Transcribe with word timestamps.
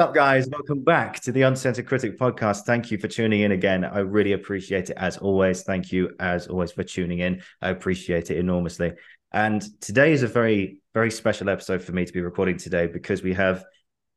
Up, 0.00 0.14
guys? 0.14 0.48
Welcome 0.48 0.82
back 0.82 1.20
to 1.20 1.30
the 1.30 1.42
Uncensored 1.42 1.86
Critic 1.86 2.18
podcast. 2.18 2.62
Thank 2.62 2.90
you 2.90 2.96
for 2.96 3.06
tuning 3.06 3.42
in 3.42 3.52
again. 3.52 3.84
I 3.84 3.98
really 3.98 4.32
appreciate 4.32 4.88
it 4.88 4.96
as 4.96 5.18
always. 5.18 5.62
Thank 5.62 5.92
you, 5.92 6.14
as 6.18 6.46
always, 6.46 6.72
for 6.72 6.82
tuning 6.84 7.18
in. 7.18 7.42
I 7.60 7.68
appreciate 7.68 8.30
it 8.30 8.38
enormously. 8.38 8.94
And 9.30 9.62
today 9.82 10.12
is 10.12 10.22
a 10.22 10.26
very, 10.26 10.78
very 10.94 11.10
special 11.10 11.50
episode 11.50 11.82
for 11.82 11.92
me 11.92 12.06
to 12.06 12.12
be 12.14 12.22
recording 12.22 12.56
today 12.56 12.86
because 12.86 13.22
we 13.22 13.34
have, 13.34 13.62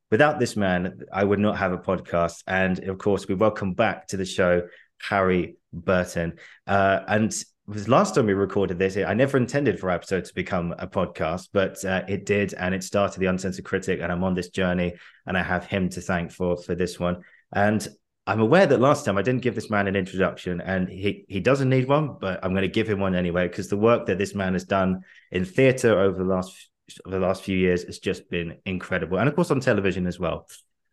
without 0.09 0.39
this 0.39 0.55
man, 0.55 1.01
I 1.11 1.25
would 1.25 1.39
not 1.39 1.57
have 1.57 1.73
a 1.73 1.77
podcast. 1.77 2.43
And 2.47 2.79
of 2.87 2.97
course, 2.97 3.27
we 3.27 3.35
welcome 3.35 3.73
back 3.73 4.07
to 4.07 4.15
the 4.15 4.23
show 4.23 4.61
Harry 5.01 5.57
Burton. 5.73 6.35
Uh, 6.65 7.01
and 7.09 7.35
was 7.67 7.87
last 7.87 8.15
time 8.15 8.25
we 8.25 8.33
recorded 8.33 8.77
this. 8.77 8.97
I 8.97 9.13
never 9.13 9.37
intended 9.37 9.79
for 9.79 9.89
episode 9.89 10.25
to 10.25 10.33
become 10.33 10.73
a 10.77 10.87
podcast, 10.87 11.49
but 11.53 11.83
uh, 11.85 12.03
it 12.07 12.25
did, 12.25 12.53
and 12.53 12.75
it 12.75 12.83
started 12.83 13.19
the 13.19 13.27
Uncensored 13.27 13.65
Critic, 13.65 13.99
and 14.01 14.11
I'm 14.11 14.23
on 14.23 14.33
this 14.33 14.49
journey, 14.49 14.95
and 15.25 15.37
I 15.37 15.43
have 15.43 15.65
him 15.65 15.89
to 15.89 16.01
thank 16.01 16.31
for 16.31 16.57
for 16.57 16.75
this 16.75 16.99
one. 16.99 17.23
And 17.53 17.87
I'm 18.27 18.41
aware 18.41 18.65
that 18.65 18.79
last 18.79 19.05
time 19.05 19.17
I 19.17 19.21
didn't 19.21 19.41
give 19.41 19.55
this 19.55 19.69
man 19.69 19.87
an 19.87 19.95
introduction, 19.95 20.61
and 20.61 20.89
he 20.89 21.25
he 21.29 21.39
doesn't 21.39 21.69
need 21.69 21.87
one, 21.87 22.17
but 22.19 22.43
I'm 22.43 22.51
going 22.51 22.63
to 22.63 22.67
give 22.67 22.89
him 22.89 22.99
one 22.99 23.15
anyway 23.15 23.47
because 23.47 23.69
the 23.69 23.77
work 23.77 24.07
that 24.07 24.17
this 24.17 24.35
man 24.35 24.53
has 24.53 24.65
done 24.65 25.01
in 25.31 25.45
theatre 25.45 25.99
over 25.99 26.17
the 26.17 26.29
last 26.29 26.69
over 27.05 27.17
the 27.17 27.25
last 27.25 27.43
few 27.43 27.57
years 27.57 27.83
has 27.83 27.99
just 27.99 28.29
been 28.29 28.57
incredible, 28.65 29.17
and 29.19 29.29
of 29.29 29.35
course 29.35 29.51
on 29.51 29.59
television 29.59 30.05
as 30.05 30.19
well. 30.19 30.47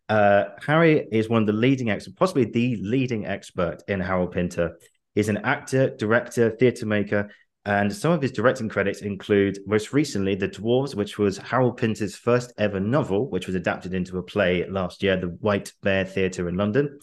Uh, 0.09 0.49
Harry 0.65 1.07
is 1.09 1.29
one 1.29 1.43
of 1.43 1.47
the 1.47 1.53
leading 1.53 1.89
experts, 1.89 2.17
possibly 2.17 2.43
the 2.43 2.75
leading 2.81 3.25
expert 3.25 3.81
in 3.87 4.01
Harold 4.01 4.33
Pinter. 4.33 4.77
He's 5.15 5.29
an 5.29 5.37
actor, 5.37 5.95
director, 5.95 6.49
theatre 6.51 6.85
maker, 6.85 7.29
and 7.65 7.93
some 7.93 8.11
of 8.11 8.21
his 8.21 8.31
directing 8.31 8.69
credits 8.69 9.01
include 9.01 9.59
most 9.67 9.93
recently 9.93 10.33
The 10.33 10.47
Dwarfs, 10.47 10.95
which 10.95 11.19
was 11.19 11.37
Harold 11.37 11.77
Pinter's 11.77 12.15
first 12.15 12.53
ever 12.57 12.79
novel, 12.79 13.29
which 13.29 13.45
was 13.45 13.55
adapted 13.55 13.93
into 13.93 14.17
a 14.17 14.23
play 14.23 14.65
last 14.67 15.03
year, 15.03 15.13
at 15.13 15.21
the 15.21 15.27
White 15.27 15.71
Bear 15.83 16.03
Theatre 16.05 16.49
in 16.49 16.55
London. 16.55 16.99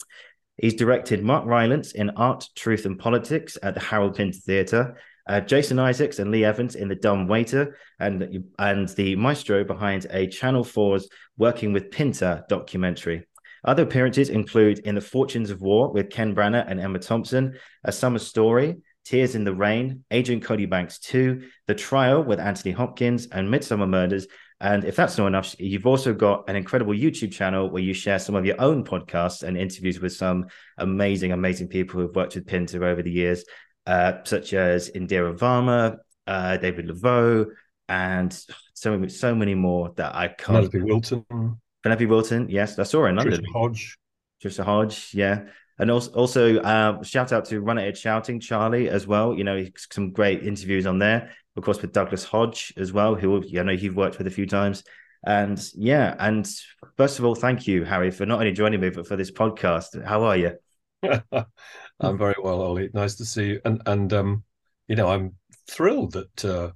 He's 0.57 0.73
directed 0.73 1.23
Mark 1.23 1.45
Rylance 1.45 1.93
in 1.93 2.09
Art, 2.11 2.45
Truth 2.55 2.85
and 2.85 2.99
Politics 2.99 3.57
at 3.63 3.73
the 3.73 3.79
Harold 3.79 4.15
Pinter 4.15 4.39
Theatre, 4.39 4.97
uh, 5.29 5.39
Jason 5.39 5.79
Isaacs 5.79 6.19
and 6.19 6.31
Lee 6.31 6.43
Evans 6.43 6.75
in 6.75 6.89
The 6.89 6.95
Dumb 6.95 7.27
Waiter, 7.27 7.77
and, 7.97 8.43
and 8.57 8.89
the 8.89 9.15
maestro 9.15 9.63
behind 9.63 10.07
a 10.09 10.27
Channel 10.27 10.65
4's 10.65 11.07
Working 11.37 11.71
with 11.71 11.91
Pinter 11.91 12.43
documentary. 12.49 13.28
Other 13.63 13.83
appearances 13.83 14.29
include 14.29 14.79
In 14.79 14.95
the 14.95 15.01
Fortunes 15.01 15.49
of 15.49 15.61
War 15.61 15.91
with 15.91 16.09
Ken 16.09 16.35
Branagh 16.35 16.65
and 16.67 16.79
Emma 16.79 16.99
Thompson, 16.99 17.57
A 17.83 17.91
Summer 17.91 18.19
Story, 18.19 18.77
Tears 19.05 19.35
in 19.35 19.43
the 19.43 19.53
Rain, 19.53 20.03
Agent 20.11 20.43
Cody 20.43 20.65
Banks 20.65 20.99
2, 20.99 21.41
The 21.67 21.75
Trial 21.75 22.23
with 22.23 22.39
Anthony 22.39 22.71
Hopkins, 22.71 23.27
and 23.31 23.51
Midsomer 23.51 23.89
Murders. 23.89 24.27
And 24.61 24.83
if 24.83 24.95
that's 24.95 25.17
not 25.17 25.27
enough, 25.27 25.55
you've 25.57 25.87
also 25.87 26.13
got 26.13 26.49
an 26.49 26.55
incredible 26.55 26.93
YouTube 26.93 27.31
channel 27.31 27.69
where 27.69 27.81
you 27.81 27.93
share 27.93 28.19
some 28.19 28.35
of 28.35 28.45
your 28.45 28.59
own 28.59 28.83
podcasts 28.83 29.43
and 29.43 29.57
interviews 29.57 29.99
with 29.99 30.13
some 30.13 30.47
amazing, 30.77 31.31
amazing 31.31 31.69
people 31.69 31.99
who've 31.99 32.15
worked 32.15 32.35
with 32.35 32.45
Pinter 32.45 32.83
over 32.83 33.01
the 33.01 33.11
years, 33.11 33.45
uh, 33.87 34.13
such 34.25 34.53
as 34.53 34.91
Indira 34.91 35.35
Varma, 35.37 35.97
uh, 36.27 36.57
David 36.57 36.87
Leveaux, 36.87 37.47
and 37.87 38.37
so, 38.73 39.07
so 39.07 39.33
many 39.33 39.55
more 39.55 39.93
that 39.95 40.13
I 40.13 40.27
can't. 40.27 40.69
Penelope 40.69 40.81
Wilton. 40.81 41.59
Penelope 41.83 42.05
Wilton, 42.05 42.49
yes, 42.49 42.77
I 42.77 42.83
saw 42.83 43.01
her 43.01 43.09
in 43.09 43.15
London. 43.15 43.41
Trisha 43.41 43.53
Hodge. 43.53 43.97
Trisha 44.43 44.63
Hodge, 44.63 45.11
yeah. 45.13 45.45
And 45.79 45.89
also, 45.89 46.11
also 46.11 46.57
uh, 46.59 47.01
shout 47.03 47.31
out 47.31 47.45
to 47.45 47.61
Run 47.61 47.77
It 47.77 47.97
Shouting 47.97 48.39
Charlie 48.39 48.89
as 48.89 49.07
well. 49.07 49.33
You 49.33 49.45
know, 49.45 49.65
some 49.77 50.11
great 50.11 50.43
interviews 50.43 50.85
on 50.85 50.99
there. 50.99 51.31
Of 51.55 51.63
course, 51.63 51.81
with 51.81 51.93
Douglas 51.93 52.25
Hodge 52.25 52.73
as 52.77 52.91
well, 52.91 53.15
who 53.15 53.43
I 53.57 53.63
know 53.63 53.71
you've 53.71 53.95
worked 53.95 54.17
with 54.17 54.27
a 54.27 54.31
few 54.31 54.45
times. 54.45 54.83
And 55.25 55.61
yeah, 55.75 56.15
and 56.19 56.49
first 56.97 57.19
of 57.19 57.25
all, 57.25 57.35
thank 57.35 57.67
you, 57.67 57.83
Harry, 57.83 58.11
for 58.11 58.25
not 58.25 58.39
only 58.39 58.53
joining 58.53 58.79
me 58.79 58.89
but 58.89 59.07
for 59.07 59.15
this 59.15 59.31
podcast. 59.31 60.03
How 60.05 60.23
are 60.23 60.37
you? 60.37 60.51
I'm 61.03 62.17
very 62.17 62.35
well, 62.41 62.61
Ollie. 62.61 62.89
Nice 62.93 63.15
to 63.15 63.25
see 63.25 63.47
you. 63.47 63.61
And 63.65 63.81
and 63.85 64.13
um, 64.13 64.43
you 64.87 64.95
know, 64.95 65.09
I'm 65.09 65.35
thrilled 65.69 66.13
that 66.13 66.45
uh, 66.45 66.71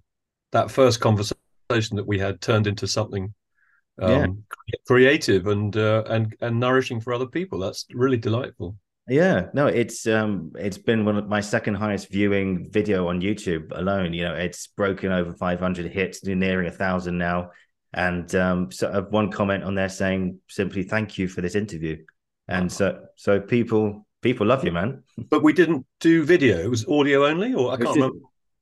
that 0.52 0.72
first 0.72 1.00
conversation 1.00 1.96
that 1.96 2.08
we 2.08 2.20
had 2.20 2.42
turned 2.42 2.68
into 2.68 2.88
something 2.88 3.34
um, 4.02 4.12
yeah. 4.12 4.76
creative 4.88 5.48
and 5.48 5.76
uh, 5.78 6.04
and 6.08 6.36
and 6.42 6.60
nourishing 6.60 7.00
for 7.00 7.14
other 7.14 7.28
people. 7.28 7.60
That's 7.60 7.86
really 7.94 8.18
delightful. 8.18 8.76
Yeah, 9.08 9.48
no, 9.54 9.68
it's 9.68 10.08
um, 10.08 10.54
it's 10.56 10.78
been 10.78 11.04
one 11.04 11.18
of 11.18 11.28
my 11.28 11.42
second 11.42 11.76
highest 11.76 12.10
viewing 12.10 12.72
video 12.72 13.10
on 13.10 13.22
YouTube 13.22 13.78
alone. 13.78 14.14
You 14.14 14.24
know, 14.24 14.34
it's 14.34 14.68
broken 14.68 15.12
over 15.12 15.34
500 15.34 15.92
hits, 15.92 16.24
nearing 16.24 16.68
a 16.68 16.72
thousand 16.72 17.18
now. 17.18 17.52
And 17.94 18.34
um, 18.34 18.72
so 18.72 18.92
I've 18.92 19.12
one 19.12 19.30
comment 19.30 19.64
on 19.64 19.76
there 19.76 19.90
saying 19.90 20.40
simply 20.48 20.84
thank 20.84 21.18
you 21.18 21.28
for 21.28 21.42
this 21.42 21.56
interview. 21.56 21.98
And 22.48 22.72
so 22.72 23.04
so 23.18 23.42
people 23.42 24.08
people 24.22 24.48
love 24.48 24.64
you, 24.64 24.72
man. 24.72 25.04
But 25.18 25.44
we 25.44 25.52
didn't 25.52 25.86
do 26.00 26.24
video; 26.24 26.60
it 26.60 26.70
was 26.70 26.88
audio 26.88 27.26
only, 27.26 27.54
or 27.54 27.74
I 27.74 27.78
can't 27.78 27.96
remember. 27.96 28.20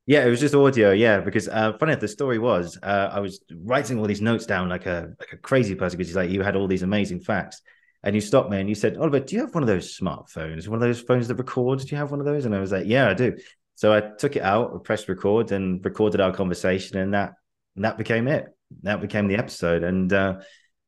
Yeah, 0.08 0.26
it 0.26 0.30
was 0.30 0.40
just 0.40 0.56
audio. 0.56 0.92
Yeah, 0.92 1.20
because 1.20 1.48
uh, 1.48 1.74
funny 1.78 1.92
enough, 1.92 2.02
the 2.02 2.08
story 2.08 2.40
was 2.40 2.78
uh, 2.82 3.10
I 3.12 3.20
was 3.20 3.42
writing 3.64 4.00
all 4.00 4.06
these 4.08 4.22
notes 4.22 4.46
down 4.46 4.68
like 4.68 4.86
a 4.86 5.14
like 5.20 5.30
a 5.34 5.38
crazy 5.38 5.76
person 5.76 5.98
because 5.98 6.10
he's 6.10 6.16
like 6.16 6.30
you 6.32 6.42
had 6.42 6.56
all 6.56 6.68
these 6.68 6.84
amazing 6.84 7.20
facts, 7.22 7.62
and 8.04 8.16
you 8.16 8.22
stopped 8.22 8.50
me 8.50 8.60
and 8.60 8.68
you 8.68 8.76
said, 8.76 8.98
Oliver, 8.98 9.20
do 9.20 9.36
you 9.36 9.42
have 9.42 9.54
one 9.54 9.64
of 9.64 9.68
those 9.68 9.98
smartphones? 9.98 10.68
One 10.68 10.82
of 10.82 10.88
those 10.88 11.02
phones 11.02 11.28
that 11.28 11.36
records? 11.36 11.86
Do 11.86 11.92
you 11.96 11.98
have 12.00 12.12
one 12.12 12.20
of 12.20 12.26
those? 12.26 12.46
And 12.46 12.56
I 12.56 12.60
was 12.60 12.72
like, 12.72 12.88
Yeah, 12.88 13.10
I 13.10 13.14
do. 13.14 13.38
So 13.76 13.94
I 13.94 14.02
took 14.02 14.36
it 14.36 14.42
out, 14.42 14.84
pressed 14.84 15.08
record, 15.08 15.52
and 15.52 15.84
recorded 15.86 16.20
our 16.20 16.34
conversation, 16.34 16.98
and 16.98 17.14
that 17.14 17.34
and 17.76 17.86
that 17.86 17.98
became 17.98 18.28
it. 18.28 18.48
That 18.84 19.02
became 19.02 19.28
the 19.28 19.36
episode, 19.38 19.84
and 19.84 20.12
uh, 20.12 20.40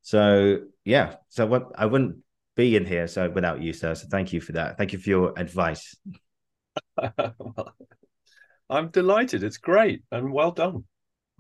so 0.02 0.60
yeah, 0.86 1.16
so 1.30 1.46
what 1.46 1.72
I 1.76 1.86
wouldn't 1.86 2.18
be 2.56 2.76
in 2.76 2.86
here 2.86 3.08
so 3.08 3.30
without 3.30 3.62
you, 3.62 3.74
sir. 3.74 3.94
So 3.96 4.08
thank 4.10 4.34
you 4.34 4.42
for 4.42 4.54
that. 4.54 4.78
Thank 4.78 4.92
you 4.94 5.00
for 5.00 5.10
your 5.10 5.34
advice. 5.38 5.96
I'm 8.70 8.90
delighted. 8.90 9.44
It's 9.44 9.58
great 9.58 10.04
and 10.12 10.32
well 10.32 10.52
done. 10.52 10.86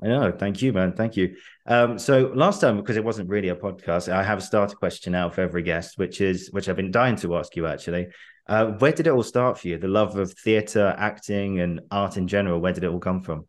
I 0.01 0.07
know. 0.07 0.31
Thank 0.31 0.61
you, 0.61 0.73
man. 0.73 0.93
Thank 0.93 1.15
you. 1.15 1.35
Um, 1.65 1.97
so 1.97 2.31
last 2.35 2.59
time, 2.59 2.77
because 2.77 2.97
it 2.97 3.03
wasn't 3.03 3.29
really 3.29 3.49
a 3.49 3.55
podcast, 3.55 4.11
I 4.11 4.23
have 4.23 4.39
a 4.39 4.41
starter 4.41 4.75
question 4.75 5.13
now 5.13 5.29
for 5.29 5.41
every 5.41 5.63
guest, 5.63 5.97
which 5.97 6.19
is 6.19 6.49
which 6.51 6.67
I've 6.67 6.75
been 6.75 6.91
dying 6.91 7.15
to 7.17 7.37
ask 7.37 7.55
you 7.55 7.67
actually. 7.67 8.07
Uh, 8.47 8.71
where 8.79 8.91
did 8.91 9.07
it 9.07 9.11
all 9.11 9.23
start 9.23 9.57
for 9.57 9.69
you? 9.69 9.77
The 9.77 9.87
love 9.87 10.17
of 10.17 10.33
theatre, 10.33 10.93
acting, 10.97 11.61
and 11.61 11.79
art 11.91 12.17
in 12.17 12.27
general. 12.27 12.59
Where 12.59 12.73
did 12.73 12.83
it 12.83 12.89
all 12.89 12.99
come 12.99 13.21
from? 13.21 13.47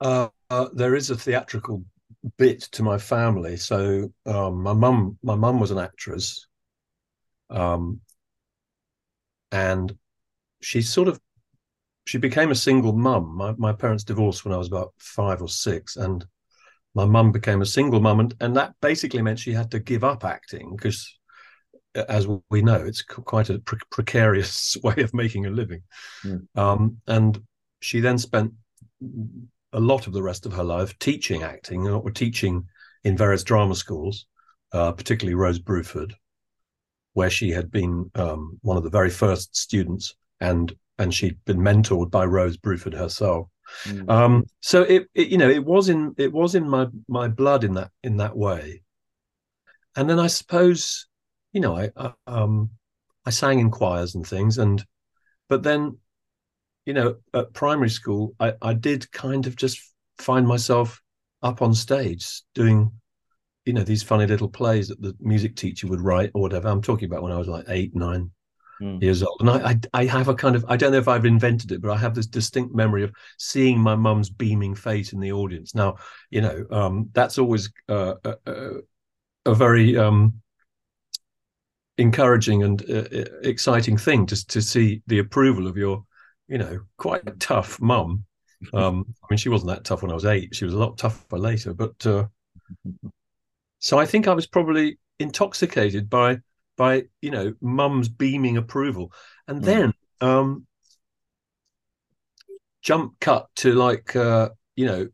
Uh, 0.00 0.28
uh, 0.50 0.68
there 0.74 0.96
is 0.96 1.10
a 1.10 1.16
theatrical 1.16 1.84
bit 2.36 2.62
to 2.62 2.82
my 2.82 2.98
family. 2.98 3.56
So 3.56 4.12
um, 4.26 4.62
my 4.62 4.72
mum, 4.72 5.18
my 5.22 5.36
mum 5.36 5.60
was 5.60 5.70
an 5.70 5.78
actress, 5.78 6.46
um, 7.50 8.00
and 9.52 9.96
she 10.60 10.82
sort 10.82 11.06
of 11.06 11.20
she 12.04 12.18
became 12.18 12.50
a 12.50 12.56
single 12.56 12.92
mum. 12.92 13.36
My, 13.36 13.54
my 13.56 13.72
parents 13.72 14.04
divorced 14.04 14.44
when 14.44 14.54
I 14.54 14.58
was 14.58 14.68
about 14.68 14.92
five 14.98 15.40
or 15.40 15.48
six, 15.48 15.96
and 15.96 16.24
my 16.94 17.04
mum 17.04 17.32
became 17.32 17.62
a 17.62 17.66
single 17.66 18.00
mum, 18.00 18.20
and, 18.20 18.34
and 18.40 18.56
that 18.56 18.74
basically 18.80 19.22
meant 19.22 19.38
she 19.38 19.52
had 19.52 19.70
to 19.72 19.80
give 19.80 20.04
up 20.04 20.24
acting 20.24 20.76
because, 20.76 21.18
as 21.94 22.28
we 22.50 22.62
know, 22.62 22.76
it's 22.76 23.02
quite 23.02 23.50
a 23.50 23.58
pre- 23.58 23.78
precarious 23.90 24.76
way 24.82 24.96
of 24.98 25.14
making 25.14 25.46
a 25.46 25.50
living. 25.50 25.82
Mm. 26.24 26.46
Um, 26.56 26.98
and 27.06 27.40
she 27.80 28.00
then 28.00 28.18
spent 28.18 28.52
a 29.72 29.80
lot 29.80 30.06
of 30.06 30.12
the 30.12 30.22
rest 30.22 30.46
of 30.46 30.52
her 30.52 30.64
life 30.64 30.96
teaching 30.98 31.42
acting 31.42 31.88
or 31.88 32.10
teaching 32.10 32.66
in 33.02 33.16
various 33.16 33.42
drama 33.42 33.74
schools, 33.74 34.26
uh, 34.72 34.92
particularly 34.92 35.34
Rose 35.34 35.58
Bruford, 35.58 36.12
where 37.14 37.30
she 37.30 37.50
had 37.50 37.70
been 37.70 38.10
um, 38.14 38.58
one 38.62 38.76
of 38.76 38.84
the 38.84 38.90
very 38.90 39.10
first 39.10 39.56
students 39.56 40.14
and 40.40 40.74
and 40.98 41.12
she'd 41.12 41.42
been 41.44 41.58
mentored 41.58 42.10
by 42.10 42.24
Rose 42.24 42.56
Bruford 42.56 42.96
herself. 42.96 43.48
Mm. 43.84 44.10
Um, 44.10 44.44
so 44.60 44.82
it, 44.82 45.06
it, 45.14 45.28
you 45.28 45.38
know, 45.38 45.48
it 45.48 45.64
was 45.64 45.88
in 45.88 46.14
it 46.18 46.32
was 46.32 46.54
in 46.54 46.68
my 46.68 46.86
my 47.08 47.28
blood 47.28 47.64
in 47.64 47.74
that 47.74 47.90
in 48.02 48.18
that 48.18 48.36
way. 48.36 48.82
And 49.96 50.08
then 50.08 50.18
I 50.18 50.26
suppose, 50.26 51.06
you 51.52 51.60
know, 51.60 51.76
I, 51.76 51.90
I 51.96 52.12
um 52.26 52.70
I 53.24 53.30
sang 53.30 53.58
in 53.58 53.70
choirs 53.70 54.14
and 54.14 54.26
things, 54.26 54.58
and 54.58 54.84
but 55.48 55.62
then, 55.62 55.98
you 56.84 56.94
know, 56.94 57.16
at 57.32 57.52
primary 57.54 57.90
school, 57.90 58.34
I 58.38 58.54
I 58.60 58.74
did 58.74 59.10
kind 59.12 59.46
of 59.46 59.56
just 59.56 59.80
find 60.18 60.46
myself 60.46 61.00
up 61.42 61.62
on 61.62 61.74
stage 61.74 62.42
doing 62.54 62.90
you 63.64 63.72
know 63.72 63.82
these 63.82 64.02
funny 64.02 64.26
little 64.26 64.48
plays 64.48 64.88
that 64.88 65.00
the 65.00 65.14
music 65.20 65.56
teacher 65.56 65.86
would 65.86 66.00
write 66.00 66.30
or 66.34 66.42
whatever 66.42 66.68
i'm 66.68 66.82
talking 66.82 67.06
about 67.06 67.22
when 67.22 67.32
i 67.32 67.38
was 67.38 67.48
like 67.48 67.64
eight 67.68 67.94
nine 67.94 68.30
mm. 68.80 69.02
years 69.02 69.22
old. 69.22 69.40
And 69.40 69.50
I, 69.50 69.70
I, 69.70 70.02
I 70.02 70.06
have 70.06 70.28
a 70.28 70.34
kind 70.34 70.56
of 70.56 70.64
I 70.68 70.76
don't 70.76 70.92
know 70.92 70.98
if 70.98 71.08
I've 71.08 71.24
invented 71.24 71.72
it, 71.72 71.80
but 71.80 71.90
I 71.90 71.96
have 71.96 72.14
this 72.14 72.26
distinct 72.26 72.74
memory 72.74 73.02
of 73.04 73.12
seeing 73.38 73.80
my 73.80 73.96
mum's 73.96 74.30
beaming 74.30 74.74
face 74.74 75.12
in 75.12 75.20
the 75.20 75.32
audience. 75.32 75.74
Now, 75.74 75.96
you 76.30 76.40
know, 76.40 76.64
um, 76.70 77.10
that's 77.12 77.38
always 77.38 77.70
uh, 77.88 78.14
a, 78.24 78.34
a, 78.46 78.70
a, 79.46 79.54
very 79.54 79.96
um, 79.96 80.34
encouraging 81.98 82.62
and 82.62 82.82
uh, 82.90 83.04
exciting 83.42 83.96
thing 83.96 84.26
to 84.26 84.46
to 84.46 84.60
see 84.60 85.02
the 85.06 85.18
approval 85.18 85.66
of 85.66 85.76
your, 85.76 86.04
you 86.48 86.58
know, 86.58 86.80
quite 86.96 87.40
tough 87.40 87.80
mum. 87.80 88.24
Um, 88.72 89.04
I 89.22 89.26
mean, 89.28 89.36
she 89.36 89.50
wasn't 89.50 89.72
that 89.72 89.84
tough 89.84 90.00
when 90.00 90.10
I 90.10 90.14
was 90.14 90.24
eight. 90.24 90.54
She 90.54 90.64
was 90.64 90.72
a 90.72 90.78
lot 90.78 90.96
tougher 90.96 91.36
later, 91.36 91.74
but 91.74 92.06
uh, 92.06 92.24
so 93.78 93.98
I 93.98 94.06
think 94.06 94.26
I 94.26 94.32
was 94.32 94.46
probably 94.46 94.98
intoxicated 95.18 96.08
by 96.08 96.38
by 96.76 97.04
you 97.22 97.30
know 97.30 97.54
mum's 97.60 98.08
beaming 98.08 98.56
approval, 98.56 99.12
and 99.48 99.62
Mm. 99.62 99.64
then 99.64 99.94
um, 100.20 100.66
jump 102.82 103.14
cut 103.20 103.48
to 103.56 103.72
like 103.74 104.14
uh, 104.16 104.50
you 104.76 104.86
know, 104.86 105.08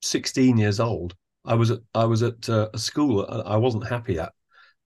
sixteen 0.00 0.56
years 0.56 0.80
old. 0.80 1.14
I 1.44 1.54
was 1.54 1.70
at 1.70 1.80
I 1.94 2.04
was 2.04 2.22
at 2.22 2.48
uh, 2.48 2.68
a 2.72 2.78
school 2.78 3.26
I 3.46 3.56
wasn't 3.56 3.88
happy 3.88 4.18
at, 4.18 4.32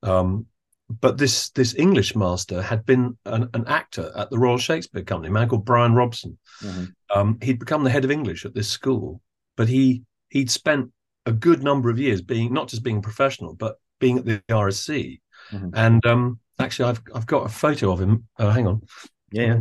um, 0.02 0.46
but 0.88 1.18
this 1.18 1.50
this 1.50 1.74
English 1.74 2.16
master 2.16 2.62
had 2.62 2.86
been 2.86 3.16
an, 3.26 3.48
an 3.54 3.64
actor 3.66 4.10
at 4.16 4.30
the 4.30 4.38
Royal 4.38 4.58
Shakespeare 4.58 5.02
Company, 5.04 5.28
a 5.28 5.32
man 5.32 5.48
called 5.48 5.64
Brian 5.66 5.94
Robson. 5.94 6.38
Mhm. 6.62 6.92
Um, 7.14 7.38
he'd 7.42 7.58
become 7.58 7.84
the 7.84 7.90
head 7.90 8.04
of 8.04 8.10
English 8.10 8.44
at 8.44 8.54
this 8.54 8.68
school, 8.68 9.20
but 9.56 9.68
he 9.68 10.02
he'd 10.30 10.50
spent 10.50 10.90
a 11.26 11.32
good 11.32 11.62
number 11.62 11.90
of 11.90 11.98
years 11.98 12.22
being 12.22 12.52
not 12.52 12.68
just 12.68 12.82
being 12.82 13.02
professional, 13.02 13.54
but 13.54 13.76
being 14.00 14.18
at 14.18 14.24
the 14.24 14.42
RSC. 14.50 15.20
Mhm. 15.52 15.70
And 15.74 16.06
um, 16.06 16.40
actually, 16.58 16.90
I've 16.90 17.02
I've 17.14 17.26
got 17.26 17.46
a 17.46 17.48
photo 17.48 17.92
of 17.92 18.00
him. 18.00 18.26
Oh, 18.38 18.50
hang 18.50 18.66
on. 18.66 18.82
Yeah. 19.32 19.60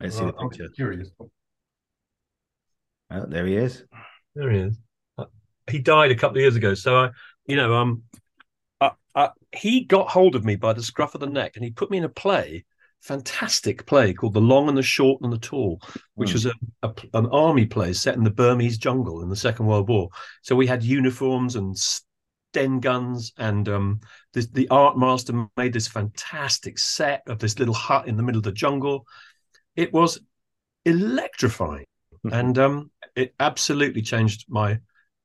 Let's 0.00 0.16
see 0.16 0.24
the 0.24 0.34
Uh, 0.34 0.42
I'm 0.42 0.50
curious. 0.74 1.10
Oh, 3.10 3.26
there 3.26 3.46
he 3.46 3.56
is. 3.56 3.84
There 4.34 4.50
he 4.50 4.58
is. 4.60 4.78
Uh, 5.16 5.24
He 5.70 5.78
died 5.78 6.10
a 6.10 6.14
couple 6.16 6.36
of 6.36 6.42
years 6.42 6.56
ago, 6.56 6.74
so 6.74 6.96
I, 6.96 7.10
you 7.46 7.56
know, 7.56 7.74
um, 7.74 8.02
I, 8.80 8.92
I, 9.14 9.30
he 9.52 9.84
got 9.84 10.08
hold 10.10 10.34
of 10.34 10.44
me 10.44 10.56
by 10.56 10.72
the 10.72 10.82
scruff 10.82 11.14
of 11.14 11.20
the 11.20 11.26
neck, 11.26 11.52
and 11.56 11.64
he 11.64 11.70
put 11.70 11.90
me 11.90 11.98
in 11.98 12.04
a 12.04 12.08
play, 12.08 12.64
fantastic 13.00 13.86
play 13.86 14.12
called 14.12 14.34
"The 14.34 14.40
Long 14.40 14.68
and 14.68 14.76
the 14.76 14.82
Short 14.82 15.20
and 15.22 15.32
the 15.32 15.38
Tall," 15.38 15.80
which 16.14 16.30
Mm. 16.30 16.34
was 16.34 16.46
a, 16.46 16.52
a 16.82 16.94
an 17.14 17.26
army 17.26 17.66
play 17.66 17.92
set 17.92 18.16
in 18.16 18.24
the 18.24 18.30
Burmese 18.30 18.78
jungle 18.78 19.22
in 19.22 19.30
the 19.30 19.36
Second 19.36 19.66
World 19.66 19.88
War. 19.88 20.10
So 20.42 20.54
we 20.54 20.66
had 20.66 20.82
uniforms 20.84 21.56
and 21.56 21.74
Sten 22.52 22.80
guns, 22.80 23.32
and 23.36 23.68
um, 23.68 24.00
this, 24.32 24.46
the 24.48 24.68
art 24.68 24.98
master 24.98 25.46
made 25.56 25.72
this 25.72 25.88
fantastic 25.88 26.78
set 26.78 27.22
of 27.26 27.38
this 27.38 27.58
little 27.58 27.74
hut 27.74 28.08
in 28.08 28.16
the 28.16 28.22
middle 28.22 28.38
of 28.38 28.44
the 28.44 28.52
jungle. 28.52 29.06
It 29.76 29.92
was 29.92 30.18
electrifying 30.84 31.84
and 32.32 32.58
um, 32.58 32.90
it 33.14 33.34
absolutely 33.38 34.02
changed 34.02 34.46
my 34.48 34.78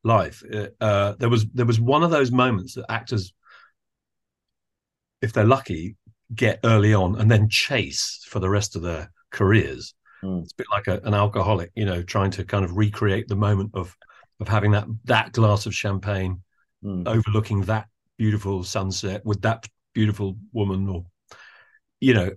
life. 0.03 0.43
Uh, 0.51 0.67
uh, 0.81 1.13
there 1.17 1.29
was 1.29 1.45
there 1.53 1.65
was 1.65 1.79
one 1.79 2.03
of 2.03 2.11
those 2.11 2.31
moments 2.31 2.75
that 2.75 2.85
actors, 2.89 3.33
if 5.21 5.33
they're 5.33 5.45
lucky, 5.45 5.95
get 6.33 6.59
early 6.63 6.93
on 6.93 7.15
and 7.19 7.29
then 7.31 7.49
chase 7.49 8.23
for 8.27 8.39
the 8.39 8.49
rest 8.49 8.75
of 8.75 8.81
their 8.81 9.11
careers. 9.31 9.93
Mm. 10.23 10.43
It's 10.43 10.53
a 10.53 10.55
bit 10.57 10.67
like 10.71 10.87
a, 10.87 10.99
an 11.05 11.13
alcoholic, 11.13 11.71
you 11.75 11.85
know, 11.85 12.03
trying 12.03 12.31
to 12.31 12.43
kind 12.43 12.65
of 12.65 12.75
recreate 12.75 13.27
the 13.27 13.35
moment 13.35 13.71
of 13.73 13.95
of 14.39 14.47
having 14.47 14.71
that 14.71 14.87
that 15.05 15.31
glass 15.31 15.65
of 15.65 15.73
champagne 15.73 16.41
Mm. 16.83 17.07
overlooking 17.07 17.61
that 17.61 17.87
beautiful 18.17 18.63
sunset 18.63 19.25
with 19.25 19.41
that 19.43 19.67
beautiful 19.93 20.37
woman 20.51 20.89
or 20.89 21.05
you 22.01 22.13
know 22.13 22.31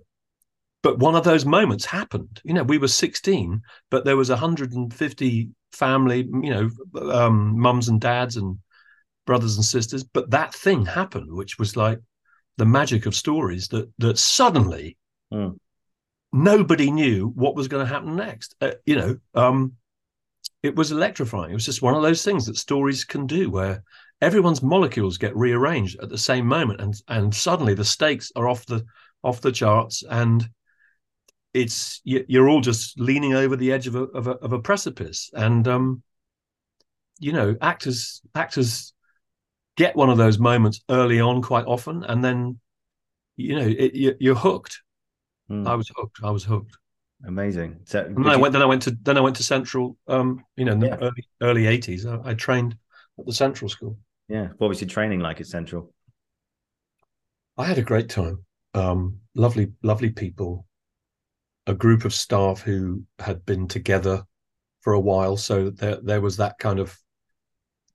but 0.83 0.99
one 0.99 1.15
of 1.15 1.23
those 1.23 1.45
moments 1.45 1.85
happened 1.85 2.41
you 2.43 2.53
know 2.53 2.63
we 2.63 2.77
were 2.77 2.87
16 2.87 3.61
but 3.91 4.05
there 4.05 4.15
was 4.15 4.29
150 4.29 5.49
family 5.71 6.29
you 6.41 6.49
know 6.49 6.69
um 7.11 7.59
mums 7.59 7.89
and 7.89 7.99
dads 7.99 8.37
and 8.37 8.57
brothers 9.25 9.57
and 9.57 9.65
sisters 9.65 10.03
but 10.03 10.31
that 10.31 10.53
thing 10.53 10.85
happened 10.85 11.31
which 11.33 11.59
was 11.59 11.75
like 11.75 11.99
the 12.57 12.65
magic 12.65 13.05
of 13.05 13.15
stories 13.15 13.67
that 13.67 13.91
that 13.97 14.17
suddenly 14.17 14.97
Mm. 15.33 15.59
nobody 16.31 16.89
knew 16.89 17.33
what 17.35 17.53
was 17.53 17.67
going 17.67 17.85
to 17.85 17.93
happen 17.93 18.15
next 18.15 18.55
uh, 18.61 18.71
you 18.85 18.95
know 18.95 19.17
um 19.33 19.73
it 20.63 20.75
was 20.75 20.91
electrifying 20.91 21.51
it 21.51 21.53
was 21.53 21.65
just 21.65 21.81
one 21.81 21.95
of 21.95 22.01
those 22.01 22.23
things 22.23 22.45
that 22.45 22.55
stories 22.55 23.03
can 23.03 23.27
do 23.27 23.49
where 23.49 23.83
everyone's 24.21 24.63
molecules 24.63 25.17
get 25.17 25.35
rearranged 25.35 25.99
at 26.01 26.09
the 26.09 26.17
same 26.17 26.45
moment 26.45 26.81
and 26.81 26.95
and 27.07 27.33
suddenly 27.33 27.73
the 27.73 27.85
stakes 27.85 28.31
are 28.35 28.47
off 28.47 28.65
the 28.65 28.83
off 29.23 29.41
the 29.41 29.51
charts 29.51 30.03
and 30.09 30.49
it's 31.53 32.01
you- 32.03 32.25
you're 32.27 32.49
all 32.49 32.61
just 32.61 32.99
leaning 32.99 33.33
over 33.33 33.55
the 33.55 33.71
edge 33.71 33.87
of 33.87 33.95
a 33.95 34.03
of 34.03 34.27
a, 34.27 34.31
of 34.31 34.53
a 34.53 34.59
precipice 34.59 35.29
and 35.33 35.67
um 35.67 36.03
you 37.19 37.31
know 37.33 37.55
actors 37.61 38.21
actors 38.35 38.93
get 39.75 39.95
one 39.95 40.09
of 40.09 40.17
those 40.17 40.39
moments 40.39 40.81
early 40.89 41.19
on 41.19 41.41
quite 41.41 41.65
often 41.65 42.03
and 42.03 42.23
then 42.23 42.59
you 43.35 43.55
know 43.55 43.67
it, 43.67 43.93
you, 43.93 44.15
you're 44.19 44.35
hooked 44.35 44.81
Mm. 45.49 45.65
i 45.65 45.75
was 45.75 45.89
hooked 45.95 46.17
i 46.23 46.29
was 46.29 46.43
hooked 46.43 46.77
Amazing. 47.25 47.79
So, 47.85 48.03
and 48.05 48.17
then 48.17 48.27
I 48.27 48.35
went 48.35 48.51
then 48.53 48.61
I 48.61 48.65
went 48.65 48.81
to 48.83 48.91
then 49.01 49.17
I 49.17 49.21
went 49.21 49.37
to 49.37 49.43
Central 49.43 49.97
um 50.07 50.43
you 50.55 50.65
know 50.65 50.73
in 50.73 50.79
the 50.79 50.87
Yeah. 50.87 50.97
early 51.01 51.27
early 51.41 51.63
80s 51.63 52.05
I, 52.05 52.31
I 52.31 52.33
trained 52.33 52.75
at 53.17 53.25
the 53.25 53.33
Central 53.33 53.69
School 53.69 53.97
yeah. 54.27 54.49
What 54.57 54.67
was 54.67 54.81
your 54.81 54.89
training 54.89 55.19
like 55.19 55.39
at 55.39 55.47
Central? 55.47 55.93
I 57.57 57.65
had 57.65 57.77
a 57.77 57.83
great 57.83 58.09
time. 58.09 58.45
Um, 58.73 59.19
lovely, 59.35 59.71
lovely 59.83 60.09
people. 60.09 60.65
A 61.65 61.73
group 61.73 62.05
of 62.05 62.13
staff 62.13 62.61
who 62.61 63.03
had 63.19 63.45
been 63.45 63.67
together 63.67 64.23
for 64.81 64.93
a 64.93 64.99
while, 64.99 65.35
so 65.35 65.69
there 65.69 65.99
there 66.01 66.21
was 66.21 66.37
that 66.37 66.57
kind 66.59 66.79
of 66.79 66.97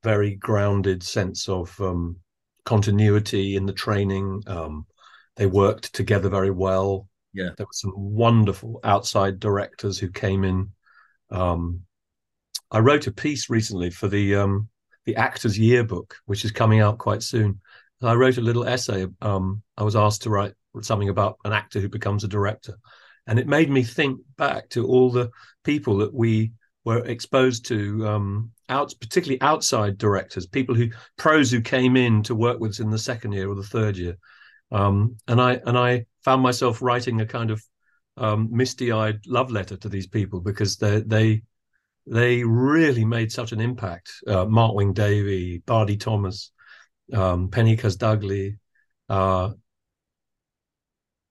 very 0.02 0.34
grounded 0.34 1.02
sense 1.02 1.48
of 1.48 1.80
um, 1.80 2.16
continuity 2.64 3.56
in 3.56 3.66
the 3.66 3.72
training. 3.72 4.42
Um, 4.46 4.86
they 5.36 5.46
worked 5.46 5.94
together 5.94 6.28
very 6.28 6.50
well. 6.50 7.08
Yeah. 7.32 7.50
there 7.56 7.64
were 7.64 7.72
some 7.72 7.94
wonderful 7.96 8.78
outside 8.84 9.40
directors 9.40 9.98
who 9.98 10.10
came 10.10 10.44
in. 10.44 10.70
Um, 11.30 11.82
I 12.70 12.80
wrote 12.80 13.06
a 13.06 13.12
piece 13.12 13.48
recently 13.48 13.90
for 13.90 14.08
the 14.08 14.36
um, 14.36 14.68
the 15.04 15.16
Actors 15.16 15.58
Yearbook, 15.58 16.16
which 16.26 16.44
is 16.44 16.50
coming 16.50 16.80
out 16.80 16.98
quite 16.98 17.22
soon. 17.22 17.60
And 18.00 18.10
I 18.10 18.14
wrote 18.14 18.38
a 18.38 18.42
little 18.42 18.64
essay. 18.64 19.06
Um, 19.20 19.62
I 19.76 19.82
was 19.82 19.96
asked 19.96 20.22
to 20.22 20.30
write 20.30 20.54
something 20.80 21.08
about 21.08 21.38
an 21.44 21.52
actor 21.52 21.80
who 21.80 21.88
becomes 21.88 22.24
a 22.24 22.28
director, 22.28 22.76
and 23.26 23.38
it 23.38 23.46
made 23.46 23.70
me 23.70 23.82
think 23.82 24.20
back 24.36 24.68
to 24.70 24.86
all 24.86 25.10
the 25.10 25.30
people 25.64 25.98
that 25.98 26.12
we 26.12 26.52
were 26.84 27.04
exposed 27.06 27.66
to, 27.66 28.06
um, 28.08 28.50
out 28.68 28.92
particularly 29.00 29.40
outside 29.40 29.98
directors, 29.98 30.46
people 30.46 30.74
who 30.74 30.88
pros 31.16 31.50
who 31.50 31.60
came 31.60 31.96
in 31.96 32.22
to 32.24 32.34
work 32.34 32.58
with 32.58 32.72
us 32.72 32.80
in 32.80 32.90
the 32.90 32.98
second 32.98 33.32
year 33.32 33.48
or 33.48 33.54
the 33.54 33.62
third 33.62 33.96
year, 33.96 34.16
um, 34.72 35.16
and 35.28 35.40
I 35.40 35.60
and 35.66 35.78
I 35.78 36.06
found 36.24 36.42
myself 36.42 36.82
writing 36.82 37.20
a 37.20 37.26
kind 37.26 37.50
of 37.50 37.62
um, 38.16 38.48
misty-eyed 38.50 39.20
love 39.26 39.50
letter 39.50 39.76
to 39.76 39.88
these 39.88 40.06
people 40.06 40.40
because 40.40 40.76
they 40.76 41.00
they 41.02 41.42
they 42.06 42.42
really 42.44 43.04
made 43.04 43.30
such 43.30 43.52
an 43.52 43.60
impact. 43.60 44.10
Uh, 44.26 44.44
Mark 44.44 44.74
Wing 44.74 44.92
Davey, 44.92 45.62
Bardi 45.66 45.96
Thomas, 45.96 46.50
um, 47.12 47.48
Penny 47.48 47.76
Casdagli. 47.76 48.58
Uh, 49.08 49.52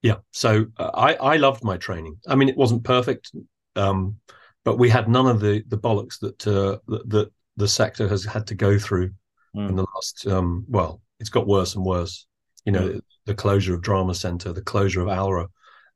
yeah, 0.02 0.16
so 0.32 0.66
uh, 0.78 0.90
I 0.94 1.14
I 1.16 1.38
loved 1.38 1.64
my 1.64 1.78
training. 1.78 2.18
I 2.28 2.36
mean, 2.36 2.50
it 2.50 2.58
wasn't 2.58 2.84
perfect, 2.84 3.32
um, 3.76 4.18
but 4.66 4.80
we 4.80 4.90
had 4.90 5.08
none 5.08 5.28
of 5.28 5.40
the 5.40 5.64
the 5.68 5.78
bollocks 5.78 6.20
that 6.20 6.48
uh, 6.48 6.78
that, 6.88 7.10
that 7.10 7.32
the 7.58 7.68
sector 7.68 8.08
has 8.08 8.26
had 8.26 8.48
to 8.48 8.56
go 8.56 8.78
through 8.80 9.12
Mm. 9.54 9.68
in 9.68 9.76
the 9.76 9.86
last. 9.94 10.26
Um, 10.28 10.64
well, 10.70 11.02
it's 11.20 11.30
got 11.30 11.46
worse 11.46 11.76
and 11.76 11.84
worse. 11.86 12.26
You 12.64 12.72
know, 12.72 13.02
the 13.26 13.36
closure 13.36 13.74
of 13.74 13.82
Drama 13.82 14.16
Centre, 14.16 14.54
the 14.54 14.62
closure 14.62 15.02
of 15.02 15.10
Alra. 15.10 15.50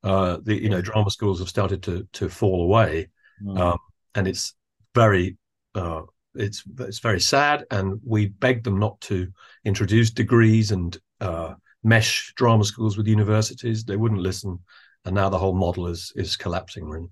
Uh, 0.04 0.38
the 0.44 0.62
you 0.62 0.68
know 0.70 0.82
drama 0.82 1.10
schools 1.10 1.40
have 1.40 1.48
started 1.50 1.82
to 1.84 2.06
to 2.14 2.28
fall 2.30 2.64
away 2.64 3.08
Mm. 3.44 3.60
um, 3.60 3.78
and 4.14 4.28
it's 4.28 4.54
very 4.96 5.38
uh, 5.76 6.02
it's 6.34 6.64
it's 6.80 7.00
very 7.00 7.20
sad 7.20 7.66
and 7.72 8.00
we 8.06 8.28
begged 8.28 8.64
them 8.64 8.80
not 8.80 9.00
to 9.02 9.28
introduce 9.64 10.12
degrees 10.12 10.72
and 10.72 10.98
uh, 11.22 11.54
mesh 11.84 12.34
drama 12.36 12.64
schools 12.64 12.98
with 12.98 13.08
universities 13.08 13.84
they 13.84 13.98
wouldn't 13.98 14.22
listen 14.22 14.58
and 15.06 15.16
now 15.16 15.30
the 15.30 15.38
whole 15.38 15.54
model 15.56 15.88
is 15.88 16.12
is 16.16 16.36
collapsing 16.36 16.86
really 16.86 17.10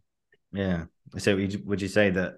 Yeah. 0.52 0.86
So 1.18 1.36
would 1.36 1.82
you, 1.82 1.88
say 1.88 2.10
that 2.12 2.34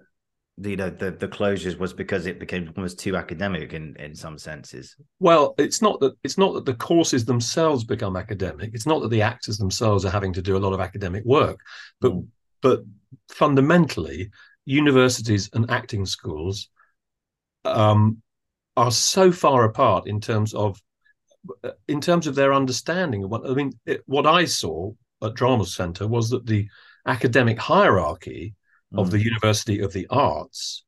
the, 0.58 0.70
you 0.70 0.76
know 0.76 0.90
the 0.90 1.10
the 1.10 1.28
closures 1.28 1.78
was 1.78 1.92
because 1.92 2.26
it 2.26 2.38
became 2.38 2.72
almost 2.76 2.98
too 2.98 3.16
academic 3.16 3.72
in 3.72 3.94
in 3.96 4.14
some 4.14 4.38
senses? 4.38 4.96
well 5.18 5.54
it's 5.58 5.80
not 5.82 6.00
that 6.00 6.14
it's 6.24 6.38
not 6.38 6.54
that 6.54 6.64
the 6.64 6.74
courses 6.74 7.24
themselves 7.24 7.84
become 7.84 8.16
academic 8.16 8.70
it's 8.74 8.86
not 8.86 9.00
that 9.02 9.10
the 9.10 9.22
actors 9.22 9.58
themselves 9.58 10.04
are 10.04 10.10
having 10.10 10.32
to 10.32 10.42
do 10.42 10.56
a 10.56 10.64
lot 10.64 10.72
of 10.72 10.80
academic 10.80 11.24
work 11.24 11.58
but 12.00 12.12
Mm. 12.12 12.26
but 12.62 12.80
fundamentally 13.28 14.30
universities 14.66 15.48
and 15.54 15.70
acting 15.70 16.04
schools 16.04 16.68
um, 17.64 18.20
are 18.76 18.90
so 18.90 19.32
far 19.32 19.64
apart 19.64 20.06
in 20.06 20.20
terms 20.20 20.52
of 20.54 20.80
in 21.86 22.00
terms 22.00 22.26
of 22.26 22.34
their 22.34 22.52
understanding 22.52 23.22
of 23.24 23.30
what 23.30 23.48
I 23.48 23.54
mean. 23.54 23.72
It, 23.86 24.02
what 24.06 24.26
I 24.26 24.44
saw 24.44 24.92
at 25.22 25.34
Drama 25.34 25.64
Centre 25.64 26.06
was 26.08 26.28
that 26.30 26.44
the 26.44 26.68
academic 27.06 27.58
hierarchy 27.58 28.54
of 28.94 29.08
Mm. 29.08 29.10
the 29.12 29.24
University 29.24 29.80
of 29.80 29.92
the 29.92 30.06
Arts 30.10 30.84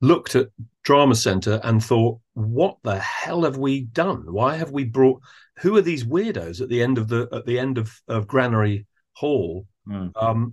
looked 0.00 0.34
at 0.34 0.48
Drama 0.82 1.14
Centre 1.14 1.60
and 1.64 1.82
thought, 1.82 2.20
"What 2.34 2.76
the 2.82 2.98
hell 2.98 3.42
have 3.44 3.56
we 3.56 3.82
done? 3.82 4.32
Why 4.32 4.56
have 4.56 4.70
we 4.70 4.84
brought? 4.84 5.20
Who 5.60 5.76
are 5.76 5.82
these 5.82 6.04
weirdos 6.04 6.60
at 6.60 6.68
the 6.68 6.82
end 6.82 6.98
of 6.98 7.08
the 7.08 7.28
at 7.32 7.46
the 7.46 7.58
end 7.58 7.78
of 7.78 8.00
of 8.08 8.26
Granary 8.26 8.86
Hall 9.12 9.66
Mm. 9.88 10.10
um, 10.16 10.52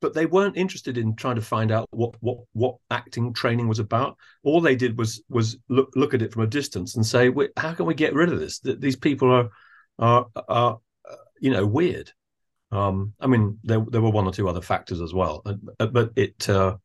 but 0.00 0.14
they 0.14 0.26
weren't 0.26 0.56
interested 0.56 0.98
in 0.98 1.16
trying 1.16 1.36
to 1.36 1.42
find 1.42 1.72
out 1.72 1.88
what 1.90 2.14
what 2.20 2.38
what 2.52 2.76
acting 2.90 3.32
training 3.32 3.68
was 3.68 3.78
about. 3.78 4.16
All 4.42 4.60
they 4.60 4.76
did 4.76 4.98
was 4.98 5.22
was 5.28 5.58
look 5.68 5.90
look 5.94 6.14
at 6.14 6.22
it 6.22 6.32
from 6.32 6.42
a 6.42 6.46
distance 6.46 6.96
and 6.96 7.04
say, 7.04 7.32
"How 7.56 7.72
can 7.74 7.86
we 7.86 7.94
get 7.94 8.14
rid 8.14 8.32
of 8.32 8.38
this? 8.38 8.60
These 8.60 8.96
people 8.96 9.30
are 9.32 9.48
are 9.98 10.26
are 10.48 10.78
you 11.40 11.50
know 11.50 11.66
weird." 11.66 12.12
Um, 12.72 13.14
I 13.20 13.26
mean, 13.26 13.58
there 13.62 13.84
there 13.88 14.02
were 14.02 14.10
one 14.10 14.26
or 14.26 14.32
two 14.32 14.48
other 14.48 14.60
factors 14.60 15.00
as 15.00 15.14
well, 15.14 15.42
but 15.78 16.10
it. 16.16 16.48
Uh, 16.48 16.76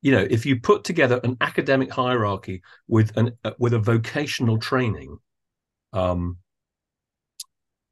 you 0.00 0.12
know, 0.12 0.26
if 0.28 0.44
you 0.44 0.60
put 0.60 0.84
together 0.84 1.18
an 1.24 1.38
academic 1.40 1.90
hierarchy 1.90 2.60
with 2.88 3.16
an 3.16 3.38
uh, 3.42 3.52
with 3.58 3.72
a 3.72 3.78
vocational 3.78 4.58
training, 4.58 5.16
um, 5.94 6.36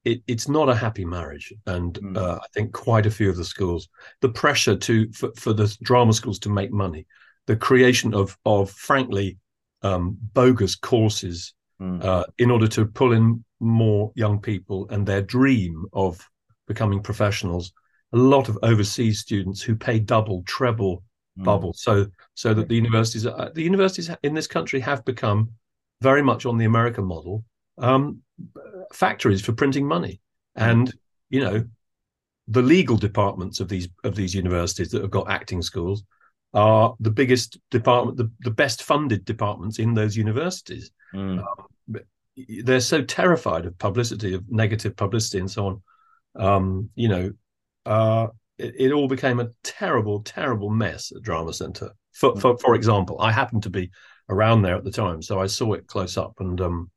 it, 0.04 0.22
it's 0.26 0.48
not 0.48 0.68
a 0.68 0.74
happy 0.74 1.04
marriage, 1.04 1.52
and 1.66 1.94
mm. 1.94 2.16
uh, 2.16 2.38
I 2.42 2.46
think 2.54 2.72
quite 2.72 3.06
a 3.06 3.10
few 3.10 3.30
of 3.30 3.36
the 3.36 3.44
schools, 3.44 3.88
the 4.20 4.28
pressure 4.28 4.76
to 4.76 5.12
for, 5.12 5.30
for 5.36 5.52
the 5.52 5.74
drama 5.82 6.12
schools 6.12 6.38
to 6.40 6.48
make 6.48 6.72
money, 6.72 7.06
the 7.46 7.56
creation 7.56 8.14
of 8.14 8.36
of 8.44 8.70
frankly 8.70 9.38
um, 9.82 10.16
bogus 10.32 10.74
courses 10.74 11.54
mm. 11.80 12.02
uh, 12.04 12.24
in 12.38 12.50
order 12.50 12.66
to 12.68 12.86
pull 12.86 13.12
in 13.12 13.44
more 13.60 14.12
young 14.16 14.40
people 14.40 14.88
and 14.90 15.06
their 15.06 15.22
dream 15.22 15.84
of 15.92 16.28
becoming 16.66 17.00
professionals. 17.00 17.72
A 18.12 18.18
lot 18.18 18.48
of 18.48 18.58
overseas 18.62 19.20
students 19.20 19.62
who 19.62 19.74
pay 19.74 19.98
double, 19.98 20.42
treble 20.42 21.02
mm. 21.38 21.44
bubble, 21.44 21.72
so 21.74 22.06
so 22.34 22.52
that 22.54 22.68
the 22.68 22.74
universities 22.74 23.22
the 23.22 23.62
universities 23.62 24.10
in 24.22 24.34
this 24.34 24.48
country 24.48 24.80
have 24.80 25.04
become 25.04 25.50
very 26.00 26.22
much 26.22 26.44
on 26.44 26.58
the 26.58 26.64
American 26.64 27.04
model. 27.04 27.44
Um, 27.78 28.20
factories 28.92 29.42
for 29.42 29.52
printing 29.52 29.86
money, 29.86 30.20
and 30.56 30.92
you 31.30 31.40
know, 31.40 31.64
the 32.48 32.62
legal 32.62 32.96
departments 32.96 33.60
of 33.60 33.68
these 33.68 33.88
of 34.04 34.14
these 34.14 34.34
universities 34.34 34.90
that 34.90 35.02
have 35.02 35.10
got 35.10 35.30
acting 35.30 35.62
schools 35.62 36.04
are 36.54 36.94
the 37.00 37.10
biggest 37.10 37.58
department, 37.70 38.18
the, 38.18 38.30
the 38.40 38.50
best 38.50 38.82
funded 38.82 39.24
departments 39.24 39.78
in 39.78 39.94
those 39.94 40.16
universities. 40.16 40.90
Mm. 41.14 41.38
Um, 41.38 42.00
they're 42.64 42.80
so 42.80 43.02
terrified 43.02 43.66
of 43.66 43.78
publicity, 43.78 44.34
of 44.34 44.44
negative 44.50 44.96
publicity, 44.96 45.38
and 45.38 45.50
so 45.50 45.66
on. 45.66 45.82
Um, 46.34 46.90
you 46.94 47.08
know, 47.08 47.32
uh, 47.86 48.28
it, 48.58 48.74
it, 48.78 48.92
all 48.92 49.08
became 49.08 49.40
a 49.40 49.50
terrible, 49.62 50.22
terrible 50.22 50.70
mess 50.70 51.12
at 51.14 51.22
Drama 51.22 51.52
Centre. 51.52 51.92
For, 52.12 52.32
mm. 52.32 52.40
for 52.40 52.58
for 52.58 52.74
example, 52.74 53.20
I 53.20 53.32
happened 53.32 53.62
to 53.64 53.70
be 53.70 53.90
around 54.28 54.62
there 54.62 54.76
at 54.76 54.84
the 54.84 54.90
time, 54.90 55.22
so 55.22 55.40
I 55.40 55.46
saw 55.46 55.72
it 55.74 55.86
close 55.86 56.16
up, 56.16 56.34
and 56.40 56.60
um, 56.60 56.90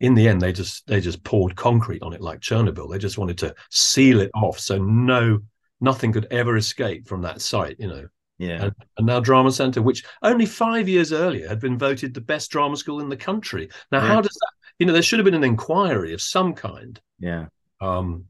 in 0.00 0.14
the 0.14 0.26
end 0.26 0.40
they 0.40 0.52
just 0.52 0.86
they 0.86 1.00
just 1.00 1.22
poured 1.24 1.54
concrete 1.56 2.02
on 2.02 2.12
it 2.12 2.20
like 2.20 2.40
chernobyl. 2.40 2.90
They 2.90 2.98
just 2.98 3.18
wanted 3.18 3.38
to 3.38 3.54
seal 3.70 4.20
it 4.20 4.30
off 4.34 4.58
so 4.58 4.78
no 4.78 5.40
nothing 5.80 6.12
could 6.12 6.26
ever 6.30 6.56
escape 6.56 7.06
from 7.06 7.22
that 7.22 7.40
site 7.40 7.76
you 7.78 7.88
know. 7.88 8.06
Yeah. 8.38 8.64
And, 8.64 8.74
and 8.96 9.06
now 9.06 9.20
drama 9.20 9.52
center 9.52 9.82
which 9.82 10.04
only 10.22 10.46
five 10.46 10.88
years 10.88 11.12
earlier 11.12 11.46
had 11.46 11.60
been 11.60 11.78
voted 11.78 12.14
the 12.14 12.22
best 12.22 12.50
drama 12.50 12.76
school 12.76 13.00
in 13.00 13.10
the 13.10 13.16
country. 13.16 13.68
Now 13.92 14.00
yeah. 14.00 14.08
how 14.08 14.20
does 14.20 14.36
that 14.40 14.52
you 14.78 14.86
know 14.86 14.92
there 14.92 15.02
should 15.02 15.18
have 15.18 15.26
been 15.26 15.34
an 15.34 15.44
inquiry 15.44 16.14
of 16.14 16.22
some 16.22 16.54
kind. 16.54 17.00
Yeah. 17.18 17.46
Um 17.80 18.24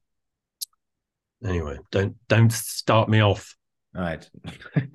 anyway 1.44 1.78
don't 1.90 2.16
don't 2.28 2.52
start 2.52 3.08
me 3.08 3.20
off 3.20 3.56
Right. 3.94 4.28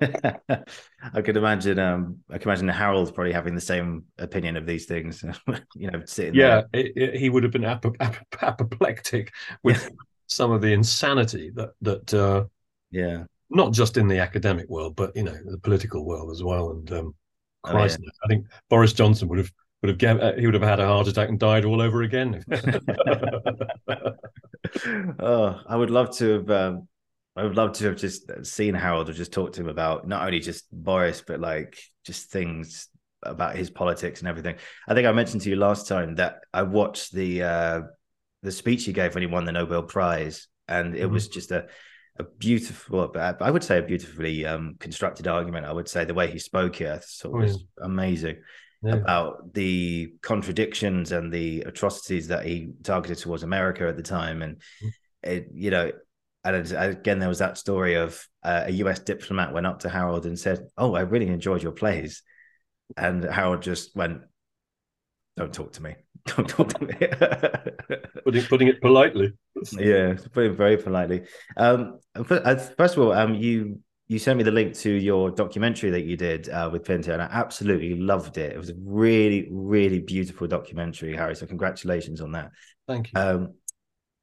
I 1.12 1.20
could 1.22 1.36
imagine. 1.36 1.78
Um, 1.78 2.20
I 2.30 2.38
can 2.38 2.50
imagine 2.50 2.68
Harold 2.68 3.14
probably 3.14 3.32
having 3.32 3.54
the 3.54 3.60
same 3.60 4.04
opinion 4.18 4.56
of 4.56 4.64
these 4.64 4.86
things. 4.86 5.22
you 5.74 5.90
know, 5.90 6.02
sitting 6.06 6.34
yeah, 6.34 6.62
it, 6.72 6.92
it, 6.96 7.16
he 7.16 7.28
would 7.28 7.42
have 7.42 7.52
been 7.52 7.64
ap- 7.64 7.84
ap- 8.00 8.26
apoplectic 8.40 9.34
with 9.62 9.90
some 10.26 10.50
of 10.50 10.62
the 10.62 10.72
insanity 10.72 11.50
that 11.54 11.70
that. 11.82 12.14
Uh, 12.14 12.44
yeah. 12.90 13.24
Not 13.48 13.72
just 13.72 13.96
in 13.96 14.08
the 14.08 14.18
academic 14.18 14.68
world, 14.68 14.96
but 14.96 15.14
you 15.14 15.22
know, 15.22 15.36
the 15.44 15.58
political 15.58 16.04
world 16.04 16.32
as 16.32 16.42
well. 16.42 16.70
And 16.70 16.90
um, 16.92 17.14
Christ, 17.62 17.98
oh, 18.00 18.04
yeah. 18.04 18.10
I 18.24 18.28
think 18.28 18.46
Boris 18.68 18.92
Johnson 18.92 19.28
would 19.28 19.38
have 19.38 19.52
would 19.82 20.00
have 20.00 20.20
uh, 20.20 20.32
he 20.36 20.46
would 20.46 20.54
have 20.54 20.62
had 20.62 20.80
a 20.80 20.86
heart 20.86 21.06
attack 21.06 21.28
and 21.28 21.38
died 21.38 21.64
all 21.64 21.80
over 21.80 22.02
again. 22.02 22.42
oh, 25.20 25.60
I 25.68 25.76
would 25.76 25.90
love 25.90 26.16
to 26.16 26.32
have. 26.32 26.50
Um 26.50 26.88
I 27.36 27.42
would 27.42 27.56
love 27.56 27.72
to 27.74 27.86
have 27.86 27.96
just 27.96 28.30
seen 28.46 28.74
Harold 28.74 29.10
or 29.10 29.12
just 29.12 29.32
talked 29.32 29.54
to 29.54 29.60
him 29.60 29.68
about 29.68 30.08
not 30.08 30.24
only 30.24 30.40
just 30.40 30.64
Boris, 30.72 31.22
but 31.26 31.40
like 31.40 31.78
just 32.04 32.30
things 32.30 32.88
about 33.22 33.56
his 33.56 33.70
politics 33.70 34.20
and 34.20 34.28
everything. 34.28 34.56
I 34.88 34.94
think 34.94 35.06
I 35.06 35.12
mentioned 35.12 35.42
to 35.42 35.50
you 35.50 35.56
last 35.56 35.86
time 35.86 36.14
that 36.16 36.44
I 36.52 36.62
watched 36.62 37.12
the 37.12 37.42
uh, 37.42 37.80
the 38.42 38.52
speech 38.52 38.84
he 38.84 38.92
gave 38.92 39.14
when 39.14 39.22
he 39.22 39.26
won 39.26 39.44
the 39.44 39.52
Nobel 39.52 39.82
Prize, 39.82 40.48
and 40.66 40.94
it 40.94 41.02
mm-hmm. 41.02 41.12
was 41.12 41.28
just 41.28 41.50
a 41.50 41.66
a 42.18 42.24
beautiful, 42.24 43.12
I 43.14 43.50
would 43.50 43.64
say 43.64 43.78
a 43.78 43.82
beautifully 43.82 44.46
um, 44.46 44.76
constructed 44.78 45.26
argument. 45.26 45.66
I 45.66 45.72
would 45.72 45.88
say 45.88 46.04
the 46.04 46.14
way 46.14 46.30
he 46.30 46.38
spoke 46.38 46.80
it 46.80 47.04
so 47.04 47.28
oh, 47.28 47.38
was 47.38 47.52
yeah. 47.52 47.84
amazing 47.84 48.36
yeah. 48.82 48.94
about 48.94 49.52
the 49.52 50.14
contradictions 50.22 51.12
and 51.12 51.32
the 51.32 51.60
atrocities 51.62 52.28
that 52.28 52.46
he 52.46 52.70
targeted 52.82 53.18
towards 53.18 53.42
America 53.42 53.86
at 53.86 53.96
the 53.96 54.02
time, 54.02 54.42
and 54.42 54.56
mm-hmm. 54.56 54.88
it, 55.30 55.48
you 55.52 55.70
know, 55.70 55.92
and 56.54 56.72
again, 56.72 57.18
there 57.18 57.28
was 57.28 57.38
that 57.38 57.58
story 57.58 57.94
of 57.94 58.26
uh, 58.42 58.64
a 58.66 58.72
US 58.72 59.00
diplomat 59.00 59.52
went 59.52 59.66
up 59.66 59.80
to 59.80 59.88
Harold 59.88 60.26
and 60.26 60.38
said, 60.38 60.68
"Oh, 60.76 60.94
I 60.94 61.00
really 61.00 61.28
enjoyed 61.28 61.62
your 61.62 61.72
plays," 61.72 62.22
and 62.96 63.24
Harold 63.24 63.62
just 63.62 63.96
went, 63.96 64.22
"Don't 65.36 65.52
talk 65.52 65.72
to 65.74 65.82
me. 65.82 65.96
Don't 66.26 66.48
talk 66.48 66.68
to 66.74 66.84
me." 66.84 66.94
putting, 68.24 68.44
putting 68.44 68.68
it 68.68 68.80
politely. 68.80 69.32
yeah, 69.72 70.14
putting 70.32 70.52
it 70.52 70.56
very 70.56 70.76
politely. 70.76 71.24
Um, 71.56 71.98
uh, 72.14 72.56
first 72.76 72.96
of 72.96 72.98
all, 72.98 73.12
um, 73.12 73.34
you 73.34 73.80
you 74.08 74.18
sent 74.18 74.38
me 74.38 74.44
the 74.44 74.52
link 74.52 74.74
to 74.74 74.90
your 74.90 75.30
documentary 75.30 75.90
that 75.90 76.04
you 76.04 76.16
did 76.16 76.48
uh, 76.48 76.70
with 76.72 76.84
Pinter, 76.84 77.12
and 77.12 77.22
I 77.22 77.28
absolutely 77.30 77.96
loved 77.96 78.38
it. 78.38 78.52
It 78.52 78.58
was 78.58 78.70
a 78.70 78.74
really, 78.78 79.48
really 79.50 79.98
beautiful 79.98 80.46
documentary, 80.46 81.16
Harry. 81.16 81.34
So 81.34 81.46
congratulations 81.46 82.20
on 82.20 82.32
that. 82.32 82.52
Thank 82.86 83.12
you. 83.12 83.20
Um, 83.20 83.54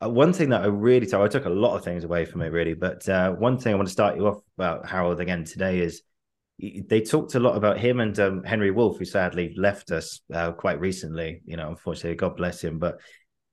one 0.09 0.33
thing 0.33 0.49
that 0.49 0.61
I 0.61 0.67
really 0.67 1.07
so 1.07 1.23
I 1.23 1.27
took 1.27 1.45
a 1.45 1.49
lot 1.49 1.75
of 1.75 1.83
things 1.83 2.03
away 2.03 2.25
from 2.25 2.41
it 2.41 2.47
really, 2.47 2.73
but 2.73 3.07
uh, 3.07 3.31
one 3.31 3.57
thing 3.57 3.73
I 3.73 3.75
want 3.75 3.87
to 3.87 3.93
start 3.93 4.15
you 4.15 4.27
off 4.27 4.41
about 4.57 4.87
Harold 4.87 5.19
again 5.19 5.43
today 5.43 5.79
is 5.79 6.01
they 6.59 7.01
talked 7.01 7.35
a 7.35 7.39
lot 7.39 7.57
about 7.57 7.79
him 7.79 7.99
and 7.99 8.17
um, 8.19 8.43
Henry 8.43 8.71
Woolf, 8.71 8.97
who 8.97 9.05
sadly 9.05 9.53
left 9.57 9.91
us 9.91 10.21
uh, 10.33 10.51
quite 10.51 10.79
recently. 10.79 11.41
You 11.45 11.57
know, 11.57 11.69
unfortunately, 11.69 12.15
God 12.15 12.37
bless 12.37 12.63
him. 12.63 12.79
But 12.79 12.99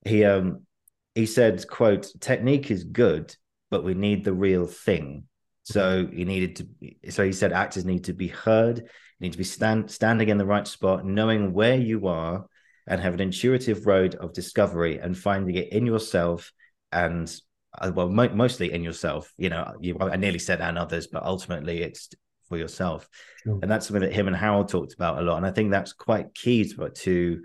he 0.04 0.25
um, 0.25 0.66
he 1.14 1.26
said, 1.26 1.66
"quote 1.69 2.09
Technique 2.21 2.71
is 2.71 2.85
good, 2.85 3.35
but 3.71 3.85
we 3.85 3.95
need 3.95 4.25
the 4.25 4.35
real 4.35 4.66
thing." 4.66 5.25
So 5.64 6.09
he 6.12 6.25
needed 6.25 6.57
to. 6.57 7.11
So 7.11 7.25
he 7.25 7.33
said, 7.33 7.52
actors 7.52 7.85
need 7.85 8.04
to 8.04 8.12
be 8.12 8.28
heard, 8.28 8.88
need 9.21 9.33
to 9.33 9.38
be 9.38 9.45
stand 9.45 9.90
standing 9.90 10.28
in 10.28 10.38
the 10.38 10.47
right 10.47 10.66
spot, 10.66 11.04
knowing 11.04 11.52
where 11.52 11.76
you 11.76 12.07
are 12.09 12.47
and 12.90 13.00
have 13.00 13.14
an 13.14 13.20
intuitive 13.20 13.87
road 13.87 14.16
of 14.16 14.35
discovery 14.35 14.99
and 14.99 15.16
finding 15.16 15.54
it 15.54 15.73
in 15.73 15.87
yourself 15.87 16.52
and 16.90 17.32
uh, 17.78 17.90
well 17.94 18.09
mo- 18.09 18.35
mostly 18.35 18.73
in 18.73 18.82
yourself 18.82 19.32
you 19.38 19.49
know 19.49 19.73
you, 19.80 19.97
i 20.00 20.16
nearly 20.16 20.40
said 20.40 20.61
and 20.61 20.76
others 20.76 21.06
but 21.06 21.23
ultimately 21.23 21.82
it's 21.82 22.11
for 22.49 22.59
yourself 22.59 23.09
sure. 23.44 23.61
and 23.62 23.70
that's 23.70 23.87
something 23.87 24.02
that 24.02 24.12
him 24.12 24.26
and 24.26 24.37
harold 24.37 24.68
talked 24.68 24.92
about 24.92 25.18
a 25.18 25.23
lot 25.23 25.37
and 25.37 25.47
i 25.47 25.52
think 25.52 25.70
that's 25.70 25.92
quite 25.92 26.35
key 26.35 26.68
to 26.68 26.88
to, 26.90 27.40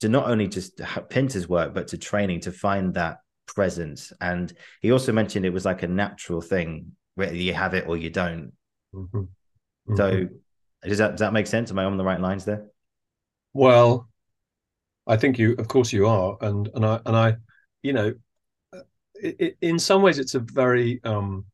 to 0.00 0.08
not 0.08 0.28
only 0.28 0.48
just 0.48 0.80
pinter's 1.10 1.46
work 1.46 1.74
but 1.74 1.86
to 1.88 1.98
training 1.98 2.40
to 2.40 2.50
find 2.50 2.94
that 2.94 3.18
presence 3.46 4.14
and 4.22 4.54
he 4.80 4.92
also 4.92 5.12
mentioned 5.12 5.44
it 5.44 5.52
was 5.52 5.66
like 5.66 5.82
a 5.82 5.88
natural 5.88 6.40
thing 6.40 6.92
whether 7.16 7.34
you 7.34 7.52
have 7.52 7.74
it 7.74 7.86
or 7.86 7.98
you 7.98 8.08
don't 8.08 8.52
mm-hmm. 8.94 9.18
Mm-hmm. 9.18 9.96
so 9.96 10.26
does 10.88 10.98
that 10.98 11.10
does 11.10 11.20
that 11.20 11.34
make 11.34 11.46
sense 11.46 11.70
am 11.70 11.78
i 11.78 11.84
on 11.84 11.98
the 11.98 12.04
right 12.04 12.20
lines 12.20 12.46
there 12.46 12.68
well 13.52 14.09
I 15.10 15.16
think 15.16 15.40
you, 15.40 15.56
of 15.58 15.66
course, 15.66 15.92
you 15.92 16.06
are, 16.06 16.36
and 16.40 16.70
and 16.74 16.86
I 16.86 17.00
and 17.04 17.16
I, 17.16 17.36
you 17.82 17.92
know, 17.92 18.14
it, 19.14 19.36
it, 19.40 19.56
in 19.60 19.78
some 19.80 20.02
ways, 20.02 20.20
it's 20.20 20.36
a 20.36 20.38
very, 20.38 21.00
um, 21.02 21.46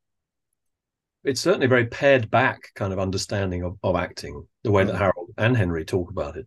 it's 1.24 1.40
certainly 1.40 1.64
a 1.64 1.70
very 1.70 1.86
pared 1.86 2.30
back 2.30 2.60
kind 2.74 2.92
of 2.92 2.98
understanding 2.98 3.62
of, 3.64 3.78
of 3.82 3.96
acting, 3.96 4.46
the 4.62 4.70
way 4.70 4.84
mm. 4.84 4.88
that 4.88 4.98
Harold 4.98 5.30
and 5.38 5.56
Henry 5.56 5.86
talk 5.86 6.10
about 6.10 6.36
it. 6.36 6.46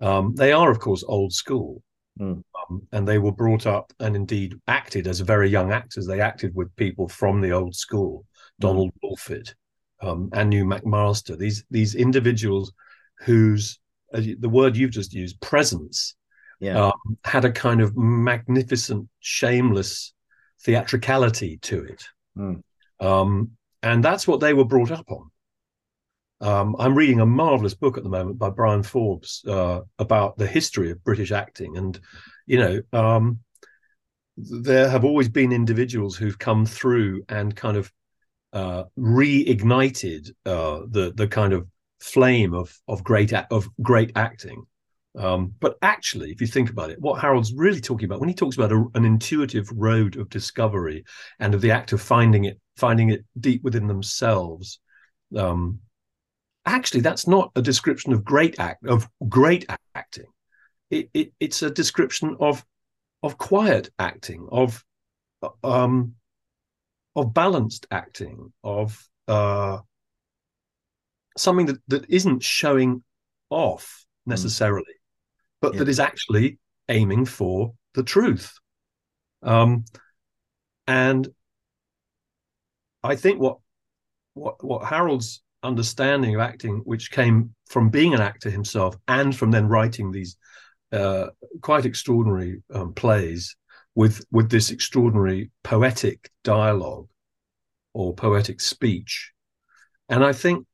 Um, 0.00 0.34
they 0.34 0.50
are, 0.50 0.72
of 0.72 0.80
course, 0.80 1.04
old 1.06 1.32
school, 1.32 1.84
mm. 2.18 2.42
um, 2.68 2.82
and 2.90 3.06
they 3.06 3.18
were 3.18 3.32
brought 3.32 3.66
up 3.66 3.92
and 4.00 4.16
indeed 4.16 4.58
acted 4.66 5.06
as 5.06 5.20
very 5.20 5.48
young 5.48 5.70
actors. 5.70 6.04
They 6.04 6.20
acted 6.20 6.52
with 6.56 6.74
people 6.74 7.08
from 7.08 7.40
the 7.40 7.52
old 7.52 7.76
school, 7.76 8.24
mm. 8.24 8.60
Donald 8.60 8.90
Wolfit, 9.04 9.54
um, 10.00 10.30
Anew 10.32 10.64
McMaster. 10.64 11.38
These 11.38 11.64
these 11.70 11.94
individuals 11.94 12.72
whose 13.20 13.78
uh, 14.12 14.22
the 14.40 14.48
word 14.48 14.76
you've 14.76 14.90
just 14.90 15.14
used, 15.14 15.40
presence, 15.40 16.16
yeah. 16.60 16.86
um, 16.86 17.18
had 17.24 17.44
a 17.44 17.52
kind 17.52 17.80
of 17.80 17.96
magnificent, 17.96 19.08
shameless 19.20 20.12
theatricality 20.62 21.58
to 21.62 21.84
it. 21.84 22.04
Mm. 22.36 22.62
Um, 23.00 23.50
and 23.82 24.04
that's 24.04 24.28
what 24.28 24.40
they 24.40 24.54
were 24.54 24.64
brought 24.64 24.90
up 24.90 25.10
on. 25.10 25.30
Um, 26.42 26.76
I'm 26.78 26.94
reading 26.94 27.20
a 27.20 27.26
marvelous 27.26 27.74
book 27.74 27.98
at 27.98 28.04
the 28.04 28.10
moment 28.10 28.38
by 28.38 28.50
Brian 28.50 28.82
Forbes 28.82 29.44
uh, 29.46 29.80
about 29.98 30.38
the 30.38 30.46
history 30.46 30.90
of 30.90 31.04
British 31.04 31.32
acting. 31.32 31.76
And, 31.76 32.00
you 32.46 32.58
know, 32.58 32.80
um, 32.92 33.40
there 34.36 34.88
have 34.88 35.04
always 35.04 35.28
been 35.28 35.52
individuals 35.52 36.16
who've 36.16 36.38
come 36.38 36.64
through 36.64 37.24
and 37.28 37.54
kind 37.54 37.76
of 37.76 37.92
uh, 38.52 38.84
reignited 38.98 40.30
uh, 40.46 40.80
the 40.90 41.12
the 41.14 41.28
kind 41.28 41.52
of 41.52 41.68
flame 42.00 42.54
of 42.54 42.74
of 42.88 43.04
great 43.04 43.32
of 43.32 43.68
great 43.82 44.12
acting. 44.16 44.64
Um, 45.18 45.54
but 45.58 45.76
actually, 45.82 46.30
if 46.30 46.40
you 46.40 46.46
think 46.46 46.70
about 46.70 46.90
it, 46.90 47.00
what 47.00 47.20
Harold's 47.20 47.52
really 47.52 47.80
talking 47.80 48.04
about 48.04 48.20
when 48.20 48.28
he 48.28 48.34
talks 48.34 48.56
about 48.56 48.72
a, 48.72 48.84
an 48.94 49.04
intuitive 49.04 49.68
road 49.74 50.16
of 50.16 50.28
discovery 50.28 51.04
and 51.40 51.54
of 51.54 51.60
the 51.60 51.72
act 51.72 51.92
of 51.92 52.00
finding 52.00 52.44
it, 52.44 52.60
finding 52.76 53.10
it 53.10 53.24
deep 53.38 53.62
within 53.64 53.88
themselves, 53.88 54.78
um, 55.36 55.80
actually, 56.64 57.00
that's 57.00 57.26
not 57.26 57.50
a 57.56 57.62
description 57.62 58.12
of 58.12 58.24
great 58.24 58.58
act 58.60 58.86
of 58.86 59.08
great 59.28 59.68
acting. 59.94 60.26
It, 60.90 61.10
it, 61.14 61.32
it's 61.40 61.62
a 61.62 61.70
description 61.70 62.36
of 62.40 62.64
of 63.22 63.36
quiet 63.38 63.90
acting, 63.98 64.48
of 64.50 64.84
um, 65.64 66.14
of 67.16 67.34
balanced 67.34 67.86
acting, 67.90 68.52
of 68.62 69.08
uh, 69.28 69.78
something 71.36 71.66
that, 71.66 71.78
that 71.88 72.08
isn't 72.08 72.42
showing 72.42 73.02
off 73.50 74.04
hmm. 74.24 74.30
necessarily, 74.30 74.92
mm. 74.92 74.99
But 75.60 75.74
yeah. 75.74 75.80
that 75.80 75.88
is 75.88 76.00
actually 76.00 76.58
aiming 76.88 77.24
for 77.24 77.72
the 77.94 78.02
truth. 78.02 78.52
Um, 79.42 79.84
and 80.86 81.28
I 83.02 83.16
think 83.16 83.40
what 83.40 83.58
what 84.34 84.62
what 84.62 84.84
Harold's 84.84 85.42
understanding 85.62 86.34
of 86.34 86.40
acting, 86.40 86.82
which 86.84 87.10
came 87.10 87.54
from 87.68 87.90
being 87.90 88.14
an 88.14 88.20
actor 88.20 88.50
himself 88.50 88.96
and 89.08 89.36
from 89.36 89.50
then 89.50 89.68
writing 89.68 90.10
these 90.10 90.36
uh, 90.92 91.28
quite 91.62 91.84
extraordinary 91.84 92.62
um, 92.74 92.92
plays 92.94 93.56
with 93.94 94.24
with 94.30 94.50
this 94.50 94.70
extraordinary 94.70 95.50
poetic 95.62 96.30
dialogue 96.44 97.08
or 97.92 98.14
poetic 98.14 98.60
speech, 98.60 99.32
and 100.08 100.24
I 100.24 100.32
think 100.32 100.66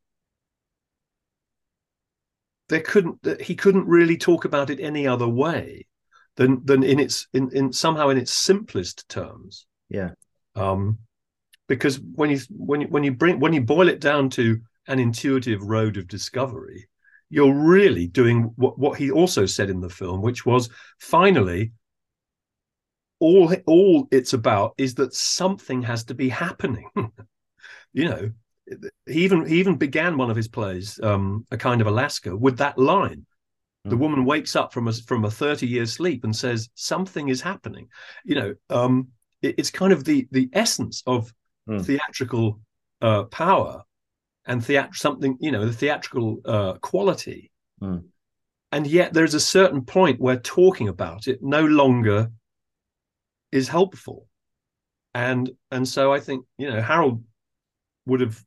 there 2.69 2.81
couldn't 2.81 3.41
he 3.41 3.55
couldn't 3.55 3.87
really 3.87 4.17
talk 4.17 4.45
about 4.45 4.71
it 4.71 4.81
any 4.81 5.07
other 5.07 5.29
way 5.29 5.87
than 6.37 6.65
than 6.65 6.83
in 6.83 6.99
its 6.99 7.29
in, 7.33 7.51
in 7.53 7.73
somehow 7.73 8.09
in 8.09 8.19
its 8.19 8.33
simplest 8.33 9.09
terms. 9.09 9.67
Yeah. 9.89 10.11
Um, 10.55 10.99
because 11.69 11.99
when 12.01 12.31
you 12.31 12.41
when 12.51 12.81
you 12.83 12.89
when 12.89 13.05
you 13.05 13.13
bring 13.13 13.41
when 13.41 13.53
you 13.53 13.63
boil 13.63 13.89
it 13.89 14.01
down 14.01 14.31
to 14.31 14.61
an 14.87 14.99
intuitive 14.99 15.63
road 15.63 15.97
of 15.97 16.09
discovery, 16.09 16.89
you're 17.29 17.55
really 17.55 18.07
doing 18.07 18.53
what, 18.57 18.79
what 18.79 18.99
he 18.99 19.11
also 19.11 19.47
said 19.47 19.71
in 19.71 19.81
the 19.81 19.91
film, 19.91 20.23
which 20.23 20.47
was 20.47 20.69
finally 21.01 21.73
all 23.19 23.53
all 23.67 24.09
it's 24.11 24.33
about 24.33 24.75
is 24.79 24.95
that 24.95 25.15
something 25.15 25.83
has 25.83 26.05
to 26.05 26.15
be 26.15 26.29
happening. 26.29 26.89
you 27.93 28.09
know, 28.09 28.31
he 29.07 29.25
even 29.25 29.47
he 29.47 29.59
even 29.59 29.77
began 29.77 30.17
one 30.17 30.31
of 30.31 30.37
his 30.37 30.49
plays, 30.49 30.99
um, 31.03 31.47
a 31.51 31.57
kind 31.57 31.81
of 31.81 31.87
Alaska, 31.87 32.37
with 32.37 32.59
that 32.59 32.79
line. 32.79 33.27
Mm. 33.87 33.91
The 33.91 33.97
woman 33.97 34.25
wakes 34.25 34.57
up 34.57 34.73
from 34.73 34.89
a 34.89 34.93
from 34.93 35.25
a 35.25 35.31
30 35.31 35.67
year 35.67 35.87
sleep 35.87 36.25
and 36.25 36.35
says, 36.35 36.69
Something 36.75 37.29
is 37.29 37.41
happening. 37.41 37.89
You 38.25 38.35
know, 38.35 38.55
um, 38.71 39.09
it, 39.43 39.57
it's 39.59 39.71
kind 39.71 39.93
of 39.93 40.05
the 40.05 40.27
the 40.33 40.49
essence 40.53 41.03
of 41.07 41.33
mm. 41.69 41.85
theatrical 41.85 42.61
uh, 43.01 43.25
power 43.25 43.83
and 44.47 44.65
theat- 44.65 44.95
something, 44.95 45.37
you 45.41 45.51
know, 45.51 45.67
the 45.67 45.73
theatrical 45.73 46.41
uh, 46.45 46.75
quality. 46.75 47.51
Mm. 47.83 48.05
And 48.73 48.87
yet 48.87 49.13
there's 49.13 49.35
a 49.35 49.41
certain 49.41 49.83
point 49.85 50.21
where 50.21 50.37
talking 50.37 50.89
about 50.89 51.29
it 51.29 51.39
no 51.43 51.65
longer 51.65 52.31
is 53.53 53.69
helpful. 53.69 54.27
And 55.15 55.51
and 55.71 55.89
so 55.89 56.13
I 56.13 56.21
think, 56.21 56.45
you 56.59 56.71
know, 56.71 56.83
Harold 56.83 57.23
would 58.07 58.21
have 58.21 58.43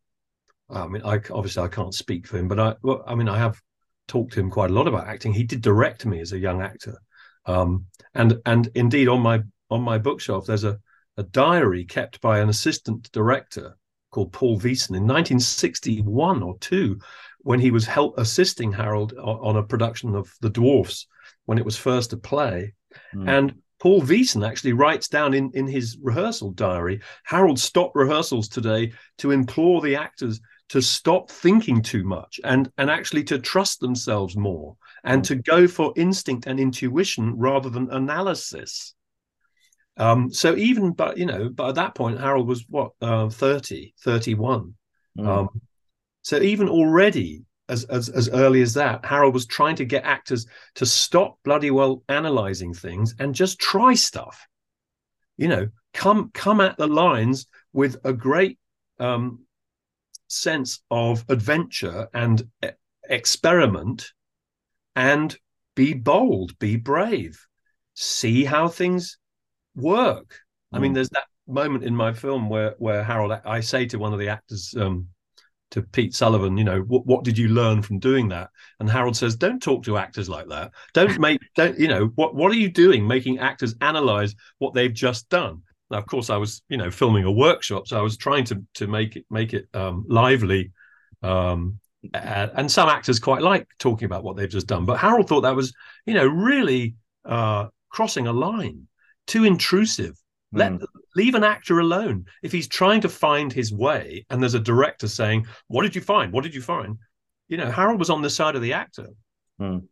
I 0.69 0.87
mean, 0.87 1.01
I 1.03 1.19
obviously 1.31 1.63
I 1.63 1.67
can't 1.67 1.93
speak 1.93 2.27
for 2.27 2.37
him, 2.37 2.47
but 2.47 2.59
I 2.59 2.75
well, 2.81 3.03
I 3.07 3.15
mean, 3.15 3.29
I 3.29 3.37
have 3.37 3.59
talked 4.07 4.33
to 4.33 4.39
him 4.39 4.49
quite 4.49 4.69
a 4.69 4.73
lot 4.73 4.87
about 4.87 5.07
acting. 5.07 5.33
He 5.33 5.43
did 5.43 5.61
direct 5.61 6.05
me 6.05 6.19
as 6.19 6.31
a 6.31 6.39
young 6.39 6.61
actor. 6.61 6.97
Um, 7.45 7.85
and 8.13 8.39
and 8.45 8.69
indeed 8.75 9.07
on 9.07 9.21
my 9.21 9.41
on 9.69 9.81
my 9.81 9.97
bookshelf 9.97 10.45
there's 10.45 10.63
a 10.63 10.79
a 11.17 11.23
diary 11.23 11.83
kept 11.83 12.21
by 12.21 12.39
an 12.39 12.47
assistant 12.47 13.11
director 13.11 13.77
called 14.11 14.31
Paul 14.31 14.57
Wiesen 14.57 14.95
in 14.95 15.05
1961 15.05 16.41
or 16.41 16.57
two, 16.59 16.99
when 17.41 17.59
he 17.59 17.71
was 17.71 17.85
help 17.85 18.17
assisting 18.17 18.71
Harold 18.71 19.13
on, 19.13 19.57
a 19.57 19.63
production 19.63 20.15
of 20.15 20.33
The 20.41 20.49
Dwarfs 20.49 21.07
when 21.45 21.57
it 21.57 21.65
was 21.65 21.77
first 21.77 22.13
a 22.13 22.17
play. 22.17 22.73
Mm. 23.13 23.27
And 23.27 23.55
Paul 23.79 24.01
Wiesen 24.01 24.47
actually 24.47 24.73
writes 24.73 25.07
down 25.07 25.33
in, 25.33 25.51
in 25.53 25.67
his 25.67 25.97
rehearsal 26.01 26.51
diary 26.51 27.01
Harold 27.23 27.59
stopped 27.59 27.95
rehearsals 27.95 28.49
today 28.49 28.93
to 29.19 29.31
implore 29.31 29.81
the 29.81 29.95
actors 29.95 30.39
to 30.69 30.81
stop 30.81 31.31
thinking 31.31 31.81
too 31.81 32.03
much 32.03 32.39
and, 32.43 32.71
and 32.77 32.89
actually 32.89 33.23
to 33.23 33.39
trust 33.39 33.79
themselves 33.79 34.37
more 34.37 34.75
and 35.03 35.23
to 35.25 35.35
go 35.35 35.67
for 35.67 35.93
instinct 35.95 36.45
and 36.47 36.59
intuition 36.59 37.35
rather 37.37 37.69
than 37.69 37.89
analysis. 37.91 38.93
Um, 39.97 40.31
so 40.31 40.55
even, 40.55 40.91
but 40.91 41.17
you 41.17 41.25
know, 41.25 41.49
but 41.49 41.69
at 41.69 41.75
that 41.75 41.95
point, 41.95 42.19
Harold 42.19 42.47
was 42.47 42.65
what 42.69 42.91
uh, 43.01 43.29
30, 43.29 43.93
31. 43.99 44.73
Mm. 45.17 45.27
Um, 45.27 45.61
so 46.21 46.39
even 46.41 46.69
already, 46.69 47.43
as, 47.67 47.83
as 47.85 48.09
as 48.09 48.29
early 48.29 48.61
as 48.61 48.73
that, 48.75 49.05
Harold 49.05 49.33
was 49.33 49.45
trying 49.45 49.75
to 49.75 49.85
get 49.85 50.03
actors 50.03 50.47
to 50.75 50.85
stop 50.85 51.37
bloody 51.43 51.71
well 51.71 52.03
analyzing 52.09 52.73
things 52.73 53.15
and 53.19 53.35
just 53.35 53.59
try 53.59 53.93
stuff. 53.93 54.47
You 55.37 55.49
know, 55.49 55.67
come 55.93 56.31
come 56.33 56.61
at 56.61 56.77
the 56.77 56.87
lines 56.87 57.47
with 57.73 57.97
a 58.03 58.13
great 58.13 58.57
um, 58.99 59.41
sense 60.29 60.81
of 60.89 61.25
adventure 61.29 62.07
and 62.13 62.43
experiment, 63.09 64.11
and 64.95 65.37
be 65.75 65.93
bold, 65.93 66.57
be 66.59 66.77
brave, 66.77 67.45
see 67.93 68.43
how 68.43 68.67
things 68.67 69.17
work. 69.75 70.39
Mm. 70.73 70.77
I 70.77 70.79
mean, 70.79 70.91
hmm. 70.91 70.95
there's 70.95 71.09
that 71.09 71.25
moment 71.47 71.83
in 71.83 71.95
my 71.95 72.13
film 72.13 72.49
where 72.49 72.75
where 72.77 73.03
Harold, 73.03 73.33
I 73.45 73.59
say 73.59 73.85
to 73.87 73.99
one 73.99 74.13
of 74.13 74.19
the 74.19 74.29
actors, 74.29 74.73
um, 74.77 75.07
to 75.71 75.81
Pete 75.83 76.15
Sullivan, 76.15 76.57
you 76.57 76.63
know, 76.63 76.81
what 76.81 77.05
what 77.05 77.23
did 77.23 77.37
you 77.37 77.49
learn 77.49 77.81
from 77.81 77.99
doing 77.99 78.29
that? 78.29 78.49
And 78.79 78.89
Harold 78.89 79.15
says, 79.15 79.35
don't 79.35 79.61
talk 79.61 79.83
to 79.83 79.97
actors 79.97 80.29
like 80.29 80.47
that. 80.49 80.71
Don't 80.93 81.19
make, 81.19 81.39
don't 81.55 81.79
you 81.79 81.87
know, 81.87 82.11
what 82.15 82.35
what 82.35 82.51
are 82.51 82.55
you 82.55 82.71
doing, 82.71 83.07
making 83.07 83.39
actors 83.39 83.75
analyze 83.81 84.35
what 84.57 84.73
they've 84.73 84.93
just 84.93 85.29
done? 85.29 85.61
Now, 85.91 85.97
of 85.97 86.05
course, 86.05 86.29
I 86.29 86.37
was, 86.37 86.61
you 86.69 86.77
know, 86.77 86.91
filming 86.91 87.23
a 87.23 87.31
workshop, 87.31 87.87
so 87.87 87.97
I 87.97 88.01
was 88.01 88.17
trying 88.17 88.45
to 88.45 88.63
to 88.75 88.87
make 88.87 89.15
it 89.15 89.25
make 89.29 89.53
it 89.53 89.67
um, 89.73 90.05
lively. 90.07 90.71
Um, 91.21 91.79
and 92.13 92.71
some 92.71 92.87
actors 92.87 93.19
quite 93.19 93.41
like 93.41 93.67
talking 93.77 94.05
about 94.05 94.23
what 94.23 94.37
they've 94.37 94.49
just 94.49 94.67
done, 94.67 94.85
but 94.85 94.99
Harold 94.99 95.27
thought 95.27 95.41
that 95.41 95.55
was, 95.55 95.73
you 96.05 96.13
know, 96.13 96.25
really 96.25 96.95
uh, 97.25 97.67
crossing 97.89 98.27
a 98.27 98.31
line 98.31 98.87
too 99.27 99.43
intrusive. 99.43 100.17
Let 100.51 100.71
mm. 100.71 100.85
leave 101.15 101.35
an 101.35 101.43
actor 101.43 101.79
alone. 101.79 102.25
If 102.41 102.51
he's 102.51 102.67
trying 102.67 103.01
to 103.01 103.09
find 103.09 103.53
his 103.53 103.71
way, 103.71 104.25
and 104.29 104.41
there's 104.41 104.55
a 104.55 104.59
director 104.59 105.07
saying, 105.07 105.45
"What 105.67 105.83
did 105.83 105.95
you 105.95 106.01
find? 106.01 106.33
What 106.33 106.43
did 106.43 106.55
you 106.55 106.61
find?" 106.61 106.97
You 107.47 107.57
know, 107.57 107.69
Harold 107.69 107.99
was 107.99 108.09
on 108.09 108.21
the 108.21 108.29
side 108.29 108.55
of 108.55 108.61
the 108.61 108.73
actor. 108.73 109.09
Mm. 109.61 109.87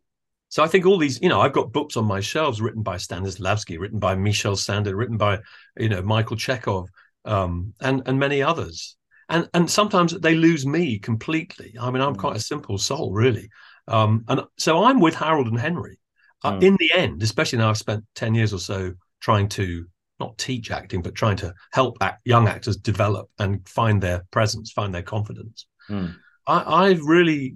So 0.48 0.62
I 0.62 0.66
think 0.66 0.86
all 0.86 0.98
these, 0.98 1.20
you 1.20 1.28
know, 1.28 1.40
I've 1.40 1.52
got 1.52 1.72
books 1.72 1.96
on 1.96 2.06
my 2.06 2.20
shelves 2.20 2.60
written 2.60 2.82
by 2.82 2.96
Stanislavski, 2.96 3.78
written 3.78 3.98
by 3.98 4.14
Michel 4.14 4.56
Saint-Denis, 4.56 4.96
written 4.96 5.18
by, 5.18 5.40
you 5.76 5.88
know, 5.88 6.02
Michael 6.02 6.36
Chekhov, 6.36 6.88
um, 7.24 7.74
and 7.80 8.02
and 8.06 8.18
many 8.18 8.42
others. 8.42 8.96
And 9.28 9.48
and 9.52 9.70
sometimes 9.70 10.12
they 10.12 10.34
lose 10.34 10.66
me 10.66 10.98
completely. 10.98 11.76
I 11.78 11.90
mean, 11.90 12.00
I'm 12.00 12.16
quite 12.16 12.36
a 12.36 12.40
simple 12.40 12.78
soul, 12.78 13.12
really. 13.12 13.50
Um, 13.86 14.24
and 14.28 14.42
so 14.56 14.84
I'm 14.84 15.00
with 15.00 15.14
Harold 15.14 15.48
and 15.48 15.60
Henry. 15.60 15.98
Uh, 16.44 16.52
mm. 16.52 16.62
in 16.62 16.76
the 16.78 16.92
end, 16.94 17.22
especially 17.22 17.58
now 17.58 17.68
I've 17.68 17.76
spent 17.76 18.04
ten 18.14 18.34
years 18.34 18.54
or 18.54 18.58
so 18.58 18.94
trying 19.20 19.48
to 19.50 19.86
not 20.20 20.38
teach 20.38 20.70
acting, 20.70 21.02
but 21.02 21.14
trying 21.14 21.36
to 21.36 21.52
help 21.72 21.96
act, 22.00 22.20
young 22.24 22.48
actors 22.48 22.76
develop 22.76 23.28
and 23.38 23.68
find 23.68 24.02
their 24.02 24.24
presence, 24.30 24.72
find 24.72 24.94
their 24.94 25.02
confidence. 25.02 25.66
Mm. 25.88 26.14
I, 26.46 26.60
I 26.60 26.98
really, 27.02 27.54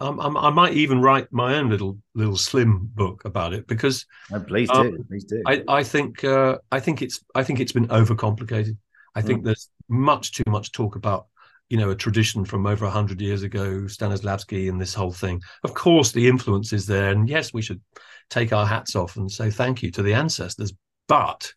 um, 0.00 0.36
i 0.36 0.50
might 0.50 0.74
even 0.74 1.00
write 1.00 1.28
my 1.32 1.56
own 1.56 1.68
little 1.68 1.98
little 2.14 2.36
slim 2.36 2.90
book 2.94 3.24
about 3.24 3.52
it 3.52 3.66
because 3.66 4.06
oh, 4.32 4.40
please 4.40 4.68
um, 4.70 4.90
do, 4.90 5.04
please 5.08 5.24
do. 5.24 5.42
I, 5.46 5.62
I 5.68 5.82
think 5.82 6.24
uh, 6.24 6.58
I 6.72 6.80
think 6.80 7.02
it's 7.02 7.22
I 7.34 7.42
think 7.42 7.60
it's 7.60 7.72
been 7.72 7.88
overcomplicated. 7.88 8.76
I 9.14 9.22
think 9.22 9.42
mm. 9.42 9.44
there's 9.46 9.68
much 9.88 10.32
too 10.32 10.44
much 10.46 10.72
talk 10.72 10.96
about 10.96 11.26
you 11.68 11.76
know 11.76 11.90
a 11.90 11.96
tradition 11.96 12.44
from 12.44 12.66
over 12.66 12.84
100 12.84 13.20
years 13.20 13.42
ago 13.42 13.82
stanislavski 13.86 14.68
and 14.68 14.80
this 14.80 14.94
whole 14.94 15.12
thing 15.12 15.40
of 15.64 15.74
course 15.74 16.12
the 16.12 16.26
influence 16.28 16.72
is 16.72 16.86
there 16.86 17.10
and 17.10 17.28
yes 17.28 17.52
we 17.52 17.62
should 17.62 17.80
take 18.28 18.52
our 18.52 18.66
hats 18.66 18.96
off 18.96 19.16
and 19.16 19.30
say 19.30 19.50
thank 19.50 19.82
you 19.82 19.90
to 19.90 20.02
the 20.02 20.14
ancestors 20.14 20.72
but 21.06 21.52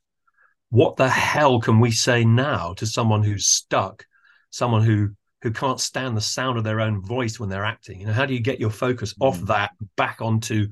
what 0.73 0.95
the 0.95 1.08
hell 1.08 1.62
can 1.62 1.79
we 1.79 1.91
say 1.91 2.25
now 2.25 2.73
to 2.73 2.88
someone 2.88 3.21
who's 3.21 3.45
stuck, 3.45 4.08
someone 4.49 4.82
who 4.82 5.12
who 5.43 5.51
can't 5.51 5.79
stand 5.79 6.15
the 6.15 6.21
sound 6.21 6.58
of 6.58 6.63
their 6.63 6.79
own 6.79 7.01
voice 7.01 7.38
when 7.38 7.49
they're 7.49 7.65
acting? 7.65 7.99
You 7.99 8.08
know, 8.08 8.13
how 8.13 8.25
do 8.25 8.34
you 8.34 8.39
get 8.39 8.62
your 8.62 8.69
focus 8.69 9.13
off 9.19 9.39
mm. 9.39 9.47
that 9.47 9.71
back 9.97 10.21
onto 10.21 10.69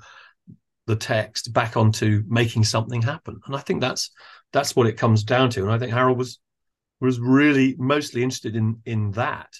the 0.88 0.96
text, 0.96 1.52
back 1.52 1.76
onto 1.76 2.24
making 2.28 2.64
something 2.64 3.02
happen? 3.02 3.38
And 3.46 3.56
I 3.56 3.60
think 3.60 3.82
that's 3.82 4.12
that's 4.54 4.74
what 4.74 4.88
it 4.88 4.98
comes 4.98 5.26
down 5.26 5.50
to. 5.52 5.64
And 5.64 5.72
I 5.72 5.78
think 5.78 5.92
Harold 5.92 6.18
was 6.18 6.40
was 7.02 7.20
really 7.20 7.76
mostly 7.78 8.24
interested 8.24 8.56
in 8.56 8.82
in 8.86 9.12
that. 9.12 9.54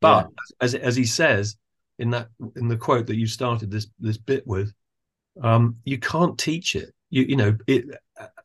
But 0.00 0.28
yeah. 0.30 0.64
as 0.64 0.74
as 0.74 0.96
he 0.96 1.04
says 1.04 1.56
in 1.98 2.10
that 2.10 2.28
in 2.56 2.68
the 2.68 2.78
quote 2.78 3.06
that 3.08 3.16
you 3.16 3.26
started 3.26 3.70
this 3.70 3.86
this 4.00 4.16
bit 4.16 4.46
with, 4.46 4.72
um, 5.42 5.76
you 5.84 5.98
can't 5.98 6.38
teach 6.38 6.74
it. 6.74 6.90
You 7.10 7.24
you 7.28 7.36
know 7.36 7.54
it, 7.66 7.84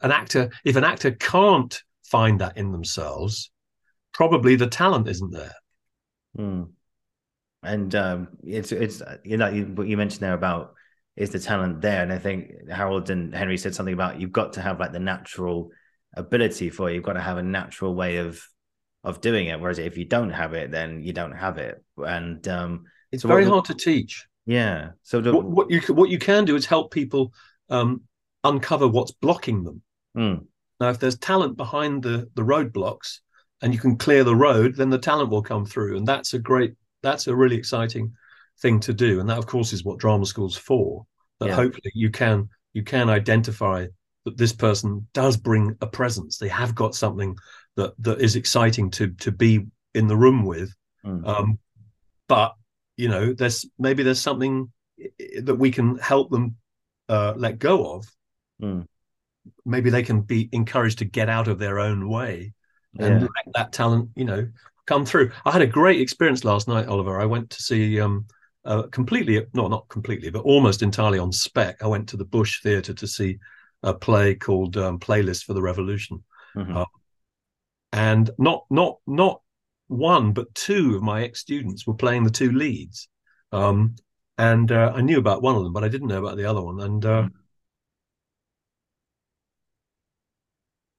an 0.02 0.12
actor 0.12 0.52
if 0.66 0.76
an 0.76 0.84
actor 0.84 1.12
can't 1.12 1.82
find 2.04 2.42
that 2.42 2.58
in 2.58 2.74
themselves, 2.74 3.52
probably 4.14 4.58
the 4.58 4.68
talent 4.68 5.08
isn't 5.08 5.32
there. 5.32 5.54
Mm. 6.38 6.70
And 7.64 7.96
um, 7.96 8.30
it's 8.44 8.72
it's 8.72 9.02
you 9.24 9.38
know 9.38 9.52
what 9.52 9.88
you 9.88 9.98
mentioned 9.98 10.22
there 10.22 10.34
about 10.34 10.74
is 11.18 11.32
the 11.32 11.40
talent 11.40 11.82
there, 11.82 12.02
and 12.02 12.14
I 12.14 12.18
think 12.18 12.70
Harold 12.70 13.10
and 13.10 13.36
Henry 13.36 13.58
said 13.58 13.76
something 13.76 13.94
about 13.94 14.22
you've 14.22 14.32
got 14.32 14.54
to 14.54 14.62
have 14.62 14.80
like 14.80 14.94
the 14.94 15.00
natural 15.00 15.72
ability 16.16 16.70
for 16.70 16.90
it. 16.90 16.94
You've 16.94 17.04
got 17.04 17.14
to 17.14 17.22
have 17.22 17.38
a 17.38 17.44
natural 17.44 17.94
way 17.94 18.18
of 18.18 18.42
of 19.04 19.22
doing 19.22 19.48
it. 19.48 19.60
Whereas 19.60 19.80
if 19.80 19.98
you 19.98 20.06
don't 20.06 20.30
have 20.30 20.54
it, 20.54 20.72
then 20.72 21.02
you 21.04 21.14
don't 21.14 21.34
have 21.34 21.58
it. 21.58 21.84
And 21.98 22.46
um, 22.48 22.86
it's 23.12 23.24
so 23.24 23.28
very 23.28 23.46
hard 23.46 23.66
to 23.66 23.74
teach. 23.74 24.26
Yeah. 24.46 24.92
So 25.04 25.22
the, 25.22 25.34
what, 25.34 25.46
what, 25.46 25.70
you 25.70 25.82
what 25.94 26.10
you 26.10 26.20
can 26.20 26.46
do 26.46 26.56
is 26.56 26.66
help 26.66 26.92
people 26.92 27.34
um, 27.70 28.02
uncover 28.44 28.88
what's 28.88 29.12
blocking 29.12 29.64
them. 29.64 29.82
Mm. 30.18 30.46
Now, 30.80 30.90
if 30.90 31.00
there's 31.00 31.18
talent 31.18 31.58
behind 31.58 32.04
the 32.04 32.30
the 32.36 32.42
roadblocks, 32.42 33.20
and 33.62 33.74
you 33.74 33.80
can 33.80 33.98
clear 33.98 34.24
the 34.24 34.36
road, 34.36 34.76
then 34.76 34.90
the 34.90 34.98
talent 34.98 35.30
will 35.30 35.42
come 35.42 35.66
through, 35.66 35.98
and 35.98 36.08
that's 36.08 36.34
a 36.34 36.40
great, 36.40 36.76
that's 37.04 37.28
a 37.28 37.36
really 37.36 37.56
exciting 37.56 38.14
thing 38.62 38.80
to 38.82 38.94
do. 38.94 39.20
And 39.20 39.30
that, 39.30 39.38
of 39.38 39.48
course, 39.48 39.74
is 39.74 39.84
what 39.84 40.00
drama 40.00 40.26
school's 40.26 40.58
for. 40.58 41.06
That 41.40 41.50
yeah. 41.50 41.56
hopefully 41.56 41.92
you 41.94 42.10
can 42.10 42.50
you 42.74 42.84
can 42.84 43.10
identify 43.10 43.88
that 44.26 44.38
this 44.38 44.54
person 44.54 45.08
does 45.14 45.38
bring 45.38 45.76
a 45.82 45.88
presence. 45.88 46.38
They 46.38 46.50
have 46.50 46.76
got 46.76 46.96
something 46.96 47.38
that 47.76 47.94
that 48.00 48.22
is 48.22 48.36
exciting 48.36 48.92
to 48.92 49.10
to 49.12 49.32
be 49.32 49.66
in 49.94 50.08
the 50.08 50.18
room 50.18 50.46
with. 50.46 50.74
Mm. 51.06 51.28
Um, 51.28 51.60
but 52.28 52.56
you 52.98 53.08
know, 53.08 53.34
there's 53.34 53.66
maybe 53.78 54.04
there's 54.04 54.22
something 54.22 54.72
that 55.42 55.56
we 55.56 55.72
can 55.72 55.98
help 55.98 56.30
them 56.30 56.56
uh, 57.08 57.34
let 57.38 57.60
go 57.60 57.94
of. 57.94 58.06
Mm. 58.62 58.86
Maybe 59.66 59.90
they 59.90 60.04
can 60.04 60.22
be 60.22 60.50
encouraged 60.52 61.00
to 61.00 61.06
get 61.06 61.30
out 61.30 61.48
of 61.48 61.60
their 61.60 61.80
own 61.80 62.10
way 62.10 62.54
and 62.98 63.22
yeah. 63.22 63.28
let 63.36 63.54
that 63.54 63.72
talent, 63.72 64.10
you 64.16 64.26
know, 64.26 64.48
come 64.86 65.06
through. 65.06 65.32
I 65.46 65.52
had 65.52 65.62
a 65.62 65.68
great 65.68 66.02
experience 66.02 66.44
last 66.44 66.68
night, 66.68 66.88
Oliver. 66.88 67.20
I 67.20 67.26
went 67.26 67.50
to 67.52 67.62
see 67.62 68.00
um, 68.00 68.26
uh, 68.66 68.84
completely, 68.84 69.46
no, 69.54 69.68
not 69.68 69.88
completely, 69.90 70.30
but 70.32 70.44
almost 70.44 70.82
entirely 70.82 71.20
on 71.20 71.32
spec. 71.32 71.84
I 71.84 71.88
went 71.88 72.10
to 72.10 72.18
the 72.18 72.26
Bush 72.26 72.62
Theatre 72.62 72.94
to 72.94 73.08
see 73.08 73.38
a 73.84 73.94
play 73.94 74.36
called 74.36 74.78
um, 74.78 75.00
Playlist 75.00 75.44
for 75.46 75.54
the 75.54 75.62
Revolution, 75.62 76.24
mm-hmm. 76.56 76.78
uh, 76.78 76.86
and 77.94 78.30
not 78.38 78.66
not 78.70 78.98
not 79.08 79.42
one 79.88 80.34
but 80.34 80.54
two 80.54 80.96
of 80.96 81.02
my 81.02 81.24
ex 81.24 81.40
students 81.40 81.88
were 81.88 81.94
playing 81.94 82.24
the 82.24 82.30
two 82.30 82.52
leads, 82.52 83.08
um, 83.52 83.96
and 84.38 84.72
uh, 84.72 84.92
I 84.96 85.02
knew 85.02 85.20
about 85.20 85.42
one 85.42 85.56
of 85.56 85.64
them, 85.64 85.74
but 85.74 85.84
I 85.84 85.88
didn't 85.88 86.08
know 86.08 86.20
about 86.20 86.38
the 86.38 86.46
other 86.46 86.62
one, 86.62 86.80
and. 86.80 87.06
Uh, 87.06 87.22
mm-hmm. 87.24 87.39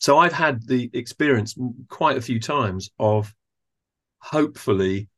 So 0.00 0.18
I've 0.18 0.32
had 0.32 0.66
the 0.66 0.90
experience 0.94 1.54
quite 1.88 2.16
a 2.16 2.22
few 2.22 2.40
times 2.40 2.90
of 2.98 3.32
hopefully 4.18 5.08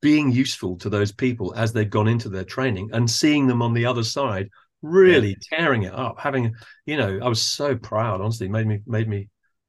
being 0.00 0.32
useful 0.32 0.76
to 0.78 0.88
those 0.88 1.12
people 1.12 1.52
as 1.56 1.72
they've 1.72 1.90
gone 1.90 2.08
into 2.08 2.28
their 2.28 2.44
training 2.44 2.88
and 2.92 3.08
seeing 3.08 3.46
them 3.46 3.62
on 3.62 3.74
the 3.74 3.86
other 3.86 4.02
side 4.02 4.48
really 4.82 5.36
yeah. 5.50 5.58
tearing 5.58 5.82
it 5.82 5.92
up 5.92 6.18
having 6.18 6.54
you 6.86 6.96
know 6.96 7.18
i 7.22 7.28
was 7.28 7.42
so 7.42 7.76
proud 7.76 8.22
honestly 8.22 8.48
made 8.48 8.66
me 8.66 8.80
made 8.86 9.06
me 9.08 9.28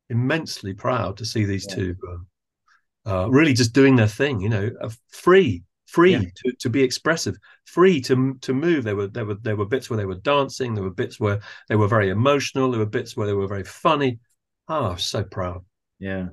immensely 0.10 0.74
proud 0.74 1.18
to 1.18 1.26
see 1.26 1.44
these 1.44 1.66
yeah. 1.70 1.76
two 1.76 1.96
uh, 2.08 3.10
uh, 3.10 3.28
really 3.28 3.52
just 3.52 3.74
doing 3.74 3.98
their 3.98 4.08
thing 4.08 4.40
you 4.40 4.48
know 4.48 4.70
uh, 4.82 4.90
free 5.10 5.64
free 5.86 6.14
yeah. 6.14 6.22
to, 6.34 6.54
to 6.60 6.70
be 6.70 6.82
expressive 6.82 7.36
free 7.66 8.00
to 8.00 8.36
to 8.40 8.54
move 8.54 8.86
there 8.86 8.96
were 8.96 9.08
there 9.08 9.26
were 9.26 9.36
there 9.42 9.58
were 9.58 9.66
bits 9.66 9.90
where 9.90 9.98
they 9.98 10.06
were 10.06 10.16
dancing 10.16 10.74
there 10.74 10.84
were 10.84 10.90
bits 10.90 11.20
where 11.20 11.42
they 11.68 11.76
were 11.76 11.90
very 11.90 12.10
emotional 12.10 12.72
there 12.72 12.80
were 12.80 12.86
bits 12.86 13.18
where 13.18 13.28
they 13.28 13.34
were 13.34 13.48
very 13.48 13.66
funny 13.66 14.18
oh 14.72 14.96
so 14.96 15.24
proud 15.24 15.64
yeah 16.00 16.28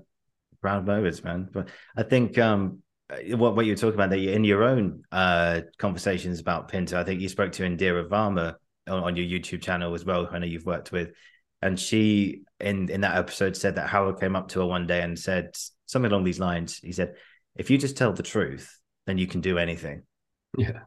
proud 0.61 0.87
moments 0.87 1.23
man 1.23 1.49
but 1.53 1.69
i 1.97 2.03
think 2.03 2.39
um 2.39 2.83
what 3.31 3.57
what 3.57 3.65
you 3.65 3.73
were 3.73 3.77
talking 3.77 3.95
about 3.95 4.11
that 4.11 4.19
you 4.19 4.31
in 4.31 4.45
your 4.45 4.65
own 4.65 5.03
uh, 5.13 5.63
conversations 5.79 6.41
about 6.41 6.69
Pinter, 6.69 6.99
I 6.99 7.05
think 7.05 7.21
you 7.21 7.29
spoke 7.29 7.53
to 7.53 7.63
Indira 7.63 8.07
Varma 8.07 8.57
on, 8.87 9.03
on, 9.03 9.17
your 9.17 9.27
YouTube 9.27 9.63
channel 9.63 9.95
as 9.95 10.05
well. 10.05 10.29
I 10.31 10.39
know 10.39 10.47
you've 10.47 10.67
worked 10.67 10.93
with, 10.93 11.13
and 11.63 11.81
she 11.81 12.43
in 12.61 12.91
in 12.91 13.01
that 13.01 13.17
episode 13.17 13.57
said 13.57 13.77
that 13.77 13.89
Harold 13.89 14.21
came 14.21 14.37
up 14.37 14.49
to 14.49 14.61
her 14.61 14.67
one 14.67 14.87
day 14.87 15.01
and 15.01 15.19
said 15.19 15.57
something 15.87 16.11
along 16.11 16.25
these 16.25 16.41
lines. 16.41 16.79
He 16.79 16.93
said, 16.93 17.15
"If 17.57 17.71
you 17.71 17.79
just 17.79 17.97
tell 17.97 18.13
the 18.13 18.23
truth, 18.23 18.79
then 19.07 19.17
you 19.17 19.27
can 19.27 19.41
do 19.41 19.59
anything." 19.59 20.03
Yeah. 20.57 20.81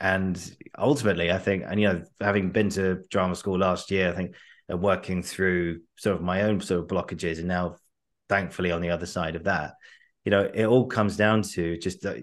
And 0.00 0.38
ultimately, 0.76 1.30
I 1.30 1.38
think, 1.38 1.64
and 1.66 1.80
you 1.80 1.88
know, 1.88 2.02
having 2.20 2.50
been 2.50 2.68
to 2.70 3.02
drama 3.10 3.36
school 3.36 3.58
last 3.58 3.90
year, 3.90 4.12
I 4.12 4.16
think, 4.16 4.34
and 4.68 4.80
working 4.80 5.22
through 5.22 5.80
sort 5.96 6.16
of 6.16 6.22
my 6.22 6.42
own 6.42 6.60
sort 6.60 6.80
of 6.80 6.86
blockages, 6.88 7.38
and 7.38 7.48
now, 7.48 7.76
thankfully, 8.28 8.72
on 8.72 8.80
the 8.80 8.90
other 8.90 9.06
side 9.06 9.36
of 9.36 9.44
that, 9.44 9.74
you 10.24 10.30
know, 10.30 10.50
it 10.52 10.64
all 10.64 10.86
comes 10.86 11.16
down 11.16 11.42
to 11.42 11.76
just 11.78 12.02
that, 12.02 12.18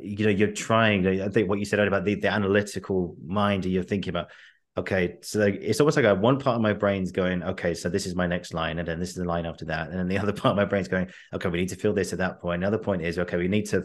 you 0.00 0.24
know, 0.24 0.30
you're 0.30 0.52
trying. 0.52 1.06
I 1.20 1.28
think 1.28 1.48
what 1.48 1.58
you 1.58 1.64
said 1.64 1.78
about 1.80 2.04
the, 2.04 2.16
the 2.16 2.28
analytical 2.28 3.16
mind, 3.24 3.64
you're 3.64 3.84
thinking 3.84 4.10
about, 4.10 4.30
okay, 4.76 5.16
so 5.22 5.40
it's 5.42 5.80
almost 5.80 5.96
like 5.96 6.18
one 6.20 6.38
part 6.38 6.56
of 6.56 6.62
my 6.62 6.72
brain's 6.72 7.12
going, 7.12 7.42
okay, 7.42 7.72
so 7.72 7.88
this 7.88 8.04
is 8.04 8.14
my 8.14 8.26
next 8.26 8.52
line, 8.52 8.78
and 8.78 8.86
then 8.86 8.98
this 9.00 9.10
is 9.10 9.14
the 9.14 9.24
line 9.24 9.46
after 9.46 9.64
that, 9.66 9.90
and 9.90 9.98
then 9.98 10.08
the 10.08 10.18
other 10.22 10.32
part 10.32 10.52
of 10.52 10.56
my 10.56 10.64
brain's 10.64 10.88
going, 10.88 11.08
okay, 11.32 11.48
we 11.48 11.58
need 11.58 11.68
to 11.68 11.76
feel 11.76 11.92
this 11.92 12.12
at 12.12 12.18
that 12.18 12.40
point. 12.40 12.62
Another 12.62 12.78
point 12.78 13.02
is, 13.02 13.18
okay, 13.18 13.36
we 13.36 13.48
need 13.48 13.66
to 13.66 13.84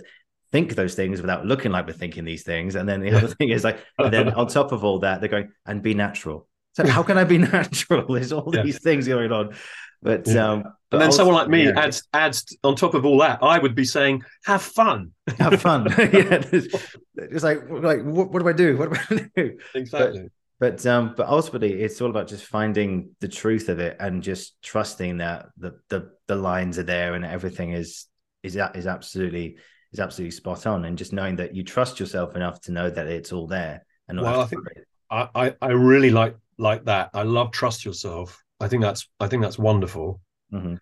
think 0.51 0.75
those 0.75 0.95
things 0.95 1.21
without 1.21 1.45
looking 1.45 1.71
like 1.71 1.87
we're 1.87 1.93
thinking 1.93 2.25
these 2.25 2.43
things, 2.43 2.75
and 2.75 2.89
then 2.89 2.99
the 2.99 3.11
other 3.17 3.27
thing 3.27 3.49
is 3.49 3.63
like, 3.63 3.79
and 3.97 4.13
then 4.13 4.33
on 4.33 4.47
top 4.47 4.71
of 4.71 4.83
all 4.83 4.99
that, 4.99 5.21
they're 5.21 5.29
going 5.29 5.51
and 5.65 5.81
be 5.81 5.93
natural. 5.93 6.47
So 6.73 6.87
how 6.87 7.03
can 7.03 7.17
I 7.17 7.23
be 7.23 7.37
natural? 7.39 8.13
There's 8.13 8.31
all 8.31 8.51
yeah. 8.53 8.63
these 8.63 8.79
things 8.79 9.07
going 9.07 9.31
on. 9.31 9.55
But 10.01 10.27
yeah. 10.27 10.51
um, 10.51 10.63
but 10.89 10.97
and 10.97 11.01
then 11.03 11.11
someone 11.11 11.35
like 11.35 11.47
me 11.47 11.65
yeah. 11.65 11.79
adds 11.79 12.03
adds 12.11 12.57
on 12.63 12.75
top 12.75 12.95
of 12.95 13.05
all 13.05 13.19
that, 13.19 13.39
I 13.43 13.59
would 13.59 13.75
be 13.75 13.85
saying, 13.85 14.23
"Have 14.45 14.61
fun, 14.61 15.11
have 15.37 15.61
fun." 15.61 15.85
yeah, 15.97 16.43
it's 16.51 17.43
like 17.43 17.59
like 17.69 18.01
what, 18.03 18.31
what, 18.31 18.41
do 18.41 18.49
I 18.49 18.53
do? 18.53 18.77
What 18.77 18.91
do 18.91 18.99
I 19.09 19.29
do? 19.35 19.57
Exactly. 19.75 20.29
But, 20.59 20.77
but 20.77 20.85
um, 20.87 21.13
but 21.15 21.27
ultimately, 21.27 21.81
it's 21.81 22.01
all 22.01 22.09
about 22.09 22.27
just 22.27 22.45
finding 22.45 23.15
the 23.19 23.27
truth 23.27 23.69
of 23.69 23.79
it 23.79 23.97
and 23.99 24.23
just 24.23 24.59
trusting 24.63 25.17
that 25.17 25.49
the 25.55 25.79
the 25.89 26.11
the 26.27 26.35
lines 26.35 26.79
are 26.79 26.83
there 26.83 27.13
and 27.13 27.23
everything 27.23 27.71
is 27.73 28.07
is 28.41 28.57
is 28.73 28.87
absolutely 28.87 29.57
is 29.93 29.99
absolutely 29.99 30.31
spot 30.31 30.65
on, 30.65 30.85
and 30.85 30.97
just 30.97 31.13
knowing 31.13 31.35
that 31.35 31.55
you 31.55 31.63
trust 31.63 31.99
yourself 31.99 32.35
enough 32.35 32.59
to 32.61 32.71
know 32.71 32.89
that 32.89 33.05
it's 33.05 33.31
all 33.31 33.45
there. 33.45 33.85
And 34.07 34.19
well, 34.19 34.41
I 34.41 34.45
think 34.45 34.63
I, 35.11 35.29
I 35.35 35.55
I 35.61 35.69
really 35.69 36.09
like 36.09 36.35
like 36.61 36.85
that. 36.85 37.09
I 37.13 37.23
love 37.23 37.51
trust 37.51 37.83
yourself 37.83 38.41
I 38.61 38.67
think 38.67 38.83
that's 38.83 39.07
I 39.19 39.27
think 39.27 39.41
that's 39.41 39.57
wonderful. 39.57 40.21
Mm-hmm. 40.53 40.75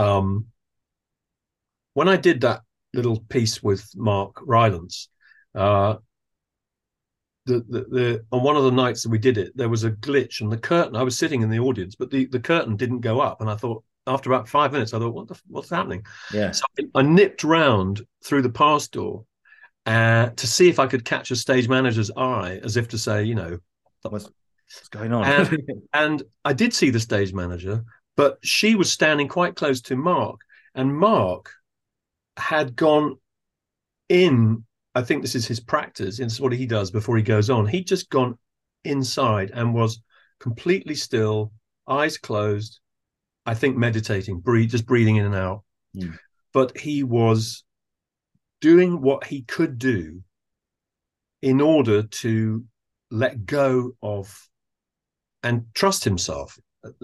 Um, 0.00 0.46
when 1.94 2.08
I 2.08 2.16
did 2.16 2.42
that 2.42 2.60
little 2.94 3.20
piece 3.28 3.62
with 3.62 3.90
Mark 3.96 4.36
Rylance, 4.42 5.08
uh, 5.54 5.96
the, 7.46 7.64
the, 7.68 7.80
the 7.80 8.24
on 8.30 8.42
one 8.44 8.56
of 8.56 8.64
the 8.64 8.70
nights 8.70 9.02
that 9.02 9.08
we 9.08 9.18
did 9.18 9.38
it, 9.38 9.56
there 9.56 9.68
was 9.68 9.84
a 9.84 9.90
glitch 9.90 10.40
and 10.40 10.52
the 10.52 10.56
curtain. 10.56 10.94
I 10.94 11.02
was 11.02 11.18
sitting 11.18 11.42
in 11.42 11.50
the 11.50 11.58
audience, 11.58 11.96
but 11.96 12.10
the, 12.10 12.26
the 12.26 12.40
curtain 12.40 12.76
didn't 12.76 13.00
go 13.00 13.20
up, 13.20 13.40
and 13.40 13.50
I 13.50 13.56
thought 13.56 13.82
after 14.06 14.30
about 14.30 14.48
five 14.48 14.72
minutes, 14.72 14.94
I 14.94 15.00
thought, 15.00 15.14
what 15.14 15.26
the, 15.26 15.40
what's 15.48 15.70
happening? 15.70 16.06
Yeah. 16.32 16.52
So 16.52 16.64
I, 16.78 17.00
I 17.00 17.02
nipped 17.02 17.42
round 17.42 18.06
through 18.22 18.42
the 18.42 18.50
pass 18.50 18.86
door 18.86 19.24
uh, 19.84 20.28
to 20.28 20.46
see 20.46 20.68
if 20.68 20.78
I 20.78 20.86
could 20.86 21.04
catch 21.04 21.32
a 21.32 21.36
stage 21.36 21.68
manager's 21.68 22.12
eye, 22.16 22.60
as 22.62 22.76
if 22.76 22.86
to 22.88 22.98
say, 22.98 23.24
you 23.24 23.34
know, 23.34 23.58
what's, 24.02 24.30
What's 24.74 24.88
going 24.88 25.12
on? 25.12 25.24
And, 25.24 25.62
and 25.92 26.22
I 26.44 26.52
did 26.52 26.74
see 26.74 26.90
the 26.90 27.00
stage 27.00 27.32
manager, 27.32 27.84
but 28.16 28.38
she 28.42 28.74
was 28.74 28.90
standing 28.90 29.28
quite 29.28 29.56
close 29.56 29.80
to 29.82 29.96
Mark, 29.96 30.40
and 30.74 30.96
Mark 30.96 31.50
had 32.36 32.76
gone 32.76 33.16
in. 34.08 34.64
I 34.94 35.02
think 35.02 35.22
this 35.22 35.34
is 35.34 35.46
his 35.46 35.60
practice. 35.60 36.18
It's 36.18 36.40
what 36.40 36.52
he 36.52 36.66
does 36.66 36.90
before 36.90 37.16
he 37.16 37.22
goes 37.22 37.50
on. 37.50 37.66
He'd 37.66 37.86
just 37.86 38.08
gone 38.08 38.38
inside 38.84 39.50
and 39.52 39.74
was 39.74 40.00
completely 40.40 40.94
still, 40.94 41.52
eyes 41.86 42.16
closed. 42.18 42.80
I 43.44 43.54
think 43.54 43.76
meditating, 43.76 44.40
breathe, 44.40 44.70
just 44.70 44.86
breathing 44.86 45.16
in 45.16 45.26
and 45.26 45.34
out. 45.34 45.62
Mm. 45.96 46.18
But 46.52 46.78
he 46.78 47.02
was 47.02 47.64
doing 48.60 49.00
what 49.02 49.24
he 49.24 49.42
could 49.42 49.78
do 49.78 50.22
in 51.42 51.60
order 51.60 52.02
to 52.02 52.64
let 53.10 53.46
go 53.46 53.92
of 54.02 54.48
and 55.46 55.64
trust 55.74 56.02
himself 56.02 56.58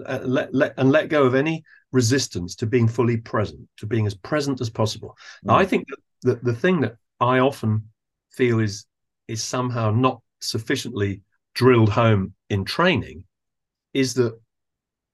uh, 0.05 0.19
let, 0.23 0.53
let, 0.53 0.73
and 0.77 0.91
let 0.91 1.09
go 1.09 1.23
of 1.23 1.35
any 1.35 1.63
resistance 1.91 2.55
to 2.55 2.65
being 2.65 2.87
fully 2.87 3.17
present, 3.17 3.61
to 3.77 3.85
being 3.85 4.05
as 4.05 4.15
present 4.15 4.61
as 4.61 4.69
possible. 4.69 5.09
Mm. 5.09 5.47
Now, 5.47 5.55
I 5.55 5.65
think 5.65 5.87
that 5.87 5.99
the, 6.21 6.51
the 6.51 6.57
thing 6.57 6.81
that 6.81 6.95
I 7.19 7.39
often 7.39 7.89
feel 8.31 8.59
is 8.59 8.85
is 9.27 9.41
somehow 9.41 9.91
not 9.91 10.21
sufficiently 10.41 11.21
drilled 11.55 11.89
home 11.89 12.33
in 12.49 12.65
training 12.65 13.23
is 13.93 14.13
that 14.15 14.37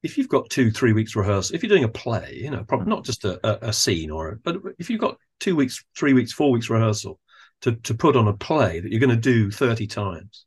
if 0.01 0.17
you've 0.17 0.29
got 0.29 0.49
two, 0.49 0.71
three 0.71 0.93
weeks 0.93 1.15
rehearsal, 1.15 1.55
if 1.55 1.61
you're 1.61 1.69
doing 1.69 1.83
a 1.83 1.89
play, 1.89 2.39
you 2.41 2.49
know, 2.49 2.63
probably 2.63 2.87
not 2.87 3.05
just 3.05 3.25
a, 3.25 3.39
a, 3.47 3.69
a 3.69 3.73
scene 3.73 4.09
or, 4.09 4.29
a, 4.29 4.35
but 4.37 4.55
if 4.79 4.89
you've 4.89 5.01
got 5.01 5.17
two 5.39 5.55
weeks, 5.55 5.83
three 5.95 6.13
weeks, 6.13 6.31
four 6.31 6.49
weeks 6.51 6.69
rehearsal 6.69 7.19
to, 7.61 7.73
to 7.73 7.93
put 7.93 8.15
on 8.15 8.27
a 8.27 8.33
play 8.33 8.79
that 8.79 8.91
you're 8.91 9.01
going 9.01 9.09
to 9.09 9.15
do 9.15 9.51
30 9.51 9.85
times, 9.85 10.45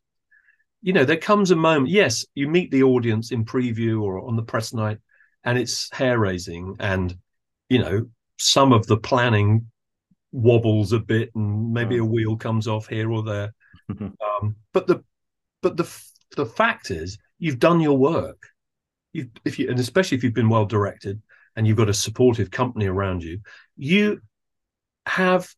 you 0.83 0.93
know, 0.93 1.05
there 1.05 1.17
comes 1.17 1.49
a 1.49 1.55
moment, 1.55 1.89
yes, 1.89 2.25
you 2.35 2.47
meet 2.47 2.69
the 2.69 2.83
audience 2.83 3.31
in 3.31 3.45
preview 3.45 4.01
or 4.01 4.27
on 4.27 4.35
the 4.35 4.43
press 4.43 4.73
night 4.73 4.99
and 5.43 5.57
it's 5.57 5.91
hair 5.91 6.19
raising 6.19 6.75
and, 6.79 7.17
you 7.69 7.79
know, 7.79 8.05
some 8.37 8.71
of 8.71 8.85
the 8.85 8.97
planning 8.97 9.65
wobbles 10.31 10.91
a 10.91 10.99
bit 10.99 11.31
and 11.35 11.71
maybe 11.71 11.97
a 11.97 12.05
wheel 12.05 12.35
comes 12.35 12.67
off 12.67 12.87
here 12.87 13.11
or 13.11 13.23
there. 13.23 13.53
um, 13.99 14.55
but 14.73 14.85
the, 14.85 15.03
but 15.61 15.77
the, 15.77 15.89
the 16.35 16.45
fact 16.45 16.91
is 16.91 17.17
you've 17.39 17.59
done 17.59 17.79
your 17.79 17.97
work 17.97 18.47
You've 19.13 19.29
if 19.45 19.59
you 19.59 19.69
and 19.69 19.79
especially 19.79 20.17
if 20.17 20.23
you've 20.23 20.33
been 20.33 20.49
well 20.49 20.65
directed 20.65 21.21
and 21.55 21.67
you've 21.67 21.77
got 21.77 21.89
a 21.89 21.93
supportive 21.93 22.49
company 22.49 22.87
around 22.87 23.23
you, 23.23 23.39
you 23.77 24.21
have 25.05 25.53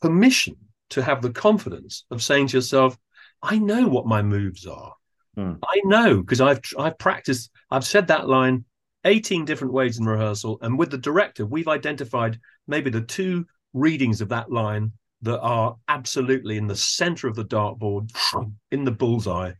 permission 0.00 0.56
to 0.90 1.02
have 1.02 1.20
the 1.20 1.30
confidence 1.30 2.04
of 2.10 2.22
saying 2.22 2.46
to 2.48 2.58
yourself, 2.58 2.96
I 3.44 3.58
know 3.58 3.86
what 3.86 4.06
my 4.06 4.22
moves 4.22 4.66
are. 4.66 4.94
Hmm. 5.36 5.54
I 5.62 5.80
know 5.84 6.20
because 6.20 6.40
I've 6.40 6.60
I've 6.78 6.98
practiced, 6.98 7.50
I've 7.70 7.84
said 7.84 8.06
that 8.08 8.28
line 8.28 8.64
18 9.04 9.44
different 9.44 9.74
ways 9.74 9.98
in 9.98 10.06
rehearsal. 10.06 10.58
And 10.62 10.78
with 10.78 10.90
the 10.90 10.98
director, 10.98 11.44
we've 11.44 11.68
identified 11.68 12.40
maybe 12.66 12.90
the 12.90 13.02
two 13.02 13.46
readings 13.74 14.20
of 14.20 14.30
that 14.30 14.50
line 14.50 14.92
that 15.22 15.40
are 15.40 15.76
absolutely 15.88 16.56
in 16.56 16.66
the 16.66 16.76
center 16.76 17.28
of 17.28 17.36
the 17.36 17.44
dartboard, 17.44 18.10
in 18.70 18.84
the 18.84 18.90
bullseye. 18.90 19.52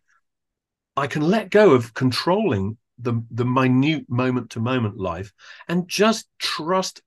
I 0.96 1.06
can 1.06 1.22
let 1.22 1.50
go 1.50 1.72
of 1.72 1.92
controlling 1.92 2.78
the 2.98 3.22
the 3.30 3.44
minute 3.44 4.08
moment 4.08 4.50
to 4.50 4.60
moment 4.60 4.96
life 4.96 5.32
and 5.68 5.88
just 5.88 6.28
trust 6.38 7.02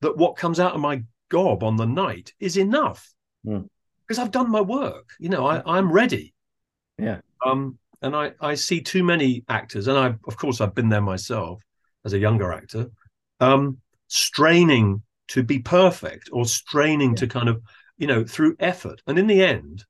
that 0.00 0.16
what 0.16 0.36
comes 0.36 0.58
out 0.58 0.74
of 0.74 0.80
my 0.80 1.02
gob 1.28 1.62
on 1.62 1.76
the 1.76 1.84
night 1.84 2.32
is 2.40 2.56
enough 2.56 3.12
mm. 3.46 3.68
Because 4.06 4.18
I've 4.18 4.30
done 4.30 4.50
my 4.50 4.60
work. 4.60 5.10
You 5.18 5.28
know, 5.28 5.46
I, 5.46 5.62
I'm 5.66 5.90
ready. 5.90 6.34
Yeah. 6.98 7.20
Um, 7.44 7.78
and 8.02 8.14
I 8.14 8.32
I 8.40 8.54
see 8.54 8.80
too 8.80 9.02
many 9.02 9.44
actors, 9.48 9.88
and 9.88 9.98
I 9.98 10.14
of 10.26 10.36
course 10.36 10.60
I've 10.60 10.74
been 10.74 10.88
there 10.88 11.00
myself 11.00 11.62
as 12.04 12.12
a 12.12 12.18
younger 12.18 12.52
actor, 12.52 12.90
um, 13.40 13.78
straining 14.08 15.02
to 15.28 15.42
be 15.42 15.58
perfect 15.58 16.30
or 16.32 16.44
straining 16.46 17.10
yeah. 17.10 17.16
to 17.16 17.26
kind 17.26 17.48
of 17.48 17.62
you 17.98 18.06
know 18.06 18.24
through 18.24 18.56
effort. 18.60 19.02
And 19.06 19.18
in 19.18 19.26
the 19.26 19.42
end, 19.42 19.84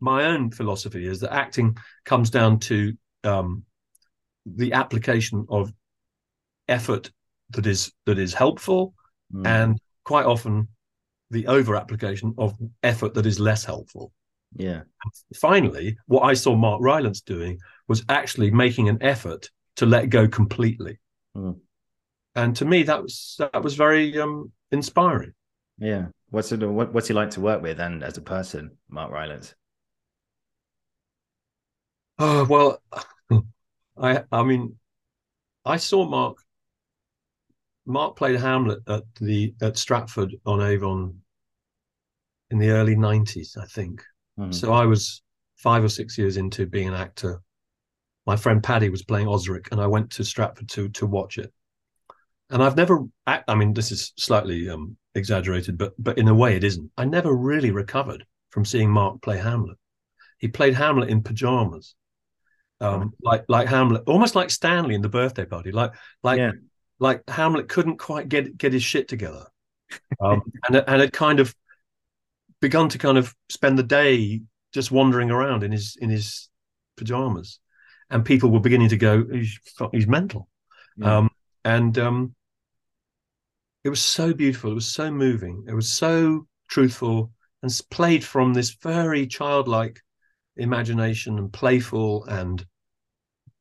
my 0.00 0.26
own 0.26 0.50
philosophy 0.50 1.06
is 1.06 1.20
that 1.20 1.32
acting 1.32 1.76
comes 2.04 2.30
down 2.30 2.58
to 2.60 2.96
um, 3.24 3.64
the 4.46 4.72
application 4.72 5.46
of 5.48 5.72
effort 6.68 7.10
that 7.50 7.66
is 7.66 7.92
that 8.04 8.18
is 8.18 8.34
helpful 8.34 8.94
mm. 9.32 9.46
and 9.46 9.80
quite 10.04 10.26
often 10.26 10.68
the 11.30 11.46
over 11.46 11.76
application 11.76 12.34
of 12.38 12.56
effort 12.82 13.14
that 13.14 13.26
is 13.26 13.38
less 13.38 13.64
helpful. 13.64 14.12
Yeah. 14.56 14.82
Finally 15.36 15.98
what 16.06 16.22
i 16.22 16.32
saw 16.32 16.54
mark 16.54 16.80
rylance 16.80 17.20
doing 17.20 17.58
was 17.86 18.02
actually 18.08 18.50
making 18.50 18.88
an 18.88 18.98
effort 19.02 19.50
to 19.76 19.86
let 19.86 20.10
go 20.10 20.26
completely. 20.26 20.98
Mm. 21.36 21.60
and 22.34 22.56
to 22.56 22.64
me 22.64 22.82
that 22.84 23.02
was 23.02 23.36
that 23.38 23.62
was 23.62 23.74
very 23.74 24.18
um 24.18 24.52
inspiring. 24.72 25.32
Yeah. 25.78 26.06
What's 26.30 26.50
it 26.52 26.60
what, 26.66 26.92
what's 26.92 27.08
he 27.08 27.14
like 27.14 27.30
to 27.30 27.40
work 27.40 27.62
with 27.62 27.78
and 27.78 28.02
as 28.02 28.16
a 28.16 28.22
person 28.22 28.76
mark 28.88 29.12
rylance? 29.12 29.54
Oh 32.18 32.44
well 32.44 32.82
I 34.00 34.24
I 34.30 34.42
mean, 34.42 34.78
I 35.64 35.76
saw 35.76 36.08
Mark. 36.08 36.38
Mark 37.88 38.16
played 38.16 38.38
Hamlet 38.38 38.80
at 38.86 39.02
the 39.20 39.54
at 39.62 39.78
Stratford 39.78 40.34
on 40.44 40.60
Avon 40.60 41.18
in 42.50 42.58
the 42.58 42.70
early 42.70 42.94
'90s, 42.94 43.56
I 43.56 43.64
think. 43.64 44.02
Mm. 44.38 44.54
So 44.54 44.72
I 44.72 44.84
was 44.84 45.22
five 45.56 45.82
or 45.82 45.88
six 45.88 46.18
years 46.18 46.36
into 46.36 46.66
being 46.66 46.88
an 46.88 46.94
actor. 46.94 47.40
My 48.26 48.36
friend 48.36 48.62
Paddy 48.62 48.90
was 48.90 49.02
playing 49.02 49.26
Osric, 49.26 49.72
and 49.72 49.80
I 49.80 49.86
went 49.86 50.10
to 50.12 50.24
Stratford 50.24 50.68
to 50.70 50.90
to 50.90 51.06
watch 51.06 51.38
it. 51.38 51.52
And 52.50 52.62
I've 52.62 52.76
never, 52.76 53.04
I 53.26 53.54
mean, 53.54 53.74
this 53.74 53.90
is 53.90 54.12
slightly 54.16 54.68
um, 54.68 54.96
exaggerated, 55.14 55.78
but 55.78 55.94
but 55.98 56.18
in 56.18 56.28
a 56.28 56.34
way 56.34 56.56
it 56.56 56.64
isn't. 56.64 56.90
I 56.98 57.06
never 57.06 57.34
really 57.34 57.70
recovered 57.70 58.24
from 58.50 58.64
seeing 58.64 58.90
Mark 58.90 59.22
play 59.22 59.38
Hamlet. 59.38 59.78
He 60.38 60.48
played 60.48 60.74
Hamlet 60.74 61.08
in 61.08 61.22
pajamas 61.22 61.94
um, 62.80 63.14
like 63.22 63.44
like 63.48 63.68
Hamlet, 63.68 64.02
almost 64.06 64.34
like 64.34 64.50
Stanley 64.50 64.94
in 64.94 65.02
the 65.02 65.08
birthday 65.08 65.44
party, 65.44 65.72
like 65.72 65.92
like 66.22 66.38
yeah. 66.38 66.52
Like 66.98 67.28
Hamlet 67.28 67.68
couldn't 67.68 67.98
quite 67.98 68.28
get 68.28 68.56
get 68.58 68.72
his 68.72 68.82
shit 68.82 69.08
together, 69.08 69.46
um, 70.20 70.42
and 70.68 70.76
and 70.76 71.00
had 71.00 71.12
kind 71.12 71.40
of 71.40 71.54
begun 72.60 72.88
to 72.88 72.98
kind 72.98 73.18
of 73.18 73.34
spend 73.48 73.78
the 73.78 73.82
day 73.82 74.42
just 74.72 74.90
wandering 74.90 75.30
around 75.30 75.62
in 75.62 75.72
his 75.72 75.96
in 76.00 76.10
his 76.10 76.48
pajamas, 76.96 77.60
and 78.10 78.24
people 78.24 78.50
were 78.50 78.60
beginning 78.60 78.88
to 78.88 78.96
go, 78.96 79.24
he's 79.30 79.58
he's 79.92 80.06
mental, 80.06 80.48
yeah. 80.96 81.18
um, 81.18 81.30
and 81.64 81.98
um, 81.98 82.34
it 83.84 83.88
was 83.88 84.00
so 84.00 84.34
beautiful, 84.34 84.72
it 84.72 84.74
was 84.74 84.90
so 84.90 85.10
moving, 85.10 85.64
it 85.68 85.74
was 85.74 85.88
so 85.88 86.46
truthful, 86.68 87.32
and 87.62 87.80
played 87.90 88.24
from 88.24 88.54
this 88.54 88.76
very 88.82 89.26
childlike 89.26 90.00
imagination 90.56 91.38
and 91.38 91.52
playful 91.52 92.24
and 92.24 92.66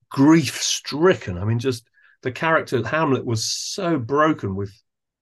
grief 0.10 0.62
stricken. 0.62 1.38
I 1.38 1.46
mean, 1.46 1.60
just 1.60 1.88
the 2.24 2.32
character 2.32 2.86
Hamlet 2.86 3.26
was 3.26 3.44
so 3.46 3.98
broken 3.98 4.56
with 4.56 4.74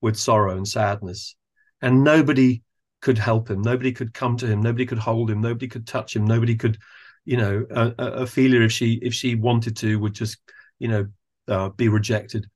with 0.01 0.17
sorrow 0.17 0.55
and 0.55 0.67
sadness, 0.67 1.36
and 1.81 2.03
nobody 2.03 2.62
could 3.01 3.17
help 3.17 3.49
him. 3.49 3.62
Nobody 3.62 3.91
could 3.91 4.13
come 4.13 4.38
to 4.38 4.47
him. 4.47 4.62
Nobody 4.62 4.86
could 4.86 4.97
hold 4.97 5.29
him. 5.29 5.41
Nobody 5.41 5.67
could 5.67 5.86
touch 5.86 6.15
him. 6.15 6.25
Nobody 6.25 6.55
could, 6.55 6.77
you 7.23 7.38
know, 7.38 7.65
uh, 7.69 7.91
Ophelia, 7.97 8.62
if 8.62 8.71
she 8.71 8.93
if 9.01 9.13
she 9.13 9.36
wanted 9.36 9.77
to, 9.77 9.99
would 9.99 10.13
just, 10.13 10.38
you 10.79 10.88
know, 10.88 11.08
uh, 11.47 11.69
be 11.69 11.88
rejected. 11.88 12.47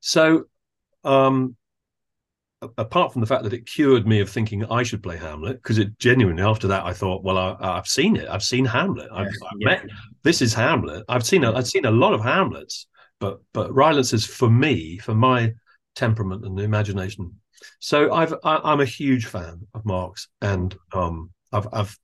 So, 0.00 0.44
um, 1.04 1.56
apart 2.78 3.12
from 3.12 3.20
the 3.20 3.26
fact 3.26 3.44
that 3.44 3.52
it 3.52 3.66
cured 3.66 4.06
me 4.06 4.20
of 4.20 4.30
thinking 4.30 4.64
I 4.64 4.82
should 4.82 5.02
play 5.02 5.16
Hamlet, 5.16 5.62
because 5.62 5.78
it 5.78 5.98
genuinely 5.98 6.42
after 6.42 6.68
that 6.68 6.84
I 6.84 6.92
thought, 6.92 7.22
well, 7.22 7.38
I, 7.38 7.76
have 7.76 7.86
seen 7.86 8.16
it. 8.16 8.28
I've 8.28 8.42
seen 8.42 8.64
Hamlet. 8.64 9.08
I've, 9.12 9.28
I've 9.28 9.58
met 9.58 9.86
this 10.22 10.42
is 10.42 10.54
Hamlet. 10.54 11.04
I've 11.08 11.24
seen 11.24 11.44
a, 11.44 11.52
I've 11.52 11.68
seen 11.68 11.84
a 11.84 11.90
lot 11.90 12.14
of 12.14 12.22
Hamlets, 12.22 12.86
but 13.24 13.40
but 13.54 13.74
Rylance 13.74 14.12
is 14.12 14.26
for 14.26 14.50
me, 14.50 14.98
for 14.98 15.14
my 15.14 15.54
temperament 15.94 16.44
and 16.44 16.60
imagination. 16.60 17.40
So 17.78 18.12
I've 18.12 18.34
I, 18.44 18.72
am 18.72 18.80
a 18.80 18.84
huge 18.84 19.24
fan 19.24 19.66
of 19.72 19.86
Mark's, 19.86 20.28
and 20.42 20.76
um, 20.92 21.30
I've 21.50 21.66
I've 21.72 21.98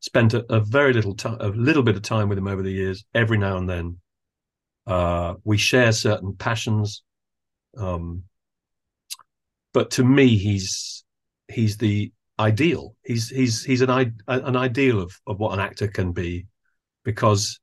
spent 0.00 0.34
a, 0.34 0.44
a 0.52 0.60
very 0.60 0.92
little 0.92 1.14
time, 1.14 1.38
a 1.40 1.48
little 1.48 1.82
bit 1.82 1.96
of 1.96 2.02
time 2.02 2.28
with 2.28 2.36
him 2.36 2.46
over 2.46 2.60
the 2.60 2.70
years. 2.70 3.06
Every 3.14 3.38
now 3.38 3.56
and 3.56 3.66
then, 3.66 3.96
uh, 4.86 5.36
we 5.44 5.56
share 5.56 5.92
certain 5.92 6.36
passions. 6.36 7.02
Um, 7.78 8.24
but 9.72 9.92
to 9.92 10.04
me, 10.04 10.36
he's 10.36 11.04
he's 11.48 11.78
the 11.78 12.12
ideal. 12.38 12.96
He's 13.02 13.30
he's 13.30 13.64
he's 13.64 13.80
an 13.80 13.88
an 14.28 14.56
ideal 14.56 15.00
of 15.00 15.18
of 15.26 15.38
what 15.38 15.54
an 15.54 15.60
actor 15.60 15.88
can 15.88 16.12
be, 16.12 16.48
because 17.02 17.60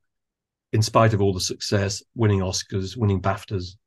in 0.73 0.81
spite 0.81 1.13
of 1.13 1.21
all 1.21 1.33
the 1.33 1.39
success, 1.39 2.03
winning 2.15 2.41
Oscars, 2.41 2.97
winning 2.97 3.21
BAFTAs, 3.21 3.77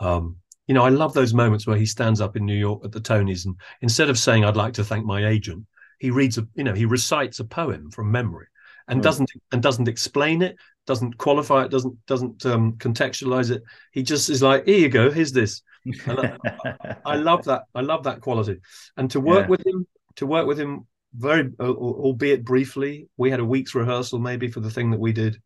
um, 0.00 0.36
you 0.66 0.74
know, 0.74 0.84
I 0.84 0.90
love 0.90 1.14
those 1.14 1.34
moments 1.34 1.66
where 1.66 1.76
he 1.76 1.86
stands 1.86 2.20
up 2.20 2.36
in 2.36 2.44
New 2.44 2.56
York 2.56 2.84
at 2.84 2.92
the 2.92 3.00
Tonys 3.00 3.46
and 3.46 3.56
instead 3.80 4.10
of 4.10 4.18
saying 4.18 4.44
"I'd 4.44 4.56
like 4.56 4.74
to 4.74 4.84
thank 4.84 5.04
my 5.04 5.26
agent," 5.26 5.66
he 5.98 6.10
reads 6.10 6.38
a 6.38 6.46
you 6.54 6.64
know 6.64 6.74
he 6.74 6.84
recites 6.84 7.40
a 7.40 7.44
poem 7.44 7.90
from 7.90 8.10
memory 8.12 8.46
and 8.88 9.00
mm. 9.00 9.02
doesn't 9.02 9.30
and 9.52 9.62
doesn't 9.62 9.88
explain 9.88 10.42
it, 10.42 10.56
doesn't 10.86 11.18
qualify 11.18 11.64
it, 11.64 11.70
doesn't 11.70 12.04
doesn't 12.06 12.46
um, 12.46 12.74
contextualize 12.74 13.50
it. 13.50 13.62
He 13.92 14.02
just 14.02 14.30
is 14.30 14.42
like, 14.42 14.66
"Here 14.66 14.78
you 14.78 14.88
go, 14.88 15.10
here's 15.10 15.32
this." 15.32 15.62
I, 16.06 16.36
I, 17.04 17.16
love 17.16 17.44
that. 17.44 17.64
I 17.74 17.80
love 17.80 18.04
that 18.04 18.20
quality. 18.20 18.60
And 18.96 19.10
to 19.10 19.20
work 19.20 19.44
yeah. 19.44 19.48
with 19.48 19.66
him, 19.66 19.86
to 20.16 20.26
work 20.26 20.46
with 20.46 20.58
him 20.58 20.86
very, 21.14 21.50
albeit 21.60 22.44
briefly, 22.44 23.08
we 23.16 23.30
had 23.30 23.40
a 23.40 23.44
week's 23.44 23.74
rehearsal 23.74 24.18
maybe 24.18 24.48
for 24.48 24.60
the 24.60 24.70
thing 24.70 24.90
that 24.92 25.00
we 25.00 25.12
did. 25.12 25.40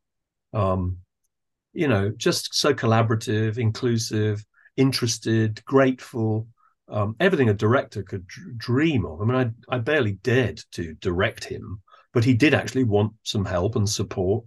Um, 0.52 0.98
you 1.72 1.88
know, 1.88 2.10
just 2.10 2.54
so 2.54 2.72
collaborative, 2.72 3.58
inclusive, 3.58 4.44
interested, 4.76 5.62
grateful. 5.64 6.48
Um, 6.88 7.16
everything 7.20 7.48
a 7.48 7.54
director 7.54 8.02
could 8.02 8.26
dream 8.56 9.04
of. 9.04 9.20
I 9.20 9.24
mean, 9.24 9.54
I, 9.68 9.76
I 9.76 9.78
barely 9.78 10.12
dared 10.12 10.60
to 10.72 10.94
direct 10.94 11.44
him, 11.44 11.82
but 12.12 12.24
he 12.24 12.34
did 12.34 12.54
actually 12.54 12.84
want 12.84 13.12
some 13.24 13.44
help 13.44 13.76
and 13.76 13.88
support, 13.88 14.44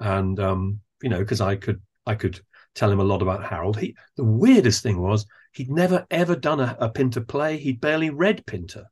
and 0.00 0.40
um, 0.40 0.80
you 1.02 1.08
know, 1.08 1.18
because 1.18 1.40
I 1.40 1.56
could 1.56 1.80
I 2.06 2.14
could 2.14 2.40
tell 2.74 2.90
him 2.90 3.00
a 3.00 3.04
lot 3.04 3.22
about 3.22 3.44
Harold. 3.44 3.78
He 3.78 3.94
the 4.16 4.24
weirdest 4.24 4.82
thing 4.82 5.00
was 5.00 5.26
he'd 5.52 5.70
never 5.70 6.06
ever 6.10 6.34
done 6.34 6.60
a, 6.60 6.76
a 6.80 6.88
Pinter 6.88 7.20
play. 7.20 7.58
He'd 7.58 7.80
barely 7.80 8.10
read 8.10 8.46
Pinter. 8.46 8.86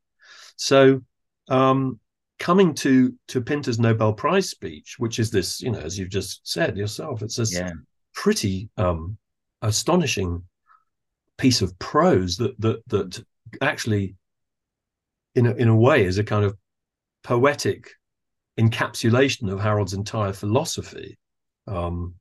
So 0.57 1.01
um, 1.49 1.99
coming 2.41 2.75
to 2.75 3.15
to 3.29 3.41
Pinter's 3.41 3.79
Nobel 3.79 4.13
Prize 4.13 4.51
speech, 4.51 4.97
which 4.99 5.21
is 5.21 5.31
this, 5.31 5.63
you 5.63 5.71
know, 5.71 5.79
as 5.79 5.97
you've 5.97 6.11
just 6.11 6.41
said 6.49 6.77
yourself, 6.77 7.23
it's 7.23 7.37
this 7.37 7.55
yeah. 7.55 7.71
pretty 8.15 8.69
um, 8.77 9.17
astonishing 9.63 10.43
piece 11.37 11.63
of 11.63 11.79
prose 11.79 12.37
that 12.39 12.61
that 12.61 12.83
that 12.89 13.25
actually, 13.63 14.17
in 15.37 15.47
a, 15.47 15.55
in 15.55 15.69
a 15.69 15.77
way, 15.77 16.05
is 16.05 16.19
a 16.19 16.25
kind 16.25 16.45
of 16.45 16.57
poetic 17.23 17.91
encapsulation 18.59 19.53
of 19.53 19.61
Harold's 19.61 19.95
entire 19.95 20.33
philosophy. 20.33 21.19
Um, 21.69 22.15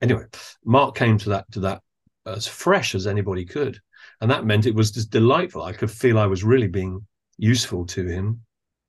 anyway, 0.00 0.24
Mark 0.64 0.96
came 0.96 1.18
to 1.18 1.28
that 1.28 1.52
to 1.52 1.60
that 1.60 1.82
as 2.24 2.46
fresh 2.46 2.94
as 2.94 3.06
anybody 3.06 3.44
could, 3.44 3.78
and 4.22 4.30
that 4.30 4.46
meant 4.46 4.66
it 4.66 4.74
was 4.74 4.90
just 4.90 5.10
delightful. 5.10 5.62
I 5.62 5.74
could 5.74 5.90
feel 5.90 6.18
I 6.18 6.26
was 6.26 6.42
really 6.42 6.68
being 6.68 7.06
useful 7.36 7.84
to 7.86 8.06
him, 8.06 8.40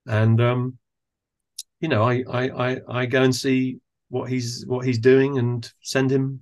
and 0.08 0.42
um, 0.42 0.78
you 1.80 1.90
know, 1.90 2.04
I, 2.04 2.24
I 2.30 2.70
I 2.70 2.82
I 2.88 3.06
go 3.06 3.24
and 3.24 3.36
see 3.36 3.80
what 4.10 4.30
he's 4.30 4.66
what 4.66 4.86
he's 4.86 5.00
doing 5.00 5.38
and 5.38 5.70
send 5.82 6.12
him 6.12 6.42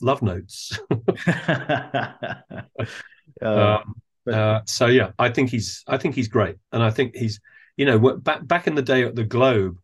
love 0.00 0.22
notes. 0.22 0.78
um, 3.42 3.94
uh, 4.30 4.60
so 4.66 4.86
yeah, 4.86 5.12
I 5.18 5.30
think 5.30 5.50
he's 5.50 5.82
I 5.86 5.96
think 5.96 6.14
he's 6.14 6.28
great, 6.28 6.56
and 6.72 6.82
I 6.82 6.90
think 6.90 7.16
he's 7.16 7.40
you 7.76 7.86
know 7.86 8.16
back 8.16 8.46
back 8.46 8.66
in 8.66 8.74
the 8.74 8.82
day 8.82 9.04
at 9.04 9.14
the 9.14 9.24
Globe, 9.24 9.78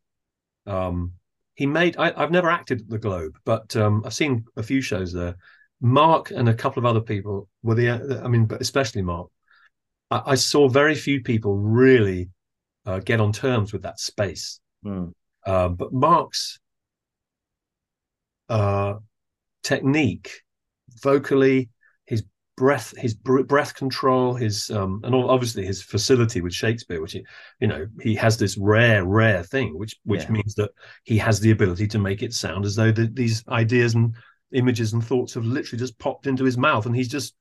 um, 0.67 1.13
he 1.55 1.67
made 1.67 1.97
I, 1.97 2.19
have 2.19 2.31
never 2.31 2.51
acted 2.51 2.83
at 2.83 2.89
the 2.89 2.99
Globe, 2.99 3.37
but 3.45 3.75
um, 3.77 4.03
I've 4.05 4.15
seen 4.15 4.45
a 4.57 4.63
few 4.63 4.81
shows 4.81 5.13
there. 5.13 5.37
Mark 5.81 6.31
and 6.31 6.49
a 6.49 6.55
couple 6.55 6.81
of 6.81 6.87
other 6.87 7.01
people 7.01 7.49
were 7.63 7.75
the 7.75 8.21
I 8.23 8.29
mean, 8.29 8.47
but 8.47 8.61
especially 8.61 9.03
Mark. 9.03 9.29
I, 10.11 10.23
I 10.27 10.35
saw 10.35 10.69
very 10.69 10.95
few 10.95 11.23
people 11.23 11.57
really 11.57 12.31
uh, 12.87 12.99
get 12.99 13.21
on 13.21 13.33
terms 13.33 13.73
with 13.73 13.83
that 13.83 13.99
space. 13.99 14.61
Mm. 14.85 15.13
Uh, 15.47 15.69
but 15.69 15.93
Mark's 15.93 16.59
uh, 18.49 18.95
technique, 19.63 20.43
vocally, 21.03 21.71
his 22.07 22.25
breath, 22.57 22.95
his 22.97 23.15
breath 23.15 23.75
control, 23.75 24.35
his 24.35 24.71
um, 24.71 25.01
and 25.05 25.15
obviously 25.15 25.65
his 25.65 25.83
facility 25.83 26.41
with 26.41 26.53
Shakespeare, 26.53 27.01
which 27.01 27.13
he, 27.13 27.25
you 27.61 27.67
know, 27.67 27.87
he 28.01 28.15
has 28.15 28.37
this 28.37 28.57
rare, 28.59 29.05
rare 29.05 29.43
thing, 29.43 29.79
which 29.79 29.97
which 30.05 30.25
yeah. 30.25 30.31
means 30.31 30.55
that 30.57 30.71
he 31.05 31.19
has 31.19 31.41
the 31.41 31.51
ability 31.51 31.87
to 31.89 31.99
make 31.99 32.23
it 32.23 32.33
sound 32.33 32.65
as 32.65 32.77
though 32.77 32.93
the, 32.93 33.09
these 33.13 33.47
ideas 33.49 33.95
and 33.95 34.15
images 34.53 34.93
and 34.93 35.05
thoughts 35.05 35.35
have 35.35 35.45
literally 35.45 35.79
just 35.79 35.99
popped 35.99 36.27
into 36.27 36.45
his 36.45 36.59
mouth, 36.59 36.87
and 36.87 36.95
he's 36.95 37.09
just 37.09 37.35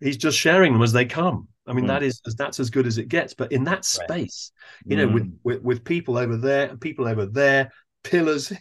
he's 0.00 0.16
just 0.16 0.38
sharing 0.38 0.72
them 0.72 0.82
as 0.82 0.92
they 0.92 1.04
come. 1.04 1.48
I 1.66 1.72
mean, 1.72 1.84
mm. 1.84 1.88
that 1.88 2.02
is 2.02 2.20
that's 2.36 2.60
as 2.60 2.70
good 2.70 2.86
as 2.86 2.98
it 2.98 3.08
gets. 3.08 3.34
But 3.34 3.52
in 3.52 3.64
that 3.64 3.84
space, 3.84 4.52
right. 4.54 4.90
you 4.90 4.96
know, 4.96 5.08
mm. 5.08 5.14
with, 5.14 5.38
with 5.42 5.62
with 5.62 5.84
people 5.84 6.18
over 6.18 6.36
there 6.36 6.68
and 6.68 6.80
people 6.80 7.08
over 7.08 7.26
there, 7.26 7.70
pillars, 8.02 8.52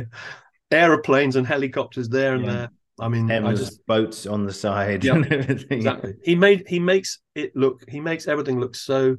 aeroplanes 0.70 1.36
and 1.36 1.46
helicopters 1.46 2.08
there 2.08 2.34
and 2.34 2.44
yeah. 2.44 2.52
there. 2.52 2.70
I 3.00 3.08
mean, 3.08 3.30
I 3.30 3.54
just 3.54 3.86
boats 3.86 4.26
on 4.26 4.44
the 4.44 4.52
side. 4.52 5.04
Yeah, 5.04 5.22
exactly. 5.70 6.14
He 6.24 6.34
made 6.34 6.64
he 6.66 6.80
makes 6.80 7.20
it 7.34 7.54
look. 7.54 7.84
He 7.88 8.00
makes 8.00 8.26
everything 8.26 8.58
look 8.58 8.74
so 8.74 9.16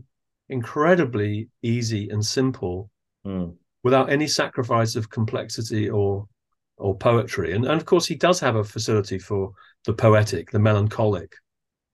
incredibly 0.50 1.50
easy 1.62 2.10
and 2.10 2.26
simple, 2.26 2.90
mm. 3.26 3.56
without 3.84 4.12
any 4.12 4.28
sacrifice 4.28 4.96
of 4.96 5.10
complexity 5.10 5.90
or 5.90 6.28
or 6.78 6.98
poetry. 6.98 7.54
And, 7.54 7.66
and 7.66 7.80
of 7.80 7.86
course, 7.86 8.06
he 8.06 8.16
does 8.16 8.40
have 8.40 8.56
a 8.56 8.64
facility 8.64 9.20
for 9.20 9.52
the 9.86 9.94
poetic, 9.94 10.52
the 10.52 10.60
melancholic, 10.60 11.34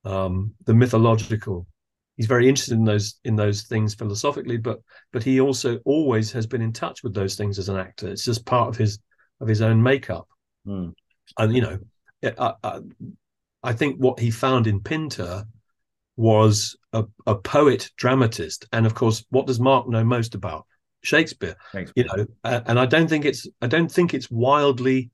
um, 0.06 0.54
the 0.66 0.74
mythological. 0.74 1.68
He's 2.16 2.28
very 2.28 2.48
interested 2.48 2.76
in 2.76 2.86
those 2.86 3.20
in 3.26 3.36
those 3.36 3.64
things 3.64 3.94
philosophically, 3.94 4.58
but 4.58 4.80
but 5.12 5.24
he 5.24 5.42
also 5.42 5.80
always 5.84 6.32
has 6.32 6.48
been 6.48 6.62
in 6.62 6.72
touch 6.72 7.04
with 7.04 7.14
those 7.14 7.36
things 7.36 7.60
as 7.60 7.68
an 7.68 7.78
actor. 7.78 8.08
It's 8.08 8.24
just 8.24 8.46
part 8.46 8.70
of 8.70 8.78
his 8.78 9.00
of 9.42 9.48
his 9.48 9.62
own 9.62 9.82
makeup. 9.84 10.28
Mm. 10.66 10.94
And 11.38 11.56
you 11.56 11.62
know, 11.62 11.80
I, 12.24 12.54
I, 12.64 12.80
I, 13.64 13.74
think 13.74 13.98
what 13.98 14.20
he 14.20 14.32
found 14.32 14.68
in 14.68 14.80
Pinter 14.80 15.46
was 16.16 16.78
a, 16.94 17.04
a, 17.26 17.36
poet 17.36 17.90
dramatist, 17.98 18.66
and 18.72 18.86
of 18.86 18.94
course, 18.94 19.26
what 19.30 19.48
does 19.48 19.60
Mark 19.60 19.90
know 19.90 20.04
most 20.04 20.36
about 20.36 20.66
Shakespeare? 21.04 21.56
Shakespeare. 21.74 22.06
You 22.06 22.18
know, 22.18 22.26
and 22.44 22.80
I 22.80 22.86
don't 22.86 23.10
think 23.10 23.26
it's 23.26 23.48
I 23.62 23.68
don't 23.68 23.92
think 23.92 24.14
it's 24.14 24.32
wildly 24.32 25.10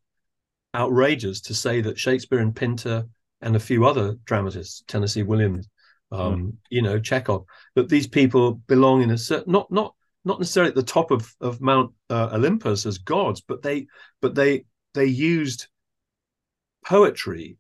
outrageous 0.76 1.42
to 1.42 1.56
say 1.56 1.82
that 1.82 1.98
Shakespeare 1.98 2.40
and 2.40 2.56
Pinter 2.56 3.08
and 3.42 3.56
a 3.56 3.60
few 3.60 3.86
other 3.86 4.16
dramatists, 4.26 4.84
Tennessee 4.88 5.24
Williams, 5.24 5.68
um, 6.12 6.20
mm. 6.20 6.54
you 6.70 6.82
know, 6.82 7.00
Chekhov, 7.00 7.46
that 7.76 7.90
these 7.90 8.08
people 8.08 8.56
belong 8.68 9.02
in 9.02 9.12
a 9.12 9.18
certain 9.18 9.52
not 9.52 9.72
not 9.72 9.96
not 10.24 10.40
necessarily 10.40 10.70
at 10.70 10.76
the 10.76 10.84
top 10.84 11.12
of 11.12 11.34
of 11.42 11.62
Mount 11.62 11.94
uh, 12.10 12.30
Olympus 12.34 12.86
as 12.86 12.98
gods, 12.98 13.42
but 13.42 13.62
they 13.62 13.88
but 14.22 14.36
they 14.36 14.66
they 14.94 15.06
used 15.06 15.68
poetry 16.86 17.58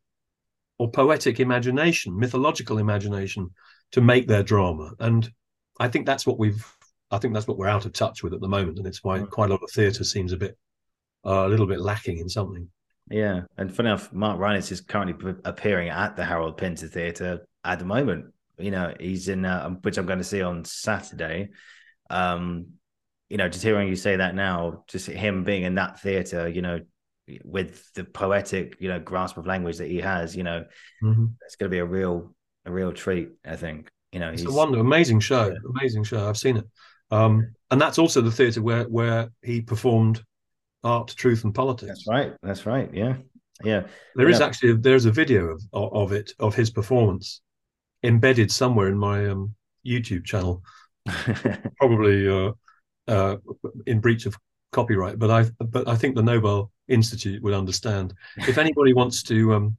or 0.77 0.89
poetic 0.89 1.39
imagination, 1.39 2.17
mythological 2.17 2.79
imagination, 2.79 3.49
to 3.91 4.01
make 4.01 4.27
their 4.27 4.43
drama, 4.43 4.91
and 4.99 5.31
I 5.79 5.87
think 5.87 6.05
that's 6.05 6.27
what 6.27 6.39
we've 6.39 6.65
I 7.09 7.17
think 7.17 7.33
that's 7.33 7.47
what 7.47 7.57
we're 7.57 7.67
out 7.67 7.85
of 7.85 7.93
touch 7.93 8.23
with 8.23 8.33
at 8.33 8.41
the 8.41 8.47
moment, 8.47 8.77
and 8.77 8.87
it's 8.87 9.03
why 9.03 9.19
mm. 9.19 9.29
quite 9.29 9.49
a 9.49 9.53
lot 9.53 9.63
of 9.63 9.71
theatre 9.71 10.03
seems 10.03 10.31
a 10.31 10.37
bit 10.37 10.57
uh, 11.25 11.45
a 11.45 11.49
little 11.49 11.67
bit 11.67 11.81
lacking 11.81 12.17
in 12.17 12.29
something. 12.29 12.69
Yeah, 13.11 13.41
and 13.57 13.73
funny 13.73 13.89
enough, 13.89 14.11
Mark 14.13 14.39
Rylance 14.39 14.71
is 14.71 14.81
currently 14.81 15.35
appearing 15.45 15.89
at 15.89 16.15
the 16.15 16.25
Harold 16.25 16.57
Pinter 16.57 16.87
Theatre 16.87 17.45
at 17.63 17.79
the 17.79 17.85
moment. 17.85 18.33
You 18.57 18.71
know, 18.71 18.93
he's 18.99 19.27
in 19.27 19.45
uh, 19.45 19.69
which 19.69 19.97
I'm 19.97 20.05
going 20.05 20.19
to 20.19 20.25
see 20.25 20.41
on 20.41 20.65
Saturday 20.65 21.49
um, 22.11 22.67
you 23.29 23.37
know, 23.37 23.47
just 23.47 23.63
hearing 23.63 23.87
you 23.87 23.95
say 23.95 24.17
that 24.17 24.35
now, 24.35 24.83
just 24.87 25.07
him 25.07 25.43
being 25.43 25.63
in 25.63 25.75
that 25.75 26.01
theater, 26.01 26.49
you 26.49 26.61
know, 26.61 26.81
with 27.45 27.91
the 27.93 28.03
poetic, 28.03 28.75
you 28.79 28.89
know, 28.89 28.99
grasp 28.99 29.37
of 29.37 29.47
language 29.47 29.77
that 29.77 29.87
he 29.87 30.01
has, 30.01 30.35
you 30.35 30.43
know, 30.43 30.65
mm-hmm. 31.01 31.27
it's 31.45 31.55
going 31.55 31.69
to 31.69 31.73
be 31.73 31.79
a 31.79 31.85
real, 31.85 32.35
a 32.65 32.71
real 32.71 32.91
treat. 32.91 33.29
I 33.45 33.55
think, 33.55 33.89
you 34.11 34.19
know, 34.19 34.31
it's 34.31 34.43
a 34.43 34.51
wonder, 34.51 34.79
amazing 34.79 35.21
show, 35.21 35.47
yeah. 35.47 35.71
amazing 35.79 36.03
show. 36.03 36.27
I've 36.27 36.37
seen 36.37 36.57
it, 36.57 36.65
um, 37.09 37.53
and 37.71 37.79
that's 37.79 37.97
also 37.97 38.19
the 38.19 38.31
theater 38.31 38.61
where 38.61 38.83
where 38.83 39.29
he 39.41 39.61
performed 39.61 40.21
art, 40.83 41.13
truth, 41.15 41.43
and 41.43 41.53
politics. 41.53 41.87
That's 41.87 42.07
right. 42.07 42.33
That's 42.41 42.65
right. 42.65 42.89
Yeah, 42.93 43.17
yeah. 43.63 43.83
There 44.15 44.29
yeah. 44.29 44.35
is 44.35 44.41
actually 44.41 44.73
there's 44.77 45.05
a 45.05 45.11
video 45.11 45.47
of 45.47 45.61
of 45.73 46.11
it 46.11 46.33
of 46.39 46.55
his 46.55 46.69
performance 46.69 47.41
embedded 48.03 48.51
somewhere 48.51 48.87
in 48.87 48.97
my 48.97 49.27
um, 49.29 49.55
YouTube 49.85 50.25
channel. 50.25 50.63
probably 51.77 52.27
uh, 52.27 52.51
uh, 53.07 53.37
in 53.87 53.99
breach 53.99 54.25
of 54.25 54.35
copyright, 54.71 55.19
but 55.19 55.29
I 55.29 55.49
but 55.59 55.87
I 55.87 55.95
think 55.95 56.15
the 56.15 56.23
Nobel 56.23 56.71
Institute 56.87 57.41
would 57.43 57.53
understand. 57.53 58.13
If 58.37 58.57
anybody 58.57 58.93
wants 58.93 59.23
to, 59.23 59.53
um, 59.53 59.77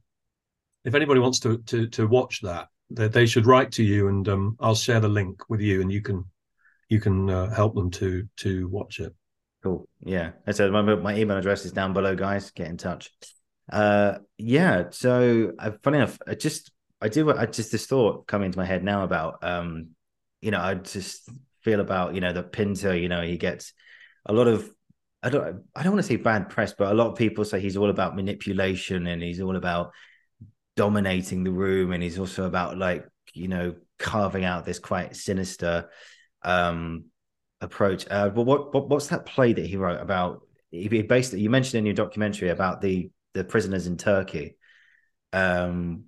if 0.85 0.95
anybody 0.95 1.19
wants 1.19 1.39
to 1.41 1.57
to 1.57 1.87
to 1.87 2.07
watch 2.07 2.41
that, 2.41 2.67
they, 2.89 3.07
they 3.07 3.25
should 3.25 3.45
write 3.45 3.71
to 3.73 3.83
you, 3.83 4.07
and 4.07 4.27
um, 4.29 4.57
I'll 4.59 4.75
share 4.75 4.99
the 4.99 5.09
link 5.09 5.49
with 5.49 5.61
you, 5.61 5.81
and 5.81 5.91
you 5.91 6.01
can 6.01 6.25
you 6.89 6.99
can 6.99 7.29
uh, 7.29 7.49
help 7.53 7.75
them 7.75 7.89
to 7.91 8.27
to 8.37 8.67
watch 8.67 8.99
it. 8.99 9.13
Cool. 9.63 9.87
Yeah. 10.01 10.31
And 10.45 10.55
so 10.55 10.69
my, 10.69 10.81
my 10.81 11.15
email 11.15 11.37
address 11.37 11.65
is 11.65 11.71
down 11.71 11.93
below, 11.93 12.15
guys. 12.15 12.51
Get 12.51 12.67
in 12.67 12.77
touch. 12.77 13.09
Uh, 13.71 14.19
yeah. 14.37 14.89
So 14.89 15.53
uh, 15.57 15.71
funny 15.81 15.97
enough, 15.97 16.19
I 16.27 16.35
just 16.35 16.71
I 17.01 17.07
do 17.07 17.31
I 17.31 17.45
just 17.45 17.71
this 17.71 17.85
thought 17.85 18.27
coming 18.27 18.47
into 18.47 18.59
my 18.59 18.65
head 18.65 18.83
now 18.83 19.03
about 19.03 19.43
um 19.43 19.91
you 20.41 20.51
know, 20.51 20.59
I 20.59 20.73
just 20.75 21.29
feel 21.61 21.79
about, 21.79 22.13
you 22.13 22.19
know, 22.19 22.33
the 22.33 22.43
Pinter, 22.43 22.93
you 22.93 23.07
know, 23.07 23.21
he 23.21 23.37
gets 23.37 23.71
a 24.25 24.33
lot 24.33 24.47
of 24.47 24.69
I 25.21 25.29
don't 25.29 25.63
I 25.73 25.83
don't 25.83 25.93
want 25.93 26.03
to 26.03 26.09
say 26.09 26.17
bad 26.17 26.49
press, 26.49 26.73
but 26.77 26.91
a 26.91 26.95
lot 26.95 27.07
of 27.07 27.17
people 27.17 27.45
say 27.45 27.61
he's 27.61 27.77
all 27.77 27.89
about 27.89 28.17
manipulation 28.17 29.07
and 29.07 29.23
he's 29.23 29.39
all 29.39 29.55
about 29.55 29.91
dominating 30.75 31.45
the 31.45 31.51
room 31.51 31.93
and 31.93 32.03
he's 32.03 32.19
also 32.19 32.45
about 32.45 32.77
like, 32.77 33.07
you 33.33 33.47
know, 33.47 33.75
carving 33.97 34.43
out 34.43 34.65
this 34.65 34.79
quite 34.79 35.15
sinister 35.15 35.89
um 36.43 37.05
approach. 37.63 38.05
Uh 38.09 38.29
but 38.29 38.43
what, 38.43 38.73
what 38.73 38.89
what's 38.89 39.07
that 39.07 39.25
play 39.25 39.53
that 39.53 39.65
he 39.65 39.77
wrote 39.77 40.01
about 40.01 40.41
he 40.69 40.87
basically 41.01 41.41
you 41.41 41.49
mentioned 41.49 41.79
in 41.79 41.85
your 41.85 41.95
documentary 41.95 42.49
about 42.49 42.81
the 42.81 43.09
the 43.33 43.43
prisoners 43.43 43.87
in 43.87 43.97
Turkey. 43.97 44.57
Um 45.31 46.05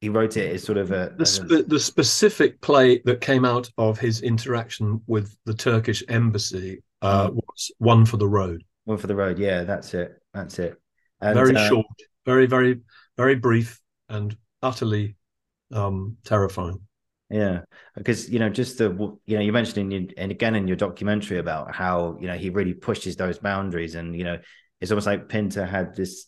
he 0.00 0.08
wrote 0.08 0.36
it 0.36 0.54
as 0.54 0.62
sort 0.62 0.78
of 0.78 0.92
a 0.92 1.14
the, 1.16 1.64
the 1.66 1.80
specific 1.80 2.60
play 2.60 3.00
that 3.04 3.20
came 3.20 3.44
out 3.44 3.68
of 3.78 3.98
his 3.98 4.22
interaction 4.22 5.00
with 5.06 5.36
the 5.44 5.54
Turkish 5.54 6.04
embassy 6.08 6.82
uh, 7.02 7.28
mm. 7.28 7.34
was 7.34 7.70
one 7.78 8.04
for 8.04 8.16
the 8.16 8.28
road. 8.28 8.62
One 8.84 8.98
for 8.98 9.06
the 9.06 9.16
road, 9.16 9.38
yeah, 9.38 9.64
that's 9.64 9.94
it. 9.94 10.20
That's 10.34 10.58
it. 10.58 10.80
And, 11.20 11.34
very 11.34 11.54
uh, 11.54 11.68
short, 11.68 11.86
very, 12.24 12.46
very, 12.46 12.80
very 13.16 13.34
brief, 13.34 13.80
and 14.08 14.36
utterly 14.62 15.16
um, 15.72 16.16
terrifying. 16.24 16.80
Yeah, 17.30 17.62
because 17.94 18.30
you 18.30 18.38
know, 18.38 18.48
just 18.48 18.78
the 18.78 18.90
you 19.26 19.36
know, 19.36 19.42
you 19.42 19.52
mentioned 19.52 19.78
in 19.78 19.90
your, 19.90 20.12
and 20.16 20.30
again 20.30 20.54
in 20.54 20.66
your 20.66 20.76
documentary 20.78 21.38
about 21.38 21.74
how 21.74 22.16
you 22.20 22.26
know 22.26 22.36
he 22.36 22.48
really 22.50 22.74
pushes 22.74 23.16
those 23.16 23.38
boundaries, 23.38 23.94
and 23.94 24.16
you 24.16 24.24
know, 24.24 24.38
it's 24.80 24.90
almost 24.90 25.06
like 25.06 25.28
Pinter 25.28 25.66
had 25.66 25.94
this 25.94 26.26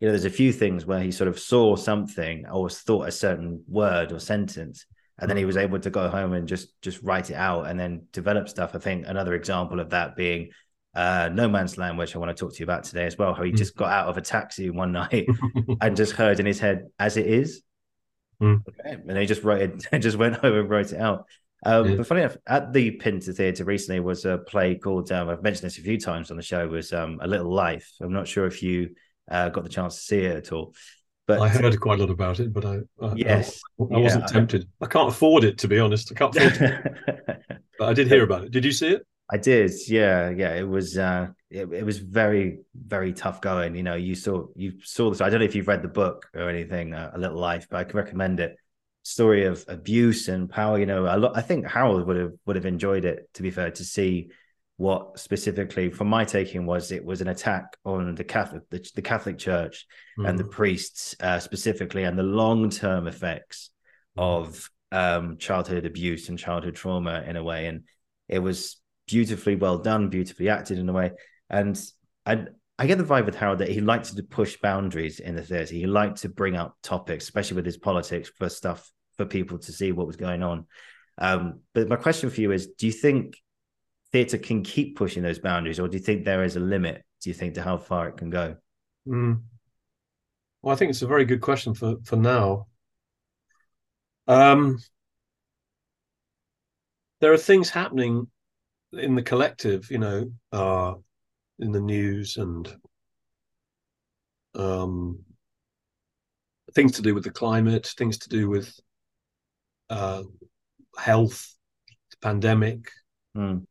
you 0.00 0.08
know, 0.08 0.12
there's 0.12 0.24
a 0.24 0.30
few 0.30 0.52
things 0.52 0.84
where 0.84 0.98
he 1.00 1.12
sort 1.12 1.28
of 1.28 1.38
saw 1.38 1.76
something 1.76 2.44
or 2.48 2.68
thought 2.68 3.06
a 3.06 3.12
certain 3.12 3.62
word 3.68 4.10
or 4.10 4.18
sentence, 4.18 4.84
and 5.20 5.30
then 5.30 5.36
he 5.36 5.44
was 5.44 5.56
able 5.56 5.78
to 5.78 5.90
go 5.90 6.08
home 6.08 6.32
and 6.32 6.48
just 6.48 6.80
just 6.82 7.00
write 7.04 7.30
it 7.30 7.36
out 7.36 7.68
and 7.68 7.78
then 7.78 8.06
develop 8.12 8.48
stuff. 8.48 8.74
I 8.74 8.78
think 8.78 9.06
another 9.06 9.34
example 9.34 9.78
of 9.78 9.90
that 9.90 10.16
being 10.16 10.50
uh, 10.96 11.30
No 11.32 11.48
Man's 11.48 11.78
Land, 11.78 11.98
which 11.98 12.16
I 12.16 12.18
want 12.18 12.36
to 12.36 12.40
talk 12.40 12.52
to 12.52 12.58
you 12.58 12.64
about 12.64 12.82
today 12.82 13.06
as 13.06 13.16
well. 13.16 13.32
How 13.32 13.44
he 13.44 13.52
Mm. 13.52 13.58
just 13.58 13.76
got 13.76 13.92
out 13.92 14.08
of 14.08 14.16
a 14.16 14.20
taxi 14.22 14.70
one 14.70 14.90
night 15.02 15.28
and 15.80 15.96
just 15.96 16.14
heard 16.14 16.40
in 16.40 16.46
his 16.46 16.58
head, 16.58 16.88
"As 16.98 17.16
it 17.16 17.26
is," 17.28 17.62
Mm. 18.42 18.62
okay. 18.68 18.98
and 19.06 19.18
he 19.18 19.26
just 19.26 19.44
wrote 19.44 19.62
it, 19.62 19.86
and 19.92 20.02
just 20.02 20.16
went 20.16 20.36
home 20.36 20.54
and 20.54 20.68
wrote 20.68 20.92
it 20.92 21.00
out. 21.00 21.26
Um, 21.64 21.90
Yeah. 21.90 21.96
But 21.96 22.06
funny 22.06 22.22
enough, 22.22 22.36
at 22.46 22.72
the 22.72 22.90
Pinter 22.92 23.32
Theatre 23.32 23.64
recently 23.64 24.00
was 24.00 24.24
a 24.24 24.38
play 24.38 24.74
called. 24.74 25.12
Um, 25.12 25.28
I've 25.28 25.42
mentioned 25.42 25.64
this 25.64 25.78
a 25.78 25.82
few 25.82 25.98
times 25.98 26.30
on 26.30 26.36
the 26.36 26.42
show. 26.42 26.66
Was 26.66 26.92
um, 26.92 27.20
A 27.22 27.26
Little 27.26 27.52
Life. 27.52 27.92
I'm 28.00 28.12
not 28.12 28.26
sure 28.26 28.46
if 28.46 28.62
you 28.62 28.94
uh, 29.30 29.48
got 29.48 29.62
the 29.62 29.70
chance 29.70 29.94
to 29.94 30.00
see 30.02 30.18
it 30.20 30.36
at 30.36 30.52
all. 30.52 30.74
But 31.28 31.40
I 31.40 31.48
heard 31.48 31.78
quite 31.80 32.00
a 32.00 32.02
lot 32.02 32.10
about 32.10 32.40
it, 32.40 32.52
but 32.52 32.64
I, 32.64 32.80
I 33.00 33.12
yes, 33.14 33.60
I, 33.80 33.94
I 33.94 33.98
wasn't 33.98 34.24
yeah. 34.24 34.32
tempted. 34.32 34.68
I 34.80 34.86
can't 34.86 35.08
afford 35.08 35.44
it 35.44 35.58
to 35.58 35.68
be 35.68 35.78
honest. 35.78 36.10
I 36.10 36.14
can't 36.16 36.36
afford 36.36 36.60
it, 36.60 37.38
but 37.78 37.88
I 37.88 37.92
did 37.94 38.08
hear 38.08 38.24
about 38.24 38.44
it. 38.44 38.50
Did 38.50 38.64
you 38.64 38.72
see 38.72 38.88
it? 38.88 39.06
I 39.32 39.38
did, 39.38 39.72
yeah, 39.88 40.28
yeah. 40.28 40.54
It 40.54 40.68
was 40.68 40.98
uh 40.98 41.28
it, 41.48 41.72
it 41.72 41.84
was 41.86 41.98
very, 41.98 42.60
very 42.74 43.14
tough 43.14 43.40
going. 43.40 43.74
You 43.74 43.82
know, 43.82 43.94
you 43.94 44.14
saw 44.14 44.46
you 44.54 44.74
saw 44.82 45.08
this. 45.08 45.22
I 45.22 45.30
don't 45.30 45.40
know 45.40 45.46
if 45.46 45.54
you've 45.54 45.68
read 45.68 45.82
the 45.82 45.88
book 45.88 46.28
or 46.34 46.50
anything, 46.50 46.92
uh, 46.92 47.12
A 47.14 47.18
Little 47.18 47.38
Life, 47.38 47.66
but 47.70 47.78
I 47.78 47.84
can 47.84 47.96
recommend 47.96 48.40
it. 48.40 48.56
Story 49.04 49.46
of 49.46 49.64
abuse 49.68 50.28
and 50.28 50.50
power. 50.50 50.78
You 50.78 50.84
know, 50.84 51.04
lot. 51.16 51.32
I 51.34 51.40
think 51.40 51.66
Harold 51.66 52.06
would 52.06 52.16
have 52.16 52.32
would 52.44 52.56
have 52.56 52.66
enjoyed 52.66 53.06
it. 53.06 53.32
To 53.34 53.42
be 53.42 53.50
fair, 53.50 53.70
to 53.70 53.84
see 53.84 54.28
what 54.76 55.18
specifically, 55.18 55.88
from 55.90 56.08
my 56.08 56.24
taking, 56.26 56.66
was 56.66 56.92
it 56.92 57.04
was 57.04 57.22
an 57.22 57.28
attack 57.28 57.76
on 57.84 58.14
the 58.14 58.24
Catholic 58.24 58.68
the, 58.68 58.86
the 58.94 59.02
Catholic 59.02 59.38
Church 59.38 59.86
and 60.18 60.38
the 60.38 60.44
Mm. 60.44 60.50
priests 60.50 61.16
uh, 61.20 61.38
specifically, 61.38 62.04
and 62.04 62.18
the 62.18 62.22
long 62.22 62.68
term 62.68 63.06
effects 63.06 63.70
of 64.14 64.70
um, 64.90 65.38
childhood 65.38 65.86
abuse 65.86 66.28
and 66.28 66.38
childhood 66.38 66.74
trauma 66.74 67.24
in 67.26 67.36
a 67.36 67.42
way. 67.42 67.66
And 67.66 67.84
it 68.28 68.40
was 68.40 68.81
beautifully 69.12 69.56
well 69.56 69.76
done, 69.76 70.08
beautifully 70.08 70.48
acted 70.48 70.78
in 70.78 70.88
a 70.88 70.92
way. 70.92 71.12
And 71.50 71.78
I, 72.24 72.46
I 72.78 72.86
get 72.86 72.96
the 72.96 73.04
vibe 73.04 73.26
with 73.26 73.34
Harold 73.34 73.58
that 73.58 73.68
he 73.68 73.82
liked 73.82 74.16
to 74.16 74.22
push 74.22 74.56
boundaries 74.56 75.20
in 75.20 75.36
the 75.36 75.42
theatre. 75.42 75.74
He 75.74 75.86
liked 75.86 76.22
to 76.22 76.30
bring 76.30 76.56
up 76.56 76.76
topics, 76.82 77.24
especially 77.24 77.56
with 77.56 77.66
his 77.66 77.76
politics, 77.76 78.30
for 78.34 78.48
stuff 78.48 78.90
for 79.18 79.26
people 79.26 79.58
to 79.58 79.72
see 79.72 79.92
what 79.92 80.06
was 80.06 80.16
going 80.16 80.42
on. 80.42 80.66
Um, 81.18 81.60
but 81.74 81.88
my 81.88 81.96
question 81.96 82.30
for 82.30 82.40
you 82.40 82.52
is: 82.52 82.68
Do 82.68 82.86
you 82.86 82.92
think 82.92 83.36
theatre 84.12 84.38
can 84.38 84.62
keep 84.62 84.96
pushing 84.96 85.22
those 85.22 85.38
boundaries, 85.38 85.78
or 85.78 85.88
do 85.88 85.98
you 85.98 86.02
think 86.02 86.24
there 86.24 86.42
is 86.42 86.56
a 86.56 86.60
limit? 86.60 87.04
Do 87.20 87.28
you 87.28 87.34
think 87.34 87.54
to 87.54 87.62
how 87.62 87.76
far 87.76 88.08
it 88.08 88.16
can 88.16 88.30
go? 88.30 88.56
Mm. 89.06 89.42
Well, 90.62 90.72
I 90.72 90.78
think 90.78 90.88
it's 90.88 91.02
a 91.02 91.06
very 91.06 91.26
good 91.26 91.42
question 91.42 91.74
for 91.74 91.96
for 92.02 92.16
now. 92.16 92.66
Um, 94.26 94.78
there 97.20 97.34
are 97.34 97.38
things 97.38 97.68
happening 97.68 98.28
in 98.92 99.14
the 99.14 99.22
collective, 99.22 99.90
you 99.90 99.98
know, 99.98 100.30
uh, 100.52 100.94
in 101.58 101.72
the 101.72 101.80
news 101.80 102.36
and 102.36 102.74
um, 104.54 105.18
things 106.74 106.92
to 106.92 107.02
do 107.02 107.14
with 107.14 107.24
the 107.24 107.30
climate, 107.30 107.92
things 107.96 108.18
to 108.18 108.28
do 108.28 108.48
with 108.48 108.74
uh, 109.90 110.22
health, 110.96 111.54
the 112.10 112.16
pandemic, 112.20 112.88
Mm, 113.36 113.66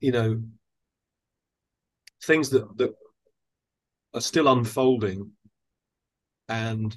you 0.00 0.12
know, 0.12 0.42
things 2.24 2.50
that 2.50 2.76
that 2.76 2.94
are 4.14 4.20
still 4.20 4.48
unfolding. 4.48 5.30
And 6.48 6.96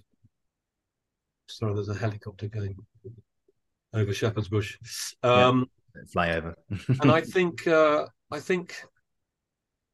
sorry, 1.47 1.73
there's 1.73 1.89
a 1.89 1.95
helicopter 1.95 2.47
going 2.47 2.75
over 3.93 4.13
Shepherd's 4.13 4.49
Bush. 4.49 4.77
Um, 5.23 5.69
fly 6.11 6.31
over. 6.31 6.55
and 7.01 7.11
I 7.11 7.21
think 7.33 7.67
uh, 7.67 8.05
I 8.31 8.39
think 8.39 8.75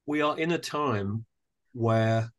we 0.06 0.22
are 0.22 0.38
in 0.38 0.52
a 0.52 0.58
time 0.58 1.26
where 1.74 2.32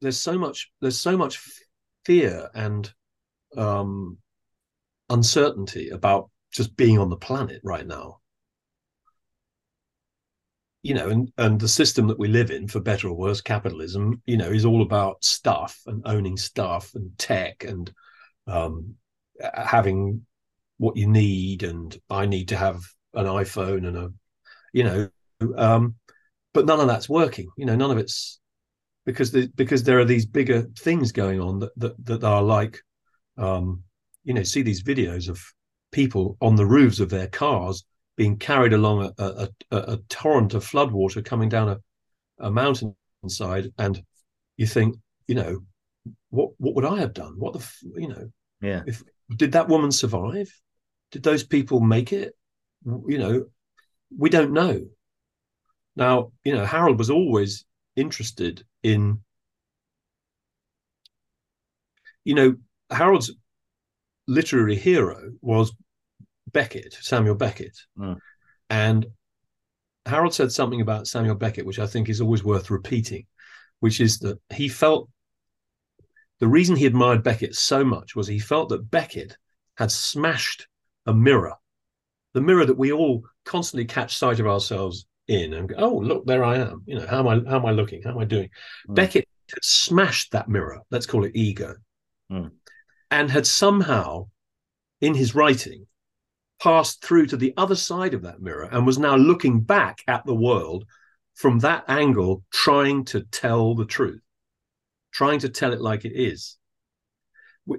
there's 0.00 0.20
so 0.20 0.38
much 0.38 0.70
there's 0.80 1.00
so 1.00 1.16
much 1.16 1.40
fear 2.04 2.50
and 2.54 2.92
um, 3.56 4.18
uncertainty 5.10 5.90
about 5.90 6.30
just 6.52 6.76
being 6.76 6.98
on 6.98 7.10
the 7.10 7.16
planet 7.16 7.60
right 7.64 7.86
now. 7.86 8.20
You 10.84 10.94
know, 10.94 11.08
and 11.08 11.32
and 11.38 11.58
the 11.58 11.68
system 11.68 12.06
that 12.08 12.18
we 12.18 12.28
live 12.28 12.50
in, 12.50 12.68
for 12.68 12.78
better 12.78 13.08
or 13.08 13.16
worse, 13.16 13.40
capitalism, 13.40 14.22
you 14.26 14.36
know, 14.36 14.50
is 14.50 14.64
all 14.64 14.82
about 14.82 15.24
stuff 15.24 15.80
and 15.86 16.02
owning 16.04 16.36
stuff 16.36 16.94
and 16.94 17.10
tech 17.18 17.64
and 17.64 17.90
um, 18.46 18.94
having 19.54 20.26
what 20.76 20.96
you 20.96 21.08
need. 21.08 21.62
And 21.62 21.96
I 22.10 22.26
need 22.26 22.48
to 22.48 22.56
have 22.56 22.80
an 23.14 23.26
iPhone 23.26 23.88
and 23.88 23.96
a, 23.96 24.12
you 24.72 24.84
know, 24.84 25.08
um, 25.56 25.94
but 26.52 26.66
none 26.66 26.80
of 26.80 26.86
that's 26.86 27.08
working. 27.08 27.48
You 27.56 27.66
know, 27.66 27.76
none 27.76 27.90
of 27.90 27.98
it's 27.98 28.38
because 29.06 29.32
the, 29.32 29.50
because 29.56 29.82
there 29.82 29.98
are 29.98 30.04
these 30.04 30.26
bigger 30.26 30.68
things 30.78 31.12
going 31.12 31.40
on 31.40 31.60
that 31.60 31.72
that, 31.78 32.04
that 32.04 32.24
are 32.24 32.42
like 32.42 32.80
um, 33.38 33.82
you 34.24 34.34
know, 34.34 34.42
see 34.42 34.62
these 34.62 34.82
videos 34.82 35.28
of 35.28 35.40
people 35.92 36.36
on 36.40 36.56
the 36.56 36.66
roofs 36.66 37.00
of 37.00 37.10
their 37.10 37.28
cars 37.28 37.84
being 38.16 38.38
carried 38.38 38.72
along 38.72 39.12
a, 39.18 39.22
a, 39.22 39.48
a, 39.70 39.76
a 39.76 39.96
torrent 40.08 40.54
of 40.54 40.64
floodwater 40.64 41.24
coming 41.24 41.48
down 41.48 41.68
a, 41.68 41.78
a 42.38 42.50
mountainside, 42.50 43.72
and 43.78 44.02
you 44.56 44.66
think, 44.66 44.96
you 45.26 45.34
know, 45.34 45.64
what 46.30 46.50
what 46.58 46.74
would 46.74 46.84
I 46.84 46.98
have 46.98 47.14
done? 47.14 47.34
What 47.38 47.54
the, 47.54 47.60
f- 47.60 47.82
you 47.96 48.08
know, 48.08 48.30
yeah. 48.60 48.82
if 48.86 49.02
did 49.36 49.52
that 49.52 49.68
woman 49.68 49.90
survive? 49.90 50.52
Did 51.10 51.22
those 51.22 51.44
people 51.44 51.80
make 51.80 52.12
it? 52.12 52.34
You 52.84 53.18
know, 53.18 53.44
we 54.16 54.30
don't 54.30 54.52
know. 54.52 54.86
Now, 55.96 56.32
you 56.44 56.52
know, 56.52 56.64
Harold 56.64 56.98
was 56.98 57.10
always 57.10 57.64
interested 57.96 58.64
in, 58.82 59.20
you 62.24 62.34
know, 62.34 62.56
Harold's 62.90 63.32
literary 64.26 64.76
hero 64.76 65.32
was 65.40 65.72
Beckett, 66.54 66.94
Samuel 67.00 67.34
Beckett. 67.34 67.78
Mm. 67.98 68.18
And 68.70 69.06
Harold 70.06 70.32
said 70.32 70.50
something 70.50 70.80
about 70.80 71.06
Samuel 71.06 71.34
Beckett, 71.34 71.66
which 71.66 71.78
I 71.78 71.86
think 71.86 72.08
is 72.08 72.22
always 72.22 72.42
worth 72.42 72.70
repeating, 72.70 73.26
which 73.80 74.00
is 74.00 74.18
that 74.20 74.38
he 74.54 74.68
felt 74.68 75.10
the 76.40 76.48
reason 76.48 76.76
he 76.76 76.86
admired 76.86 77.22
Beckett 77.22 77.54
so 77.54 77.84
much 77.84 78.16
was 78.16 78.26
he 78.26 78.38
felt 78.38 78.70
that 78.70 78.90
Beckett 78.90 79.36
had 79.76 79.90
smashed 79.90 80.66
a 81.06 81.12
mirror, 81.14 81.54
the 82.32 82.40
mirror 82.40 82.64
that 82.64 82.78
we 82.78 82.92
all 82.92 83.22
constantly 83.44 83.84
catch 83.84 84.16
sight 84.16 84.40
of 84.40 84.46
ourselves 84.46 85.06
in 85.28 85.54
and 85.54 85.68
go, 85.68 85.74
oh, 85.78 85.94
look, 85.98 86.26
there 86.26 86.44
I 86.44 86.56
am. 86.58 86.82
You 86.86 86.96
know, 86.98 87.06
how 87.06 87.20
am 87.20 87.28
I 87.28 87.50
how 87.50 87.58
am 87.58 87.66
I 87.66 87.70
looking? 87.70 88.02
How 88.02 88.10
am 88.10 88.18
I 88.18 88.24
doing? 88.24 88.48
Mm. 88.88 88.94
Beckett 88.94 89.28
had 89.50 89.64
smashed 89.64 90.32
that 90.32 90.48
mirror, 90.48 90.80
let's 90.90 91.06
call 91.06 91.24
it 91.24 91.32
ego, 91.34 91.74
Mm. 92.32 92.52
and 93.10 93.30
had 93.30 93.46
somehow, 93.46 94.28
in 95.00 95.14
his 95.14 95.34
writing, 95.34 95.86
passed 96.64 97.04
through 97.04 97.26
to 97.26 97.36
the 97.36 97.52
other 97.58 97.76
side 97.76 98.14
of 98.14 98.22
that 98.22 98.40
mirror 98.40 98.66
and 98.72 98.86
was 98.86 98.98
now 98.98 99.16
looking 99.16 99.60
back 99.60 99.98
at 100.08 100.24
the 100.24 100.34
world 100.34 100.86
from 101.34 101.58
that 101.58 101.84
angle, 101.88 102.42
trying 102.50 103.04
to 103.04 103.20
tell 103.24 103.74
the 103.74 103.84
truth, 103.84 104.22
trying 105.12 105.38
to 105.38 105.50
tell 105.50 105.74
it 105.74 105.80
like 105.82 106.06
it 106.06 106.14
is. 106.14 106.56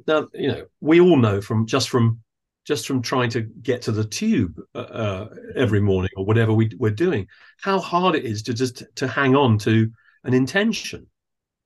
Now, 0.07 0.27
you 0.35 0.49
know, 0.49 0.65
we 0.81 0.99
all 0.99 1.17
know 1.17 1.41
from 1.41 1.65
just 1.65 1.89
from 1.89 2.19
just 2.63 2.85
from 2.85 3.01
trying 3.01 3.31
to 3.31 3.41
get 3.41 3.81
to 3.83 3.91
the 3.91 4.03
tube 4.03 4.59
uh, 4.75 4.79
uh, 4.79 5.29
every 5.55 5.79
morning 5.79 6.11
or 6.15 6.25
whatever 6.25 6.53
we, 6.53 6.69
we're 6.77 6.91
doing, 6.91 7.27
how 7.61 7.79
hard 7.79 8.15
it 8.15 8.23
is 8.23 8.43
to 8.43 8.53
just 8.53 8.83
to 8.95 9.07
hang 9.07 9.35
on 9.35 9.57
to 9.59 9.91
an 10.23 10.35
intention. 10.35 11.07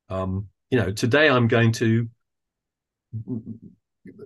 Um, 0.07 0.47
you 0.69 0.79
know, 0.79 0.91
today 0.91 1.29
I'm 1.29 1.49
going 1.49 1.73
to 1.73 2.09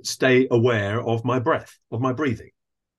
stay 0.04 0.48
aware 0.52 1.02
of 1.02 1.26
my 1.26 1.40
breath, 1.40 1.76
of 1.92 2.00
my 2.00 2.14
breathing. 2.14 2.52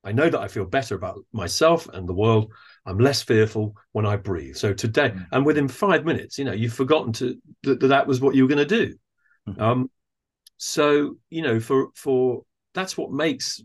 I 0.04 0.12
know 0.12 0.28
that 0.28 0.40
I 0.40 0.48
feel 0.48 0.66
better 0.66 0.94
about 0.94 1.24
myself 1.32 1.88
and 1.88 2.08
the 2.08 2.14
world. 2.14 2.52
I'm 2.86 2.98
less 2.98 3.22
fearful 3.22 3.74
when 3.92 4.06
I 4.06 4.16
breathe. 4.16 4.56
So 4.56 4.74
today, 4.74 5.10
Mm. 5.10 5.26
and 5.32 5.46
within 5.46 5.68
five 5.68 6.04
minutes, 6.04 6.38
you 6.38 6.44
know, 6.44 6.52
you've 6.52 6.74
forgotten 6.74 7.12
to 7.14 7.36
that 7.62 7.80
that 7.80 8.06
was 8.06 8.20
what 8.20 8.34
you 8.34 8.42
were 8.44 8.54
going 8.54 8.68
to 8.68 8.86
do. 8.86 8.94
Mhm. 9.48 9.60
Um, 9.60 9.90
so 10.58 11.16
you 11.30 11.42
know, 11.42 11.58
for 11.60 11.88
for 11.94 12.42
that's 12.74 12.96
what 12.98 13.12
makes 13.12 13.62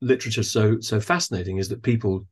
literature 0.00 0.42
so 0.42 0.80
so 0.80 1.00
fascinating 1.00 1.58
is 1.58 1.68
that 1.68 1.82
people 1.82 2.26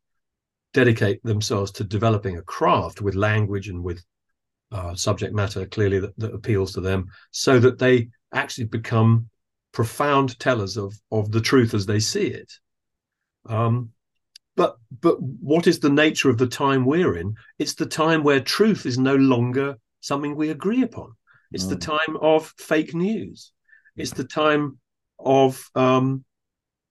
dedicate 0.73 1.23
themselves 1.23 1.71
to 1.73 1.85
developing 1.85 2.39
a 2.39 2.43
craft 2.43 3.01
with 3.01 3.15
language 3.15 3.69
and 3.69 3.83
with 3.83 4.03
uh, 4.71 4.95
subject 4.95 5.35
matter 5.35 5.67
clearly 5.67 5.99
that, 5.99 6.19
that 6.19 6.35
appeals 6.35 6.73
to 6.73 6.81
them, 6.81 7.07
so 7.31 7.59
that 7.59 7.79
they 7.79 8.09
actually 8.33 8.67
become 8.67 9.29
profound 9.73 10.39
tellers 10.39 10.77
of 10.77 10.95
of 11.11 11.31
the 11.31 11.41
truth 11.41 11.75
as 11.75 11.87
they 11.87 12.01
see 12.01 12.27
it. 12.27 12.53
Um, 13.47 13.91
but 14.57 14.77
but 15.01 15.23
what 15.23 15.67
is 15.67 15.79
the 15.79 15.91
nature 15.91 16.31
of 16.31 16.39
the 16.39 16.47
time 16.47 16.85
we're 16.85 17.17
in? 17.17 17.35
It's 17.59 17.75
the 17.75 17.87
time 17.87 18.23
where 18.23 18.41
truth 18.41 18.87
is 18.87 18.99
no 18.99 19.15
longer 19.15 19.79
something 20.01 20.35
we 20.35 20.51
agree 20.51 20.83
upon. 20.83 21.15
It's 21.53 21.67
the 21.67 21.77
Mm. 21.77 21.81
time 21.81 22.17
of 22.21 22.53
fake 22.59 22.95
news. 22.95 23.53
It's 23.97 24.13
the 24.13 24.25
time 24.25 24.79
of 25.19 25.65
um, 25.75 26.25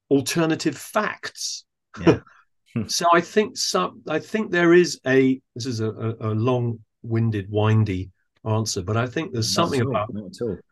alternative 0.10 0.78
facts. 0.78 1.66
Yeah. 2.02 2.20
so 2.88 3.06
I 3.14 3.22
think 3.22 3.58
some 3.58 4.02
I 4.08 4.20
think 4.20 4.52
there 4.52 4.74
is 4.74 5.00
a 5.06 5.42
this 5.56 5.66
is 5.66 5.80
a, 5.80 5.90
a, 5.92 6.16
a 6.20 6.34
long-winded, 6.34 7.50
windy 7.50 8.12
answer, 8.46 8.82
but 8.82 8.98
I 8.98 9.08
think 9.08 9.34
there's 9.34 9.54
something 9.54 9.82
about 9.82 10.10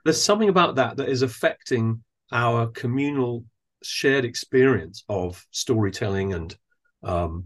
there's 0.04 0.22
something 0.22 0.50
about 0.50 0.76
that 0.76 0.98
that 0.98 1.10
is 1.10 1.22
affecting 1.22 2.04
our 2.32 2.68
communal 2.68 3.44
shared 3.84 4.26
experience 4.26 5.04
of 5.10 5.46
storytelling 5.52 6.34
and 6.34 6.56
um, 7.04 7.46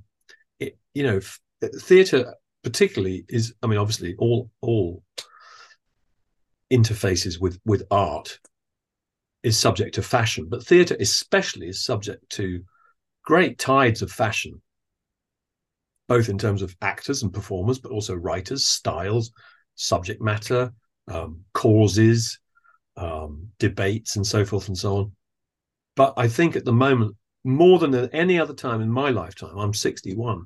it, 0.59 0.77
you 0.93 1.03
know 1.03 1.19
theatre 1.81 2.35
particularly 2.63 3.25
is 3.27 3.53
I 3.61 3.67
mean 3.67 3.79
obviously 3.79 4.15
all 4.17 4.49
all 4.61 5.03
interfaces 6.71 7.39
with 7.39 7.59
with 7.65 7.83
art 7.91 8.39
is 9.43 9.57
subject 9.57 9.95
to 9.95 10.01
fashion, 10.01 10.47
but 10.49 10.65
theatre 10.65 10.97
especially 10.99 11.67
is 11.67 11.83
subject 11.83 12.29
to 12.29 12.61
great 13.23 13.57
tides 13.57 14.01
of 14.01 14.11
fashion, 14.11 14.61
both 16.07 16.29
in 16.29 16.37
terms 16.37 16.61
of 16.61 16.75
actors 16.81 17.23
and 17.23 17.33
performers, 17.33 17.79
but 17.79 17.91
also 17.91 18.15
writers, 18.15 18.67
styles, 18.67 19.31
subject 19.75 20.21
matter, 20.21 20.73
um, 21.07 21.41
causes, 21.53 22.39
um, 22.97 23.47
debates, 23.59 24.17
and 24.17 24.27
so 24.27 24.43
forth 24.43 24.67
and 24.67 24.77
so 24.77 24.97
on. 24.97 25.11
But 25.95 26.13
I 26.17 26.27
think 26.27 26.55
at 26.55 26.65
the 26.65 26.73
moment, 26.73 27.15
more 27.43 27.79
than 27.79 27.93
at 27.95 28.13
any 28.13 28.39
other 28.39 28.53
time 28.53 28.81
in 28.81 28.89
my 28.89 29.09
lifetime, 29.09 29.57
I'm 29.57 29.73
61. 29.73 30.45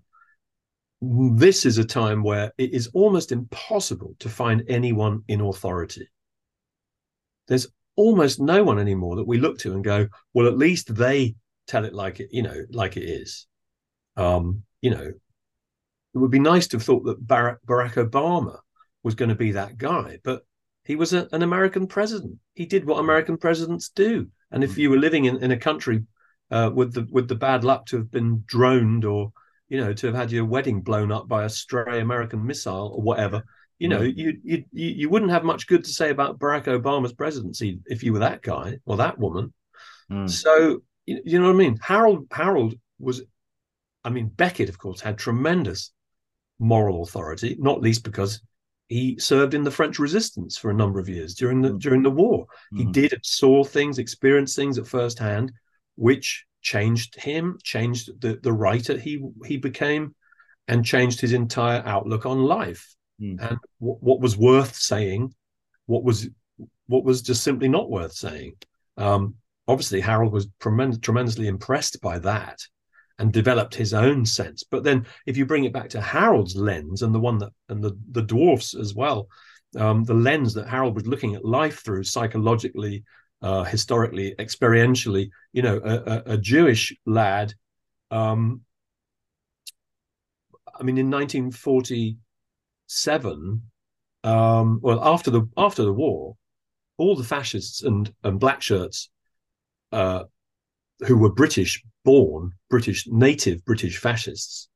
This 1.02 1.66
is 1.66 1.78
a 1.78 1.86
time 1.86 2.24
where 2.24 2.52
it 2.58 2.74
is 2.74 2.88
almost 2.94 3.32
impossible 3.32 4.16
to 4.20 4.30
find 4.30 4.64
anyone 4.68 5.24
in 5.28 5.42
authority. 5.42 6.08
There's 7.48 7.68
almost 7.96 8.40
no 8.40 8.64
one 8.64 8.80
anymore 8.80 9.18
that 9.18 9.28
we 9.28 9.38
look 9.38 9.60
to 9.60 9.74
and 9.74 9.84
go, 9.84 10.08
well, 10.34 10.48
at 10.48 10.58
least 10.58 10.96
they 10.96 11.36
tell 11.68 11.86
it 11.86 11.94
like 11.94 12.20
it, 12.20 12.30
you 12.32 12.42
know, 12.42 12.66
like 12.72 12.98
it 12.98 13.04
is. 13.04 13.48
Um, 14.16 14.64
you 14.82 14.92
know, 14.92 15.12
it 16.14 16.18
would 16.18 16.32
be 16.32 16.40
nice 16.40 16.68
to 16.68 16.78
have 16.78 16.84
thought 16.84 17.06
that 17.06 17.26
Barack, 17.26 17.58
Barack 17.66 17.94
Obama 17.94 18.60
was 19.04 19.16
going 19.16 19.30
to 19.30 19.36
be 19.36 19.52
that 19.54 19.78
guy, 19.78 20.20
but 20.24 20.46
he 20.86 20.96
was 20.96 21.14
a, 21.14 21.28
an 21.32 21.44
American 21.44 21.88
president. 21.88 22.40
He 22.54 22.66
did 22.66 22.86
what 22.86 23.00
American 23.00 23.38
presidents 23.38 23.90
do. 23.90 24.28
And 24.54 24.64
if 24.64 24.76
hmm. 24.76 24.82
you 24.82 24.90
were 24.92 24.98
living 24.98 25.26
in, 25.26 25.44
in 25.44 25.52
a 25.52 25.58
country 25.58 26.04
uh, 26.52 26.72
with 26.74 26.94
the 26.94 27.08
with 27.12 27.28
the 27.28 27.36
bad 27.36 27.64
luck 27.64 27.88
to 27.88 27.98
have 27.98 28.12
been 28.12 28.44
droned 28.46 29.04
or 29.04 29.34
you 29.68 29.80
know 29.80 29.94
to 29.94 30.08
have 30.08 30.16
had 30.16 30.32
your 30.32 30.46
wedding 30.46 30.82
blown 30.82 31.12
up 31.12 31.28
by 31.28 31.44
a 31.44 31.50
stray 31.50 32.00
American 32.00 32.46
missile 32.46 32.94
or 32.96 33.02
whatever, 33.02 33.44
you 33.80 33.90
know, 33.90 34.00
mm. 34.00 34.16
you, 34.16 34.40
you 34.44 34.64
you 34.72 35.10
wouldn't 35.10 35.32
have 35.32 35.44
much 35.44 35.68
good 35.68 35.84
to 35.84 35.90
say 35.90 36.10
about 36.10 36.40
Barack 36.40 36.66
Obama's 36.66 37.14
presidency 37.14 37.80
if 37.88 38.04
you 38.04 38.14
were 38.14 38.20
that 38.20 38.42
guy 38.42 38.78
or 38.86 38.98
that 38.98 39.20
woman. 39.20 39.54
Mm. 40.12 40.30
So 40.30 40.84
you, 41.06 41.22
you 41.26 41.40
know 41.40 41.48
what 41.48 41.56
I 41.56 41.58
mean? 41.58 41.78
Harold 41.82 42.28
Harold 42.32 42.76
was, 43.00 43.24
I 44.04 44.10
mean, 44.10 44.28
Beckett, 44.28 44.70
of 44.70 44.78
course, 44.78 45.02
had 45.02 45.18
tremendous 45.18 45.92
moral 46.60 47.04
authority, 47.04 47.58
not 47.60 47.82
least 47.82 48.04
because 48.04 48.42
he 48.94 49.18
served 49.20 49.54
in 49.54 49.64
the 49.64 49.72
French 49.72 50.00
resistance 50.00 50.58
for 50.58 50.70
a 50.70 50.74
number 50.74 51.00
of 51.00 51.10
years 51.10 51.34
during 51.34 51.62
the 51.62 51.70
mm. 51.70 51.80
during 51.80 52.04
the 52.04 52.12
war. 52.12 52.46
He 52.76 52.86
did 52.86 53.14
saw 53.24 53.64
things, 53.64 53.98
experienced 53.98 54.56
things 54.56 54.78
at 54.78 54.88
first 54.88 55.20
hand, 55.20 55.52
which 55.96 56.46
changed 56.62 57.16
him, 57.16 57.58
changed 57.64 58.22
the 58.22 58.40
the 58.42 58.54
writer 58.54 58.98
he 58.98 59.26
he 59.46 59.58
became, 59.58 60.16
and 60.68 60.86
changed 60.86 61.20
his 61.22 61.34
entire 61.34 61.82
outlook 61.86 62.26
on 62.26 62.44
life 62.44 62.96
mm. 63.22 63.40
and 63.42 63.58
w- 63.80 64.00
what 64.00 64.20
was 64.20 64.38
worth 64.38 64.76
saying, 64.76 65.34
what 65.88 66.04
was 66.04 66.30
what 66.88 67.04
was 67.04 67.22
just 67.22 67.44
simply 67.44 67.68
not 67.68 67.90
worth 67.90 68.14
saying. 68.14 68.54
Um, 68.98 69.36
obviously, 69.68 70.02
Harold 70.02 70.34
was 70.34 70.48
tremend- 70.60 71.02
tremendously 71.02 71.48
impressed 71.48 72.02
by 72.02 72.20
that 72.20 72.60
and 73.20 73.32
developed 73.32 73.76
his 73.76 73.94
own 73.94 74.26
sense. 74.26 74.64
But 74.64 74.84
then, 74.84 75.06
if 75.26 75.38
you 75.38 75.46
bring 75.46 75.66
it 75.66 75.74
back 75.74 75.90
to 75.90 76.02
Harold's 76.02 76.56
lens 76.56 77.02
and 77.02 77.14
the 77.14 77.20
one 77.20 77.38
that 77.40 77.52
and 77.70 77.84
the 77.84 77.98
the 78.12 78.24
dwarfs 78.24 78.74
as 78.74 78.96
well, 78.96 79.28
um, 79.78 80.04
the 80.04 80.14
lens 80.14 80.54
that 80.56 80.68
Harold 80.68 80.96
was 80.96 81.08
looking 81.08 81.36
at 81.36 81.46
life 81.46 81.84
through 81.84 82.04
psychologically, 82.04 83.04
uh, 83.42 83.64
historically, 83.64 84.36
experientially, 84.40 85.30
you 85.52 85.62
know, 85.62 85.80
a, 85.84 85.96
a, 85.96 86.24
a 86.34 86.38
Jewish 86.38 86.96
lad. 87.06 87.54
Um, 88.12 88.62
I 90.80 90.84
mean, 90.84 90.98
in 90.98 91.12
1947, 91.12 93.62
um, 94.24 94.80
well, 94.82 95.04
after 95.04 95.32
the 95.32 95.48
after 95.58 95.84
the 95.84 95.94
war, 95.94 96.36
all 96.98 97.16
the 97.16 97.24
fascists 97.24 97.84
and 97.84 98.14
and 98.24 98.40
black 98.40 98.62
shirts, 98.62 99.10
uh, 99.92 100.24
who 101.06 101.18
were 101.18 101.32
British 101.32 101.84
born, 102.04 102.52
British 102.70 103.08
native 103.08 103.64
British 103.66 103.98
fascists, 103.98 104.70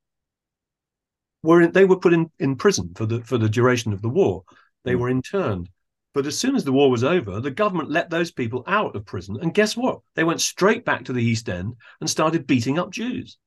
were 1.43 1.61
in, 1.61 1.71
they 1.71 1.86
were 1.86 1.99
put 1.99 2.13
in, 2.13 2.32
in 2.39 2.55
prison 2.55 2.91
for 2.95 3.05
the 3.05 3.21
for 3.21 3.38
the 3.38 3.49
duration 3.49 3.93
of 3.93 4.01
the 4.01 4.09
war. 4.09 4.43
They 4.84 4.93
mm. 4.93 4.99
were 4.99 5.09
interned. 5.09 5.69
But 6.13 6.25
as 6.25 6.38
soon 6.38 6.55
as 6.55 6.63
the 6.63 6.71
war 6.71 6.89
was 6.89 7.03
over, 7.03 7.39
the 7.39 7.51
government 7.51 7.91
let 7.91 8.09
those 8.09 8.32
people 8.32 8.63
out 8.65 8.95
of 8.95 9.05
prison. 9.05 9.38
And 9.39 9.53
guess 9.53 9.78
what? 9.78 9.99
They 10.15 10.23
went 10.23 10.41
straight 10.41 10.84
back 10.84 11.05
to 11.05 11.13
the 11.13 11.23
East 11.23 11.47
End 11.47 11.75
and 12.01 12.09
started 12.09 12.47
beating 12.47 12.80
up 12.80 12.89
Jews. 12.89 13.38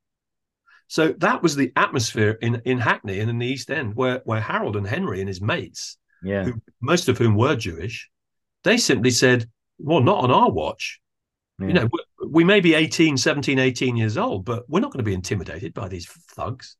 So 0.86 1.12
that 1.18 1.42
was 1.42 1.56
the 1.56 1.72
atmosphere 1.74 2.38
in, 2.40 2.62
in 2.64 2.78
Hackney 2.78 3.18
and 3.20 3.30
in 3.30 3.38
the 3.38 3.46
East 3.46 3.70
End, 3.70 3.94
where 3.94 4.22
where 4.24 4.40
Harold 4.40 4.76
and 4.76 4.86
Henry 4.86 5.20
and 5.20 5.28
his 5.28 5.40
mates, 5.40 5.98
yeah, 6.22 6.44
who, 6.44 6.54
most 6.80 7.08
of 7.08 7.18
whom 7.18 7.34
were 7.36 7.56
Jewish, 7.56 8.08
they 8.64 8.76
simply 8.76 9.10
said, 9.10 9.48
"Well, 9.78 10.00
not 10.00 10.24
on 10.24 10.30
our 10.30 10.50
watch." 10.50 11.00
Yeah. 11.60 11.66
You 11.66 11.72
know, 11.74 11.88
we, 11.92 12.28
we, 12.28 12.44
may 12.44 12.60
be 12.60 12.74
18, 12.74 13.16
17, 13.16 13.58
18 13.58 13.96
years 13.96 14.16
old, 14.16 14.44
but 14.44 14.64
we're 14.68 14.80
not 14.80 14.92
going 14.92 15.04
to 15.04 15.08
be 15.08 15.14
intimidated 15.14 15.74
by 15.74 15.88
these 15.88 16.06
thugs. 16.06 16.76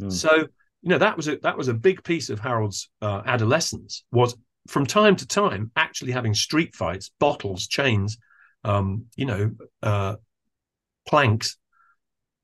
Mm. 0.00 0.12
So, 0.12 0.34
you 0.82 0.90
know, 0.90 0.98
that 0.98 1.16
was 1.16 1.28
a 1.28 1.36
that 1.38 1.56
was 1.56 1.68
a 1.68 1.74
big 1.74 2.02
piece 2.04 2.28
of 2.30 2.40
Harold's 2.40 2.90
uh, 3.00 3.22
adolescence. 3.24 4.04
Was 4.12 4.36
from 4.68 4.86
time 4.86 5.16
to 5.16 5.26
time 5.26 5.70
actually 5.76 6.12
having 6.12 6.34
street 6.34 6.74
fights, 6.74 7.10
bottles, 7.18 7.66
chains, 7.66 8.18
um, 8.64 9.06
you 9.16 9.26
know, 9.26 9.52
uh, 9.82 10.16
planks 11.06 11.56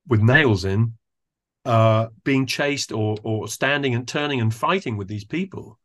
with 0.07 0.21
nails 0.21 0.65
in 0.65 0.93
uh, 1.65 2.07
being 2.23 2.45
chased 2.45 2.91
or 2.91 3.17
or 3.23 3.47
standing 3.47 3.95
and 3.95 4.07
turning 4.07 4.41
and 4.41 4.53
fighting 4.53 4.97
with 4.97 5.07
these 5.07 5.25
people. 5.25 5.79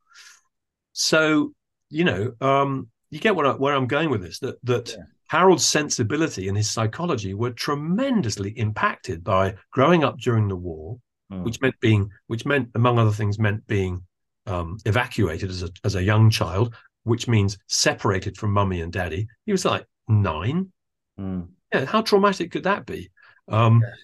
So 0.93 1.53
you 1.91 2.05
know, 2.05 2.33
um, 2.41 2.89
you 3.11 3.21
get 3.21 3.35
what 3.35 3.47
I, 3.47 3.53
where 3.53 3.75
I'm 3.75 3.87
going 3.87 4.11
with 4.11 4.23
this. 4.23 4.41
That 4.41 4.59
that 4.65 4.91
yeah. 4.91 5.05
Harold's 5.29 5.64
sensibility 5.64 6.49
and 6.49 6.57
his 6.57 6.70
psychology 6.70 7.35
were 7.35 7.51
tremendously 7.51 8.51
impacted 8.59 9.22
by 9.22 9.55
growing 9.72 10.05
up 10.05 10.18
during 10.18 10.49
the 10.49 10.57
war, 10.57 10.99
mm. 11.33 11.45
which 11.45 11.61
meant 11.61 11.79
being, 11.81 12.11
which 12.26 12.47
meant 12.47 12.70
among 12.74 12.99
other 12.99 13.12
things, 13.12 13.39
meant 13.39 13.66
being 13.66 14.03
um, 14.47 14.79
evacuated 14.87 15.51
as 15.51 15.62
a 15.62 15.70
as 15.85 15.95
a 15.95 16.03
young 16.03 16.31
child, 16.31 16.74
which 17.05 17.29
means 17.29 17.59
separated 17.66 18.37
from 18.37 18.53
mummy 18.53 18.81
and 18.81 18.93
daddy. 18.93 19.29
He 19.47 19.53
was 19.53 19.64
like 19.64 19.87
nine. 20.09 20.72
Mm. 21.18 21.49
Yeah, 21.72 21.85
how 21.85 22.03
traumatic 22.03 22.51
could 22.51 22.64
that 22.64 22.87
be? 22.87 23.11
Um, 23.49 23.83
yes 23.85 23.99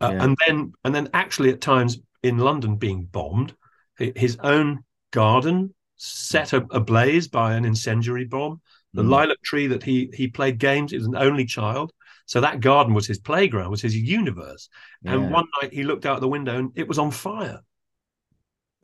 uh, 0.00 0.16
and 0.18 0.36
then 0.46 0.72
and 0.84 0.94
then 0.94 1.08
actually 1.14 1.50
at 1.50 1.60
times 1.60 1.98
in 2.22 2.38
London 2.38 2.76
being 2.76 3.04
bombed, 3.04 3.54
his 3.98 4.36
own 4.42 4.84
garden 5.12 5.74
set 5.96 6.52
ablaze 6.52 7.28
by 7.28 7.54
an 7.54 7.64
incendiary 7.64 8.24
bomb. 8.24 8.60
The 8.94 9.02
mm. 9.02 9.10
lilac 9.10 9.42
tree 9.42 9.66
that 9.66 9.82
he 9.82 10.10
he 10.14 10.28
played 10.28 10.58
games. 10.58 10.92
He 10.92 10.98
was 10.98 11.06
an 11.06 11.16
only 11.16 11.44
child, 11.44 11.92
so 12.26 12.40
that 12.40 12.60
garden 12.60 12.94
was 12.94 13.06
his 13.06 13.18
playground, 13.18 13.70
was 13.70 13.82
his 13.82 13.96
universe. 13.96 14.68
Yeah. 15.02 15.14
And 15.14 15.30
one 15.30 15.46
night 15.60 15.72
he 15.72 15.82
looked 15.82 16.06
out 16.06 16.20
the 16.20 16.28
window 16.28 16.56
and 16.56 16.72
it 16.74 16.88
was 16.88 16.98
on 16.98 17.10
fire. 17.10 17.60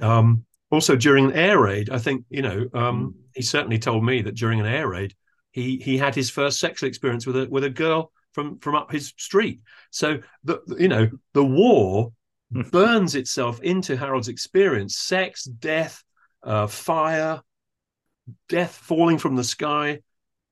Um, 0.01 0.45
also 0.71 0.97
during 0.97 1.27
an 1.27 1.33
air 1.33 1.61
raid, 1.61 1.91
I 1.91 1.99
think 1.99 2.25
you 2.29 2.43
know 2.43 2.67
um, 2.75 3.15
mm. 3.15 3.15
he 3.35 3.43
certainly 3.43 3.79
told 3.79 4.05
me 4.05 4.23
that 4.23 4.35
during 4.35 4.61
an 4.61 4.67
air 4.67 4.89
raid 4.89 5.15
he 5.53 5.77
he 5.79 5.97
had 5.99 6.15
his 6.15 6.31
first 6.31 6.61
sexual 6.61 6.89
experience 6.89 7.27
with 7.27 7.37
a 7.37 7.49
with 7.49 7.65
a 7.65 7.71
girl 7.71 8.13
from 8.33 8.59
from 8.59 8.75
up 8.75 8.91
his 8.91 9.13
street. 9.17 9.61
So 9.91 10.21
the 10.45 10.61
you 10.79 10.89
know 10.89 11.09
the 11.35 11.45
war 11.45 12.13
burns 12.71 13.15
itself 13.15 13.61
into 13.63 13.97
Harold's 13.97 14.29
experience: 14.29 14.99
sex, 14.99 15.45
death, 15.45 16.03
uh, 16.43 16.67
fire, 16.67 17.43
death 18.49 18.75
falling 18.75 19.19
from 19.19 19.37
the 19.37 19.45
sky, 19.45 20.01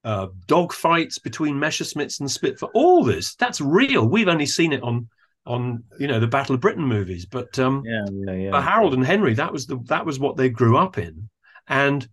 uh, 0.05 0.29
dog 0.47 0.73
fights 0.73 1.19
between 1.19 1.57
Messerschmitts 1.57 2.21
and 2.21 2.31
Spitfire. 2.31 2.71
All 2.75 3.05
this 3.05 3.35
that's 3.35 3.61
real. 3.61 4.09
We've 4.09 4.29
only 4.29 4.47
seen 4.47 4.73
it 4.73 4.83
on 4.83 5.09
on 5.47 5.83
you 5.99 6.07
know 6.07 6.21
the 6.21 6.27
Battle 6.27 6.55
of 6.55 6.61
Britain 6.61 6.85
movies, 6.85 7.27
but 7.27 7.59
um, 7.59 7.83
yeah, 7.85 8.05
yeah, 8.11 8.33
yeah. 8.33 8.51
For 8.51 8.61
Harold 8.61 8.95
and 8.95 9.05
Henry, 9.05 9.35
that 9.35 9.53
was 9.53 9.66
the 9.66 9.79
that 9.87 10.07
was 10.07 10.21
what 10.21 10.37
they 10.37 10.49
grew 10.49 10.77
up 10.77 10.99
in, 10.99 11.29
and 11.66 12.07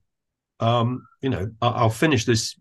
um, 0.59 1.05
you 1.21 1.29
know 1.29 1.51
I'll 1.61 1.89
finish 1.89 2.25
this 2.25 2.55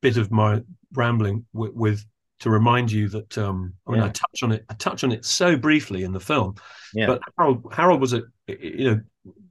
bit 0.00 0.16
of 0.16 0.30
my 0.30 0.62
rambling 0.94 1.44
with, 1.52 1.72
with 1.74 2.04
to 2.40 2.50
remind 2.50 2.90
you 2.90 3.08
that 3.08 3.38
um, 3.38 3.74
I 3.86 3.90
mean 3.90 4.00
yeah. 4.00 4.06
I 4.06 4.10
touch 4.10 4.42
on 4.42 4.52
it 4.52 4.64
I 4.68 4.74
touch 4.74 5.04
on 5.04 5.12
it 5.12 5.24
so 5.24 5.56
briefly 5.56 6.04
in 6.04 6.12
the 6.12 6.20
film, 6.20 6.54
yeah. 6.94 7.06
but 7.06 7.20
Harold 7.36 7.72
Harold 7.72 8.00
was 8.00 8.12
a 8.14 8.22
you 8.46 8.90
know 8.90 9.00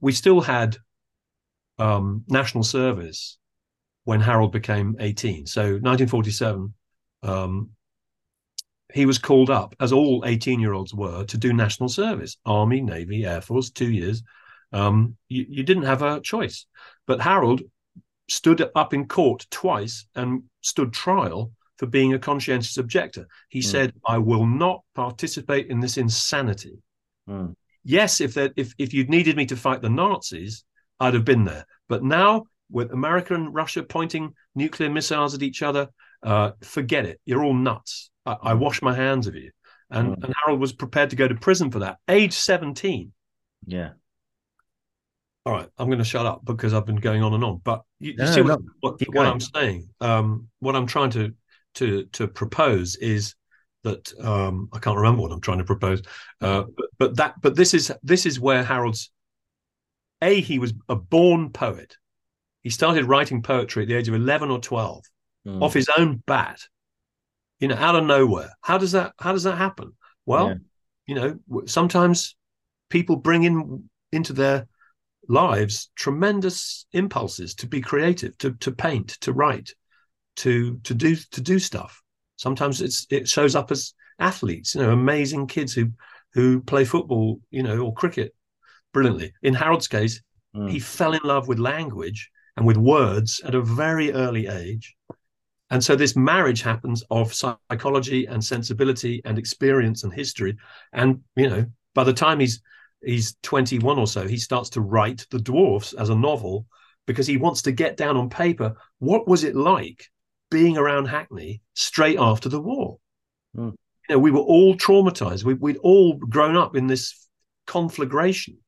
we 0.00 0.12
still 0.12 0.40
had 0.40 0.76
um, 1.78 2.24
national 2.28 2.64
service 2.64 3.38
when 4.04 4.20
Harold 4.20 4.52
became 4.52 4.96
18. 4.98 5.46
So 5.46 5.62
1947, 5.62 6.74
um, 7.22 7.70
he 8.92 9.06
was 9.06 9.18
called 9.18 9.50
up, 9.50 9.74
as 9.80 9.92
all 9.92 10.24
18 10.26 10.60
year 10.60 10.74
olds 10.74 10.94
were, 10.94 11.24
to 11.24 11.38
do 11.38 11.52
national 11.52 11.88
service 11.88 12.36
Army, 12.44 12.80
Navy, 12.80 13.24
Air 13.24 13.40
Force, 13.40 13.70
two 13.70 13.90
years. 13.90 14.22
Um, 14.72 15.16
you, 15.28 15.46
you 15.48 15.62
didn't 15.62 15.84
have 15.84 16.02
a 16.02 16.20
choice. 16.20 16.66
But 17.06 17.20
Harold 17.20 17.62
stood 18.28 18.68
up 18.74 18.94
in 18.94 19.06
court 19.06 19.46
twice 19.50 20.06
and 20.14 20.42
stood 20.62 20.92
trial 20.92 21.52
for 21.78 21.86
being 21.86 22.14
a 22.14 22.18
conscientious 22.18 22.76
objector. 22.76 23.26
He 23.48 23.60
mm. 23.60 23.64
said, 23.64 23.92
I 24.06 24.18
will 24.18 24.46
not 24.46 24.82
participate 24.94 25.68
in 25.68 25.80
this 25.80 25.96
insanity. 25.96 26.78
Mm. 27.28 27.54
Yes, 27.84 28.20
if, 28.20 28.34
that, 28.34 28.52
if, 28.56 28.72
if 28.78 28.94
you'd 28.94 29.10
needed 29.10 29.36
me 29.36 29.46
to 29.46 29.56
fight 29.56 29.82
the 29.82 29.90
Nazis, 29.90 30.64
I'd 31.02 31.14
have 31.14 31.24
been 31.24 31.44
there. 31.44 31.66
But 31.88 32.02
now, 32.02 32.44
with 32.70 32.92
America 32.92 33.34
and 33.34 33.54
Russia 33.54 33.82
pointing 33.82 34.34
nuclear 34.54 34.90
missiles 34.90 35.34
at 35.34 35.42
each 35.42 35.62
other, 35.62 35.88
uh, 36.22 36.52
forget 36.62 37.04
it. 37.04 37.20
You're 37.24 37.44
all 37.44 37.54
nuts. 37.54 38.10
I, 38.24 38.36
I, 38.42 38.52
hmm. 38.54 38.60
wash 38.60 38.82
my 38.82 38.94
hands 38.94 39.26
of 39.26 39.34
you. 39.34 39.50
And, 39.90 40.16
mm. 40.16 40.24
and 40.24 40.34
Harold 40.42 40.60
was 40.60 40.72
prepared 40.72 41.10
to 41.10 41.16
go 41.16 41.28
to 41.28 41.34
prison 41.34 41.70
for 41.70 41.80
that, 41.80 41.98
age 42.08 42.32
17. 42.32 43.12
Yeah 43.66 43.90
all 45.44 45.52
right, 45.52 45.68
I'm 45.76 45.88
going 45.88 45.98
to 45.98 46.04
shut 46.04 46.26
up 46.26 46.44
because 46.44 46.72
I've 46.72 46.86
been 46.86 46.96
going 46.96 47.22
on 47.22 47.34
and 47.34 47.42
on. 47.42 47.60
But 47.64 47.82
you, 47.98 48.14
you 48.16 48.26
see 48.28 48.42
what, 48.42 48.60
no. 48.60 48.68
what, 48.80 49.00
what 49.08 49.26
I'm 49.26 49.40
saying. 49.40 49.88
Um, 50.00 50.48
what 50.60 50.76
I'm 50.76 50.86
trying 50.86 51.10
to 51.10 51.34
to 51.74 52.04
to 52.12 52.28
propose 52.28 52.96
is 52.96 53.34
that 53.82 54.12
um, 54.20 54.68
I 54.72 54.78
can't 54.78 54.96
remember 54.96 55.22
what 55.22 55.32
I'm 55.32 55.40
trying 55.40 55.58
to 55.58 55.64
propose. 55.64 56.02
Uh, 56.40 56.64
but, 56.76 56.86
but 56.98 57.16
that 57.16 57.34
but 57.40 57.56
this 57.56 57.74
is 57.74 57.92
this 58.02 58.24
is 58.24 58.38
where 58.38 58.62
Harold's 58.62 59.10
a 60.22 60.40
he 60.40 60.58
was 60.58 60.72
a 60.88 60.96
born 60.96 61.50
poet. 61.50 61.96
He 62.62 62.70
started 62.70 63.04
writing 63.04 63.42
poetry 63.42 63.82
at 63.82 63.88
the 63.88 63.94
age 63.94 64.08
of 64.08 64.14
11 64.14 64.50
or 64.50 64.60
12 64.60 65.04
mm. 65.46 65.62
off 65.62 65.74
his 65.74 65.90
own 65.98 66.22
bat. 66.26 66.60
You 67.58 67.68
know, 67.68 67.76
out 67.76 67.96
of 67.96 68.04
nowhere. 68.04 68.50
How 68.60 68.78
does 68.78 68.92
that 68.92 69.12
how 69.18 69.32
does 69.32 69.44
that 69.44 69.58
happen? 69.58 69.92
Well, 70.26 70.48
yeah. 70.48 70.54
you 71.06 71.14
know, 71.14 71.62
sometimes 71.66 72.36
people 72.88 73.16
bring 73.16 73.44
in 73.44 73.88
into 74.10 74.32
their 74.32 74.66
lives 75.28 75.90
tremendous 75.94 76.86
impulses 76.92 77.54
to 77.56 77.66
be 77.66 77.80
creative, 77.80 78.36
to 78.38 78.52
to 78.54 78.72
paint, 78.72 79.10
to 79.20 79.32
write, 79.32 79.74
to 80.36 80.78
to 80.78 80.94
do 80.94 81.14
to 81.16 81.40
do 81.40 81.58
stuff. 81.58 82.02
Sometimes 82.36 82.80
it's 82.80 83.06
it 83.10 83.28
shows 83.28 83.54
up 83.54 83.70
as 83.70 83.94
athletes, 84.18 84.74
you 84.74 84.82
know, 84.82 84.90
amazing 84.90 85.46
kids 85.46 85.72
who 85.72 85.90
who 86.34 86.60
play 86.60 86.84
football, 86.84 87.40
you 87.50 87.62
know, 87.62 87.80
or 87.80 87.94
cricket 87.94 88.34
brilliantly. 88.92 89.32
In 89.42 89.54
Harold's 89.54 89.88
case, 89.88 90.20
mm. 90.54 90.70
he 90.70 90.78
fell 90.78 91.12
in 91.12 91.20
love 91.24 91.48
with 91.48 91.58
language 91.58 92.30
and 92.56 92.66
with 92.66 92.76
words 92.76 93.40
at 93.44 93.54
a 93.54 93.62
very 93.62 94.12
early 94.12 94.46
age. 94.46 94.94
And 95.70 95.82
so 95.82 95.96
this 95.96 96.14
marriage 96.14 96.62
happens 96.62 97.02
of 97.10 97.32
psychology 97.32 98.26
and 98.26 98.44
sensibility 98.44 99.22
and 99.24 99.38
experience 99.38 100.04
and 100.04 100.12
history. 100.12 100.56
And, 100.92 101.22
you 101.34 101.48
know, 101.48 101.66
by 101.94 102.04
the 102.04 102.12
time 102.12 102.40
he's 102.40 102.62
he's 103.04 103.36
21 103.42 103.98
or 103.98 104.06
so, 104.06 104.28
he 104.28 104.36
starts 104.36 104.70
to 104.70 104.80
write 104.80 105.26
The 105.30 105.40
Dwarfs 105.40 105.92
as 105.94 106.10
a 106.10 106.14
novel 106.14 106.66
because 107.06 107.26
he 107.26 107.36
wants 107.36 107.62
to 107.62 107.72
get 107.72 107.96
down 107.96 108.16
on 108.16 108.30
paper 108.30 108.76
what 108.98 109.26
was 109.26 109.44
it 109.44 109.56
like 109.56 110.08
being 110.52 110.76
around 110.76 111.06
Hackney 111.06 111.62
straight 111.74 112.18
after 112.18 112.48
the 112.48 112.60
war. 112.60 112.98
Mm. 113.56 113.72
You 114.08 114.14
know, 114.14 114.18
we 114.18 114.30
were 114.30 114.40
all 114.40 114.76
traumatized. 114.76 115.44
We, 115.44 115.54
would 115.54 115.78
all 115.78 116.18
grown 116.18 116.56
up 116.56 116.76
in 116.76 116.86
this 116.86 117.26
conflagration, 117.66 118.58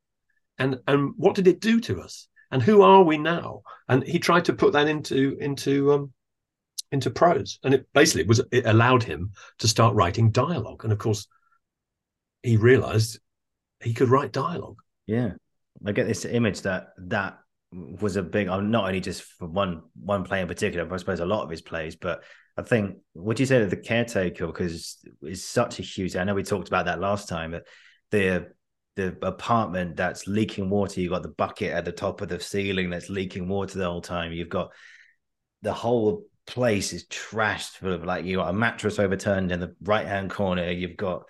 and 0.58 0.78
and 0.86 1.14
what 1.16 1.34
did 1.34 1.48
it 1.48 1.60
do 1.60 1.80
to 1.80 2.00
us? 2.00 2.28
And 2.50 2.62
who 2.62 2.82
are 2.82 3.02
we 3.02 3.18
now? 3.18 3.62
And 3.88 4.04
he 4.04 4.18
tried 4.18 4.44
to 4.46 4.52
put 4.52 4.72
that 4.74 4.86
into 4.86 5.36
into 5.40 5.92
um, 5.92 6.12
into 6.92 7.10
prose, 7.10 7.58
and 7.64 7.74
it 7.74 7.86
basically 7.92 8.24
was 8.24 8.40
it 8.52 8.66
allowed 8.66 9.02
him 9.02 9.32
to 9.58 9.68
start 9.68 9.94
writing 9.94 10.30
dialogue. 10.30 10.84
And 10.84 10.92
of 10.92 10.98
course, 10.98 11.26
he 12.42 12.56
realized 12.56 13.18
he 13.82 13.92
could 13.92 14.08
write 14.08 14.32
dialogue. 14.32 14.78
Yeah, 15.06 15.32
I 15.84 15.92
get 15.92 16.06
this 16.06 16.24
image 16.24 16.62
that 16.62 16.88
that 16.98 17.38
was 17.72 18.16
a 18.16 18.22
big. 18.22 18.48
I'm 18.48 18.70
not 18.70 18.86
only 18.86 19.00
just 19.00 19.22
for 19.22 19.46
one 19.46 19.82
one 20.00 20.24
play 20.24 20.40
in 20.40 20.48
particular, 20.48 20.84
but 20.84 20.94
I 20.94 20.98
suppose 20.98 21.20
a 21.20 21.26
lot 21.26 21.42
of 21.42 21.50
his 21.50 21.62
plays. 21.62 21.96
But 21.96 22.22
I 22.56 22.62
think 22.62 22.98
would 23.14 23.40
you 23.40 23.46
say 23.46 23.58
that 23.58 23.70
the 23.70 23.76
caretaker 23.76 24.46
because 24.46 24.98
is 25.22 25.44
such 25.44 25.80
a 25.80 25.82
huge. 25.82 26.14
I 26.16 26.24
know 26.24 26.34
we 26.34 26.44
talked 26.44 26.68
about 26.68 26.86
that 26.86 27.00
last 27.00 27.28
time. 27.28 27.50
But 27.50 27.66
the 28.10 28.52
the 28.96 29.16
apartment 29.22 29.96
that's 29.96 30.26
leaking 30.26 30.70
water. 30.70 31.00
You've 31.00 31.12
got 31.12 31.22
the 31.22 31.28
bucket 31.28 31.72
at 31.72 31.84
the 31.84 31.92
top 31.92 32.20
of 32.20 32.28
the 32.28 32.40
ceiling 32.40 32.90
that's 32.90 33.10
leaking 33.10 33.48
water 33.48 33.78
the 33.78 33.86
whole 33.86 34.00
time. 34.00 34.32
You've 34.32 34.48
got 34.48 34.72
the 35.62 35.72
whole 35.72 36.24
place 36.46 36.92
is 36.92 37.06
trashed 37.06 37.78
full 37.78 37.92
of 37.92 38.04
like 38.04 38.24
you 38.24 38.36
got 38.36 38.50
a 38.50 38.52
mattress 38.52 38.98
overturned 38.98 39.50
in 39.50 39.60
the 39.60 39.74
right 39.82 40.06
hand 40.06 40.30
corner. 40.30 40.70
You've 40.70 40.96
got 40.96 41.24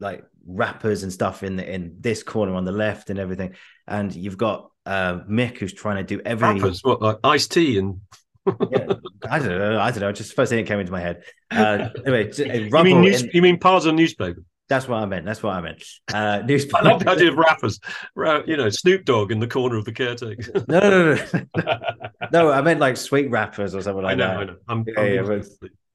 like 0.00 0.24
wrappers 0.46 1.02
and 1.02 1.12
stuff 1.12 1.42
in 1.42 1.56
the, 1.56 1.72
in 1.72 1.96
this 2.00 2.22
corner 2.22 2.54
on 2.54 2.64
the 2.64 2.72
left 2.72 3.10
and 3.10 3.18
everything. 3.18 3.54
And 3.86 4.14
you've 4.14 4.38
got 4.38 4.70
uh, 4.84 5.20
Mick 5.28 5.58
who's 5.58 5.72
trying 5.72 5.96
to 5.96 6.16
do 6.16 6.20
everything. 6.24 6.62
Rappers, 6.62 6.80
what 6.82 7.02
like 7.02 7.18
Ice-T 7.24 7.78
and. 7.78 8.00
yeah, 8.70 8.92
I 9.28 9.40
don't 9.40 9.48
know. 9.48 9.80
I 9.80 9.90
don't 9.90 10.00
know. 10.00 10.12
Just 10.12 10.34
first 10.34 10.50
thing 10.50 10.58
that 10.58 10.68
came 10.68 10.78
into 10.78 10.92
my 10.92 11.00
head. 11.00 11.24
Uh, 11.50 11.88
anyway, 12.06 12.30
you 12.32 12.70
mean 12.70 13.00
news, 13.00 13.22
in, 13.22 13.30
you 13.34 13.42
mean 13.42 13.58
parts 13.58 13.86
of 13.86 13.94
newspaper? 13.96 14.40
That's 14.68 14.88
what 14.88 15.02
I 15.02 15.06
meant. 15.06 15.24
That's 15.24 15.42
what 15.42 15.54
I 15.54 15.60
meant. 15.60 15.84
Uh, 16.12 16.42
newspaper. 16.46 16.78
I 16.78 16.90
love 16.90 17.04
the 17.04 17.10
idea 17.10 17.30
of 17.30 17.36
rappers. 17.38 17.78
You 18.46 18.56
know, 18.56 18.68
Snoop 18.68 19.04
Dogg 19.04 19.30
in 19.30 19.38
the 19.38 19.46
corner 19.46 19.76
of 19.76 19.84
the 19.84 19.92
caretaker. 19.92 20.64
no, 20.68 20.80
no, 20.80 21.14
no, 21.14 21.44
no. 21.56 21.78
no, 22.32 22.50
I 22.50 22.60
meant 22.62 22.80
like 22.80 22.96
sweet 22.96 23.30
rappers 23.30 23.74
or 23.74 23.82
something 23.82 24.02
like 24.02 24.12
I 24.12 24.14
know, 24.14 24.28
that. 24.28 24.36
I 24.36 24.44
know. 24.44 24.56
I'm, 24.68 24.84
yeah, 24.86 25.00
I'm, 25.00 25.14
yeah, 25.14 25.22
being, 25.22 25.44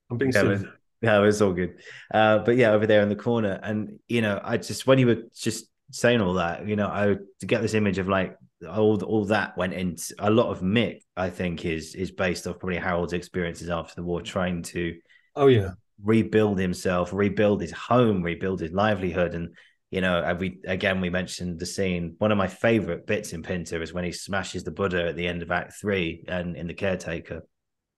I'm 0.09 0.17
being 0.17 0.32
yeah, 0.32 0.41
silly. 0.41 0.65
Yeah, 1.01 1.24
it's 1.24 1.41
all 1.41 1.53
good. 1.53 1.80
Uh, 2.13 2.39
but 2.39 2.57
yeah, 2.57 2.72
over 2.72 2.86
there 2.86 3.01
in 3.01 3.09
the 3.09 3.15
corner, 3.15 3.59
and 3.61 3.99
you 4.07 4.22
know, 4.22 4.39
I 4.43 4.57
just 4.57 4.86
when 4.88 4.99
you 4.99 5.07
were 5.07 5.24
just 5.36 5.65
saying 5.91 6.22
all 6.22 6.36
that, 6.36 6.67
you 6.67 6.76
know, 6.76 6.88
I 6.88 7.17
to 7.39 7.45
get 7.45 7.61
this 7.61 7.74
image 7.74 7.97
of 7.97 8.07
like 8.07 8.38
all 8.69 9.03
all 9.03 9.26
that 9.26 9.57
went 9.57 9.74
into 9.74 10.13
a 10.19 10.30
lot 10.30 10.51
of 10.51 10.61
Mick. 10.61 11.01
I 11.17 11.30
think 11.30 11.65
is 11.65 11.95
is 11.95 12.11
based 12.11 12.47
off 12.47 12.59
probably 12.59 12.78
Harold's 12.78 13.13
experiences 13.13 13.69
after 13.69 13.95
the 13.95 14.03
war, 14.03 14.22
trying 14.22 14.61
to 14.63 14.97
oh 15.36 15.47
yeah 15.47 15.72
rebuild 16.04 16.60
himself, 16.60 17.14
rebuild 17.14 17.62
his 17.62 17.72
home, 17.72 18.22
rebuild 18.24 18.60
his 18.60 18.72
livelihood, 18.72 19.34
and 19.34 19.56
you 19.89 19.99
know, 19.99 20.36
we 20.39 20.60
again 20.66 21.02
we 21.02 21.10
mentioned 21.10 21.60
the 21.60 21.66
scene. 21.66 22.16
One 22.18 22.32
of 22.32 22.38
my 22.38 22.47
favorite 22.47 23.06
bits 23.06 23.34
in 23.34 23.43
Pinter 23.43 23.82
is 23.82 23.93
when 23.93 24.06
he 24.06 24.14
smashes 24.14 24.64
the 24.64 24.72
Buddha 24.72 25.10
at 25.10 25.16
the 25.16 25.28
end 25.28 25.41
of 25.41 25.52
Act 25.52 25.74
Three 25.74 26.24
and 26.28 26.56
in 26.56 26.68
the 26.68 26.74
caretaker, 26.74 27.45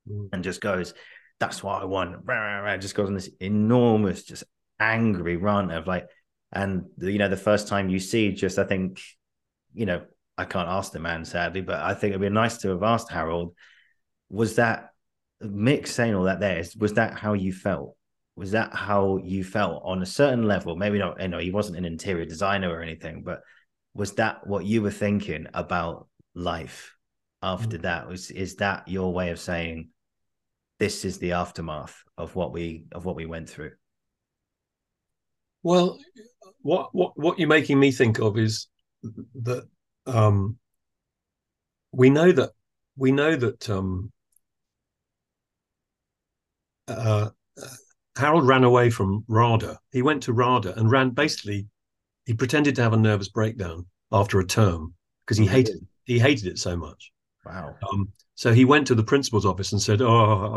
mm. 0.10 0.30
and 0.34 0.43
just 0.43 0.60
goes, 0.60 0.93
that's 1.39 1.62
what 1.62 1.82
I 1.82 1.86
want. 1.86 2.26
Just 2.82 2.95
goes 2.95 3.10
on 3.10 3.14
this 3.14 3.30
enormous, 3.39 4.24
just 4.24 4.43
angry 4.80 5.38
rant 5.38 5.72
of 5.72 5.88
like, 5.88 6.08
and 6.51 6.86
you 6.99 7.20
know, 7.20 7.30
the 7.30 7.38
first 7.38 7.68
time 7.68 7.89
you 7.89 7.99
see, 7.99 8.32
just 8.32 8.58
I 8.58 8.64
think, 8.64 8.99
you 9.74 9.86
know, 9.86 10.04
I 10.38 10.45
can't 10.45 10.70
ask 10.70 10.91
the 10.91 10.99
man 10.99 11.26
sadly, 11.26 11.62
but 11.62 11.80
I 11.80 11.93
think 11.93 12.12
it'd 12.12 12.22
be 12.22 12.30
nice 12.30 12.58
to 12.60 12.70
have 12.70 12.84
asked 12.84 13.12
Harold. 13.12 13.54
Was 14.30 14.56
that 14.56 14.93
Mick 15.41 15.88
saying 15.88 16.15
all 16.15 16.23
that? 16.23 16.39
There 16.39 16.63
was 16.77 16.93
that 16.93 17.13
how 17.13 17.34
you 17.34 17.53
felt? 17.53 17.95
Was 18.36 18.51
that 18.51 18.73
how 18.73 19.17
you 19.17 19.43
felt 19.43 19.84
on 19.86 20.01
a 20.01 20.05
certain 20.05 20.43
level? 20.43 20.75
Maybe 20.75 20.99
not. 20.99 21.21
You 21.21 21.27
know, 21.27 21.39
he 21.39 21.51
wasn't 21.51 21.77
an 21.77 21.86
interior 21.86 22.25
designer 22.25 22.69
or 22.69 22.81
anything, 22.81 23.23
but 23.23 23.41
was 23.93 24.13
that 24.13 24.45
what 24.47 24.65
you 24.65 24.81
were 24.81 24.91
thinking 24.91 25.47
about 25.53 26.07
life 26.34 26.95
after 27.41 27.77
mm. 27.77 27.84
that? 27.84 28.07
Was 28.07 28.31
is 28.31 28.55
that 28.55 28.88
your 28.88 29.13
way 29.13 29.29
of 29.29 29.39
saying? 29.39 29.89
this 30.79 31.05
is 31.05 31.17
the 31.19 31.34
aftermath 31.34 32.03
of 32.17 32.36
what 32.36 32.51
we 32.51 32.86
of 32.91 33.05
what 33.05 33.15
we 33.15 33.25
went 33.25 33.49
through 33.49 33.71
well 35.61 35.97
what 36.61 36.89
what 36.93 37.17
what 37.17 37.39
you're 37.39 37.47
making 37.47 37.79
me 37.79 37.91
think 37.91 38.19
of 38.19 38.38
is 38.38 38.67
that 39.41 39.63
um 40.05 40.57
we 41.91 42.09
know 42.09 42.31
that 42.31 42.51
we 42.97 43.11
know 43.11 43.36
that 43.36 43.69
um 43.69 44.11
uh, 46.88 47.29
Harold 48.15 48.47
ran 48.47 48.63
away 48.63 48.89
from 48.89 49.23
RADA. 49.27 49.79
He 49.91 50.01
went 50.01 50.23
to 50.23 50.34
RADA 50.34 50.77
and 50.77 50.89
ran 50.89 51.11
basically. 51.11 51.67
He 52.25 52.34
pretended 52.34 52.75
to 52.75 52.84
have 52.84 52.93
a 52.93 52.97
nervous 52.97 53.27
breakdown 53.27 53.86
after 54.11 54.39
a 54.39 54.45
term 54.45 54.93
because 55.25 55.38
he 55.38 55.45
hated 55.45 55.86
he 56.05 56.19
hated 56.19 56.47
it 56.47 56.59
so 56.59 56.75
much. 56.77 57.11
Wow. 57.45 57.75
Um, 57.91 58.11
so 58.36 58.53
he 58.53 58.65
went 58.65 58.88
to 58.88 58.95
the 58.95 59.03
principal's 59.03 59.45
office 59.45 59.71
and 59.71 59.81
said, 59.81 60.01
"Oh, 60.01 60.53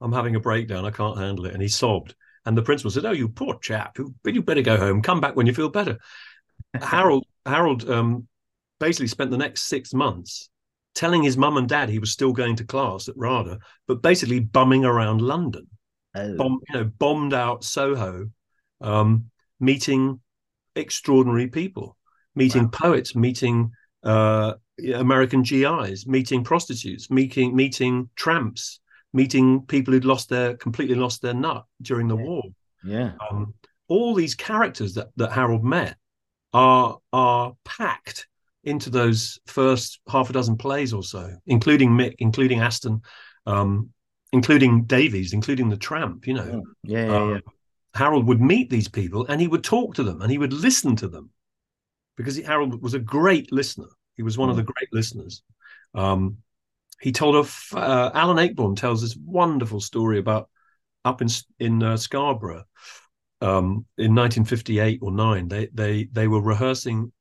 I, 0.00 0.04
am 0.04 0.12
having 0.12 0.36
a 0.36 0.40
breakdown. 0.40 0.84
I 0.84 0.90
can't 0.90 1.18
handle 1.18 1.46
it." 1.46 1.52
And 1.52 1.62
he 1.62 1.68
sobbed. 1.68 2.14
And 2.44 2.56
the 2.56 2.62
principal 2.62 2.90
said, 2.90 3.04
"Oh, 3.04 3.12
you 3.12 3.28
poor 3.28 3.58
chap. 3.58 3.98
You 3.98 4.42
better 4.42 4.62
go 4.62 4.76
home. 4.76 5.02
Come 5.02 5.20
back 5.20 5.36
when 5.36 5.46
you 5.46 5.54
feel 5.54 5.68
better." 5.68 5.98
Harold 6.80 7.26
Harold 7.44 7.88
um, 7.90 8.28
basically 8.80 9.08
spent 9.08 9.30
the 9.30 9.38
next 9.38 9.62
six 9.62 9.92
months 9.92 10.48
telling 10.96 11.22
his 11.22 11.36
mum 11.36 11.58
and 11.58 11.68
dad 11.68 11.88
he 11.88 12.00
was 12.00 12.10
still 12.10 12.32
going 12.32 12.56
to 12.56 12.64
class 12.64 13.08
at 13.08 13.16
RADA, 13.16 13.58
but 13.86 14.02
basically 14.02 14.40
bumming 14.40 14.84
around 14.84 15.20
London, 15.20 15.68
oh. 16.16 16.36
Bomb, 16.36 16.58
you 16.68 16.74
know, 16.74 16.84
bombed 16.84 17.34
out 17.34 17.62
Soho, 17.62 18.30
um, 18.80 19.30
meeting 19.60 20.20
extraordinary 20.74 21.48
people, 21.48 21.96
meeting 22.34 22.64
wow. 22.64 22.70
poets, 22.72 23.14
meeting 23.14 23.70
uh, 24.02 24.54
American 24.94 25.42
GIs, 25.42 26.06
meeting 26.06 26.42
prostitutes, 26.42 27.10
meeting 27.10 27.54
meeting 27.54 28.08
tramps, 28.16 28.80
meeting 29.12 29.62
people 29.66 29.92
who'd 29.92 30.04
lost 30.04 30.30
their 30.30 30.56
completely 30.56 30.94
lost 30.94 31.22
their 31.22 31.34
nut 31.34 31.64
during 31.82 32.08
the 32.08 32.16
war. 32.16 32.42
Yeah. 32.82 33.12
Um, 33.30 33.54
all 33.88 34.14
these 34.14 34.34
characters 34.34 34.94
that, 34.94 35.08
that 35.16 35.32
Harold 35.32 35.64
met 35.64 35.96
are 36.52 36.98
are 37.12 37.54
packed 37.64 38.26
into 38.66 38.90
those 38.90 39.38
first 39.46 40.00
half 40.08 40.28
a 40.28 40.32
dozen 40.32 40.56
plays 40.56 40.92
or 40.92 41.02
so, 41.02 41.34
including 41.46 41.90
Mick, 41.90 42.16
including 42.18 42.60
Aston, 42.60 43.00
um, 43.46 43.90
including 44.32 44.84
Davies, 44.84 45.32
including 45.32 45.68
the 45.68 45.76
Tramp. 45.76 46.26
You 46.26 46.34
know, 46.34 46.62
oh, 46.64 46.72
yeah, 46.82 47.06
yeah, 47.06 47.32
yeah. 47.34 47.40
Harold 47.94 48.26
would 48.26 48.40
meet 48.40 48.68
these 48.68 48.88
people 48.88 49.24
and 49.26 49.40
he 49.40 49.48
would 49.48 49.64
talk 49.64 49.94
to 49.94 50.02
them 50.02 50.20
and 50.20 50.30
he 50.30 50.36
would 50.36 50.52
listen 50.52 50.96
to 50.96 51.08
them 51.08 51.30
because 52.16 52.36
Harold 52.38 52.82
was 52.82 52.94
a 52.94 52.98
great 52.98 53.50
listener. 53.52 53.88
He 54.16 54.22
was 54.22 54.36
one 54.36 54.48
mm. 54.48 54.50
of 54.50 54.56
the 54.56 54.64
great 54.64 54.92
listeners. 54.92 55.42
Um, 55.94 56.38
he 57.00 57.12
told 57.12 57.36
of 57.36 57.68
uh, 57.72 58.10
Alan 58.14 58.36
Ayckbourn 58.36 58.76
tells 58.76 59.00
this 59.00 59.16
wonderful 59.16 59.80
story 59.80 60.18
about 60.18 60.50
up 61.04 61.22
in 61.22 61.28
in 61.60 61.82
uh, 61.82 61.96
Scarborough 61.96 62.64
um, 63.40 63.86
in 63.96 64.14
1958 64.14 64.98
or 65.02 65.12
nine. 65.12 65.48
They 65.48 65.68
they 65.72 66.04
they 66.10 66.26
were 66.26 66.40
rehearsing 66.40 67.12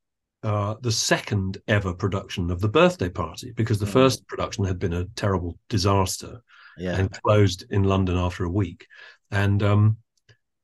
uh, 0.46 0.76
the 0.82 0.91
second 0.91 1.58
ever 1.68 1.91
production 1.91 2.52
of 2.52 2.62
the 2.62 2.70
birthday 2.70 3.10
party 3.10 3.52
because 3.56 3.80
the 3.80 3.86
mm. 3.86 3.93
first 3.93 4.28
production 4.28 4.64
had 4.64 4.78
been 4.78 4.93
a 4.93 5.06
terrible 5.16 5.58
disaster 5.70 6.39
yeah. 6.78 6.96
and 6.96 7.12
closed 7.24 7.66
in 7.72 7.84
London 7.84 8.16
after 8.16 8.43
a 8.43 8.50
week. 8.50 8.86
And 9.32 9.64
um, 9.64 9.98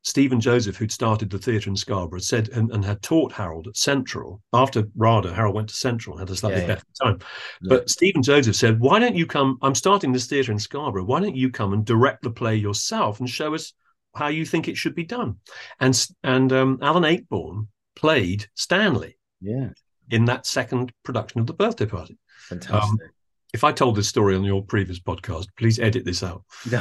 Stephen 0.04 0.40
Joseph, 0.40 0.76
who'd 0.76 0.92
started 0.92 1.32
the 1.32 1.40
theatre 1.40 1.72
in 1.72 1.76
Scarborough, 1.76 2.20
said 2.20 2.50
and, 2.50 2.72
and, 2.72 2.86
had 2.86 3.02
taught 3.02 3.32
Harold 3.32 3.68
at 3.68 3.76
Central. 3.76 4.44
After 4.54 4.84
RADA, 4.96 5.34
Harold 5.34 5.56
went 5.56 5.70
to 5.70 5.76
Central 5.76 6.16
and 6.16 6.28
had 6.28 6.34
a 6.34 6.38
slightly 6.38 6.62
yeah, 6.62 6.68
better 6.68 6.86
time. 7.02 7.18
Yeah. 7.62 7.70
But 7.70 7.90
Stephen 7.90 8.22
Joseph 8.22 8.56
said, 8.56 8.80
Why 8.80 9.00
don't 9.00 9.16
you 9.16 9.26
come? 9.26 9.58
I'm 9.64 9.76
starting 9.76 10.12
this 10.12 10.28
theatre 10.28 10.52
in 10.52 10.60
Scarborough. 10.60 11.06
Why 11.06 11.22
don't 11.22 11.36
you 11.36 11.50
come 11.50 11.74
and 11.74 11.84
direct 11.84 12.22
the 12.22 12.30
play 12.30 12.56
yourself 12.56 13.20
and 13.20 13.28
show 13.28 13.56
us 13.56 13.74
how 14.16 14.28
you 14.28 14.46
think 14.46 14.68
it 14.68 14.78
should 14.78 14.94
be 14.94 15.06
done? 15.06 15.38
And 15.80 16.08
and 16.24 16.54
um, 16.54 16.78
Alan 16.84 17.04
Ayckbourn 17.04 17.68
played 17.96 18.46
Stanley. 18.54 19.18
Yeah. 19.42 19.70
In 20.10 20.26
that 20.26 20.46
second 20.46 20.92
production 21.04 21.40
of 21.40 21.48
the 21.48 21.54
birthday 21.54 21.86
party. 21.86 22.18
Fantastic. 22.48 22.84
Um, 22.84 22.98
if 23.54 23.64
I 23.64 23.72
told 23.72 23.96
this 23.96 24.08
story 24.08 24.36
on 24.36 24.44
your 24.44 24.64
previous 24.64 25.00
podcast, 25.00 25.48
please 25.58 25.80
edit 25.80 26.06
this 26.06 26.24
out. 26.24 26.44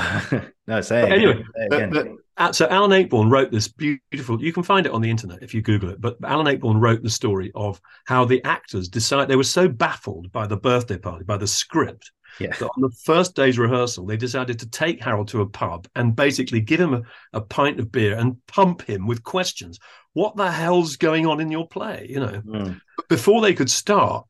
no, 0.67 0.81
say 0.81 1.03
it 1.03 1.13
anyway. 1.13 1.43
Say 1.71 1.85
it 1.85 2.19
uh, 2.37 2.53
so 2.53 2.67
Alan 2.69 2.91
Ayckbourn 2.91 3.31
wrote 3.31 3.51
this 3.51 3.69
beautiful. 3.69 4.43
You 4.43 4.53
can 4.53 4.63
find 4.63 4.87
it 4.87 4.93
on 4.93 5.03
the 5.03 5.11
internet 5.11 5.43
if 5.43 5.53
you 5.53 5.61
Google 5.61 5.91
it. 5.91 6.01
But 6.01 6.17
Alan 6.25 6.47
Ayckbourn 6.47 6.81
wrote 6.81 7.03
the 7.03 7.11
story 7.11 7.53
of 7.55 7.81
how 8.07 8.25
the 8.25 8.43
actors 8.45 8.89
decided 8.89 9.29
they 9.29 9.37
were 9.37 9.45
so 9.45 9.69
baffled 9.69 10.33
by 10.33 10.47
the 10.47 10.57
birthday 10.57 10.97
party, 10.97 11.25
by 11.25 11.37
the 11.37 11.47
script, 11.47 12.11
yeah. 12.39 12.57
that 12.57 12.71
on 12.77 12.81
the 12.81 12.97
first 13.05 13.35
day's 13.35 13.59
rehearsal, 13.59 14.07
they 14.07 14.17
decided 14.17 14.59
to 14.61 14.71
take 14.71 15.03
Harold 15.03 15.29
to 15.29 15.43
a 15.43 15.49
pub 15.49 15.89
and 15.97 16.17
basically 16.17 16.61
give 16.61 16.81
him 16.81 16.95
a, 16.95 17.03
a 17.33 17.41
pint 17.41 17.81
of 17.81 17.93
beer 17.93 18.17
and 18.17 18.37
pump 18.47 18.83
him 18.83 19.07
with 19.07 19.23
questions. 19.23 19.79
What 20.13 20.37
the 20.37 20.51
hell's 20.51 20.97
going 20.97 21.27
on 21.27 21.41
in 21.41 21.51
your 21.51 21.69
play? 21.69 22.07
You 22.09 22.21
know, 22.21 22.43
mm. 22.45 22.81
before 23.09 23.41
they 23.41 23.55
could 23.55 23.71
start, 23.71 24.27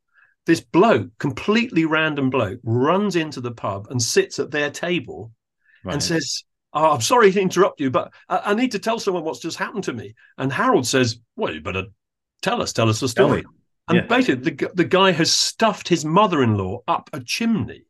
this 0.46 0.60
bloke, 0.60 1.10
completely 1.18 1.84
random 1.84 2.30
bloke, 2.30 2.60
runs 2.62 3.16
into 3.16 3.40
the 3.40 3.52
pub 3.52 3.88
and 3.90 4.00
sits 4.00 4.38
at 4.38 4.50
their 4.50 4.70
table 4.70 5.32
right. 5.84 5.94
and 5.94 6.02
says, 6.02 6.44
oh, 6.72 6.92
I'm 6.92 7.00
sorry 7.00 7.32
to 7.32 7.40
interrupt 7.40 7.80
you, 7.80 7.90
but 7.90 8.12
I, 8.28 8.38
I, 8.46 8.54
need 8.54 8.72
to 8.72 8.78
tell 8.78 8.98
someone 8.98 9.24
what's 9.24 9.40
just 9.40 9.58
happened 9.58 9.84
to 9.84 9.92
me. 9.92 10.14
And 10.38 10.52
Harold 10.52 10.86
says, 10.86 11.18
Well, 11.36 11.54
you 11.54 11.60
better 11.60 11.84
tell 12.42 12.62
us, 12.62 12.72
tell 12.72 12.88
us 12.88 13.00
the 13.00 13.08
story. 13.08 13.44
And 13.88 13.98
yeah. 13.98 14.06
basically, 14.06 14.50
the, 14.50 14.70
the 14.74 14.84
guy 14.84 15.10
has 15.12 15.32
stuffed 15.32 15.88
his 15.88 16.04
mother 16.04 16.42
in 16.42 16.56
law 16.56 16.80
up 16.86 17.10
a 17.12 17.20
chimney 17.20 17.84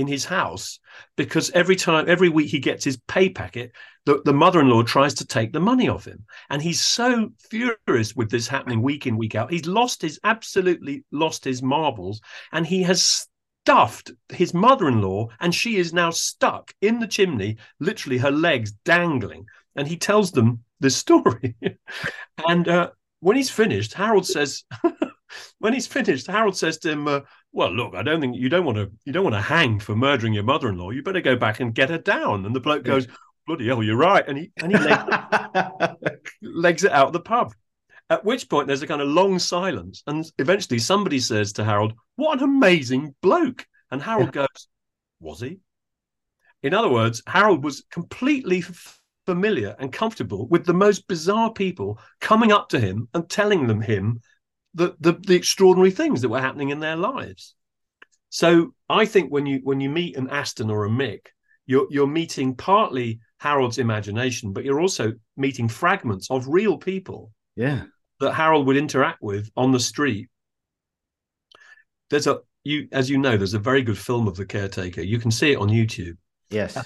in 0.00 0.06
his 0.06 0.24
house 0.24 0.80
because 1.16 1.50
every 1.50 1.76
time, 1.76 2.06
every 2.08 2.28
week 2.28 2.50
he 2.50 2.58
gets 2.58 2.84
his 2.84 2.96
pay 3.06 3.28
packet, 3.28 3.72
the, 4.06 4.22
the 4.24 4.32
mother 4.32 4.60
in 4.60 4.68
law 4.68 4.82
tries 4.82 5.14
to 5.14 5.26
take 5.26 5.52
the 5.52 5.60
money 5.60 5.88
off 5.88 6.06
him. 6.06 6.24
And 6.48 6.60
he's 6.62 6.80
so 6.80 7.30
furious 7.50 8.16
with 8.16 8.30
this 8.30 8.48
happening 8.48 8.82
week 8.82 9.06
in, 9.06 9.16
week 9.16 9.34
out. 9.34 9.52
He's 9.52 9.66
lost 9.66 10.02
his, 10.02 10.18
absolutely 10.24 11.04
lost 11.12 11.44
his 11.44 11.62
marbles. 11.62 12.20
And 12.52 12.66
he 12.66 12.82
has 12.84 13.26
stuffed 13.64 14.12
his 14.30 14.54
mother 14.54 14.88
in 14.88 15.02
law, 15.02 15.28
and 15.38 15.54
she 15.54 15.76
is 15.76 15.92
now 15.92 16.10
stuck 16.10 16.72
in 16.80 16.98
the 16.98 17.06
chimney, 17.06 17.58
literally 17.78 18.18
her 18.18 18.30
legs 18.30 18.72
dangling. 18.84 19.46
And 19.76 19.86
he 19.86 19.96
tells 19.96 20.32
them 20.32 20.64
this 20.80 20.96
story. 20.96 21.54
and 22.48 22.68
uh, 22.68 22.90
when 23.20 23.36
he's 23.36 23.50
finished, 23.50 23.94
Harold 23.94 24.26
says, 24.26 24.64
when 25.58 25.74
he's 25.74 25.86
finished, 25.86 26.26
Harold 26.26 26.56
says 26.56 26.78
to 26.78 26.90
him, 26.90 27.06
uh, 27.06 27.20
"Well, 27.52 27.72
look, 27.72 27.94
I 27.94 28.02
don't 28.02 28.20
think 28.20 28.36
you 28.36 28.48
don't 28.48 28.64
want 28.64 28.78
to 28.78 28.90
you 29.04 29.12
don't 29.12 29.24
want 29.24 29.34
to 29.34 29.40
hang 29.40 29.80
for 29.80 29.96
murdering 29.96 30.34
your 30.34 30.44
mother-in-law. 30.44 30.90
You 30.90 31.02
better 31.02 31.20
go 31.20 31.36
back 31.36 31.60
and 31.60 31.74
get 31.74 31.90
her 31.90 31.98
down." 31.98 32.46
And 32.46 32.54
the 32.54 32.60
bloke 32.60 32.84
goes, 32.84 33.06
"Bloody 33.46 33.66
hell, 33.66 33.82
you're 33.82 33.96
right." 33.96 34.26
And 34.26 34.38
he 34.38 34.52
and 34.58 34.72
he 34.72 34.78
legs, 34.84 36.30
legs 36.42 36.84
it 36.84 36.92
out 36.92 37.08
of 37.08 37.12
the 37.12 37.20
pub. 37.20 37.52
At 38.08 38.24
which 38.24 38.48
point 38.48 38.66
there's 38.66 38.82
a 38.82 38.86
kind 38.86 39.00
of 39.00 39.08
long 39.08 39.38
silence, 39.38 40.02
and 40.06 40.24
eventually 40.38 40.78
somebody 40.78 41.18
says 41.18 41.52
to 41.54 41.64
Harold, 41.64 41.94
"What 42.16 42.38
an 42.38 42.44
amazing 42.44 43.14
bloke!" 43.20 43.66
And 43.90 44.02
Harold 44.02 44.32
goes, 44.32 44.68
"Was 45.20 45.40
he?" 45.40 45.58
In 46.62 46.74
other 46.74 46.90
words, 46.90 47.22
Harold 47.26 47.64
was 47.64 47.84
completely 47.90 48.64
familiar 49.26 49.76
and 49.78 49.92
comfortable 49.92 50.46
with 50.48 50.66
the 50.66 50.74
most 50.74 51.06
bizarre 51.08 51.52
people 51.52 51.98
coming 52.20 52.52
up 52.52 52.68
to 52.70 52.80
him 52.80 53.08
and 53.14 53.28
telling 53.28 53.66
them 53.66 53.80
him 53.80 54.20
the, 54.74 54.94
the, 55.00 55.12
the 55.12 55.34
extraordinary 55.34 55.90
things 55.90 56.22
that 56.22 56.28
were 56.28 56.40
happening 56.40 56.70
in 56.70 56.80
their 56.80 56.96
lives. 56.96 57.54
So 58.28 58.74
I 58.88 59.06
think 59.06 59.32
when 59.32 59.44
you 59.46 59.60
when 59.64 59.80
you 59.80 59.90
meet 59.90 60.16
an 60.16 60.30
Aston 60.30 60.70
or 60.70 60.84
a 60.84 60.88
Mick, 60.88 61.26
you're 61.66 61.88
you're 61.90 62.06
meeting 62.06 62.54
partly 62.54 63.18
Harold's 63.38 63.78
imagination, 63.78 64.52
but 64.52 64.64
you're 64.64 64.80
also 64.80 65.14
meeting 65.36 65.68
fragments 65.68 66.30
of 66.30 66.46
real 66.46 66.78
people. 66.78 67.32
Yeah. 67.56 67.84
That 68.20 68.34
Harold 68.34 68.66
would 68.66 68.76
interact 68.76 69.20
with 69.20 69.50
on 69.56 69.72
the 69.72 69.80
street. 69.80 70.28
There's 72.10 72.28
a 72.28 72.40
you 72.62 72.86
as 72.92 73.10
you 73.10 73.18
know, 73.18 73.36
there's 73.36 73.54
a 73.54 73.58
very 73.58 73.82
good 73.82 73.98
film 73.98 74.28
of 74.28 74.36
the 74.36 74.46
caretaker. 74.46 75.02
You 75.02 75.18
can 75.18 75.32
see 75.32 75.52
it 75.52 75.58
on 75.58 75.68
YouTube. 75.68 76.16
Yes 76.50 76.78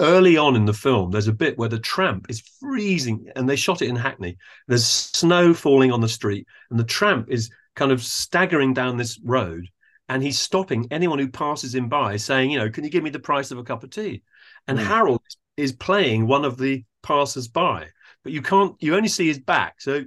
early 0.00 0.36
on 0.36 0.56
in 0.56 0.64
the 0.64 0.72
film, 0.72 1.10
there's 1.10 1.28
a 1.28 1.32
bit 1.32 1.58
where 1.58 1.68
the 1.68 1.78
tramp 1.78 2.26
is 2.28 2.42
freezing, 2.60 3.26
and 3.36 3.48
they 3.48 3.56
shot 3.56 3.82
it 3.82 3.88
in 3.88 3.96
Hackney. 3.96 4.36
There's 4.66 4.86
snow 4.86 5.54
falling 5.54 5.92
on 5.92 6.00
the 6.00 6.08
street, 6.08 6.46
and 6.70 6.78
the 6.78 6.84
tramp 6.84 7.28
is 7.30 7.50
kind 7.74 7.92
of 7.92 8.02
staggering 8.02 8.74
down 8.74 8.96
this 8.96 9.20
road, 9.24 9.68
and 10.08 10.22
he's 10.22 10.38
stopping 10.38 10.88
anyone 10.90 11.18
who 11.18 11.28
passes 11.28 11.74
him 11.74 11.88
by, 11.88 12.16
saying, 12.16 12.50
"You 12.50 12.58
know, 12.58 12.70
can 12.70 12.84
you 12.84 12.90
give 12.90 13.04
me 13.04 13.10
the 13.10 13.18
price 13.18 13.50
of 13.50 13.58
a 13.58 13.64
cup 13.64 13.82
of 13.82 13.90
tea?" 13.90 14.22
And 14.66 14.78
mm. 14.78 14.84
Harold 14.84 15.22
is 15.56 15.72
playing 15.72 16.26
one 16.26 16.44
of 16.44 16.58
the 16.58 16.84
passers-by, 17.02 17.88
but 18.22 18.32
you 18.32 18.42
can't. 18.42 18.76
You 18.80 18.96
only 18.96 19.08
see 19.08 19.26
his 19.26 19.38
back, 19.40 19.80
so 19.80 20.04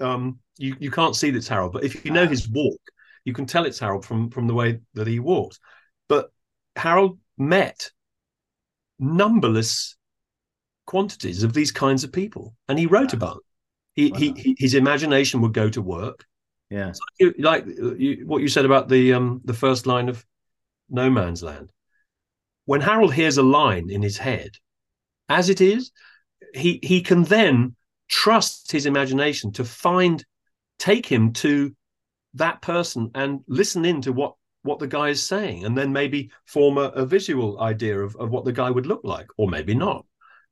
um, 0.00 0.38
you 0.58 0.76
you 0.78 0.90
can't 0.90 1.16
see 1.16 1.30
that 1.30 1.46
Harold. 1.46 1.72
But 1.72 1.84
if 1.84 2.04
you 2.04 2.10
know 2.10 2.26
his 2.26 2.48
walk, 2.48 2.80
you 3.24 3.32
can 3.32 3.46
tell 3.46 3.66
it's 3.66 3.78
Harold 3.78 4.04
from 4.04 4.30
from 4.30 4.46
the 4.46 4.54
way 4.54 4.80
that 4.94 5.06
he 5.06 5.18
walks. 5.18 5.60
But 6.08 6.30
Harold 6.76 7.18
met 7.36 7.90
numberless 8.98 9.96
quantities 10.86 11.42
of 11.42 11.52
these 11.52 11.70
kinds 11.70 12.04
of 12.04 12.12
people, 12.12 12.54
and 12.68 12.78
he 12.78 12.86
wrote 12.86 13.12
about 13.12 13.34
them. 13.34 13.42
He, 13.94 14.10
wow. 14.10 14.18
he, 14.18 14.56
his 14.58 14.74
imagination 14.74 15.40
would 15.40 15.52
go 15.52 15.68
to 15.68 15.82
work. 15.82 16.24
Yeah, 16.70 16.92
like, 17.18 17.34
like 17.38 17.66
you, 17.98 18.24
what 18.26 18.42
you 18.42 18.48
said 18.48 18.64
about 18.64 18.88
the 18.88 19.14
um 19.14 19.40
the 19.44 19.54
first 19.54 19.86
line 19.86 20.08
of 20.08 20.24
No 20.90 21.08
Man's 21.10 21.42
Land. 21.42 21.72
When 22.66 22.82
Harold 22.82 23.14
hears 23.14 23.38
a 23.38 23.42
line 23.42 23.88
in 23.90 24.02
his 24.02 24.18
head, 24.18 24.50
as 25.28 25.48
it 25.48 25.62
is, 25.62 25.90
he 26.54 26.78
he 26.82 27.00
can 27.00 27.24
then 27.24 27.74
trust 28.08 28.70
his 28.72 28.86
imagination 28.86 29.52
to 29.52 29.64
find, 29.64 30.24
take 30.78 31.06
him 31.06 31.32
to 31.32 31.74
that 32.34 32.60
person 32.60 33.10
and 33.14 33.40
listen 33.48 33.84
in 33.84 34.02
to 34.02 34.12
what 34.12 34.34
what 34.68 34.78
the 34.78 34.86
guy 34.86 35.08
is 35.08 35.26
saying 35.26 35.64
and 35.64 35.76
then 35.76 35.92
maybe 35.92 36.30
form 36.44 36.78
a, 36.78 36.88
a 36.90 37.06
visual 37.06 37.60
idea 37.60 37.98
of, 37.98 38.14
of 38.16 38.30
what 38.30 38.44
the 38.44 38.52
guy 38.52 38.70
would 38.70 38.86
look 38.86 39.00
like 39.02 39.26
or 39.38 39.48
maybe 39.48 39.74
not 39.74 40.04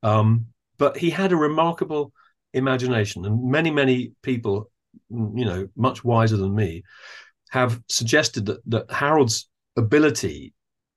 um, 0.03 0.47
but 0.79 0.97
he 0.97 1.11
had 1.11 1.33
a 1.33 1.37
remarkable 1.37 2.13
imagination 2.53 3.25
and 3.27 3.51
many 3.51 3.71
many 3.71 4.13
people 4.23 4.71
you 5.11 5.45
know 5.45 5.69
much 5.77 6.03
wiser 6.03 6.37
than 6.37 6.55
me 6.55 6.83
have 7.51 7.81
suggested 7.89 8.47
that 8.47 8.61
that 8.67 8.91
harold's 8.91 9.49
ability 9.77 10.55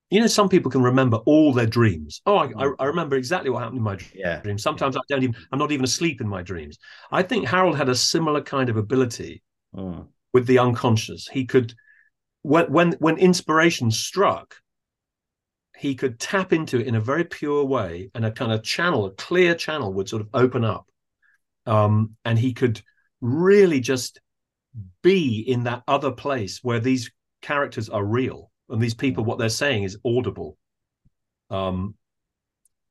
you 0.09 0.21
know 0.21 0.27
some 0.27 0.47
people 0.47 0.71
can 0.71 0.81
remember 0.81 1.17
all 1.25 1.51
their 1.51 1.65
dreams 1.65 2.21
oh 2.25 2.37
i, 2.37 2.71
I 2.79 2.85
remember 2.85 3.17
exactly 3.17 3.49
what 3.49 3.59
happened 3.59 3.79
in 3.79 3.83
my 3.83 3.97
yeah. 4.15 4.39
dreams 4.39 4.63
sometimes 4.63 4.95
yeah. 4.95 5.01
i 5.01 5.13
don't 5.13 5.23
even 5.23 5.35
i'm 5.51 5.59
not 5.59 5.71
even 5.71 5.83
asleep 5.83 6.21
in 6.21 6.27
my 6.29 6.41
dreams 6.41 6.77
i 7.11 7.21
think 7.21 7.45
harold 7.45 7.75
had 7.75 7.89
a 7.89 7.95
similar 7.95 8.41
kind 8.41 8.69
of 8.69 8.77
ability 8.77 9.43
mm. 9.75 10.07
with 10.33 10.47
the 10.47 10.59
unconscious 10.59 11.27
he 11.27 11.45
could 11.45 11.73
when 12.41 12.71
when 12.71 12.91
when 12.93 13.17
inspiration 13.17 13.91
struck, 13.91 14.55
he 15.77 15.95
could 15.95 16.19
tap 16.19 16.53
into 16.53 16.79
it 16.79 16.87
in 16.87 16.95
a 16.95 17.01
very 17.01 17.23
pure 17.23 17.63
way, 17.63 18.11
and 18.13 18.25
a 18.25 18.31
kind 18.31 18.51
of 18.51 18.63
channel, 18.63 19.05
a 19.05 19.11
clear 19.11 19.55
channel, 19.55 19.93
would 19.93 20.09
sort 20.09 20.21
of 20.21 20.29
open 20.33 20.63
up, 20.63 20.87
um, 21.65 22.15
and 22.25 22.37
he 22.37 22.53
could 22.53 22.81
really 23.21 23.79
just 23.79 24.21
be 25.01 25.39
in 25.39 25.63
that 25.63 25.83
other 25.87 26.11
place 26.11 26.59
where 26.63 26.79
these 26.79 27.11
characters 27.41 27.89
are 27.89 28.03
real 28.03 28.51
and 28.69 28.81
these 28.81 28.93
people 28.93 29.23
what 29.23 29.37
they're 29.37 29.49
saying 29.49 29.83
is 29.83 29.97
audible. 30.05 30.57
Um 31.49 31.95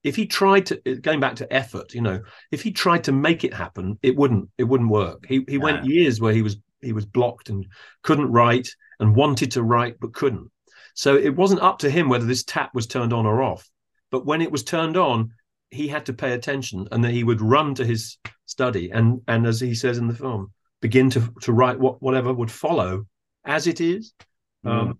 if 0.04 0.16
he 0.16 0.26
tried 0.26 0.66
to 0.66 0.76
going 1.00 1.20
back 1.20 1.36
to 1.36 1.52
effort, 1.52 1.92
you 1.92 2.00
know, 2.00 2.22
if 2.50 2.62
he 2.62 2.70
tried 2.70 3.04
to 3.04 3.12
make 3.12 3.44
it 3.44 3.52
happen, 3.52 3.98
it 4.02 4.16
wouldn't 4.16 4.48
it 4.58 4.64
wouldn't 4.64 4.90
work. 4.90 5.24
He 5.26 5.44
he 5.48 5.58
went 5.58 5.84
years 5.86 6.20
where 6.20 6.32
he 6.32 6.42
was 6.42 6.56
he 6.80 6.92
was 6.92 7.06
blocked 7.06 7.48
and 7.48 7.66
couldn't 8.02 8.30
write 8.30 8.68
and 9.00 9.14
wanted 9.14 9.52
to 9.52 9.62
write 9.62 9.98
but 10.00 10.12
couldn't. 10.12 10.50
So 10.94 11.16
it 11.16 11.34
wasn't 11.34 11.62
up 11.62 11.78
to 11.80 11.90
him 11.90 12.08
whether 12.08 12.26
this 12.26 12.44
tap 12.44 12.74
was 12.74 12.86
turned 12.86 13.12
on 13.12 13.26
or 13.26 13.42
off. 13.42 13.68
But 14.10 14.26
when 14.26 14.42
it 14.42 14.50
was 14.50 14.64
turned 14.64 14.96
on, 14.96 15.32
he 15.70 15.86
had 15.86 16.06
to 16.06 16.12
pay 16.12 16.32
attention 16.32 16.88
and 16.90 17.04
then 17.04 17.12
he 17.12 17.24
would 17.24 17.40
run 17.40 17.74
to 17.74 17.84
his 17.84 18.18
study 18.46 18.90
and 18.90 19.20
and 19.28 19.46
as 19.46 19.60
he 19.60 19.74
says 19.74 19.98
in 19.98 20.08
the 20.08 20.14
film, 20.14 20.52
begin 20.80 21.10
to 21.10 21.32
to 21.42 21.52
write 21.52 21.78
what 21.78 22.02
whatever 22.02 22.32
would 22.32 22.50
follow 22.50 23.06
as 23.44 23.66
it 23.66 23.80
is. 23.80 24.12
Mm. 24.64 24.70
Um, 24.70 24.98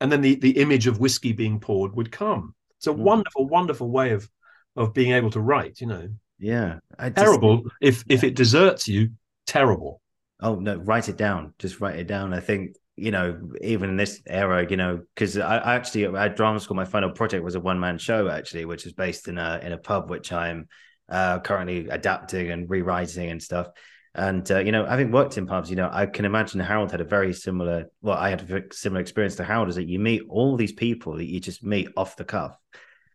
and 0.00 0.10
then 0.10 0.20
the 0.20 0.36
the 0.36 0.58
image 0.58 0.86
of 0.86 1.00
whiskey 1.00 1.32
being 1.32 1.60
poured 1.60 1.94
would 1.94 2.10
come. 2.10 2.54
It's 2.78 2.86
a 2.86 2.90
mm. 2.90 2.98
wonderful, 2.98 3.46
wonderful 3.46 3.90
way 3.90 4.10
of 4.10 4.28
of 4.76 4.92
being 4.92 5.12
able 5.12 5.30
to 5.30 5.40
write, 5.40 5.80
you 5.80 5.86
know. 5.86 6.08
Yeah. 6.38 6.78
Just, 7.00 7.16
terrible 7.16 7.64
if 7.80 8.04
yeah. 8.06 8.14
if 8.14 8.24
it 8.24 8.34
deserts 8.34 8.88
you, 8.88 9.10
terrible. 9.46 10.00
Oh 10.40 10.56
no, 10.56 10.76
write 10.76 11.08
it 11.08 11.16
down. 11.16 11.54
Just 11.58 11.80
write 11.80 11.98
it 11.98 12.06
down. 12.06 12.34
I 12.34 12.40
think 12.40 12.76
you 12.96 13.10
know, 13.10 13.38
even 13.60 13.90
in 13.90 13.96
this 13.96 14.22
era, 14.26 14.66
you 14.68 14.76
know, 14.76 15.02
because 15.14 15.36
I, 15.36 15.58
I, 15.58 15.74
actually 15.74 16.06
at 16.06 16.36
drama 16.36 16.58
school, 16.60 16.76
my 16.76 16.86
final 16.86 17.10
project 17.10 17.44
was 17.44 17.54
a 17.54 17.60
one 17.60 17.78
man 17.78 17.98
show 17.98 18.28
actually, 18.28 18.64
which 18.64 18.86
is 18.86 18.94
based 18.94 19.28
in 19.28 19.36
a 19.36 19.60
in 19.62 19.72
a 19.72 19.78
pub, 19.78 20.08
which 20.08 20.32
I'm 20.32 20.68
uh, 21.08 21.40
currently 21.40 21.88
adapting 21.88 22.50
and 22.50 22.68
rewriting 22.68 23.30
and 23.30 23.42
stuff. 23.42 23.68
And 24.14 24.50
uh, 24.50 24.60
you 24.60 24.72
know, 24.72 24.86
having 24.86 25.12
worked 25.12 25.36
in 25.36 25.46
pubs, 25.46 25.68
you 25.68 25.76
know, 25.76 25.90
I 25.92 26.06
can 26.06 26.24
imagine 26.24 26.58
Harold 26.58 26.90
had 26.90 27.02
a 27.02 27.04
very 27.04 27.34
similar. 27.34 27.90
Well, 28.00 28.16
I 28.16 28.30
had 28.30 28.50
a 28.50 28.74
similar 28.74 29.02
experience 29.02 29.36
to 29.36 29.44
Harold. 29.44 29.68
Is 29.68 29.74
that 29.74 29.88
you 29.88 29.98
meet 29.98 30.22
all 30.30 30.56
these 30.56 30.72
people 30.72 31.16
that 31.16 31.26
you 31.26 31.38
just 31.38 31.62
meet 31.62 31.88
off 31.98 32.16
the 32.16 32.24
cuff, 32.24 32.56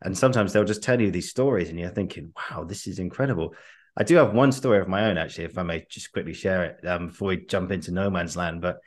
and 0.03 0.15
sometimes 0.15 0.53
they'll 0.53 0.63
just 0.63 0.83
tell 0.83 1.01
you 1.01 1.09
these 1.09 1.31
stories, 1.31 1.69
and 1.69 1.79
you're 1.79 1.89
thinking, 1.89 2.33
"Wow, 2.35 2.65
this 2.65 2.85
is 2.85 2.99
incredible." 2.99 3.55
I 3.97 4.03
do 4.03 4.15
have 4.15 4.33
one 4.33 4.51
story 4.51 4.79
of 4.79 4.87
my 4.87 5.09
own, 5.09 5.17
actually, 5.17 5.45
if 5.45 5.57
I 5.57 5.63
may 5.63 5.85
just 5.89 6.13
quickly 6.13 6.33
share 6.33 6.63
it 6.63 6.87
um, 6.87 7.07
before 7.07 7.29
we 7.29 7.45
jump 7.45 7.71
into 7.71 7.91
no 7.91 8.09
man's 8.09 8.37
land. 8.37 8.61
But 8.61 8.77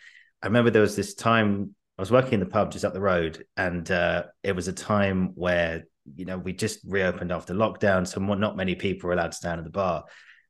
I 0.45 0.47
remember 0.47 0.71
there 0.71 0.83
was 0.83 0.95
this 0.95 1.15
time 1.15 1.75
I 1.97 2.03
was 2.03 2.11
working 2.11 2.35
in 2.35 2.41
the 2.41 2.47
pub 2.47 2.71
just 2.71 2.85
up 2.85 2.93
the 2.93 3.01
road, 3.01 3.47
and 3.57 3.91
uh, 3.91 4.25
it 4.43 4.55
was 4.55 4.69
a 4.69 4.75
time 4.75 5.33
where 5.37 5.85
you 6.15 6.27
know 6.27 6.37
we 6.37 6.53
just 6.53 6.81
reopened 6.87 7.33
after 7.33 7.55
lockdown, 7.55 8.07
so 8.07 8.21
not 8.21 8.55
many 8.55 8.75
people 8.75 9.09
were 9.09 9.15
allowed 9.15 9.31
to 9.31 9.37
stand 9.39 9.59
at 9.59 9.65
the 9.65 9.71
bar. 9.71 10.05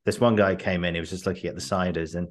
This 0.04 0.18
one 0.18 0.34
guy 0.34 0.56
came 0.56 0.84
in, 0.84 0.94
he 0.94 1.00
was 1.00 1.10
just 1.10 1.26
looking 1.26 1.46
at 1.46 1.54
the 1.54 1.60
ciders, 1.60 2.16
and 2.16 2.30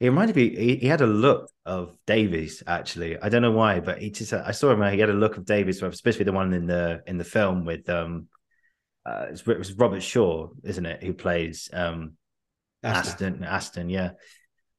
he 0.00 0.08
reminded 0.08 0.34
me. 0.34 0.56
He, 0.56 0.74
he 0.74 0.86
had 0.88 1.02
a 1.02 1.06
look 1.06 1.52
of 1.64 1.96
Davies. 2.04 2.64
Actually, 2.66 3.16
I 3.16 3.28
don't 3.28 3.42
know 3.42 3.52
why, 3.52 3.78
but 3.78 4.02
he 4.02 4.10
just 4.10 4.32
I 4.32 4.50
saw 4.50 4.72
him. 4.72 4.82
He 4.92 4.98
had 4.98 5.08
a 5.08 5.12
look 5.12 5.36
of 5.36 5.44
Davies, 5.44 5.84
especially 5.84 6.24
the 6.24 6.32
one 6.32 6.52
in 6.52 6.66
the 6.66 7.00
in 7.06 7.16
the 7.16 7.22
film 7.22 7.64
with 7.64 7.88
um, 7.88 8.26
uh, 9.06 9.26
it 9.30 9.46
was 9.46 9.72
Robert 9.74 10.02
Shaw, 10.02 10.48
isn't 10.64 10.84
it? 10.84 11.04
Who 11.04 11.12
plays 11.12 11.70
um, 11.72 12.14
Aston. 12.82 13.34
Aston, 13.34 13.44
Aston 13.44 13.88
yeah. 13.88 14.10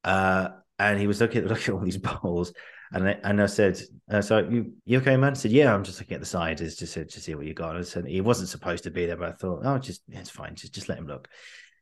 Uh, 0.04 0.50
and 0.80 1.00
he 1.00 1.08
was 1.08 1.22
looking 1.22 1.44
at 1.44 1.48
looking 1.50 1.74
at 1.74 1.78
all 1.78 1.86
these 1.86 1.98
bowls, 1.98 2.54
and 2.92 3.08
I, 3.08 3.18
and 3.24 3.42
I 3.42 3.46
said, 3.48 3.82
uh, 4.10 4.22
"So 4.22 4.40
you 4.40 4.74
you 4.86 5.00
okay, 5.00 5.18
man?" 5.18 5.32
I 5.32 5.36
said, 5.36 5.52
"Yeah, 5.52 5.74
I'm 5.74 5.84
just 5.84 6.00
looking 6.00 6.16
at 6.16 6.20
the 6.20 6.26
sides, 6.26 6.62
just 6.62 6.94
to, 6.94 7.06
to 7.06 7.20
see 7.20 7.36
what 7.36 7.46
you 7.46 7.54
got." 7.54 7.76
I 7.76 7.82
said 7.84 8.06
he 8.06 8.22
wasn't 8.22 8.50
supposed 8.50 8.84
to 8.86 8.92
be 8.92 9.06
there, 9.06 9.18
but 9.18 9.30
I 9.30 9.34
thought, 9.34 9.62
"Oh, 9.64 9.78
just 9.78 10.02
it's 10.10 10.30
fine, 10.30 10.56
just 10.56 10.74
just 10.74 10.90
let 10.90 10.98
him 10.98 11.08
look." 11.08 11.28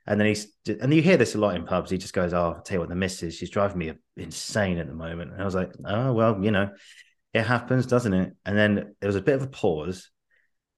And 0.06 0.20
then 0.20 0.28
he's 0.28 0.48
and 0.68 0.94
you 0.94 1.02
hear 1.02 1.18
this 1.18 1.36
a 1.36 1.38
lot 1.38 1.56
in 1.56 1.66
pubs. 1.66 1.90
He 1.90 1.98
just 1.98 2.14
goes, 2.14 2.34
"Oh, 2.34 2.56
I'll 2.58 2.62
tell 2.62 2.76
you 2.76 2.80
what, 2.82 2.90
the 2.90 2.96
missus, 2.96 3.36
she's 3.36 3.50
driving 3.50 3.78
me 3.78 3.94
insane 4.18 4.78
at 4.78 4.88
the 4.88 4.94
moment." 4.94 5.32
And 5.32 5.42
I 5.42 5.46
was 5.46 5.56
like, 5.56 5.72
"Oh 5.86 6.14
well, 6.14 6.44
you 6.44 6.52
know, 6.52 6.72
it 7.34 7.44
happens, 7.44 7.86
doesn't 7.86 8.14
it?" 8.14 8.34
And 8.46 8.58
then 8.58 8.96
there 9.00 9.08
was 9.08 9.16
a 9.16 9.22
bit 9.22 9.36
of 9.36 9.44
a 9.44 9.48
pause, 9.48 10.10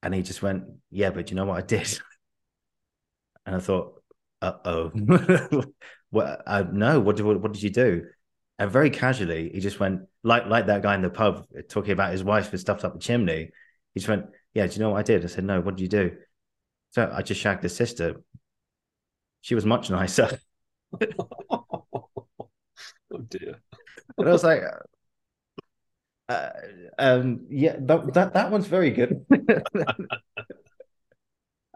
and 0.04 0.14
he 0.14 0.22
just 0.22 0.42
went, 0.42 0.66
"Yeah, 0.92 1.12
but 1.12 1.30
you 1.32 1.36
know 1.36 1.46
what 1.46 1.64
I 1.64 1.66
did?" 1.66 2.00
And 3.46 3.56
I 3.56 3.60
thought, 3.60 4.02
"Uh 4.42 4.54
oh." 4.66 4.92
well, 6.16 6.42
uh, 6.48 6.64
no, 6.72 7.00
what 7.00 7.18
did 7.18 7.26
what, 7.26 7.42
what 7.42 7.54
did 7.54 7.62
you 7.64 7.70
do? 7.70 8.08
And 8.58 8.72
very 8.72 8.90
casually, 8.90 9.50
he 9.54 9.60
just 9.60 9.80
went 9.80 10.02
like 10.24 10.46
like 10.48 10.68
that 10.68 10.82
guy 10.82 10.96
in 10.96 11.02
the 11.02 11.10
pub 11.10 11.46
talking 11.70 11.92
about 11.92 12.12
his 12.14 12.24
wife 12.24 12.52
had 12.52 12.60
stuffed 12.60 12.86
up 12.86 12.94
the 12.94 13.00
chimney. 13.00 13.52
He 13.94 14.00
just 14.00 14.08
went, 14.10 14.28
"Yeah, 14.54 14.66
do 14.68 14.74
you 14.74 14.80
know 14.80 14.92
what 14.92 15.00
I 15.00 15.04
did?" 15.04 15.24
I 15.24 15.28
said, 15.28 15.44
"No, 15.44 15.60
what 15.62 15.76
did 15.76 15.84
you 15.84 15.90
do?" 15.90 16.18
So 16.92 17.12
I 17.14 17.22
just 17.22 17.42
shagged 17.42 17.64
his 17.64 17.76
sister. 17.76 18.22
She 19.42 19.56
was 19.56 19.66
much 19.66 19.90
nicer. 19.90 20.40
oh 21.52 22.08
dear! 23.30 23.62
And 24.18 24.30
I 24.30 24.32
was 24.32 24.44
like, 24.44 24.62
uh, 26.30 26.50
um, 26.98 27.46
yeah, 27.50 27.76
that, 27.80 28.14
that 28.14 28.34
that 28.34 28.52
one's 28.52 28.68
very 28.68 28.92
good. 28.92 29.26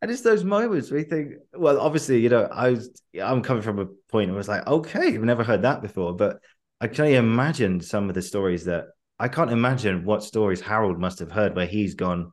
And 0.02 0.10
it's 0.10 0.22
those 0.22 0.44
moments 0.44 0.92
we 0.92 1.04
think, 1.04 1.34
well, 1.54 1.80
obviously, 1.80 2.20
you 2.22 2.30
know, 2.30 2.44
I 2.44 2.70
was, 2.70 3.02
I'm 3.22 3.42
coming 3.42 3.64
from 3.64 3.80
a 3.80 3.86
point 4.10 4.30
where 4.30 4.36
I 4.36 4.38
was 4.38 4.48
like, 4.48 4.66
okay, 4.66 5.14
I've 5.14 5.22
never 5.24 5.44
heard 5.44 5.64
that 5.64 5.82
before, 5.82 6.14
but 6.16 6.40
I 6.80 6.88
can 6.88 7.06
only 7.06 7.16
imagine 7.16 7.82
some 7.82 8.08
of 8.08 8.16
the 8.16 8.22
stories 8.22 8.66
that 8.66 8.86
I 9.20 9.28
can't 9.28 9.52
imagine 9.52 10.06
what 10.06 10.24
stories 10.24 10.62
Harold 10.62 10.98
must 10.98 11.20
have 11.20 11.32
heard 11.32 11.54
where 11.56 11.66
he's 11.66 11.96
gone, 11.96 12.32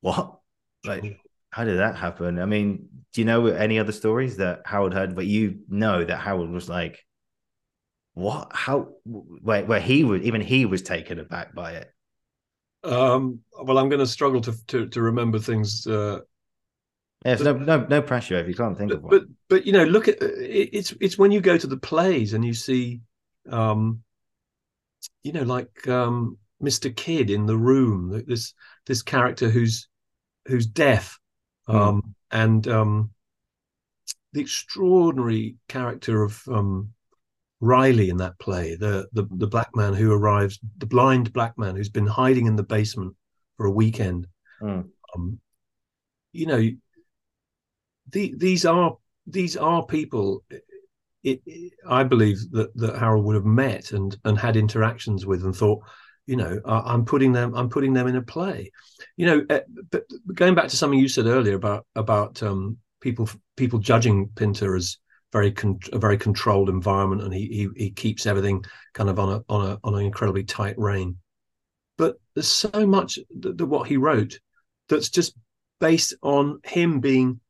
what? 0.00 0.38
Like, 0.84 1.20
how 1.50 1.64
did 1.64 1.78
that 1.78 1.94
happen? 1.94 2.40
I 2.40 2.46
mean, 2.46 2.88
do 3.12 3.20
you 3.20 3.24
know 3.24 3.46
any 3.46 3.78
other 3.78 3.92
stories 3.92 4.38
that 4.38 4.62
Harold 4.66 4.92
heard, 4.92 5.14
but 5.14 5.26
you 5.26 5.60
know 5.68 6.02
that 6.02 6.16
Harold 6.16 6.50
was 6.50 6.68
like, 6.68 7.04
what? 8.14 8.50
How? 8.52 8.88
Where, 9.04 9.64
where 9.64 9.80
he 9.80 10.02
was, 10.02 10.22
even 10.22 10.40
he 10.40 10.66
was 10.66 10.82
taken 10.82 11.20
aback 11.20 11.54
by 11.54 11.74
it. 11.74 11.92
Um, 12.82 13.40
well, 13.62 13.78
I'm 13.78 13.88
going 13.88 14.00
to 14.00 14.06
struggle 14.06 14.40
to, 14.40 14.66
to, 14.66 14.88
to 14.88 15.02
remember 15.02 15.38
things 15.38 15.86
uh, 15.86 16.18
yeah, 17.24 17.34
no, 17.36 17.52
no, 17.52 17.86
no 17.88 18.02
pressure 18.02 18.38
if 18.38 18.48
you 18.48 18.54
can't 18.54 18.76
think 18.76 18.90
but, 18.90 18.96
of 18.96 19.02
one. 19.02 19.10
But, 19.10 19.22
but 19.48 19.66
you 19.66 19.72
know, 19.72 19.84
look 19.84 20.08
at 20.08 20.16
it's 20.20 20.92
it's 21.00 21.18
when 21.18 21.32
you 21.32 21.40
go 21.40 21.56
to 21.56 21.66
the 21.66 21.76
plays 21.76 22.32
and 22.32 22.44
you 22.44 22.54
see, 22.54 23.00
um, 23.48 24.02
you 25.22 25.32
know, 25.32 25.42
like 25.42 25.86
um, 25.88 26.38
Mr. 26.62 26.94
Kidd 26.94 27.30
in 27.30 27.46
the 27.46 27.56
room, 27.56 28.24
this 28.26 28.54
this 28.86 29.02
character 29.02 29.48
who's 29.48 29.88
who's 30.46 30.66
deaf, 30.66 31.18
hmm. 31.66 31.76
um, 31.76 32.02
mm. 32.02 32.14
and 32.32 32.68
um, 32.68 33.10
the 34.32 34.40
extraordinary 34.40 35.56
character 35.68 36.22
of 36.22 36.42
um, 36.48 36.92
Riley 37.60 38.10
in 38.10 38.16
that 38.16 38.38
play, 38.40 38.74
the, 38.74 39.08
the 39.12 39.26
the 39.30 39.46
black 39.46 39.70
man 39.76 39.94
who 39.94 40.12
arrives, 40.12 40.58
the 40.78 40.86
blind 40.86 41.32
black 41.32 41.56
man 41.56 41.76
who's 41.76 41.90
been 41.90 42.06
hiding 42.06 42.46
in 42.46 42.56
the 42.56 42.64
basement 42.64 43.14
for 43.56 43.66
a 43.66 43.70
weekend. 43.70 44.26
Mm. 44.60 44.88
Um, 45.14 45.38
you 46.32 46.46
know, 46.46 46.68
the, 48.12 48.34
these 48.36 48.64
are 48.64 48.96
these 49.26 49.56
are 49.56 49.84
people. 49.84 50.44
It, 51.22 51.40
it, 51.46 51.72
I 51.88 52.04
believe 52.04 52.38
that 52.52 52.76
that 52.76 52.98
Harold 52.98 53.24
would 53.24 53.36
have 53.36 53.44
met 53.44 53.92
and 53.92 54.16
and 54.24 54.38
had 54.38 54.56
interactions 54.56 55.26
with 55.26 55.44
and 55.44 55.54
thought, 55.54 55.82
you 56.26 56.36
know, 56.36 56.60
I'm 56.64 57.04
putting 57.04 57.32
them 57.32 57.54
I'm 57.54 57.68
putting 57.68 57.92
them 57.92 58.06
in 58.06 58.16
a 58.16 58.22
play. 58.22 58.70
You 59.16 59.26
know, 59.26 59.46
eh, 59.50 59.60
but 59.90 60.04
going 60.32 60.54
back 60.54 60.68
to 60.68 60.76
something 60.76 60.98
you 60.98 61.08
said 61.08 61.26
earlier 61.26 61.54
about 61.54 61.86
about 61.94 62.42
um, 62.42 62.78
people 63.00 63.28
people 63.56 63.78
judging 63.78 64.30
Pinter 64.34 64.74
as 64.76 64.98
very 65.32 65.50
con- 65.50 65.80
a 65.92 65.98
very 65.98 66.18
controlled 66.18 66.68
environment 66.68 67.22
and 67.22 67.32
he, 67.32 67.46
he 67.46 67.84
he 67.84 67.90
keeps 67.90 68.26
everything 68.26 68.62
kind 68.92 69.08
of 69.08 69.18
on 69.18 69.32
a 69.32 69.42
on 69.48 69.70
a 69.70 69.78
on 69.84 69.94
an 69.94 70.04
incredibly 70.04 70.44
tight 70.44 70.78
rein. 70.78 71.16
But 71.98 72.16
there's 72.34 72.48
so 72.48 72.86
much 72.86 73.18
that, 73.40 73.58
that 73.58 73.66
what 73.66 73.88
he 73.88 73.96
wrote 73.96 74.38
that's 74.88 75.08
just 75.08 75.36
based 75.80 76.14
on 76.22 76.60
him 76.64 77.00
being 77.00 77.40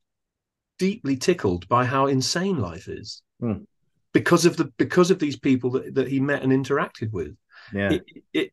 deeply 0.83 1.17
tickled 1.17 1.69
by 1.69 1.85
how 1.85 2.09
insane 2.09 2.59
life 2.59 2.89
is 2.89 3.23
mm. 3.41 3.65
because 4.13 4.45
of 4.45 4.57
the 4.57 4.65
because 4.79 5.13
of 5.13 5.21
these 5.21 5.39
people 5.39 5.71
that, 5.71 5.95
that 5.95 6.09
he 6.09 6.19
met 6.19 6.43
and 6.43 6.51
interacted 6.51 7.13
with. 7.13 7.37
Yeah. 7.73 7.93
It, 7.93 8.05
it, 8.33 8.53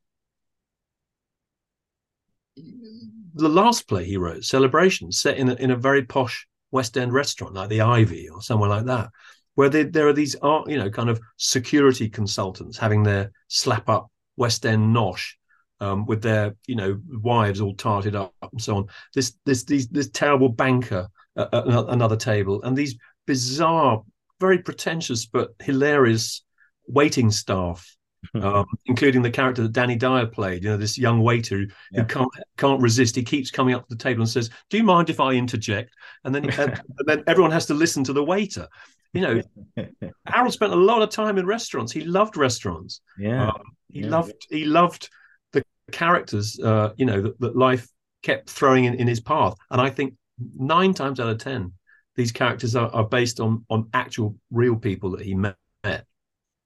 the 3.34 3.50
last 3.50 3.88
play 3.88 4.06
he 4.06 4.18
wrote, 4.18 4.44
Celebration, 4.44 5.12
set 5.12 5.38
in 5.38 5.50
a, 5.50 5.56
in 5.56 5.72
a 5.72 5.76
very 5.76 6.06
posh 6.06 6.46
West 6.70 7.00
End 7.00 7.12
restaurant 7.12 7.56
like 7.56 7.70
the 7.70 7.82
Ivy 7.82 8.30
or 8.30 8.44
somewhere 8.44 8.70
like 8.70 8.86
that, 8.86 9.10
where 9.56 9.70
they, 9.70 9.86
there 9.86 10.08
are 10.08 10.14
these 10.14 10.36
art, 10.36 10.70
you 10.70 10.78
know, 10.78 10.92
kind 10.92 11.10
of 11.10 11.20
security 11.38 12.10
consultants 12.10 12.78
having 12.78 13.02
their 13.02 13.32
slap 13.48 13.90
up 13.90 14.12
West 14.38 14.68
End 14.68 14.96
nosh 14.96 15.32
um, 15.80 16.06
with 16.06 16.22
their, 16.22 16.56
you 16.68 16.76
know, 16.76 17.02
wives 17.10 17.60
all 17.60 17.74
tarted 17.74 18.16
up 18.16 18.36
and 18.52 18.62
so 18.62 18.76
on. 18.76 18.86
This 19.16 19.36
this 19.48 19.64
these 19.64 19.88
this 19.88 20.12
terrible 20.12 20.50
banker 20.50 21.10
uh, 21.40 21.86
another 21.90 22.16
table, 22.16 22.62
and 22.64 22.78
these 22.78 22.98
bizarre, 23.26 24.04
very 24.40 24.60
pretentious 24.60 25.26
but 25.26 25.54
hilarious 25.60 26.44
waiting 26.88 27.32
staff, 27.32 27.96
um, 28.34 28.66
including 28.86 29.22
the 29.22 29.32
character 29.32 29.62
that 29.64 29.72
Danny 29.72 29.96
Dyer 29.96 30.26
played. 30.26 30.64
You 30.64 30.72
know, 30.72 30.78
this 30.78 30.98
young 30.98 31.22
waiter 31.22 31.60
who, 31.60 31.68
yeah. 31.92 32.04
can't 32.04 32.30
can't 32.58 32.82
resist. 32.82 33.16
He 33.16 33.24
keeps 33.24 33.52
coming 33.52 33.76
up 33.76 33.88
to 33.88 33.96
the 33.96 34.04
table 34.04 34.22
and 34.22 34.30
says, 34.30 34.50
"Do 34.70 34.78
you 34.78 34.84
mind 34.84 35.10
if 35.10 35.20
I 35.20 35.34
interject?" 35.34 35.94
And 36.24 36.34
then 36.34 36.46
and, 36.46 36.60
and 36.98 37.08
then 37.08 37.24
everyone 37.28 37.52
has 37.52 37.66
to 37.68 37.74
listen 37.74 38.04
to 38.06 38.14
the 38.14 38.24
waiter. 38.24 38.68
You 39.14 39.22
know, 39.22 39.42
Harold 40.26 40.54
spent 40.54 40.74
a 40.74 40.78
lot 40.78 41.02
of 41.02 41.10
time 41.10 41.38
in 41.38 41.46
restaurants. 41.46 41.92
He 41.92 42.02
loved 42.02 42.38
restaurants. 42.38 43.02
Yeah, 43.18 43.50
um, 43.50 43.62
he 43.90 44.02
yeah. 44.02 44.10
loved 44.10 44.48
he 44.50 44.66
loved 44.66 45.10
the 45.52 45.64
characters. 45.92 46.60
Uh, 46.60 46.94
you 46.98 47.06
know 47.06 47.22
that, 47.22 47.40
that 47.40 47.56
life 47.56 47.88
kept 48.22 48.50
throwing 48.50 48.86
in, 48.86 48.96
in 48.96 49.08
his 49.08 49.20
path, 49.20 49.56
and 49.72 49.82
I 49.82 49.90
think 49.90 50.14
nine 50.58 50.94
times 50.94 51.20
out 51.20 51.30
of 51.30 51.38
ten, 51.38 51.74
these 52.16 52.32
characters 52.32 52.76
are, 52.76 52.90
are 52.90 53.08
based 53.08 53.40
on 53.40 53.66
on 53.70 53.90
actual 53.94 54.36
real 54.52 54.76
people 54.76 55.12
that 55.12 55.22
he 55.22 55.36
met. 55.36 55.56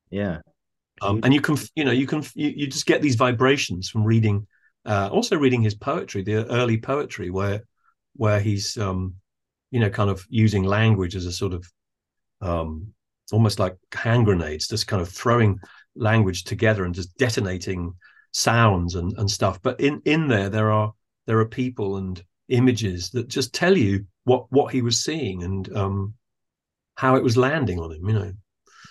Yeah. 0.10 0.40
Um, 1.02 1.22
and 1.24 1.34
you 1.34 1.42
can, 1.42 1.58
you 1.76 1.84
know, 1.84 1.92
you 1.92 2.06
can, 2.06 2.24
you, 2.36 2.50
you 2.50 2.68
just 2.68 2.86
get 2.86 3.02
these 3.02 3.16
vibrations 3.16 3.90
from 3.90 4.04
reading, 4.04 4.48
uh, 4.86 5.10
also 5.12 5.36
reading 5.38 5.62
his 5.62 5.74
poetry, 5.74 6.22
the 6.22 6.46
early 6.52 6.78
poetry, 6.78 7.32
where, 7.32 7.64
where 8.16 8.40
he's, 8.40 8.78
um, 8.78 9.16
you 9.72 9.80
know, 9.80 9.90
kind 9.90 10.12
of 10.12 10.24
using 10.30 10.64
language 10.64 11.16
as 11.16 11.26
a 11.26 11.32
sort 11.32 11.54
of, 11.54 11.66
um, 12.42 12.94
almost 13.32 13.58
like 13.58 13.76
hand 13.92 14.26
grenades, 14.26 14.68
just 14.68 14.86
kind 14.86 15.02
of 15.02 15.10
throwing 15.10 15.60
language 15.96 16.44
together 16.44 16.86
and 16.86 16.94
just 16.94 17.18
detonating 17.18 17.94
sounds 18.32 18.94
and, 18.96 19.14
and 19.18 19.30
stuff. 19.30 19.60
But 19.62 19.80
in 19.80 20.02
in 20.06 20.28
there, 20.28 20.50
there 20.50 20.72
are 20.72 20.94
there 21.26 21.40
are 21.40 21.46
people 21.46 21.98
and 21.98 22.24
images 22.54 23.10
that 23.12 23.28
just 23.28 23.54
tell 23.54 23.78
you 23.78 24.06
what 24.24 24.46
what 24.50 24.72
he 24.72 24.82
was 24.82 25.04
seeing 25.04 25.44
and 25.44 25.76
um, 25.76 26.14
how 26.96 27.16
it 27.16 27.24
was 27.24 27.36
landing 27.36 27.80
on 27.80 27.92
him. 27.92 28.08
You 28.08 28.14
know. 28.14 28.34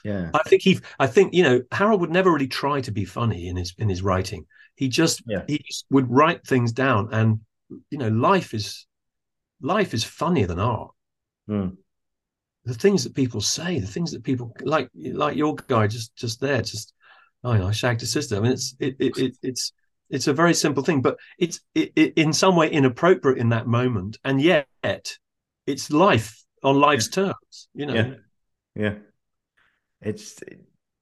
Yeah. 0.04 0.30
I 0.34 0.42
think 0.48 0.62
he. 0.62 0.80
I 0.98 1.06
think 1.06 1.32
you 1.32 1.44
know 1.44 1.62
Harold 1.70 2.00
would 2.00 2.10
never 2.10 2.32
really 2.32 2.48
try 2.48 2.80
to 2.80 2.90
be 2.90 3.04
funny 3.04 3.48
in 3.48 3.56
his 3.56 3.72
in 3.78 3.88
his 3.88 4.02
writing. 4.02 4.46
He 4.74 4.88
just 4.88 5.22
yeah. 5.26 5.44
he 5.46 5.58
just 5.58 5.86
would 5.90 6.10
write 6.10 6.44
things 6.46 6.72
down, 6.72 7.08
and 7.12 7.40
you 7.90 7.98
know 7.98 8.08
life 8.08 8.52
is 8.52 8.86
life 9.60 9.94
is 9.94 10.02
funnier 10.02 10.46
than 10.46 10.58
art. 10.58 10.90
Mm. 11.48 11.76
The 12.64 12.74
things 12.74 13.04
that 13.04 13.14
people 13.14 13.40
say, 13.40 13.78
the 13.78 13.86
things 13.86 14.12
that 14.12 14.22
people 14.22 14.54
like, 14.60 14.88
like 14.94 15.36
your 15.36 15.54
guy 15.54 15.86
just 15.86 16.14
just 16.16 16.40
there, 16.40 16.62
just 16.62 16.94
oh, 17.44 17.52
you 17.52 17.58
know, 17.60 17.68
I 17.68 17.72
shagged 17.72 18.02
a 18.02 18.06
sister. 18.06 18.36
I 18.36 18.40
mean, 18.40 18.52
it's 18.52 18.74
it, 18.80 18.96
it, 18.98 19.18
it 19.18 19.38
it's 19.42 19.72
it's 20.12 20.28
a 20.28 20.32
very 20.32 20.54
simple 20.54 20.84
thing, 20.84 21.00
but 21.00 21.18
it's 21.38 21.60
it, 21.74 21.92
it, 21.96 22.12
in 22.16 22.32
some 22.32 22.54
way 22.54 22.70
inappropriate 22.70 23.38
in 23.38 23.48
that 23.48 23.66
moment, 23.66 24.18
and 24.24 24.40
yet 24.40 24.68
it's 25.66 25.90
life 25.90 26.44
on 26.62 26.78
life's 26.78 27.08
yeah. 27.08 27.24
terms. 27.24 27.68
You 27.74 27.86
know. 27.86 27.94
Yeah. 27.94 28.14
Yeah. 28.74 28.94
It's 30.02 30.38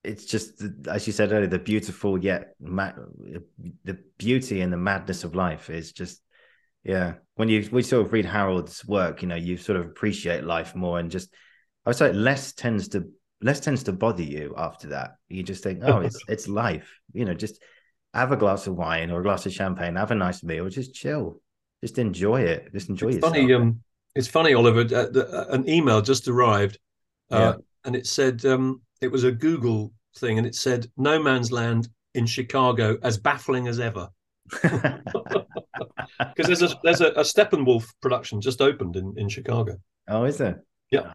it's 0.04 0.24
just 0.24 0.62
as 0.88 1.06
you 1.06 1.12
said 1.12 1.32
earlier, 1.32 1.48
the 1.48 1.58
beautiful 1.58 2.22
yet 2.22 2.54
ma- 2.61 2.92
the 3.84 3.98
beauty 4.16 4.61
and 4.61 4.72
the 4.72 4.76
madness 4.76 5.24
of 5.24 5.34
life 5.34 5.70
is 5.70 5.92
just 5.92 6.22
yeah. 6.84 7.14
When 7.34 7.48
you 7.48 7.68
we 7.72 7.82
sort 7.82 8.06
of 8.06 8.12
read 8.12 8.26
Harold's 8.26 8.86
work, 8.86 9.22
you 9.22 9.28
know, 9.28 9.34
you 9.34 9.56
sort 9.56 9.78
of 9.78 9.86
appreciate 9.86 10.44
life 10.44 10.74
more 10.76 10.98
and 10.98 11.11
just 11.11 11.34
I 11.84 11.90
would 11.90 11.96
say 11.96 12.12
less 12.12 12.52
tends 12.52 12.88
to 12.88 13.11
less 13.42 13.58
tends 13.58 13.82
to 13.84 13.92
bother 13.92 14.22
you 14.22 14.54
after 14.56 14.88
that. 14.88 15.16
You 15.28 15.42
just 15.42 15.64
think, 15.64 15.80
oh, 15.82 16.00
it's 16.00 16.18
it's 16.28 16.46
life. 16.46 17.00
You 17.12 17.24
know, 17.24 17.34
just 17.34 17.61
have 18.14 18.32
a 18.32 18.36
glass 18.36 18.66
of 18.66 18.76
wine 18.76 19.11
or 19.11 19.20
a 19.20 19.22
glass 19.22 19.46
of 19.46 19.52
champagne, 19.52 19.96
have 19.96 20.11
a 20.11 20.14
nice 20.14 20.42
meal, 20.42 20.68
just 20.68 20.94
chill, 20.94 21.40
just 21.82 21.98
enjoy 21.98 22.42
it, 22.42 22.72
just 22.72 22.88
enjoy 22.88 23.08
it. 23.08 23.16
it's 23.16 23.16
yourself. 23.16 23.34
Funny, 23.34 23.54
um, 23.54 23.80
it's 24.14 24.28
funny, 24.28 24.54
Oliver. 24.54 24.80
Uh, 24.80 25.08
the, 25.11 25.28
uh, 25.32 25.54
an 25.54 25.68
email 25.68 26.00
just 26.00 26.28
arrived, 26.28 26.78
uh, 27.30 27.54
yeah. 27.54 27.54
and 27.84 27.94
it 27.94 28.06
said 28.06 28.44
um, 28.44 28.80
it 29.00 29.11
was 29.11 29.24
a 29.24 29.32
Google 29.32 29.92
thing, 30.16 30.38
and 30.38 30.46
it 30.46 30.54
said 30.54 30.90
"No 30.96 31.22
Man's 31.22 31.52
Land 31.52 31.88
in 32.14 32.26
Chicago 32.26 32.98
as 33.02 33.18
baffling 33.18 33.68
as 33.68 33.80
ever." 33.80 34.08
Because 36.36 36.46
there's 36.46 36.72
a 36.72 36.78
there's 36.82 37.00
a, 37.00 37.08
a 37.08 37.22
Steppenwolf 37.22 37.86
production 38.02 38.40
just 38.40 38.61
opened 38.61 38.96
in 38.96 39.14
in 39.16 39.28
Chicago. 39.28 39.76
Oh, 40.08 40.24
is 40.24 40.38
there? 40.38 40.62
Yeah. 40.90 41.12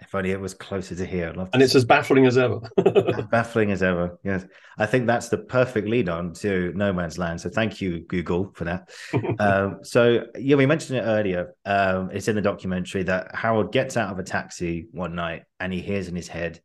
If 0.00 0.14
only 0.14 0.32
it 0.32 0.40
was 0.40 0.54
closer 0.54 0.94
to 0.96 1.06
here. 1.06 1.28
I'd 1.28 1.36
love 1.36 1.50
and 1.52 1.62
it's 1.62 1.74
as 1.74 1.84
baffling 1.84 2.26
as 2.26 2.36
ever. 2.36 2.60
baffling 3.30 3.70
as 3.70 3.82
ever. 3.82 4.18
Yes. 4.24 4.44
I 4.76 4.86
think 4.86 5.06
that's 5.06 5.28
the 5.28 5.38
perfect 5.38 5.86
lead 5.86 6.08
on 6.08 6.32
to 6.34 6.72
No 6.74 6.92
Man's 6.92 7.16
Land. 7.16 7.40
So 7.40 7.48
thank 7.48 7.80
you, 7.80 8.00
Google, 8.00 8.50
for 8.54 8.64
that. 8.64 8.90
um, 9.38 9.78
so, 9.82 10.26
yeah, 10.36 10.56
we 10.56 10.66
mentioned 10.66 10.98
it 10.98 11.02
earlier. 11.02 11.54
Um, 11.64 12.10
it's 12.12 12.26
in 12.26 12.34
the 12.34 12.42
documentary 12.42 13.04
that 13.04 13.34
Harold 13.36 13.72
gets 13.72 13.96
out 13.96 14.10
of 14.10 14.18
a 14.18 14.24
taxi 14.24 14.88
one 14.90 15.14
night 15.14 15.44
and 15.60 15.72
he 15.72 15.80
hears 15.80 16.08
in 16.08 16.16
his 16.16 16.28
head, 16.28 16.60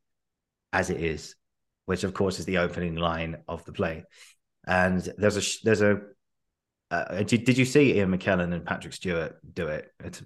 as 0.73 0.89
it 0.89 0.99
is, 0.99 1.35
which 1.85 2.03
of 2.03 2.15
course 2.15 2.39
is 2.39 2.45
the 2.45 2.57
opening 2.57 2.95
line 2.95 3.37
of 3.47 3.63
the 3.65 3.73
play. 3.73 4.05
And 4.65 5.07
there's 5.17 5.37
a, 5.37 5.63
there's 5.63 5.81
a, 5.81 5.99
uh, 6.89 7.21
did, 7.21 7.43
did 7.43 7.59
you 7.59 7.65
see 7.65 7.93
Ian 7.93 8.11
McKellen 8.11 8.53
and 8.53 8.65
Patrick 8.65 8.93
Stewart 8.93 9.37
do 9.53 9.67
it? 9.67 9.87
It's, 9.99 10.23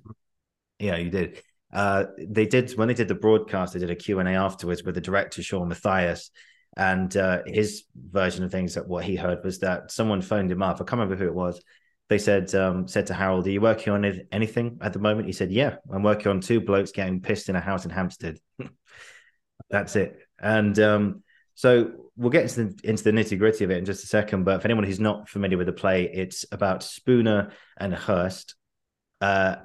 yeah, 0.79 0.95
you 0.95 1.09
did 1.09 1.41
uh, 1.73 2.05
they 2.17 2.45
did 2.45 2.71
when 2.77 2.87
they 2.87 2.93
did 2.93 3.07
the 3.07 3.15
broadcast, 3.15 3.73
they 3.73 3.79
did 3.79 3.89
a 3.89 3.95
Q&A 3.95 4.23
afterwards 4.23 4.83
with 4.83 4.95
the 4.95 5.01
director, 5.01 5.41
Sean 5.41 5.67
Mathias. 5.67 6.29
And 6.75 7.15
uh, 7.17 7.41
his 7.45 7.83
version 7.95 8.43
of 8.43 8.51
things 8.51 8.75
that 8.75 8.87
what 8.87 9.03
he 9.03 9.15
heard 9.15 9.43
was 9.43 9.59
that 9.59 9.91
someone 9.91 10.21
phoned 10.21 10.51
him 10.51 10.63
up. 10.63 10.77
I 10.77 10.79
can't 10.79 10.93
remember 10.93 11.15
who 11.15 11.27
it 11.27 11.35
was. 11.35 11.61
They 12.09 12.17
said 12.17 12.53
um, 12.55 12.87
said 12.87 13.07
to 13.07 13.13
Harold, 13.13 13.47
"Are 13.47 13.51
you 13.51 13.61
working 13.61 13.93
on 13.93 14.21
anything 14.31 14.79
at 14.81 14.93
the 14.93 14.99
moment?" 14.99 15.27
He 15.27 15.33
said, 15.33 15.51
"Yeah, 15.51 15.77
I'm 15.91 16.03
working 16.03 16.27
on 16.27 16.41
two 16.41 16.61
blokes 16.61 16.91
getting 16.91 17.21
pissed 17.21 17.49
in 17.49 17.55
a 17.55 17.61
house 17.61 17.85
in 17.85 17.91
Hampstead." 17.91 18.39
That's 19.69 19.95
it. 19.95 20.17
And 20.41 20.77
um, 20.79 21.23
so 21.55 21.91
we'll 22.17 22.29
get 22.29 22.43
into 22.43 22.65
the, 22.65 22.89
into 22.89 23.03
the 23.03 23.11
nitty 23.11 23.39
gritty 23.39 23.63
of 23.63 23.71
it 23.71 23.77
in 23.77 23.85
just 23.85 24.03
a 24.03 24.07
second. 24.07 24.43
But 24.43 24.61
for 24.61 24.67
anyone 24.67 24.83
who's 24.83 24.99
not 24.99 25.29
familiar 25.29 25.57
with 25.57 25.67
the 25.67 25.73
play, 25.73 26.09
it's 26.11 26.45
about 26.51 26.83
Spooner 26.83 27.51
and 27.77 27.93
Hirst. 27.93 28.55
Uh, 29.21 29.55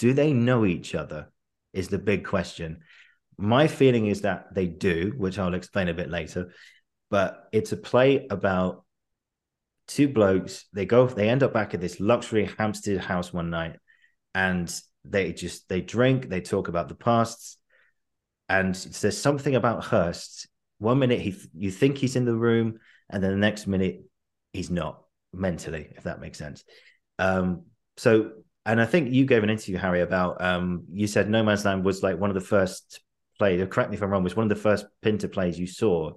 do 0.00 0.14
they 0.14 0.32
know 0.32 0.64
each 0.64 0.94
other? 0.94 1.30
Is 1.72 1.88
the 1.88 1.98
big 1.98 2.24
question. 2.24 2.80
My 3.36 3.68
feeling 3.68 4.06
is 4.06 4.22
that 4.22 4.54
they 4.54 4.66
do, 4.66 5.14
which 5.16 5.38
I'll 5.38 5.54
explain 5.54 5.88
a 5.88 5.94
bit 5.94 6.10
later. 6.10 6.52
But 7.10 7.48
it's 7.52 7.72
a 7.72 7.76
play 7.76 8.26
about 8.28 8.84
two 9.86 10.08
blokes. 10.08 10.64
They 10.72 10.86
go, 10.86 11.06
they 11.06 11.28
end 11.28 11.42
up 11.42 11.52
back 11.52 11.74
at 11.74 11.80
this 11.80 12.00
luxury 12.00 12.50
Hampstead 12.58 12.98
house 12.98 13.32
one 13.32 13.50
night, 13.50 13.76
and 14.34 14.74
they 15.04 15.32
just 15.32 15.68
they 15.68 15.80
drink, 15.80 16.28
they 16.28 16.40
talk 16.40 16.68
about 16.68 16.88
the 16.88 16.94
pasts, 16.94 17.58
and 18.48 18.74
there's 18.74 19.18
something 19.18 19.54
about 19.54 19.84
Hirst. 19.84 20.48
One 20.78 20.98
minute 20.98 21.20
he 21.20 21.36
you 21.54 21.70
think 21.70 21.98
he's 21.98 22.16
in 22.16 22.24
the 22.24 22.34
room, 22.34 22.80
and 23.10 23.22
then 23.22 23.32
the 23.32 23.36
next 23.36 23.66
minute 23.66 24.02
he's 24.54 24.70
not 24.70 25.02
mentally, 25.32 25.92
if 25.94 26.04
that 26.04 26.20
makes 26.20 26.38
sense. 26.38 26.64
Um, 27.18 27.64
so 27.96 28.32
and 28.70 28.80
I 28.80 28.86
think 28.86 29.12
you 29.12 29.24
gave 29.24 29.42
an 29.42 29.50
interview, 29.50 29.78
Harry, 29.78 30.00
about 30.00 30.40
um, 30.40 30.84
you 30.92 31.08
said 31.08 31.28
No 31.28 31.42
Man's 31.42 31.64
Land 31.64 31.84
was 31.84 32.04
like 32.04 32.18
one 32.18 32.30
of 32.30 32.34
the 32.34 32.40
first 32.40 33.00
plays. 33.36 33.66
Correct 33.68 33.90
me 33.90 33.96
if 33.96 34.02
I'm 34.02 34.10
wrong. 34.10 34.22
Was 34.22 34.36
one 34.36 34.44
of 34.44 34.48
the 34.48 34.62
first 34.62 34.86
Pinter 35.02 35.26
plays 35.26 35.58
you 35.58 35.66
saw, 35.66 36.12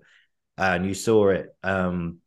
and 0.56 0.86
you 0.86 0.94
saw 0.94 1.30
it, 1.30 1.48
um, 1.64 2.20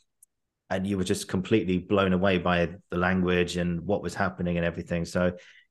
and 0.68 0.84
you 0.84 0.98
were 0.98 1.04
just 1.04 1.28
completely 1.28 1.78
blown 1.78 2.12
away 2.12 2.38
by 2.38 2.70
the 2.90 2.96
language 2.96 3.56
and 3.56 3.82
what 3.82 4.02
was 4.02 4.16
happening 4.16 4.56
and 4.56 4.66
everything. 4.66 5.04
So, 5.04 5.26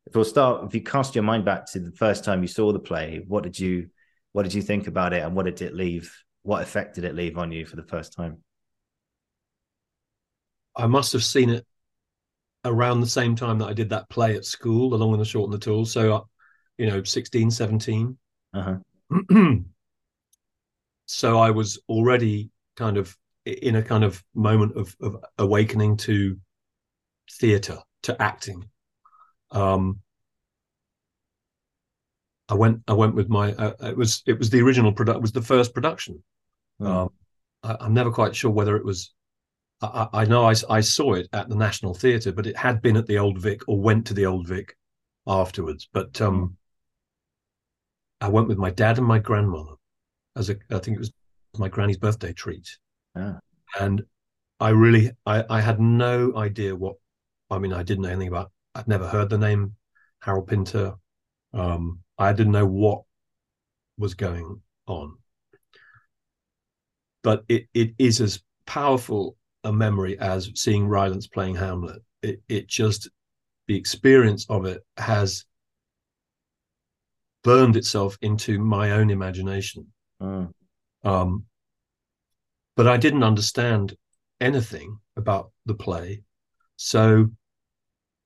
if 0.06 0.16
we'll 0.16 0.24
start, 0.24 0.64
if 0.64 0.74
you 0.74 0.82
cast 0.82 1.16
your 1.16 1.26
mind 1.26 1.44
back 1.44 1.70
to 1.74 1.80
the 1.80 1.92
first 1.92 2.24
time 2.24 2.42
you 2.42 2.48
saw 2.48 2.72
the 2.72 2.80
play, 2.80 3.26
what 3.28 3.44
did 3.44 3.60
you, 3.60 3.90
what 4.32 4.44
did 4.44 4.54
you 4.54 4.62
think 4.62 4.88
about 4.88 5.12
it, 5.12 5.22
and 5.22 5.36
what 5.36 5.48
did 5.48 5.62
it 5.62 5.76
leave? 5.76 6.16
What 6.44 6.64
effect 6.64 6.96
did 6.96 7.04
it 7.04 7.14
leave 7.14 7.38
on 7.38 7.52
you 7.52 7.66
for 7.66 7.76
the 7.76 7.84
first 7.84 8.14
time? 8.14 8.38
I 10.78 10.88
must 10.88 11.12
have 11.12 11.26
seen 11.26 11.50
it 11.50 11.66
around 12.66 13.00
the 13.00 13.08
same 13.08 13.36
time 13.36 13.60
that 13.60 13.68
I 13.68 13.74
did 13.74 13.90
that 13.90 14.10
play 14.10 14.36
at 14.36 14.46
school, 14.46 14.90
The 14.90 14.98
Long 14.98 15.14
and 15.14 15.22
the 15.22 15.26
Short 15.26 15.46
and 15.46 15.54
the 15.54 15.64
Tall. 15.64 15.86
So, 15.86 16.16
uh, 16.16 16.22
you 16.78 16.88
know, 16.88 17.04
16, 17.04 17.52
17. 17.52 18.18
Uh-huh. 18.54 18.78
so 21.06 21.40
I 21.40 21.52
was 21.52 21.80
already 21.88 22.50
kind 22.76 22.98
of 22.98 23.16
in 23.46 23.76
a 23.76 23.84
kind 23.84 24.04
of 24.04 24.24
moment 24.34 24.76
of, 24.76 24.96
of 25.02 25.18
awakening 25.38 25.98
to 25.98 26.38
theatre, 27.32 27.78
to 28.04 28.22
acting. 28.22 28.68
Um, 29.52 30.02
I 32.48 32.54
went. 32.54 32.82
I 32.88 32.94
went 32.94 33.16
with 33.16 33.30
my. 33.30 33.54
Uh, 33.54 33.74
it 33.82 33.98
was. 33.98 34.22
It 34.28 34.38
was 34.38 34.50
the 34.50 34.62
original 34.62 34.92
product. 34.92 35.22
Was 35.22 35.32
the 35.32 35.42
first 35.42 35.74
production. 35.74 36.24
Mm. 36.80 36.88
Um, 36.88 37.10
I, 37.64 37.78
I'm 37.80 37.94
never 37.94 38.12
quite 38.12 38.36
sure 38.36 38.52
whether 38.52 38.76
it 38.76 38.86
was 38.86 39.14
I, 39.82 40.08
I 40.14 40.26
know 40.26 40.46
I, 40.46 40.56
I, 40.70 40.82
saw 40.82 41.14
it 41.14 41.28
at 41.34 41.50
the 41.50 41.56
National 41.56 41.94
Theatre, 41.94 42.32
but 42.32 42.48
it 42.48 42.58
had 42.58 42.82
been 42.82 42.98
at 42.98 43.08
the 43.08 43.18
Old 43.18 43.40
Vic 43.40 43.62
or 43.68 43.80
went 43.80 44.08
to 44.08 44.14
the 44.14 44.26
Old 44.26 44.48
Vic 44.48 44.76
afterwards. 45.28 45.88
But 45.92 46.20
um, 46.22 46.58
I 48.22 48.30
went 48.30 48.48
with 48.48 48.58
my 48.58 48.72
dad 48.72 48.98
and 48.98 49.08
my 49.08 49.20
grandmother 49.20 49.74
as 50.36 50.50
a, 50.50 50.56
I 50.72 50.80
think 50.80 50.96
it 50.96 51.00
was 51.00 51.12
my 51.58 51.70
granny's 51.70 51.98
birthday 51.98 52.34
treat. 52.34 52.78
Ah. 53.16 53.40
And 53.80 54.04
I 54.60 54.70
really, 54.70 55.12
I, 55.26 55.44
I 55.50 55.62
had 55.62 55.80
no 55.80 56.36
idea 56.36 56.76
what, 56.76 56.96
I 57.50 57.60
mean, 57.60 57.74
I 57.74 57.84
didn't 57.84 58.04
know 58.04 58.10
anything 58.10 58.30
about, 58.30 58.52
I'd 58.74 58.88
never 58.88 59.08
heard 59.08 59.30
the 59.30 59.38
name 59.38 59.76
Harold 60.20 60.48
Pinter. 60.48 60.94
Um, 61.54 62.00
I 62.18 62.34
didn't 62.34 62.54
know 62.54 62.66
what 62.66 63.04
was 63.98 64.14
going 64.14 64.62
on. 64.88 65.18
But 67.24 67.44
it, 67.48 67.68
it 67.74 67.94
is 67.98 68.22
as 68.22 68.42
powerful 68.66 69.36
a 69.66 69.74
memory 69.74 70.18
as 70.20 70.50
seeing 70.56 70.88
Rylance 70.88 71.28
playing 71.28 71.56
Hamlet. 71.56 72.02
It, 72.22 72.42
it 72.48 72.68
just, 72.68 73.10
the 73.68 73.76
experience 73.76 74.46
of 74.50 74.66
it 74.66 74.86
has 74.98 75.46
burned 77.44 77.76
itself 77.76 78.18
into 78.22 78.60
my 78.60 78.92
own 78.92 79.10
imagination. 79.10 79.88
Mm. 80.22 80.52
Um, 81.04 81.46
but 82.76 82.88
I 82.88 82.98
didn't 82.98 83.24
understand 83.24 83.96
anything 84.40 85.00
about 85.16 85.52
the 85.66 85.76
play. 85.76 86.24
So 86.78 87.30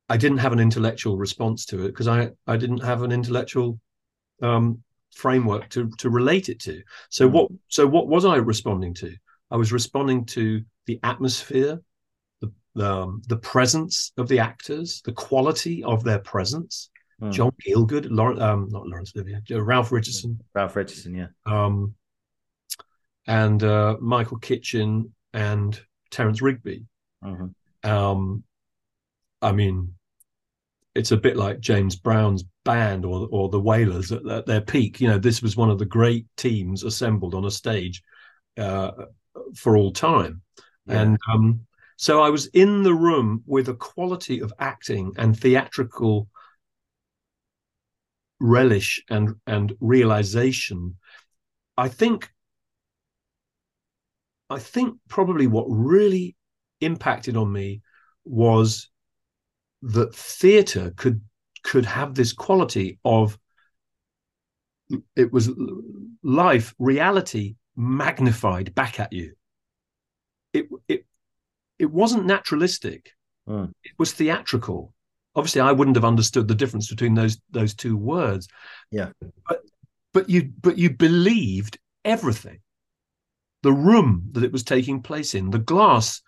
I 0.07 0.17
didn't 0.17 0.39
have 0.39 0.53
an 0.53 0.59
intellectual 0.59 1.17
response 1.17 1.65
to 1.67 1.85
it 1.85 1.89
because 1.89 2.07
I 2.07 2.31
I 2.47 2.57
didn't 2.57 2.83
have 2.83 3.03
an 3.03 3.11
intellectual 3.11 3.79
um, 4.41 4.83
framework 5.13 5.69
to 5.69 5.89
to 5.99 6.09
relate 6.09 6.49
it 6.49 6.59
to. 6.61 6.81
So 7.09 7.27
Mm. 7.27 7.31
what 7.31 7.51
so 7.67 7.87
what 7.87 8.07
was 8.07 8.25
I 8.25 8.37
responding 8.37 8.93
to? 8.95 9.15
I 9.51 9.57
was 9.57 9.71
responding 9.71 10.25
to 10.25 10.63
the 10.85 10.99
atmosphere, 11.03 11.79
the 12.41 12.51
the, 12.75 12.91
um, 12.91 13.21
the 13.27 13.37
presence 13.37 14.11
of 14.17 14.27
the 14.27 14.39
actors, 14.39 15.01
the 15.03 15.13
quality 15.13 15.83
of 15.83 16.03
their 16.03 16.19
presence. 16.19 16.89
Mm. 17.21 17.33
John 17.33 17.51
Gielgud, 17.65 18.07
Laurence, 18.09 18.39
um, 18.39 18.69
not 18.71 18.87
Laurence 18.87 19.13
Olivier, 19.15 19.41
Ralph 19.59 19.91
Richardson, 19.91 20.39
Ralph 20.53 20.75
Richardson, 20.75 21.15
yeah. 21.15 21.27
um, 21.45 21.93
and 23.27 23.61
uh, 23.63 23.97
Michael 23.99 24.37
Kitchen 24.37 25.13
and 25.33 25.79
Terence 26.11 26.41
Rigby. 26.41 26.85
Mhm. 27.23 27.53
Um, 27.83 28.43
I 29.41 29.51
mean, 29.51 29.93
it's 30.95 31.11
a 31.11 31.17
bit 31.17 31.35
like 31.35 31.59
James 31.59 31.95
Brown's 31.95 32.43
band 32.63 33.05
or 33.05 33.27
or 33.31 33.49
the 33.49 33.59
Wailers 33.59 34.11
at, 34.11 34.25
at 34.27 34.45
their 34.45 34.61
peak. 34.61 35.01
You 35.01 35.09
know, 35.09 35.17
this 35.17 35.41
was 35.41 35.57
one 35.57 35.69
of 35.69 35.79
the 35.79 35.85
great 35.85 36.25
teams 36.37 36.83
assembled 36.83 37.35
on 37.35 37.45
a 37.45 37.51
stage 37.51 38.01
uh, 38.57 38.91
for 39.55 39.77
all 39.77 39.91
time, 39.91 40.41
Yeah. 40.85 41.01
and 41.01 41.17
um, 41.31 41.61
so 41.97 42.21
I 42.21 42.29
was 42.29 42.47
in 42.47 42.83
the 42.83 42.93
room 42.93 43.43
with 43.45 43.69
a 43.69 43.73
quality 43.75 44.39
of 44.39 44.53
acting 44.59 45.13
and 45.17 45.37
theatrical 45.37 46.27
relish 48.39 49.03
and 49.09 49.35
and 49.45 49.73
realization. 49.79 50.97
I 51.77 51.89
think. 51.89 52.31
I 54.51 54.57
think 54.57 54.97
probably 55.07 55.45
what 55.45 55.67
really 55.69 56.35
impacted 56.81 57.37
on 57.37 57.51
me 57.51 57.81
was 58.25 58.89
that 59.83 60.15
theatre 60.15 60.91
could 60.95 61.21
could 61.63 61.85
have 61.85 62.15
this 62.15 62.33
quality 62.33 62.99
of 63.05 63.37
it 65.15 65.31
was 65.31 65.51
life 66.23 66.73
reality 66.79 67.55
magnified 67.79 68.75
back 68.75 68.99
at 68.99 69.13
you. 69.13 69.33
It 70.53 70.67
it 70.87 71.05
it 71.79 71.89
wasn't 71.89 72.25
naturalistic. 72.25 73.13
Mm. 73.47 73.71
it 73.83 73.93
was 73.97 74.11
theatrical. 74.11 74.93
Obviously 75.35 75.61
i 75.61 75.71
wouldn't 75.71 75.95
have 75.95 76.05
understood 76.05 76.47
the 76.47 76.55
difference 76.55 76.89
between 76.89 77.15
those 77.15 77.39
those 77.49 77.73
two 77.73 77.97
words. 77.97 78.47
Yeah. 78.91 79.09
but 79.47 79.61
but 80.13 80.29
you 80.29 80.51
but 80.61 80.77
you 80.77 80.91
believed 80.91 81.79
everything. 82.03 82.59
The 83.63 83.73
room 83.73 84.29
that 84.33 84.43
it 84.43 84.51
was 84.51 84.63
taking 84.63 85.01
place 85.01 85.33
in 85.33 85.49
the 85.49 85.59
glass 85.59 86.21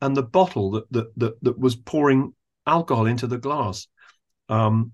and 0.00 0.16
the 0.16 0.22
bottle 0.22 0.72
that 0.72 0.92
that 0.92 1.18
that, 1.18 1.42
that 1.42 1.58
was 1.58 1.74
pouring 1.74 2.34
alcohol 2.66 3.06
into 3.06 3.26
the 3.26 3.38
glass. 3.38 3.88
Um 4.48 4.92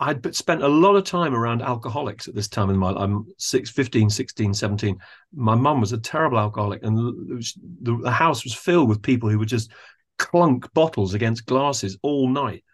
I'd 0.00 0.34
spent 0.34 0.62
a 0.62 0.68
lot 0.68 0.96
of 0.96 1.04
time 1.04 1.34
around 1.34 1.62
alcoholics 1.62 2.28
at 2.28 2.34
this 2.34 2.48
time 2.48 2.68
in 2.68 2.76
my 2.76 2.90
life. 2.90 3.02
I'm 3.02 3.26
six, 3.38 3.70
15, 3.70 4.10
16, 4.10 4.52
17. 4.52 4.98
My 5.34 5.54
mum 5.54 5.80
was 5.80 5.92
a 5.92 5.98
terrible 5.98 6.38
alcoholic, 6.38 6.82
and 6.82 6.96
was- 7.36 7.58
the, 7.82 7.96
the 7.96 8.10
house 8.10 8.44
was 8.44 8.54
filled 8.54 8.88
with 8.88 9.02
people 9.02 9.28
who 9.30 9.38
would 9.38 9.48
just 9.48 9.70
clunk 10.18 10.72
bottles 10.74 11.14
against 11.14 11.46
glasses 11.46 11.96
all 12.02 12.28
night 12.28 12.64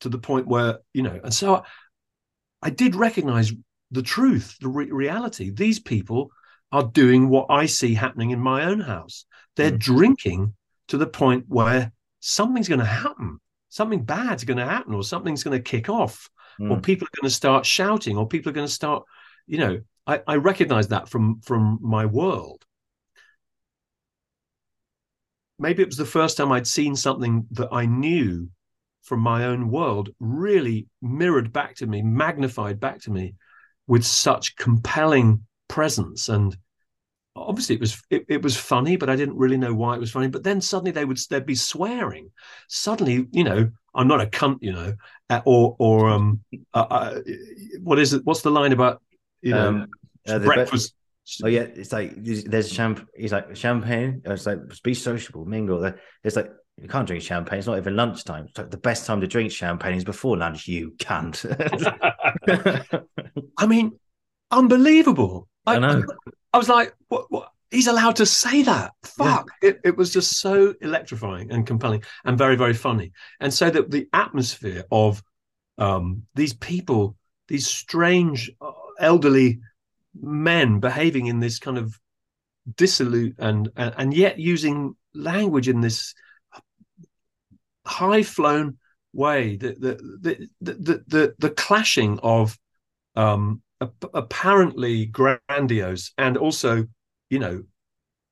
to 0.00 0.08
the 0.08 0.18
point 0.18 0.46
where, 0.46 0.78
you 0.92 1.02
know, 1.02 1.20
and 1.22 1.32
so 1.32 1.56
I, 1.56 1.62
I 2.62 2.70
did 2.70 2.94
recognize 2.94 3.52
the 3.90 4.02
truth, 4.02 4.56
the 4.60 4.68
re- 4.68 4.90
reality. 4.90 5.50
These 5.50 5.78
people 5.78 6.30
are 6.72 6.84
doing 6.84 7.28
what 7.28 7.46
I 7.48 7.66
see 7.66 7.94
happening 7.94 8.30
in 8.30 8.40
my 8.40 8.64
own 8.64 8.80
house. 8.80 9.24
They're 9.56 9.72
Mm. 9.72 9.78
drinking 9.78 10.54
to 10.88 10.98
the 10.98 11.06
point 11.06 11.44
where 11.48 11.92
something's 12.20 12.68
going 12.68 12.80
to 12.80 12.84
happen. 12.84 13.40
Something 13.68 14.04
bad's 14.04 14.44
going 14.44 14.58
to 14.58 14.66
happen, 14.66 14.94
or 14.94 15.04
something's 15.04 15.44
going 15.44 15.56
to 15.56 15.62
kick 15.62 15.88
off 15.88 16.28
or 16.60 16.76
Mm. 16.76 16.82
people 16.82 17.06
are 17.06 17.16
going 17.20 17.28
to 17.28 17.34
start 17.34 17.64
shouting 17.64 18.16
or 18.18 18.28
people 18.28 18.50
are 18.50 18.54
going 18.54 18.66
to 18.66 18.72
start 18.72 19.04
you 19.46 19.58
know 19.58 19.80
i, 20.06 20.20
I 20.26 20.36
recognize 20.36 20.88
that 20.88 21.08
from 21.08 21.40
from 21.40 21.78
my 21.80 22.06
world 22.06 22.64
maybe 25.58 25.82
it 25.82 25.88
was 25.88 25.96
the 25.96 26.04
first 26.04 26.36
time 26.36 26.52
i'd 26.52 26.66
seen 26.66 26.94
something 26.96 27.46
that 27.52 27.68
i 27.72 27.86
knew 27.86 28.48
from 29.02 29.20
my 29.20 29.46
own 29.46 29.70
world 29.70 30.10
really 30.20 30.86
mirrored 31.00 31.52
back 31.52 31.76
to 31.76 31.86
me 31.86 32.02
magnified 32.02 32.78
back 32.78 33.00
to 33.00 33.10
me 33.10 33.34
with 33.86 34.04
such 34.04 34.56
compelling 34.56 35.44
presence 35.68 36.28
and 36.28 36.56
obviously 37.48 37.74
it 37.74 37.80
was 37.80 38.02
it, 38.10 38.24
it 38.28 38.42
was 38.42 38.56
funny 38.56 38.96
but 38.96 39.10
i 39.10 39.16
didn't 39.16 39.36
really 39.36 39.56
know 39.56 39.74
why 39.74 39.94
it 39.94 40.00
was 40.00 40.10
funny 40.10 40.28
but 40.28 40.42
then 40.42 40.60
suddenly 40.60 40.90
they 40.90 41.04
would 41.04 41.18
they'd 41.30 41.46
be 41.46 41.54
swearing 41.54 42.30
suddenly 42.68 43.26
you 43.32 43.44
know 43.44 43.70
i'm 43.94 44.08
not 44.08 44.20
a 44.20 44.26
cunt 44.26 44.58
you 44.60 44.72
know 44.72 44.94
uh, 45.30 45.40
or 45.44 45.76
or 45.78 46.10
um 46.10 46.40
uh, 46.74 46.86
uh, 46.90 47.20
what 47.82 47.98
is 47.98 48.12
it 48.12 48.22
what's 48.24 48.42
the 48.42 48.50
line 48.50 48.72
about 48.72 49.02
you 49.42 49.52
know 49.52 49.68
Um, 49.68 49.88
uh, 50.28 50.38
breakfast 50.38 50.94
Oh 51.44 51.46
yeah, 51.46 51.60
it's 51.62 51.92
like 51.92 52.12
there's 52.16 52.72
champ. 52.72 53.06
He's 53.16 53.30
like 53.30 53.54
champagne. 53.54 54.20
It's 54.24 54.46
like 54.46 54.58
be 54.82 54.94
sociable, 54.94 55.44
mingle. 55.44 55.92
It's 56.24 56.34
like 56.34 56.50
you 56.76 56.88
can't 56.88 57.06
drink 57.06 57.22
champagne. 57.22 57.58
It's 57.58 57.68
not 57.68 57.78
even 57.78 57.94
lunchtime. 57.94 58.46
It's 58.48 58.58
like 58.58 58.70
the 58.70 58.78
best 58.78 59.06
time 59.06 59.20
to 59.20 59.28
drink 59.28 59.52
champagne 59.52 59.94
is 59.94 60.04
before 60.04 60.36
lunch. 60.36 60.66
You 60.66 60.94
can't. 60.98 61.40
i 63.58 63.66
mean 63.66 63.92
unbelievable 64.50 65.48
I 65.66 65.78
know. 65.78 66.02
I 66.52 66.58
was 66.58 66.68
like, 66.68 66.94
what, 67.08 67.30
what? 67.30 67.50
He's 67.70 67.86
allowed 67.86 68.16
to 68.16 68.26
say 68.26 68.64
that. 68.64 68.92
Fuck. 69.04 69.48
It, 69.62 69.80
it 69.84 69.96
was 69.96 70.12
just 70.12 70.40
so 70.40 70.74
electrifying 70.80 71.52
and 71.52 71.64
compelling 71.64 72.02
and 72.24 72.36
very, 72.36 72.56
very 72.56 72.74
funny. 72.74 73.12
And 73.38 73.54
so 73.54 73.70
that 73.70 73.92
the 73.92 74.08
atmosphere 74.12 74.84
of 74.90 75.22
um, 75.78 76.24
these 76.34 76.52
people, 76.52 77.16
these 77.46 77.68
strange 77.68 78.50
uh, 78.60 78.72
elderly 78.98 79.60
men 80.20 80.80
behaving 80.80 81.26
in 81.26 81.38
this 81.38 81.60
kind 81.60 81.78
of 81.78 81.96
dissolute 82.76 83.36
and, 83.38 83.70
and, 83.76 83.94
and 83.96 84.14
yet 84.14 84.38
using 84.38 84.96
language 85.14 85.68
in 85.68 85.80
this 85.80 86.14
high 87.86 88.22
flown 88.22 88.78
way, 89.12 89.56
the, 89.56 89.68
the, 89.78 90.18
the, 90.20 90.48
the, 90.60 91.04
the, 91.06 91.34
the, 91.38 91.50
clashing 91.50 92.18
of 92.20 92.58
um, 93.16 93.62
apparently 93.80 95.06
grandiose 95.06 96.12
and 96.18 96.36
also, 96.36 96.86
you 97.28 97.38
know, 97.38 97.62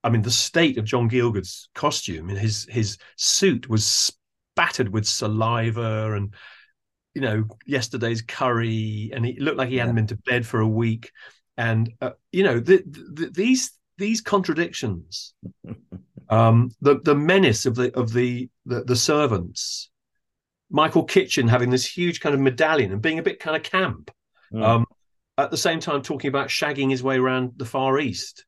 I 0.05 0.11
mean, 0.11 0.23
the 0.23 0.31
state 0.31 0.79
of 0.79 0.85
John 0.85 1.09
Gielgud's 1.09 1.69
costume 1.75 2.29
and 2.29 2.39
his 2.39 2.67
his 2.71 2.99
suit 3.17 3.69
was 3.69 3.85
spattered 3.85 4.93
with 4.93 5.07
saliva 5.07 6.13
and 6.13 6.35
you 7.15 7.23
know 7.23 7.45
yesterday's 7.67 8.23
curry, 8.23 9.11
and 9.13 9.27
he 9.27 9.39
looked 9.41 9.59
like 9.59 9.69
he 9.69 9.77
hadn't 9.77 9.97
been 9.97 10.07
to 10.07 10.17
bed 10.17 10.47
for 10.47 10.61
a 10.61 10.69
week, 10.69 11.11
and 11.57 11.93
uh, 12.01 12.11
you 12.31 12.45
know 12.45 12.61
the, 12.61 12.83
the, 12.87 13.31
these 13.35 13.73
these 13.97 14.21
contradictions, 14.21 15.35
um, 16.29 16.71
the 16.81 17.01
the 17.01 17.17
menace 17.17 17.67
of 17.67 17.75
the 17.75 17.93
of 17.99 18.13
the 18.13 18.49
the, 18.67 18.85
the 18.85 18.95
servants, 18.95 19.91
Michael 20.71 21.05
Kitchen 21.05 21.49
having 21.49 21.71
this 21.71 21.85
huge 21.85 22.21
kind 22.21 22.37
of 22.37 22.41
medallion 22.41 22.93
and 22.93 23.03
being 23.03 23.19
a 23.19 23.23
bit 23.23 23.41
kind 23.41 23.57
of 23.57 23.65
camp. 23.65 24.13
Mm. 24.53 24.65
Um, 24.65 24.87
at 25.39 25.51
the 25.51 25.57
same 25.57 25.81
time, 25.81 26.03
talking 26.03 26.29
about 26.29 26.49
shagging 26.49 26.91
his 26.91 27.03
way 27.03 27.17
around 27.17 27.53
the 27.57 27.65
Far 27.65 27.99
East, 27.99 28.45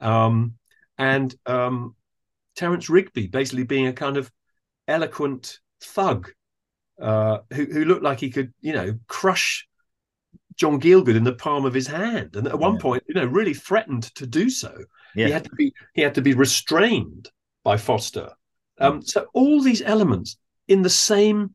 um, 0.00 0.54
and 0.98 1.34
um, 1.46 1.94
Terence 2.56 2.90
Rigby 2.90 3.28
basically 3.28 3.64
being 3.64 3.86
a 3.86 3.92
kind 3.92 4.16
of 4.16 4.30
eloquent 4.88 5.58
thug 5.80 6.30
uh, 7.00 7.38
who, 7.52 7.64
who 7.64 7.84
looked 7.84 8.02
like 8.02 8.20
he 8.20 8.30
could, 8.30 8.52
you 8.60 8.72
know, 8.72 8.98
crush 9.06 9.66
John 10.56 10.80
Gielgud 10.80 11.16
in 11.16 11.24
the 11.24 11.32
palm 11.32 11.64
of 11.64 11.72
his 11.74 11.86
hand, 11.86 12.36
and 12.36 12.46
at 12.46 12.58
one 12.58 12.74
Yeah. 12.74 12.80
point, 12.80 13.04
you 13.08 13.14
know, 13.14 13.24
really 13.24 13.54
threatened 13.54 14.02
to 14.16 14.26
do 14.26 14.50
so. 14.50 14.76
yeah, 15.14 15.26
He 15.26 15.32
had 15.32 15.44
to 15.44 15.50
be 15.56 15.72
he 15.94 16.02
had 16.02 16.14
to 16.16 16.22
be 16.22 16.34
restrained 16.34 17.30
by 17.64 17.76
Foster. 17.76 18.30
Um, 18.78 19.02
so 19.02 19.26
all 19.32 19.62
these 19.62 19.82
elements 19.82 20.36
in 20.66 20.82
the 20.82 20.90
same 20.90 21.54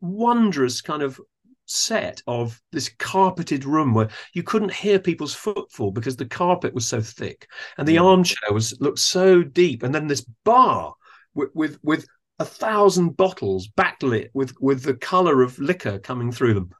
wondrous 0.00 0.80
kind 0.80 1.02
of 1.02 1.20
set 1.66 2.22
of 2.26 2.60
this 2.72 2.88
carpeted 2.98 3.64
room 3.64 3.94
where 3.94 4.10
you 4.34 4.42
couldn't 4.42 4.72
hear 4.72 4.98
people's 4.98 5.34
footfall 5.34 5.90
because 5.90 6.16
the 6.16 6.26
carpet 6.26 6.74
was 6.74 6.86
so 6.86 7.00
thick 7.00 7.48
and 7.78 7.86
the 7.86 7.98
armchair 7.98 8.52
was 8.52 8.78
looked 8.80 8.98
so 8.98 9.42
deep. 9.42 9.82
And 9.82 9.94
then 9.94 10.06
this 10.06 10.26
bar 10.44 10.94
with 11.34 11.50
with, 11.54 11.78
with 11.82 12.06
a 12.38 12.44
thousand 12.44 13.16
bottles 13.16 13.68
backlit 13.76 14.28
with 14.34 14.54
with 14.60 14.82
the 14.82 14.94
color 14.94 15.42
of 15.42 15.58
liquor 15.58 15.98
coming 15.98 16.32
through 16.32 16.54
them. 16.54 16.70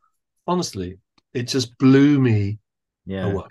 Honestly 0.46 0.98
it 1.32 1.44
just 1.44 1.76
blew 1.78 2.20
me 2.20 2.58
yeah. 3.06 3.26
away. 3.30 3.46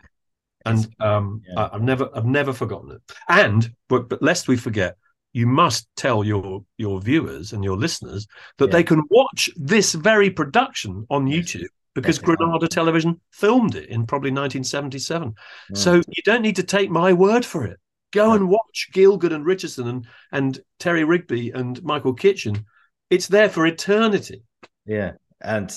And 0.65 0.87
um 0.99 1.41
Yeah. 1.47 1.69
I, 1.71 1.73
have 1.73 1.81
never 1.81 2.09
i've 2.13 2.25
never 2.25 2.53
forgotten 2.53 2.91
it. 2.91 3.01
And 3.27 3.73
but 3.87 4.09
but 4.09 4.21
lest 4.21 4.47
we 4.47 4.57
forget 4.57 4.97
you 5.33 5.47
must 5.47 5.87
tell 5.95 6.23
your 6.23 6.63
your 6.77 7.01
viewers 7.01 7.53
and 7.53 7.63
your 7.63 7.77
listeners 7.77 8.27
that 8.57 8.67
Yeah. 8.67 8.71
they 8.73 8.83
can 8.83 9.01
watch 9.09 9.49
this 9.55 9.93
very 9.93 10.29
production 10.29 11.05
on 11.09 11.25
youtube 11.25 11.67
because 11.95 12.19
can. 12.19 12.35
granada 12.35 12.67
television 12.67 13.19
filmed 13.31 13.75
it 13.75 13.89
in 13.89 14.05
probably 14.05 14.31
1977 14.31 15.33
Yeah. 15.69 15.73
Mm. 15.73 15.77
so 15.77 15.95
you 15.95 16.23
don't 16.23 16.41
need 16.41 16.57
to 16.57 16.63
take 16.63 16.89
my 16.89 17.13
word 17.13 17.45
for 17.45 17.65
it 17.65 17.79
go 18.11 18.33
and 18.33 18.49
watch 18.49 18.89
Gielgud 18.93 19.33
and 19.33 19.45
richardson 19.45 19.87
and 19.87 20.07
and 20.31 20.59
terry 20.79 21.03
rigby 21.03 21.51
and 21.51 21.81
michael 21.83 22.13
kitchen 22.13 22.65
it's 23.09 23.27
there 23.27 23.49
for 23.49 23.65
eternity. 23.65 24.41
Yeah, 24.85 25.11
and 25.41 25.69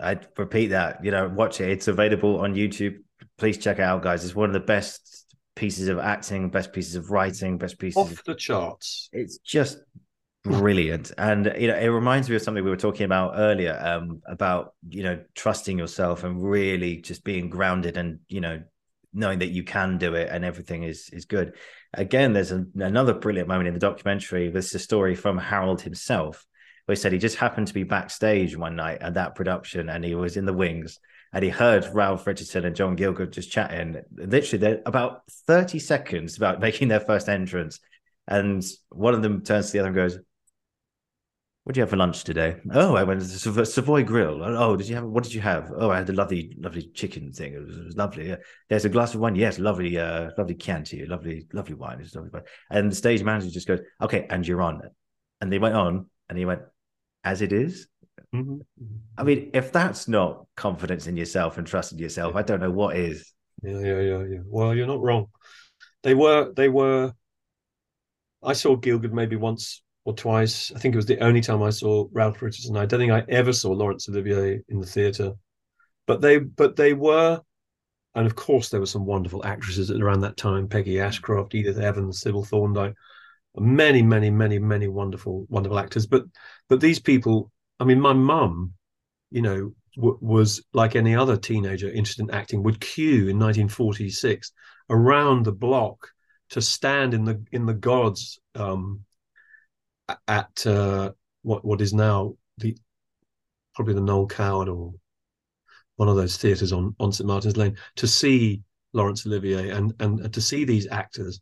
I 0.00 0.18
repeat 0.36 0.68
that. 0.70 1.04
You 1.04 1.12
know, 1.12 1.28
watch 1.28 1.60
it. 1.60 1.70
It's 1.70 1.86
available 1.86 2.40
on 2.40 2.56
YouTube. 2.56 2.96
Please 3.38 3.56
check 3.56 3.78
it 3.78 3.82
out, 3.82 4.02
guys. 4.02 4.24
It's 4.24 4.34
one 4.34 4.50
of 4.50 4.52
the 4.52 4.58
best 4.58 5.25
pieces 5.56 5.88
of 5.88 5.98
acting, 5.98 6.50
best 6.50 6.72
pieces 6.72 6.94
of 6.94 7.10
writing, 7.10 7.58
best 7.58 7.78
pieces 7.78 7.96
off 7.96 8.12
of, 8.12 8.22
the 8.24 8.34
charts. 8.34 9.08
It's 9.12 9.38
just 9.38 9.78
brilliant, 10.44 11.10
and 11.18 11.52
you 11.58 11.66
know, 11.66 11.76
it 11.76 11.88
reminds 11.88 12.30
me 12.30 12.36
of 12.36 12.42
something 12.42 12.62
we 12.62 12.70
were 12.70 12.76
talking 12.76 13.04
about 13.04 13.32
earlier 13.36 13.76
um, 13.82 14.22
about 14.26 14.74
you 14.88 15.02
know 15.02 15.20
trusting 15.34 15.78
yourself 15.78 16.22
and 16.22 16.40
really 16.40 16.98
just 16.98 17.24
being 17.24 17.50
grounded 17.50 17.96
and 17.96 18.20
you 18.28 18.40
know 18.40 18.62
knowing 19.12 19.38
that 19.38 19.48
you 19.48 19.64
can 19.64 19.96
do 19.96 20.14
it 20.14 20.28
and 20.30 20.44
everything 20.44 20.84
is 20.84 21.08
is 21.12 21.24
good. 21.24 21.54
Again, 21.94 22.34
there's 22.34 22.52
a, 22.52 22.64
another 22.76 23.14
brilliant 23.14 23.48
moment 23.48 23.68
in 23.68 23.74
the 23.74 23.80
documentary. 23.80 24.50
This 24.50 24.66
is 24.66 24.74
a 24.74 24.78
story 24.78 25.14
from 25.14 25.38
Harold 25.38 25.80
himself, 25.80 26.46
where 26.84 26.94
he 26.94 27.00
said 27.00 27.12
he 27.12 27.18
just 27.18 27.38
happened 27.38 27.66
to 27.68 27.74
be 27.74 27.82
backstage 27.82 28.56
one 28.56 28.76
night 28.76 28.98
at 29.00 29.14
that 29.14 29.34
production, 29.34 29.88
and 29.88 30.04
he 30.04 30.14
was 30.14 30.36
in 30.36 30.44
the 30.44 30.52
wings, 30.52 31.00
and 31.36 31.44
he 31.44 31.50
heard 31.50 31.86
Ralph 31.92 32.26
Richardson 32.26 32.64
and 32.64 32.74
John 32.74 32.96
Gielgud 32.96 33.30
just 33.30 33.50
chatting. 33.50 34.00
Literally, 34.16 34.58
they're 34.58 34.82
about 34.86 35.20
thirty 35.46 35.78
seconds 35.78 36.38
about 36.38 36.60
making 36.66 36.88
their 36.88 36.98
first 36.98 37.28
entrance, 37.28 37.78
and 38.26 38.64
one 38.88 39.12
of 39.12 39.20
them 39.20 39.42
turns 39.42 39.66
to 39.66 39.72
the 39.72 39.80
other 39.80 39.88
and 39.88 39.96
goes, 39.96 40.18
what 41.64 41.74
did 41.74 41.80
you 41.80 41.82
have 41.82 41.90
for 41.90 41.96
lunch 41.96 42.24
today? 42.24 42.56
Oh, 42.72 42.96
I 42.96 43.02
went 43.02 43.20
to 43.20 43.50
the 43.50 43.66
Savoy 43.66 44.02
Grill. 44.02 44.42
Oh, 44.42 44.76
did 44.76 44.88
you 44.88 44.94
have? 44.94 45.04
What 45.04 45.24
did 45.24 45.34
you 45.34 45.42
have? 45.42 45.70
Oh, 45.76 45.90
I 45.90 45.98
had 45.98 46.08
a 46.08 46.14
lovely, 46.14 46.56
lovely 46.58 46.88
chicken 46.94 47.32
thing. 47.32 47.52
It 47.52 47.66
was, 47.66 47.76
it 47.76 47.84
was 47.84 47.96
lovely. 47.96 48.34
There's 48.70 48.86
a 48.86 48.88
glass 48.88 49.14
of 49.14 49.20
wine. 49.20 49.34
Yes, 49.34 49.58
lovely, 49.58 49.98
uh, 49.98 50.30
lovely 50.38 50.54
Chianti. 50.54 51.04
Lovely, 51.04 51.48
lovely 51.52 51.74
wine. 51.74 52.02
Lovely 52.14 52.30
wine. 52.32 52.44
And 52.70 52.90
the 52.90 52.96
stage 52.96 53.22
manager 53.22 53.50
just 53.50 53.68
goes, 53.68 53.80
"Okay, 54.00 54.26
and 54.30 54.46
you're 54.46 54.62
on." 54.62 54.80
And 55.42 55.52
they 55.52 55.58
went 55.58 55.74
on, 55.74 56.06
and 56.30 56.38
he 56.38 56.46
went, 56.46 56.62
"As 57.24 57.42
it 57.42 57.52
is." 57.52 57.88
Mm-hmm. 58.34 58.58
I 59.16 59.22
mean, 59.22 59.50
if 59.54 59.72
that's 59.72 60.08
not 60.08 60.46
confidence 60.56 61.06
in 61.06 61.16
yourself 61.16 61.58
and 61.58 61.66
trust 61.66 61.92
in 61.92 61.98
yourself, 61.98 62.36
I 62.36 62.42
don't 62.42 62.60
know 62.60 62.70
what 62.70 62.96
is. 62.96 63.32
Yeah, 63.62 63.78
yeah, 63.78 64.00
yeah, 64.00 64.24
yeah. 64.24 64.38
Well, 64.44 64.74
you're 64.74 64.86
not 64.86 65.00
wrong. 65.00 65.26
They 66.02 66.14
were, 66.14 66.52
they 66.54 66.68
were. 66.68 67.12
I 68.42 68.52
saw 68.52 68.76
Gielgud 68.76 69.12
maybe 69.12 69.36
once 69.36 69.82
or 70.04 70.14
twice. 70.14 70.72
I 70.74 70.78
think 70.78 70.94
it 70.94 70.98
was 70.98 71.06
the 71.06 71.22
only 71.22 71.40
time 71.40 71.62
I 71.62 71.70
saw 71.70 72.06
Ralph 72.12 72.40
Richardson. 72.40 72.76
I 72.76 72.86
don't 72.86 73.00
think 73.00 73.12
I 73.12 73.24
ever 73.28 73.52
saw 73.52 73.72
Laurence 73.72 74.08
Olivier 74.08 74.60
in 74.68 74.80
the 74.80 74.86
theatre, 74.86 75.32
but 76.06 76.20
they 76.20 76.38
but 76.38 76.76
they 76.76 76.92
were, 76.92 77.40
and 78.14 78.26
of 78.26 78.36
course 78.36 78.68
there 78.68 78.80
were 78.80 78.86
some 78.86 79.04
wonderful 79.04 79.44
actresses 79.44 79.90
around 79.90 80.20
that 80.20 80.36
time: 80.36 80.68
Peggy 80.68 81.00
Ashcroft, 81.00 81.54
Edith 81.54 81.78
Evans, 81.78 82.20
Sybil 82.20 82.44
Thorndike, 82.44 82.94
many 83.56 84.02
many 84.02 84.30
many 84.30 84.58
many 84.58 84.88
wonderful 84.88 85.46
wonderful 85.48 85.78
actors. 85.78 86.06
But 86.06 86.24
but 86.68 86.80
these 86.80 87.00
people, 87.00 87.50
I 87.78 87.84
mean, 87.84 88.00
my 88.00 88.12
mum, 88.12 88.72
you 89.30 89.42
know, 89.42 89.72
w- 89.96 90.18
was 90.20 90.62
like 90.72 90.96
any 90.96 91.14
other 91.14 91.36
teenager 91.36 91.88
interested 91.88 92.22
in 92.22 92.30
acting, 92.30 92.62
would 92.62 92.80
queue 92.80 93.28
in 93.28 93.38
1946 93.38 94.52
around 94.88 95.44
the 95.44 95.52
block 95.52 96.10
to 96.50 96.62
stand 96.62 97.12
in 97.12 97.24
the 97.24 97.42
in 97.52 97.66
the 97.66 97.74
gods 97.74 98.38
um, 98.54 99.00
at 100.28 100.66
uh, 100.66 101.12
what 101.42 101.64
what 101.64 101.80
is 101.80 101.92
now 101.92 102.34
the 102.58 102.76
probably 103.74 103.94
the 103.94 104.00
Noel 104.00 104.26
Coward 104.26 104.68
or 104.68 104.94
one 105.96 106.08
of 106.08 106.16
those 106.16 106.36
theatres 106.36 106.72
on 106.72 106.94
on 107.00 107.12
St 107.12 107.26
Martin's 107.26 107.56
Lane 107.56 107.76
to 107.96 108.06
see 108.06 108.62
Laurence 108.92 109.26
Olivier 109.26 109.70
and 109.70 109.92
and, 110.00 110.32
to 110.32 110.40
see 110.40 110.64
these 110.64 110.86
actors. 110.90 111.40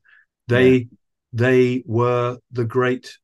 They 0.48 0.72
yeah. 0.72 0.84
they 1.32 1.82
were 1.86 2.38
the 2.50 2.64
great 2.64 3.18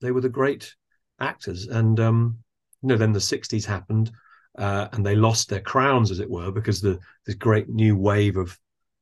they 0.00 0.10
were 0.10 0.20
the 0.20 0.28
great 0.28 0.74
actors, 1.20 1.66
and 1.66 1.98
um, 1.98 2.38
you 2.84 2.88
know 2.88 2.96
then 2.96 3.12
the 3.12 3.18
'60s 3.18 3.64
happened. 3.64 4.12
Uh, 4.56 4.86
and 4.92 5.04
they 5.04 5.16
lost 5.16 5.48
their 5.48 5.60
crowns, 5.60 6.12
as 6.12 6.20
it 6.20 6.30
were, 6.30 6.52
because 6.52 6.80
the 6.80 6.96
this 7.26 7.34
great 7.34 7.68
new 7.68 7.96
wave 7.96 8.36
of 8.36 8.56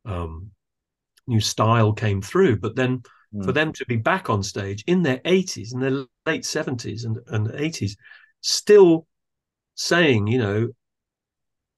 um, 0.07 0.51
new 1.27 1.41
style 1.41 1.93
came 1.93 2.23
through. 2.23 2.57
But 2.57 2.75
then 2.75 3.03
mm. 3.35 3.45
for 3.45 3.53
them 3.53 3.73
to 3.75 3.85
be 3.87 3.97
back 3.97 4.31
on 4.31 4.43
stage 4.43 4.83
in 4.87 5.03
their 5.03 5.19
80s, 5.19 5.75
in 5.75 5.81
their 5.81 6.07
late 6.25 6.45
70s 6.45 7.05
and, 7.05 7.19
and 7.29 7.49
80s, 7.49 7.97
still 8.41 9.07
saying, 9.75 10.27
you 10.27 10.39
know, 10.39 10.69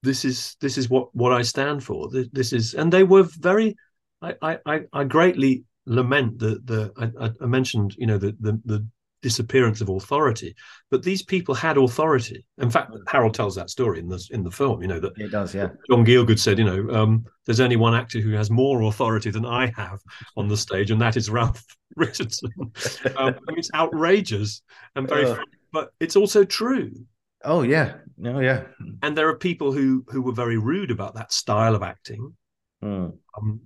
this 0.03 0.23
is 0.23 0.55
this 0.61 0.77
is 0.77 0.89
what 0.89 1.13
what 1.15 1.33
I 1.33 1.41
stand 1.41 1.83
for. 1.83 2.09
This 2.31 2.53
is, 2.53 2.75
and 2.75 2.93
they 2.93 3.03
were 3.03 3.23
very. 3.23 3.75
I 4.21 4.59
I 4.65 4.81
I 4.93 5.03
greatly 5.03 5.65
lament 5.85 6.39
the 6.39 6.61
the 6.63 6.91
I, 7.19 7.31
I 7.43 7.47
mentioned 7.47 7.95
you 7.97 8.07
know 8.07 8.17
the 8.17 8.35
the 8.39 8.61
the 8.65 8.87
disappearance 9.25 9.81
of 9.81 9.89
authority. 9.89 10.55
But 10.91 11.01
these 11.01 11.23
people 11.23 11.55
had 11.55 11.77
authority. 11.77 12.45
In 12.59 12.69
fact, 12.69 12.91
Harold 13.07 13.33
tells 13.33 13.55
that 13.55 13.71
story 13.71 13.97
in 13.97 14.07
the 14.07 14.23
in 14.29 14.43
the 14.43 14.51
film. 14.51 14.83
You 14.83 14.87
know 14.87 14.99
that 14.99 15.13
it 15.17 15.31
does. 15.31 15.55
Yeah. 15.55 15.69
John 15.89 16.05
Gielgud 16.05 16.37
said, 16.37 16.59
you 16.59 16.63
know, 16.63 16.87
um, 16.95 17.25
there's 17.47 17.59
only 17.59 17.75
one 17.75 17.95
actor 17.95 18.19
who 18.19 18.33
has 18.33 18.51
more 18.51 18.83
authority 18.83 19.31
than 19.31 19.43
I 19.43 19.73
have 19.75 19.99
on 20.37 20.47
the 20.47 20.55
stage, 20.55 20.91
and 20.91 21.01
that 21.01 21.17
is 21.17 21.31
Ralph 21.31 21.65
Richardson. 21.95 22.51
um, 23.17 23.35
it's 23.57 23.71
outrageous 23.73 24.61
and 24.95 25.09
very, 25.09 25.25
uh, 25.25 25.37
but 25.73 25.89
it's 25.99 26.15
also 26.15 26.43
true. 26.43 26.91
Oh 27.43 27.63
yeah, 27.63 27.95
oh 28.25 28.39
yeah. 28.41 28.65
And 29.01 29.17
there 29.17 29.27
are 29.27 29.37
people 29.39 29.71
who 29.71 30.05
who 30.07 30.21
were 30.21 30.33
very 30.33 30.59
rude 30.59 30.91
about 30.91 31.15
that 31.15 31.33
style 31.33 31.73
of 31.73 31.81
acting, 31.81 32.31
mm. 32.83 33.11
um, 33.35 33.61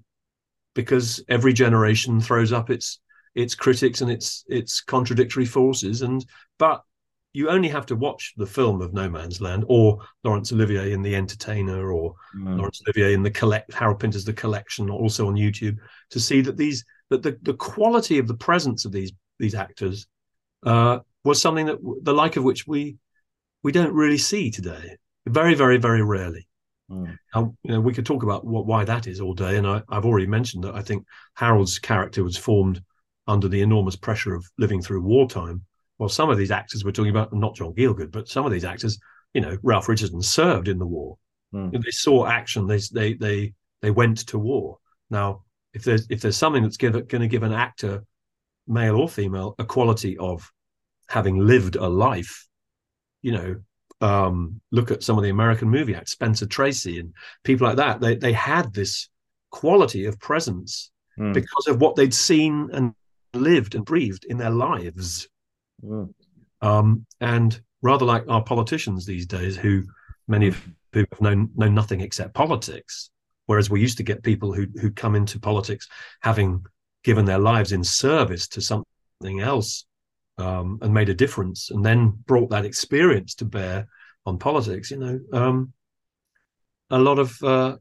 because 0.74 1.22
every 1.28 1.52
generation 1.52 2.22
throws 2.22 2.54
up 2.54 2.70
its 2.70 3.02
its 3.36 3.56
critics 3.56 4.02
and 4.02 4.12
its 4.12 4.44
its 4.48 4.82
contradictory 4.82 5.46
forces. 5.46 6.02
And 6.02 6.26
but 6.58 6.84
you 7.34 7.50
only 7.50 7.70
have 7.70 7.86
to 7.88 7.96
watch 7.96 8.34
the 8.38 8.46
film 8.46 8.82
of 8.82 8.94
No 8.94 9.10
Man's 9.10 9.40
Land 9.40 9.64
or 9.68 10.00
Laurence 10.24 10.52
Olivier 10.52 10.94
in 10.94 11.02
The 11.02 11.16
Entertainer 11.16 11.92
or 11.92 12.16
mm. 12.36 12.58
Laurence 12.58 12.82
Olivier 12.88 13.14
in 13.14 13.24
the 13.24 13.32
collect 13.32 13.72
Harold 13.74 14.00
Pinter's 14.00 14.26
The 14.26 14.34
Collection, 14.34 14.90
also 14.90 15.28
on 15.28 15.36
YouTube, 15.36 15.78
to 16.10 16.20
see 16.20 16.42
that 16.42 16.58
these 16.58 16.84
that 17.10 17.22
the, 17.22 17.38
the 17.44 17.54
quality 17.54 18.18
of 18.18 18.28
the 18.28 18.38
presence 18.38 18.86
of 18.86 18.92
these 18.92 19.12
these 19.38 19.56
actors 19.56 20.08
uh, 20.66 21.00
was 21.24 21.42
something 21.42 21.68
that 21.68 21.80
the 22.04 22.14
like 22.14 22.36
of 22.36 22.44
which 22.44 22.68
we 22.68 22.98
we 23.64 23.72
don't 23.72 23.94
really 23.94 24.18
see 24.18 24.50
today. 24.50 24.98
Very, 25.28 25.54
very, 25.54 25.78
very 25.78 26.02
rarely. 26.02 26.48
Mm. 26.90 27.18
You 27.36 27.56
know, 27.64 27.82
we 27.82 27.94
could 27.94 28.06
talk 28.06 28.24
about 28.24 28.46
what 28.46 28.66
why 28.66 28.84
that 28.86 29.06
is 29.06 29.22
all 29.22 29.34
day, 29.34 29.58
and 29.58 29.68
I, 29.68 29.84
have 29.92 30.06
already 30.06 30.28
mentioned 30.28 30.64
that 30.64 30.76
I 30.76 30.82
think 30.82 31.06
Harold's 31.36 31.78
character 31.78 32.24
was 32.24 32.38
formed 32.38 32.82
under 33.30 33.48
the 33.48 33.62
enormous 33.62 33.96
pressure 33.96 34.34
of 34.34 34.46
living 34.58 34.82
through 34.82 35.02
wartime. 35.02 35.64
Well, 36.00 36.10
some 36.10 36.30
of 36.30 36.38
these 36.38 36.52
actors 36.52 36.84
we're 36.84 36.92
talking 36.92 37.12
about, 37.12 37.32
not 37.32 37.56
John 37.56 37.74
Gielgud, 37.74 38.12
but 38.12 38.28
some 38.28 38.46
of 38.46 38.52
these 38.52 38.66
actors, 38.66 38.98
you 39.34 39.42
know, 39.42 39.56
Ralph 39.62 39.88
Richardson 39.88 40.22
served 40.22 40.68
in 40.68 40.80
the 40.80 40.88
war. 40.88 41.18
Mm. 41.54 41.72
They 41.72 41.92
saw 41.92 42.26
action. 42.26 42.66
They 42.66 42.80
they 42.92 43.14
they 43.14 43.54
they 43.82 43.92
went 43.92 44.28
to 44.28 44.40
war. 44.40 44.80
Now, 45.10 45.44
if 45.74 45.84
there's 45.84 46.08
if 46.10 46.22
there's 46.22 46.38
something 46.38 46.64
that's 46.64 46.78
going 46.78 47.06
to 47.06 47.28
give 47.28 47.44
an 47.44 47.54
actor, 47.54 48.04
male 48.68 48.96
or 48.96 49.08
female, 49.08 49.56
a 49.60 49.66
quality 49.66 50.18
of 50.18 50.52
having 51.08 51.38
lived 51.38 51.76
a 51.76 51.88
life, 51.88 52.48
you 53.22 53.32
know, 53.32 53.56
um, 54.02 54.62
look 54.72 54.90
at 54.90 55.04
some 55.04 55.18
of 55.18 55.24
the 55.24 55.30
American 55.30 55.70
movie 55.70 55.96
acts, 55.96 56.14
Spencer 56.14 56.48
Tracy 56.48 57.00
and 57.00 57.14
people 57.44 57.68
like 57.68 57.78
that. 57.78 58.00
They 58.00 58.16
they 58.16 58.34
had 58.34 58.74
this 58.74 59.10
quality 59.52 60.06
of 60.06 60.20
presence 60.20 60.92
mm. 61.20 61.34
because 61.34 61.68
of 61.68 61.82
what 61.82 61.96
they'd 61.96 62.14
seen 62.14 62.70
and 62.74 62.94
lived 63.34 63.76
and 63.76 63.86
breathed 63.86 64.26
in 64.26 64.38
their 64.38 64.50
lives. 64.50 65.28
Mm. 65.84 66.14
Um, 66.62 67.06
and 67.22 67.60
rather 67.82 68.06
like 68.06 68.24
our 68.28 68.44
politicians 68.44 69.06
these 69.06 69.26
days, 69.26 69.56
who 69.56 69.84
many 70.28 70.48
of 70.48 70.68
who 70.94 71.06
have 71.12 71.22
known 71.22 71.50
know 71.56 71.70
nothing 71.70 72.02
except 72.02 72.34
politics, 72.34 73.10
whereas 73.46 73.70
we 73.70 73.82
used 73.82 73.98
to 73.98 74.04
get 74.04 74.24
people 74.24 74.54
who 74.54 74.68
who 74.82 74.92
come 74.92 75.16
into 75.16 75.40
politics 75.40 75.88
having 76.22 76.66
given 77.04 77.26
their 77.26 77.40
lives 77.40 77.72
in 77.72 77.84
service 77.84 78.48
to 78.50 78.62
something 78.62 79.40
else 79.40 79.86
um, 80.38 80.80
and 80.82 80.94
made 80.94 81.10
a 81.10 81.14
difference, 81.14 81.72
and 81.72 81.86
then 81.86 82.14
brought 82.26 82.50
that 82.50 82.66
experience 82.66 83.36
to 83.36 83.46
bear 83.46 83.88
on 84.26 84.38
politics. 84.38 84.92
You 84.92 84.98
know, 84.98 85.20
um, 85.34 85.74
a 86.90 87.00
lot 87.00 87.20
of 87.20 87.42
uh, 87.44 87.78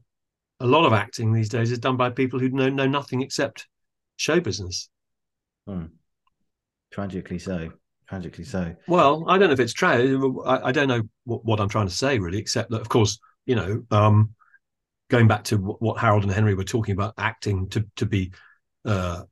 a 0.59 0.67
lot 0.67 0.85
of 0.85 0.93
acting 0.93 1.33
these 1.33 1.49
days 1.49 1.71
is 1.71 1.79
done 1.79 1.97
by 1.97 2.09
people 2.09 2.39
who 2.39 2.49
know 2.49 2.69
know 2.69 2.87
nothing 2.87 3.21
except 3.21 3.67
show 4.17 4.39
business. 4.39 4.89
Hmm. 5.67 5.85
Tragically 6.91 7.39
so. 7.39 7.69
Tragically 8.07 8.43
so. 8.43 8.75
Well, 8.87 9.25
I 9.27 9.37
don't 9.37 9.49
know 9.49 9.53
if 9.53 9.59
it's 9.59 9.73
true. 9.73 10.43
I, 10.43 10.69
I, 10.69 10.71
don't 10.71 10.87
know 10.87 11.03
what, 11.25 11.45
what, 11.45 11.59
I'm 11.59 11.69
trying 11.69 11.87
to 11.87 11.93
say 11.93 12.17
really, 12.17 12.39
except 12.39 12.71
that 12.71 12.81
of 12.81 12.89
course, 12.89 13.19
you 13.45 13.55
know, 13.55 13.83
um, 13.91 14.33
going 15.09 15.27
back 15.27 15.43
to 15.45 15.57
what 15.57 15.99
Harold 15.99 16.23
and 16.23 16.31
Henry 16.31 16.55
were 16.55 16.63
talking 16.63 16.93
about, 16.93 17.13
acting 17.17 17.69
to 17.69 17.85
to 17.97 18.05
be 18.05 18.31
uh, 18.85 19.23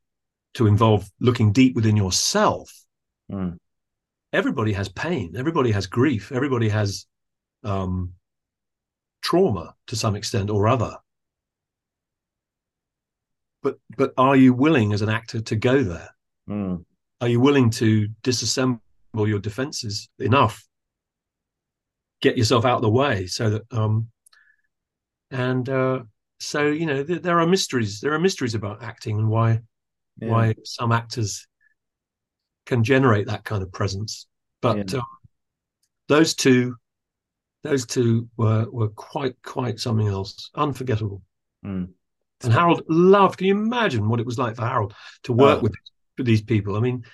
to 0.54 0.66
involve 0.66 1.10
looking 1.20 1.52
deep 1.52 1.74
within 1.74 1.96
yourself. 1.96 2.72
Hmm. 3.30 3.50
Everybody 4.32 4.72
has 4.74 4.88
pain. 4.88 5.34
Everybody 5.36 5.72
has 5.72 5.86
grief. 5.86 6.30
Everybody 6.30 6.68
has 6.68 7.06
um, 7.64 8.12
trauma 9.22 9.74
to 9.88 9.96
some 9.96 10.14
extent 10.14 10.50
or 10.50 10.68
other 10.68 10.96
but 13.62 13.78
but 13.96 14.12
are 14.16 14.36
you 14.36 14.52
willing 14.52 14.92
as 14.92 15.02
an 15.02 15.08
actor 15.08 15.40
to 15.40 15.56
go 15.56 15.82
there? 15.82 16.10
Mm. 16.48 16.84
Are 17.20 17.28
you 17.28 17.40
willing 17.40 17.70
to 17.70 18.08
disassemble 18.22 18.80
your 19.14 19.40
defenses 19.40 20.08
enough 20.18 20.68
get 22.20 22.36
yourself 22.36 22.64
out 22.64 22.76
of 22.76 22.82
the 22.82 22.90
way 22.90 23.26
so 23.26 23.50
that 23.50 23.62
um 23.72 24.08
and 25.30 25.68
uh 25.68 26.00
so 26.40 26.66
you 26.66 26.86
know 26.86 27.02
th- 27.02 27.22
there 27.22 27.40
are 27.40 27.46
mysteries 27.46 28.00
there 28.00 28.12
are 28.12 28.18
mysteries 28.18 28.54
about 28.54 28.82
acting 28.82 29.18
and 29.18 29.28
why 29.28 29.60
yeah. 30.18 30.28
why 30.28 30.54
some 30.64 30.92
actors 30.92 31.46
can 32.66 32.82
generate 32.82 33.26
that 33.26 33.44
kind 33.44 33.62
of 33.62 33.72
presence 33.72 34.26
but 34.60 34.92
yeah. 34.92 34.98
um, 34.98 35.06
those 36.08 36.34
two 36.34 36.74
those 37.62 37.86
two 37.86 38.28
were 38.36 38.66
were 38.70 38.88
quite 38.88 39.34
quite 39.42 39.78
something 39.78 40.08
else 40.08 40.50
unforgettable 40.54 41.22
mm. 41.64 41.88
and 42.42 42.52
harold 42.52 42.82
loved 42.88 43.38
can 43.38 43.46
you 43.46 43.54
imagine 43.54 44.08
what 44.08 44.20
it 44.20 44.26
was 44.26 44.38
like 44.38 44.56
for 44.56 44.66
harold 44.66 44.94
to 45.22 45.32
work 45.32 45.58
oh. 45.58 45.62
with, 45.62 45.72
with 45.72 45.80
these 46.22 46.42
people 46.42 46.76
i 46.76 46.80
mean 46.80 47.04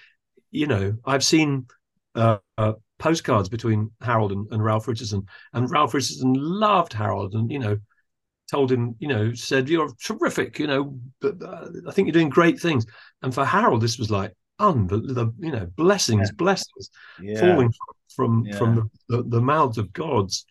you 0.51 0.67
know 0.67 0.97
i've 1.05 1.25
seen 1.25 1.67
uh, 2.15 2.39
uh, 2.59 2.75
postcards 2.99 3.49
between 3.49 3.91
Harold 4.01 4.33
and, 4.33 4.47
and, 4.53 4.65
Ralph 4.65 4.87
Richardson, 4.87 5.27
and 5.53 5.71
Ralph 5.71 5.95
Richardson 5.95 6.33
loved 6.35 6.93
Harold, 6.93 7.35
and 7.35 7.51
you 7.51 7.59
know, 7.59 7.77
told 8.51 8.71
him, 8.71 8.95
you 8.99 9.09
know, 9.09 9.33
said 9.35 9.69
you're 9.69 9.93
terrific, 10.03 10.59
you 10.59 10.67
know, 10.67 10.99
but 11.21 11.43
uh, 11.43 11.69
I 11.89 11.93
think 11.93 12.07
you're 12.07 12.13
doing 12.13 12.29
great 12.29 12.61
things. 12.61 12.87
And 13.23 13.35
for 13.35 13.45
Harold, 13.45 13.81
this 13.81 13.99
was 13.99 14.11
like 14.11 14.33
unbelievable, 14.59 15.35
you 15.39 15.53
know, 15.53 15.67
blessings, 15.77 16.29
yeah. 16.29 16.37
blessings 16.37 16.91
yeah. 17.21 17.41
falling 17.41 17.73
from 18.15 18.45
yeah. 18.47 18.57
from 18.57 18.75
the, 19.09 19.17
the, 19.17 19.23
the 19.29 19.41
mouths 19.41 19.79
of 19.79 19.93
gods. 19.93 20.47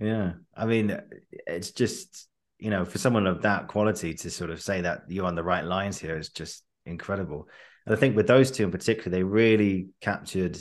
Yeah, 0.00 0.32
I 0.56 0.66
mean, 0.66 0.98
it's 1.46 1.72
just 1.72 2.28
you 2.58 2.70
know, 2.70 2.84
for 2.84 2.98
someone 2.98 3.26
of 3.26 3.42
that 3.42 3.66
quality 3.66 4.14
to 4.14 4.30
sort 4.30 4.50
of 4.50 4.62
say 4.62 4.82
that 4.82 5.02
you're 5.08 5.26
on 5.26 5.34
the 5.34 5.42
right 5.42 5.64
lines 5.64 5.98
here 5.98 6.16
is 6.16 6.28
just 6.28 6.62
incredible. 6.86 7.48
And 7.86 7.94
I 7.94 7.98
think 7.98 8.16
with 8.16 8.26
those 8.26 8.50
two 8.50 8.64
in 8.64 8.70
particular, 8.70 9.10
they 9.10 9.22
really 9.22 9.88
captured 10.00 10.58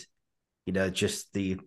you 0.66 0.74
know, 0.74 0.90
just 0.90 1.34
the 1.34 1.58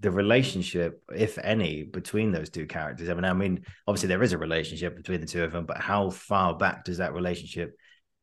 the 0.00 0.10
relationship, 0.10 1.02
if 1.14 1.38
any, 1.38 1.82
between 1.82 2.32
those 2.32 2.50
two 2.50 2.66
characters. 2.66 3.08
I 3.08 3.14
mean, 3.14 3.24
I 3.24 3.32
mean, 3.32 3.64
obviously 3.86 4.08
there 4.08 4.22
is 4.22 4.32
a 4.32 4.38
relationship 4.38 4.96
between 4.96 5.20
the 5.20 5.26
two 5.26 5.44
of 5.44 5.52
them, 5.52 5.66
but 5.66 5.78
how 5.78 6.10
far 6.10 6.56
back 6.56 6.84
does 6.84 6.98
that 6.98 7.14
relationship 7.14 7.76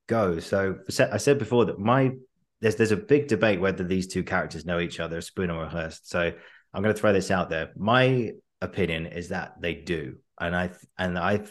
go? 0.07 0.39
So 0.39 0.79
I 0.99 1.17
said 1.17 1.39
before 1.39 1.65
that 1.65 1.79
my 1.79 2.11
there's 2.59 2.75
there's 2.75 2.91
a 2.91 2.97
big 2.97 3.27
debate 3.27 3.59
whether 3.59 3.83
these 3.83 4.07
two 4.07 4.23
characters 4.23 4.65
know 4.65 4.79
each 4.79 4.99
other, 4.99 5.21
Spooner 5.21 5.55
or 5.55 5.65
Hirst. 5.65 6.09
So 6.09 6.31
I'm 6.73 6.83
going 6.83 6.93
to 6.95 6.99
throw 6.99 7.13
this 7.13 7.31
out 7.31 7.49
there. 7.49 7.71
My 7.75 8.31
opinion 8.61 9.07
is 9.07 9.29
that 9.29 9.59
they 9.59 9.75
do, 9.75 10.17
and 10.39 10.55
I 10.55 10.71
and 10.97 11.17
I 11.17 11.45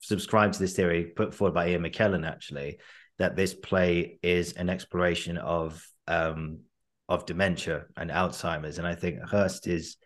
subscribe 0.00 0.52
to 0.52 0.58
this 0.58 0.74
theory 0.74 1.04
put 1.04 1.34
forward 1.34 1.54
by 1.54 1.68
Ian 1.68 1.82
McKellen 1.82 2.26
actually 2.26 2.78
that 3.20 3.36
this 3.36 3.52
play 3.52 4.18
is 4.22 4.54
an 4.54 4.70
exploration 4.70 5.36
of 5.36 5.86
um, 6.08 6.60
of 7.06 7.26
dementia 7.26 7.84
and 7.96 8.10
Alzheimer's. 8.10 8.78
And 8.78 8.86
I 8.86 8.94
think 8.94 9.18
Hirst 9.20 9.66
is, 9.66 9.96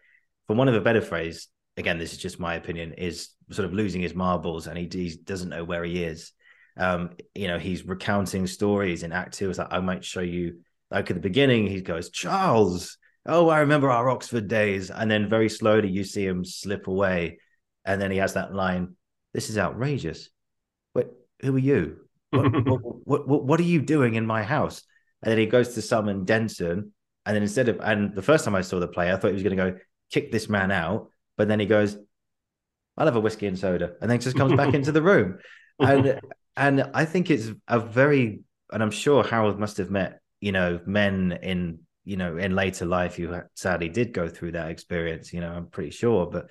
for 0.48 0.56
one 0.56 0.68
of 0.68 0.74
a 0.74 0.80
better 0.80 1.00
phrase, 1.00 1.48
again, 1.76 1.98
this 1.98 2.12
is 2.12 2.18
just 2.18 2.40
my 2.40 2.56
opinion, 2.56 2.94
is 2.94 3.28
sort 3.50 3.66
of 3.66 3.72
losing 3.72 4.00
his 4.00 4.14
marbles 4.14 4.66
and 4.66 4.76
he, 4.76 4.88
he 4.90 5.16
doesn't 5.22 5.50
know 5.50 5.62
where 5.62 5.84
he 5.84 6.02
is. 6.02 6.32
Um, 6.76 7.10
you 7.36 7.46
know, 7.46 7.58
he's 7.58 7.86
recounting 7.86 8.48
stories 8.48 9.04
in 9.04 9.12
Act 9.12 9.34
Two. 9.34 9.48
It's 9.48 9.60
like, 9.60 9.68
I 9.70 9.78
might 9.78 10.04
show 10.04 10.20
you, 10.20 10.60
like 10.90 11.08
at 11.08 11.14
the 11.14 11.20
beginning, 11.20 11.68
he 11.68 11.82
goes, 11.82 12.10
Charles, 12.10 12.98
oh, 13.26 13.48
I 13.48 13.60
remember 13.60 13.92
our 13.92 14.10
Oxford 14.10 14.48
days. 14.48 14.90
And 14.90 15.08
then 15.08 15.28
very 15.28 15.48
slowly 15.48 15.88
you 15.88 16.02
see 16.02 16.26
him 16.26 16.44
slip 16.44 16.88
away. 16.88 17.38
And 17.84 18.02
then 18.02 18.10
he 18.10 18.18
has 18.18 18.34
that 18.34 18.52
line, 18.52 18.96
This 19.32 19.50
is 19.50 19.58
outrageous. 19.58 20.30
Wait, 20.94 21.06
who 21.42 21.54
are 21.54 21.60
you? 21.60 21.98
What, 22.64 22.82
what, 23.06 23.28
what, 23.28 23.44
what, 23.44 23.60
are 23.60 23.64
you 23.64 23.80
doing 23.80 24.14
in 24.14 24.26
my 24.26 24.42
house? 24.42 24.82
And 25.22 25.30
then 25.30 25.38
he 25.38 25.46
goes 25.46 25.74
to 25.74 25.82
summon 25.82 26.24
Denson, 26.24 26.92
and 27.26 27.34
then 27.34 27.42
instead 27.42 27.68
of, 27.68 27.80
and 27.80 28.14
the 28.14 28.22
first 28.22 28.44
time 28.44 28.54
I 28.54 28.60
saw 28.60 28.78
the 28.80 28.88
play, 28.88 29.12
I 29.12 29.16
thought 29.16 29.28
he 29.28 29.34
was 29.34 29.42
going 29.42 29.56
to 29.56 29.70
go 29.70 29.78
kick 30.10 30.30
this 30.30 30.48
man 30.48 30.70
out. 30.70 31.10
But 31.36 31.48
then 31.48 31.60
he 31.60 31.66
goes, 31.66 31.96
I'll 32.96 33.06
have 33.06 33.16
a 33.16 33.20
whiskey 33.20 33.46
and 33.46 33.58
soda. 33.58 33.92
And 34.00 34.10
then 34.10 34.20
just 34.20 34.36
comes 34.36 34.54
back 34.54 34.74
into 34.74 34.92
the 34.92 35.02
room. 35.02 35.38
And, 35.80 36.20
and 36.56 36.88
I 36.94 37.04
think 37.04 37.32
it's 37.32 37.50
a 37.66 37.80
very, 37.80 38.42
and 38.70 38.80
I'm 38.80 38.92
sure 38.92 39.24
Harold 39.24 39.58
must 39.58 39.78
have 39.78 39.90
met, 39.90 40.20
you 40.40 40.52
know, 40.52 40.78
men 40.86 41.36
in, 41.42 41.80
you 42.04 42.16
know, 42.16 42.36
in 42.36 42.54
later 42.54 42.86
life 42.86 43.16
who 43.16 43.40
sadly 43.56 43.88
did 43.88 44.12
go 44.12 44.28
through 44.28 44.52
that 44.52 44.70
experience, 44.70 45.32
you 45.32 45.40
know, 45.40 45.50
I'm 45.50 45.66
pretty 45.66 45.90
sure. 45.90 46.26
But, 46.26 46.50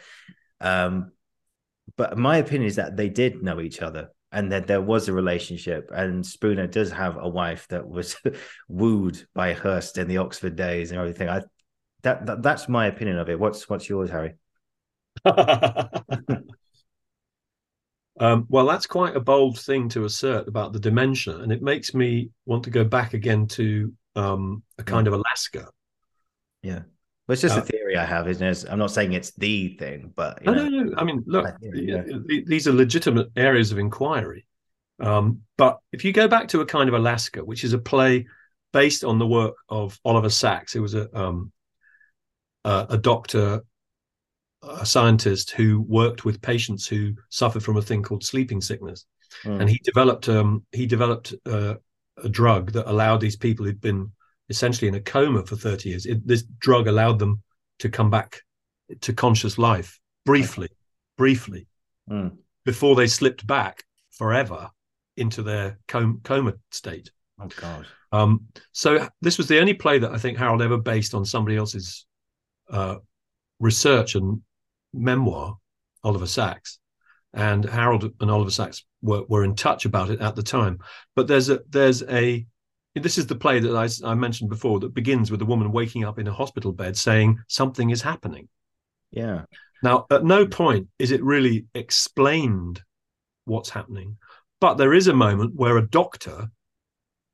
um, 0.59 1.13
but 1.95 2.17
my 2.17 2.35
opinion 2.35 2.67
is 2.67 2.75
that 2.75 2.97
they 2.97 3.07
did 3.07 3.41
know 3.41 3.61
each 3.61 3.81
other 3.81 4.09
and 4.33 4.51
that 4.51 4.67
there 4.67 4.81
was 4.81 5.07
a 5.07 5.13
relationship. 5.13 5.91
And 5.93 6.25
Spooner 6.25 6.67
does 6.67 6.91
have 6.91 7.17
a 7.17 7.29
wife 7.29 7.67
that 7.69 7.87
was 7.87 8.17
wooed 8.67 9.25
by 9.33 9.53
Hirst 9.53 9.97
in 9.97 10.07
the 10.07 10.17
Oxford 10.17 10.55
days 10.55 10.91
and 10.91 10.99
everything. 10.99 11.29
I 11.29 11.43
that, 12.01 12.25
that 12.25 12.41
that's 12.41 12.67
my 12.67 12.87
opinion 12.87 13.17
of 13.19 13.29
it. 13.29 13.39
What's 13.39 13.69
what's 13.69 13.87
yours, 13.87 14.09
Harry? 14.09 14.33
um, 18.19 18.45
well, 18.49 18.65
that's 18.65 18.87
quite 18.87 19.15
a 19.15 19.21
bold 19.21 19.59
thing 19.59 19.87
to 19.89 20.03
assert 20.03 20.47
about 20.47 20.73
the 20.73 20.79
dementia, 20.79 21.37
and 21.37 21.51
it 21.51 21.61
makes 21.61 21.93
me 21.93 22.31
want 22.45 22.63
to 22.65 22.71
go 22.71 22.83
back 22.83 23.13
again 23.13 23.47
to 23.47 23.93
um, 24.15 24.63
a 24.77 24.83
kind 24.83 25.07
yeah. 25.07 25.13
of 25.13 25.19
Alaska. 25.19 25.69
Yeah. 26.61 26.81
Well, 27.27 27.33
it's 27.33 27.41
just 27.41 27.57
uh, 27.57 27.61
a 27.61 27.63
theory 27.63 27.95
I 27.95 28.03
have, 28.03 28.27
isn't 28.27 28.45
it? 28.45 28.65
I'm 28.69 28.79
not 28.79 28.91
saying 28.91 29.13
it's 29.13 29.31
the 29.31 29.77
thing, 29.77 30.11
but 30.13 30.43
no, 30.43 30.53
know, 30.53 30.67
no, 30.67 30.83
no. 30.83 30.93
I 30.97 31.03
mean, 31.05 31.23
look, 31.25 31.45
I 31.45 31.53
yeah. 31.73 32.03
these 32.45 32.67
are 32.67 32.73
legitimate 32.73 33.29
areas 33.37 33.71
of 33.71 33.79
inquiry. 33.79 34.45
Um, 34.99 35.41
but 35.57 35.79
if 35.91 36.03
you 36.03 36.11
go 36.11 36.27
back 36.27 36.49
to 36.49 36.61
a 36.61 36.65
kind 36.65 36.89
of 36.89 36.95
Alaska, 36.95 37.43
which 37.43 37.63
is 37.63 37.73
a 37.73 37.77
play 37.77 38.27
based 38.73 39.03
on 39.05 39.19
the 39.19 39.27
work 39.27 39.55
of 39.69 39.97
Oliver 40.03 40.29
Sacks, 40.29 40.73
who 40.73 40.81
was 40.81 40.95
a 40.95 41.15
um, 41.17 41.51
a, 42.65 42.87
a 42.89 42.97
doctor, 42.97 43.61
a 44.61 44.85
scientist 44.85 45.51
who 45.51 45.81
worked 45.81 46.25
with 46.25 46.41
patients 46.41 46.85
who 46.87 47.13
suffered 47.29 47.63
from 47.63 47.77
a 47.77 47.81
thing 47.81 48.03
called 48.03 48.23
sleeping 48.23 48.59
sickness, 48.59 49.05
mm. 49.45 49.61
and 49.61 49.69
he 49.69 49.79
developed 49.85 50.27
um, 50.27 50.65
he 50.73 50.85
developed 50.85 51.33
uh, 51.45 51.75
a 52.21 52.27
drug 52.29 52.73
that 52.73 52.89
allowed 52.89 53.21
these 53.21 53.37
people 53.37 53.65
who'd 53.65 53.79
been 53.79 54.11
essentially 54.49 54.87
in 54.87 54.95
a 54.95 55.01
coma 55.01 55.45
for 55.45 55.55
30 55.55 55.89
years. 55.89 56.05
It, 56.05 56.25
this 56.27 56.43
drug 56.43 56.87
allowed 56.87 57.19
them 57.19 57.41
to 57.79 57.89
come 57.89 58.09
back 58.09 58.41
to 59.01 59.13
conscious 59.13 59.57
life 59.57 59.99
briefly, 60.25 60.69
briefly, 61.17 61.67
mm. 62.09 62.35
before 62.65 62.95
they 62.95 63.07
slipped 63.07 63.45
back 63.45 63.83
forever 64.11 64.69
into 65.17 65.43
their 65.43 65.79
com- 65.87 66.21
coma 66.23 66.53
state. 66.71 67.11
Oh 67.39 67.49
God! 67.59 67.85
Um, 68.11 68.45
so 68.71 69.07
this 69.21 69.37
was 69.37 69.47
the 69.47 69.59
only 69.59 69.73
play 69.73 69.99
that 69.99 70.11
I 70.11 70.17
think 70.17 70.37
Harold 70.37 70.61
ever 70.61 70.77
based 70.77 71.15
on 71.15 71.25
somebody 71.25 71.57
else's 71.57 72.05
uh, 72.69 72.97
research 73.59 74.15
and 74.15 74.41
memoir, 74.93 75.57
Oliver 76.03 76.27
Sacks, 76.27 76.79
and 77.33 77.65
Harold 77.65 78.11
and 78.19 78.29
Oliver 78.29 78.51
Sacks 78.51 78.85
were, 79.01 79.23
were 79.27 79.43
in 79.43 79.55
touch 79.55 79.85
about 79.85 80.11
it 80.11 80.21
at 80.21 80.35
the 80.35 80.43
time. 80.43 80.79
But 81.15 81.27
there's 81.27 81.49
a 81.49 81.61
there's 81.69 82.03
a 82.03 82.45
this 82.95 83.17
is 83.17 83.25
the 83.25 83.35
play 83.35 83.59
that 83.59 83.75
I, 83.75 84.11
I, 84.11 84.13
mentioned 84.13 84.49
before 84.49 84.79
that 84.81 84.93
begins 84.93 85.31
with 85.31 85.41
a 85.41 85.45
woman 85.45 85.71
waking 85.71 86.03
up 86.03 86.19
in 86.19 86.27
a 86.27 86.33
hospital 86.33 86.71
bed 86.71 86.95
saying 86.95 87.39
something 87.47 87.89
is 87.89 88.01
happening. 88.01 88.47
Yeah. 89.11 89.45
Now, 89.81 90.05
at 90.11 90.23
no 90.23 90.45
point 90.45 90.87
is 90.99 91.11
it 91.11 91.23
really 91.23 91.65
explained 91.73 92.81
what's 93.45 93.69
happening, 93.69 94.17
but 94.61 94.75
there 94.75 94.93
is 94.93 95.07
a 95.07 95.13
moment 95.13 95.55
where 95.55 95.77
a 95.77 95.87
doctor 95.87 96.49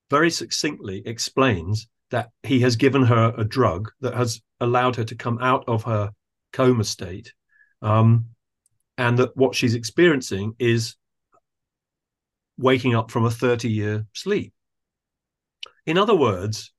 very 0.10 0.31
succinctly 0.31 1.03
explains 1.06 1.88
that 2.10 2.31
he 2.44 2.60
has 2.61 2.76
given 2.76 3.03
her 3.03 3.34
a 3.38 3.44
drug 3.44 3.91
that 4.02 4.15
has 4.15 4.41
allowed 4.60 4.95
her 4.95 5.03
to 5.03 5.15
come 5.15 5.38
out 5.40 5.64
of 5.68 5.84
her 5.84 6.10
coma 6.53 6.84
state, 6.84 7.34
um, 7.81 8.26
and 8.98 9.19
that 9.19 9.36
what 9.38 9.56
she's 9.56 9.76
experiencing 9.76 10.56
is 10.57 10.95
waking 12.57 12.95
up 12.95 13.11
from 13.11 13.26
a 13.26 13.31
30 13.31 13.69
year 13.69 14.06
sleep. 14.14 14.53
In 15.90 15.98
other 15.98 16.16
words, 16.16 16.72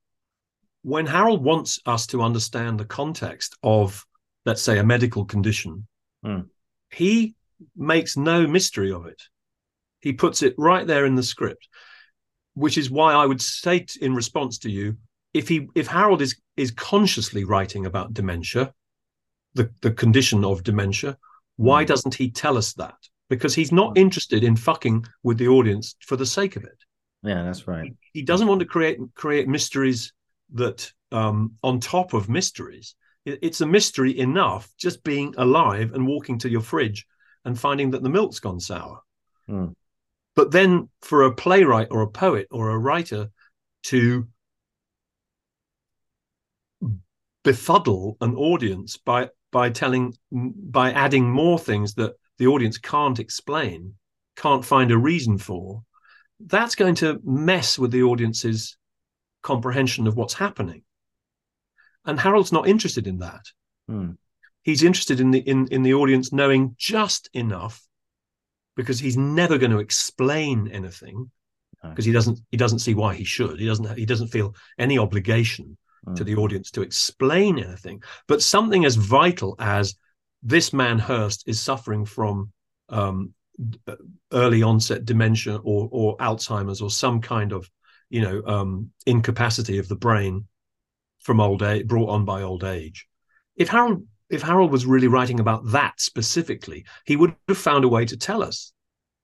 when 0.82 1.04
Harold 1.04 1.42
wants 1.42 1.80
us 1.84 2.06
to 2.06 2.22
understand 2.22 2.78
the 2.78 2.84
context 2.84 3.56
of, 3.60 4.06
let's 4.46 4.62
say, 4.62 4.78
a 4.78 4.84
medical 4.84 5.24
condition, 5.24 5.88
mm. 6.24 6.46
he 6.92 7.34
makes 7.74 8.16
no 8.16 8.46
mystery 8.46 8.92
of 8.92 9.06
it. 9.06 9.20
He 9.98 10.12
puts 10.12 10.44
it 10.44 10.54
right 10.56 10.86
there 10.86 11.06
in 11.06 11.16
the 11.16 11.24
script, 11.24 11.66
which 12.54 12.78
is 12.78 12.88
why 12.88 13.12
I 13.12 13.26
would 13.26 13.42
say 13.42 13.84
in 14.00 14.14
response 14.14 14.58
to 14.58 14.70
you, 14.70 14.96
if 15.34 15.48
he 15.48 15.66
if 15.74 15.88
Harold 15.88 16.22
is 16.22 16.40
is 16.56 16.70
consciously 16.70 17.42
writing 17.42 17.86
about 17.86 18.14
dementia, 18.14 18.72
the, 19.54 19.72
the 19.82 19.90
condition 19.90 20.44
of 20.44 20.62
dementia, 20.62 21.18
why 21.56 21.82
mm. 21.82 21.88
doesn't 21.88 22.14
he 22.14 22.30
tell 22.30 22.56
us 22.56 22.74
that? 22.74 23.00
Because 23.28 23.56
he's 23.56 23.72
not 23.72 23.96
hmm. 23.96 24.02
interested 24.04 24.44
in 24.44 24.54
fucking 24.54 25.04
with 25.24 25.38
the 25.38 25.48
audience 25.48 25.96
for 25.98 26.16
the 26.16 26.26
sake 26.26 26.54
of 26.54 26.62
it. 26.62 26.78
Yeah, 27.22 27.42
that's 27.42 27.66
right. 27.66 27.94
He, 28.12 28.22
doesn't 28.22 28.48
want 28.48 28.60
to 28.60 28.66
create 28.66 28.98
create 29.14 29.46
mysteries 29.46 30.12
that 30.54 30.90
um, 31.12 31.52
on 31.62 31.80
top 31.80 32.14
of 32.14 32.28
mysteries. 32.28 32.94
It, 33.24 33.40
it's 33.42 33.60
a 33.60 33.66
mystery 33.66 34.18
enough 34.18 34.70
just 34.78 35.04
being 35.04 35.34
alive 35.36 35.92
and 35.92 36.06
walking 36.06 36.38
to 36.40 36.48
your 36.48 36.62
fridge 36.62 37.06
and 37.44 37.58
finding 37.58 37.90
that 37.90 38.02
the 38.02 38.08
milk's 38.08 38.40
gone 38.40 38.60
sour. 38.60 39.00
Mm. 39.48 39.74
But 40.34 40.50
then 40.50 40.88
for 41.02 41.24
a 41.24 41.34
playwright 41.34 41.88
or 41.90 42.02
a 42.02 42.10
poet 42.10 42.46
or 42.50 42.70
a 42.70 42.78
writer 42.78 43.30
to 43.84 44.28
befuddle 47.42 48.16
an 48.20 48.34
audience 48.36 48.96
by 48.96 49.28
by 49.50 49.70
telling 49.70 50.14
by 50.30 50.92
adding 50.92 51.28
more 51.28 51.58
things 51.58 51.94
that 51.94 52.14
the 52.38 52.46
audience 52.46 52.78
can't 52.78 53.18
explain, 53.18 53.94
can't 54.36 54.64
find 54.64 54.90
a 54.90 54.98
reason 54.98 55.36
for, 55.36 55.82
that's 56.46 56.74
going 56.74 56.94
to 56.96 57.20
mess 57.24 57.78
with 57.78 57.90
the 57.90 58.02
audience's 58.02 58.76
comprehension 59.42 60.06
of 60.06 60.16
what's 60.16 60.34
happening. 60.34 60.82
And 62.04 62.18
Harold's 62.18 62.52
not 62.52 62.68
interested 62.68 63.06
in 63.06 63.18
that. 63.18 63.42
Hmm. 63.88 64.12
He's 64.62 64.82
interested 64.82 65.20
in 65.20 65.30
the 65.30 65.40
in, 65.40 65.68
in 65.68 65.82
the 65.82 65.94
audience 65.94 66.32
knowing 66.32 66.74
just 66.78 67.30
enough 67.32 67.82
because 68.76 68.98
he's 68.98 69.16
never 69.16 69.58
going 69.58 69.72
to 69.72 69.78
explain 69.78 70.68
anything 70.68 71.30
because 71.82 72.04
he 72.04 72.12
doesn't 72.12 72.40
he 72.50 72.56
doesn't 72.56 72.80
see 72.80 72.94
why 72.94 73.14
he 73.14 73.24
should. 73.24 73.58
He 73.58 73.66
doesn't 73.66 73.96
he 73.96 74.04
doesn't 74.04 74.28
feel 74.28 74.54
any 74.78 74.98
obligation 74.98 75.76
Hmm. 76.04 76.14
to 76.14 76.24
the 76.24 76.36
audience 76.36 76.70
to 76.72 76.82
explain 76.82 77.58
anything. 77.58 78.02
But 78.26 78.42
something 78.42 78.84
as 78.86 78.96
vital 78.96 79.54
as 79.58 79.96
this 80.42 80.72
man 80.72 80.98
Hirst 80.98 81.44
is 81.46 81.60
suffering 81.60 82.06
from 82.06 82.52
um, 82.88 83.34
early 84.32 84.62
onset 84.62 85.04
dementia 85.04 85.56
or 85.56 85.88
or 85.90 86.16
Alzheimer's 86.18 86.80
or 86.80 86.90
some 86.90 87.20
kind 87.20 87.52
of 87.52 87.70
you 88.08 88.20
know 88.20 88.42
um, 88.46 88.90
incapacity 89.06 89.78
of 89.78 89.88
the 89.88 89.96
brain 89.96 90.46
from 91.20 91.40
old 91.40 91.62
age 91.62 91.86
brought 91.86 92.10
on 92.10 92.24
by 92.24 92.42
old 92.42 92.64
age. 92.64 93.06
If 93.56 93.68
Harold 93.68 94.06
if 94.28 94.42
Harold 94.42 94.70
was 94.70 94.86
really 94.86 95.08
writing 95.08 95.40
about 95.40 95.70
that 95.72 96.00
specifically, 96.00 96.84
he 97.04 97.16
would 97.16 97.34
have 97.48 97.58
found 97.58 97.84
a 97.84 97.88
way 97.88 98.04
to 98.06 98.16
tell 98.16 98.42
us. 98.42 98.72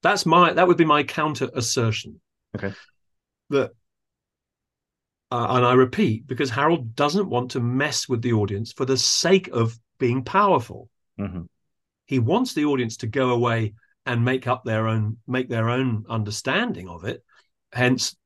That's 0.02 0.26
my 0.26 0.52
that 0.52 0.66
would 0.68 0.76
be 0.76 0.84
my 0.84 1.02
counter 1.02 1.48
assertion. 1.54 2.20
Okay. 2.56 2.74
That 3.50 3.72
uh, 5.30 5.46
and 5.50 5.64
I 5.64 5.74
repeat 5.74 6.26
because 6.26 6.50
Harold 6.50 6.94
doesn't 6.94 7.28
want 7.28 7.52
to 7.52 7.60
mess 7.60 8.08
with 8.08 8.22
the 8.22 8.32
audience 8.32 8.72
for 8.72 8.84
the 8.84 8.96
sake 8.96 9.48
of 9.48 9.78
being 9.98 10.22
powerful. 10.22 10.88
Mhm. 11.18 11.48
He 12.04 12.18
wants 12.18 12.54
the 12.54 12.66
audience 12.66 12.98
to 12.98 13.06
go 13.06 13.30
away 13.30 13.74
and 14.06 14.24
make 14.24 14.46
up 14.46 14.64
their 14.64 14.86
own 14.86 15.18
make 15.26 15.48
their 15.48 15.68
own 15.68 16.04
understanding 16.08 16.88
of 16.88 17.04
it. 17.04 17.22
Hence 17.72 18.16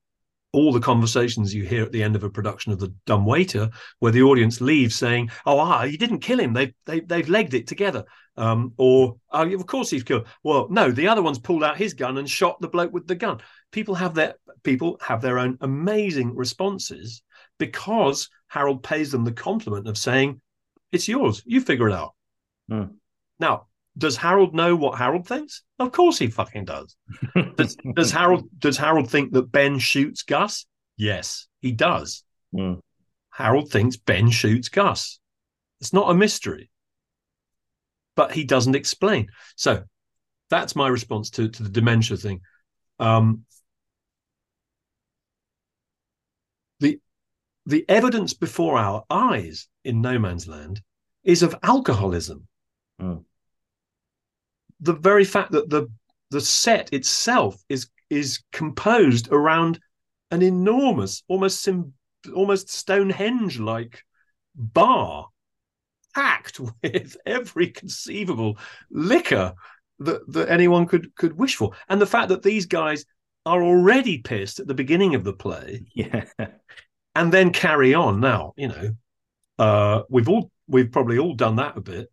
all 0.52 0.72
the 0.72 0.80
conversations 0.80 1.54
you 1.54 1.64
hear 1.64 1.84
at 1.84 1.92
the 1.92 2.02
end 2.02 2.16
of 2.16 2.24
a 2.24 2.30
production 2.30 2.72
of 2.72 2.80
the 2.80 2.92
dumb 3.06 3.24
waiter 3.24 3.70
where 4.00 4.12
the 4.12 4.22
audience 4.22 4.60
leaves 4.60 4.96
saying 4.96 5.30
oh 5.46 5.58
ah 5.58 5.84
you 5.84 5.96
didn't 5.96 6.20
kill 6.20 6.38
him. 6.38 6.52
They've 6.52 6.74
they, 6.86 7.00
they've 7.00 7.28
legged 7.28 7.54
it 7.54 7.66
together. 7.66 8.04
Um, 8.36 8.72
or 8.76 9.16
oh, 9.32 9.54
of 9.54 9.66
course 9.66 9.90
he's 9.90 10.02
killed. 10.02 10.26
Well 10.42 10.68
no 10.70 10.90
the 10.90 11.08
other 11.08 11.22
one's 11.22 11.38
pulled 11.38 11.64
out 11.64 11.76
his 11.76 11.94
gun 11.94 12.18
and 12.18 12.28
shot 12.28 12.60
the 12.60 12.68
bloke 12.68 12.92
with 12.92 13.06
the 13.06 13.14
gun. 13.14 13.40
People 13.72 13.94
have 13.94 14.14
their 14.14 14.34
people 14.62 14.98
have 15.00 15.22
their 15.22 15.38
own 15.38 15.56
amazing 15.62 16.36
responses 16.36 17.22
because 17.58 18.28
harold 18.48 18.82
pays 18.82 19.10
them 19.10 19.24
the 19.24 19.32
compliment 19.32 19.88
of 19.88 19.96
saying 19.96 20.40
it's 20.92 21.08
yours. 21.08 21.42
You 21.46 21.60
figure 21.60 21.88
it 21.88 21.94
out. 21.94 22.14
Hmm. 22.68 22.84
now 23.38 23.66
does 24.00 24.16
harold 24.16 24.54
know 24.54 24.74
what 24.74 24.98
harold 24.98 25.26
thinks 25.26 25.62
of 25.78 25.92
course 25.92 26.18
he 26.18 26.26
fucking 26.26 26.64
does 26.64 26.96
does, 27.56 27.76
does 27.94 28.10
Harold 28.10 28.48
does 28.58 28.76
Harold 28.76 29.10
think 29.10 29.32
that 29.32 29.52
Ben 29.52 29.78
shoots 29.78 30.22
Gus? 30.22 30.66
Yes, 30.96 31.48
he 31.60 31.72
does. 31.72 32.24
Hmm. 32.54 32.74
Harold 33.30 33.70
thinks 33.70 33.96
Ben 33.96 34.30
shoots 34.30 34.68
Gus. 34.68 35.18
It's 35.80 35.92
not 35.92 36.10
a 36.10 36.14
mystery, 36.14 36.70
but 38.16 38.32
he 38.32 38.44
doesn't 38.44 38.74
explain. 38.74 39.28
So 39.56 39.84
that's 40.50 40.76
my 40.76 40.88
response 40.88 41.30
to 41.30 41.48
to 41.48 41.62
the 41.62 41.68
dementia 41.68 42.16
thing. 42.16 42.40
Um, 42.98 43.44
the 46.80 47.00
the 47.66 47.84
evidence 47.88 48.34
before 48.34 48.78
our 48.78 49.04
eyes 49.08 49.68
in 49.84 50.00
no 50.00 50.18
man's 50.18 50.46
land 50.46 50.82
is 51.24 51.42
of 51.42 51.54
alcoholism. 51.62 52.46
Hmm. 52.98 53.18
The 54.80 54.94
very 54.94 55.24
fact 55.24 55.52
that 55.52 55.68
the 55.68 55.88
the 56.30 56.40
set 56.40 56.92
itself 56.92 57.62
is 57.68 57.88
is 58.08 58.42
composed 58.52 59.28
around 59.30 59.78
an 60.30 60.42
enormous, 60.42 61.22
almost 61.28 61.62
sim, 61.62 61.92
almost 62.34 62.70
Stonehenge 62.70 63.58
like 63.58 64.04
bar, 64.54 65.28
packed 66.14 66.60
with 66.82 67.16
every 67.26 67.68
conceivable 67.68 68.58
liquor 68.90 69.54
that, 70.00 70.32
that 70.32 70.48
anyone 70.48 70.86
could 70.86 71.14
could 71.14 71.36
wish 71.36 71.56
for, 71.56 71.72
and 71.88 72.00
the 72.00 72.06
fact 72.06 72.28
that 72.28 72.42
these 72.42 72.66
guys 72.66 73.04
are 73.46 73.62
already 73.62 74.18
pissed 74.18 74.60
at 74.60 74.66
the 74.66 74.74
beginning 74.74 75.14
of 75.14 75.24
the 75.24 75.32
play 75.32 75.84
Yeah. 75.94 76.24
and 77.14 77.32
then 77.32 77.52
carry 77.52 77.94
on. 77.94 78.20
Now, 78.20 78.52
you 78.56 78.68
know, 78.68 78.90
uh, 79.58 80.02
we've 80.08 80.28
all 80.28 80.50
we've 80.68 80.92
probably 80.92 81.18
all 81.18 81.34
done 81.34 81.56
that 81.56 81.76
a 81.76 81.80
bit, 81.80 82.10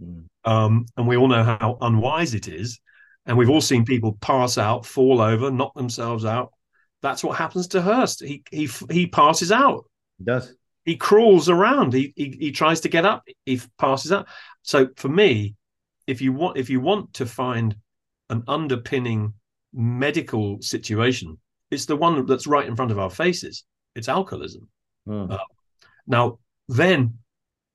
Hmm. 0.00 0.50
um, 0.50 0.86
and 0.96 1.06
we 1.06 1.16
all 1.16 1.28
know 1.28 1.44
how 1.44 1.76
unwise 1.80 2.34
it 2.34 2.48
is. 2.48 2.80
And 3.26 3.36
we've 3.36 3.50
all 3.50 3.60
seen 3.60 3.84
people 3.84 4.16
pass 4.20 4.56
out, 4.56 4.86
fall 4.86 5.20
over, 5.20 5.50
knock 5.50 5.74
themselves 5.74 6.24
out. 6.24 6.52
That's 7.02 7.22
what 7.22 7.36
happens 7.36 7.68
to 7.68 7.82
Hirst. 7.82 8.24
He 8.24 8.42
he 8.50 8.68
he 8.90 9.06
passes 9.06 9.52
out. 9.52 9.84
It 10.18 10.26
does. 10.26 10.54
He 10.84 10.96
crawls 10.96 11.48
around. 11.48 11.92
He 11.92 12.12
he, 12.16 12.36
he 12.40 12.50
tries 12.50 12.80
to 12.80 12.88
get 12.88 13.04
up. 13.04 13.22
He 13.44 13.60
passes 13.78 14.10
out. 14.10 14.26
So 14.62 14.88
for 14.96 15.08
me, 15.08 15.54
if 16.06 16.20
you 16.20 16.32
want 16.32 16.56
if 16.56 16.70
you 16.70 16.80
want 16.80 17.14
to 17.14 17.26
find 17.26 17.76
an 18.30 18.42
underpinning 18.48 19.34
medical 19.72 20.60
situation, 20.62 21.38
it's 21.70 21.86
the 21.86 21.96
one 21.96 22.24
that's 22.26 22.46
right 22.46 22.66
in 22.66 22.74
front 22.74 22.90
of 22.90 22.98
our 22.98 23.10
faces. 23.10 23.64
It's 23.94 24.08
alcoholism. 24.08 24.68
Hmm. 25.06 25.30
Uh, 25.30 25.38
Now, 26.06 26.38
then, 26.68 27.18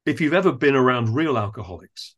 if 0.06 0.22
you've 0.22 0.34
ever 0.34 0.52
been 0.52 0.76
around 0.76 1.14
real 1.16 1.38
alcoholics, 1.38 2.16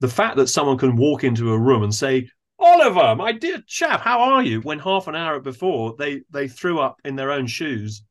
the 0.00 0.08
fact 0.08 0.36
that 0.36 0.48
someone 0.48 0.78
can 0.78 0.96
walk 0.96 1.24
into 1.24 1.52
a 1.52 1.58
room 1.58 1.82
and 1.82 1.94
say, 1.94 2.28
Oliver, 2.58 3.14
my 3.16 3.32
dear 3.32 3.62
chap, 3.66 4.00
how 4.00 4.20
are 4.20 4.42
you? 4.42 4.60
When 4.60 4.78
half 4.78 5.08
an 5.08 5.14
hour 5.14 5.40
before 5.40 5.94
they 5.98 6.22
they 6.30 6.48
threw 6.48 6.78
up 6.78 7.00
in 7.04 7.16
their 7.16 7.30
own 7.30 7.46
shoes 7.46 8.02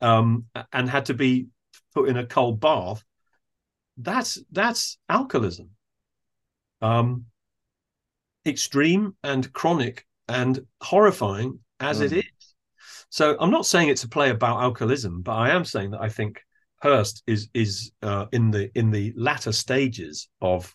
um, 0.00 0.46
and 0.72 0.88
had 0.88 1.06
to 1.06 1.14
be 1.14 1.46
put 1.94 2.08
in 2.08 2.16
a 2.16 2.26
cold 2.26 2.60
bath, 2.60 3.02
that's 3.96 4.38
that's 4.52 4.98
alcoholism. 5.08 5.70
Um, 6.82 7.26
extreme 8.46 9.16
and 9.22 9.50
chronic 9.52 10.06
and 10.28 10.60
horrifying 10.82 11.60
as 11.80 12.00
it 12.00 12.12
Mm. 12.12 12.18
is. 12.18 12.54
So 13.08 13.36
I'm 13.38 13.50
not 13.50 13.66
saying 13.66 13.88
it's 13.88 14.04
a 14.04 14.08
play 14.08 14.30
about 14.30 14.60
alcoholism, 14.60 15.22
but 15.22 15.32
I 15.32 15.50
am 15.50 15.64
saying 15.64 15.92
that 15.92 16.02
I 16.02 16.08
think 16.08 16.42
Hirst 16.84 17.22
is 17.26 17.48
is 17.54 17.92
uh, 18.02 18.26
in 18.32 18.50
the 18.50 18.70
in 18.78 18.90
the 18.90 19.14
latter 19.16 19.52
stages 19.52 20.28
of 20.42 20.72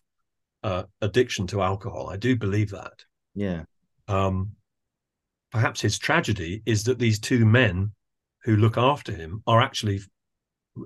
uh, 0.64 0.84
addiction 1.02 1.46
to 1.48 1.62
alcohol. 1.62 2.10
I 2.10 2.18
do 2.18 2.36
believe 2.36 2.72
that. 2.72 2.94
Yeah. 3.36 3.64
Um, 4.08 4.54
perhaps 5.52 5.80
his 5.80 6.00
tragedy 6.00 6.64
is 6.66 6.84
that 6.86 6.98
these 6.98 7.20
two 7.20 7.46
men 7.46 7.92
who 8.44 8.58
look 8.58 8.76
after 8.76 9.12
him 9.12 9.44
are 9.46 9.62
actually, 9.62 10.02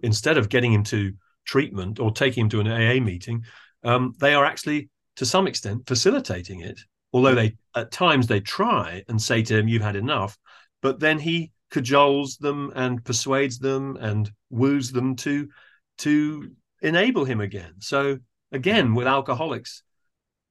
instead 0.03 0.37
of 0.37 0.49
getting 0.49 0.73
him 0.73 0.83
to 0.83 1.13
treatment 1.45 2.01
or 2.01 2.11
taking 2.11 2.43
him 2.43 2.49
to 2.49 2.59
an 2.59 2.67
AA 2.67 3.01
meeting, 3.01 3.45
um, 3.85 4.13
they 4.19 4.33
are 4.33 4.43
actually 4.43 4.89
to 5.15 5.25
some 5.25 5.47
extent 5.47 5.87
facilitating 5.87 6.59
it. 6.59 6.81
Although 7.13 7.35
they 7.35 7.55
at 7.77 7.91
times 7.91 8.27
they 8.27 8.41
try 8.41 9.03
and 9.07 9.21
say 9.21 9.41
to 9.43 9.57
him, 9.57 9.69
"You've 9.69 9.83
had 9.83 9.95
enough," 9.95 10.37
but 10.81 10.99
then 10.99 11.17
he 11.17 11.53
cajoles 11.73 12.37
them 12.37 12.71
and 12.75 13.03
persuades 13.03 13.57
them 13.57 13.97
and 13.99 14.31
woos 14.49 14.91
them 14.91 15.15
to 15.15 15.49
to 15.97 16.51
enable 16.81 17.25
him 17.25 17.41
again. 17.41 17.73
So 17.79 18.19
again, 18.51 18.93
with 18.93 19.07
alcoholics, 19.07 19.83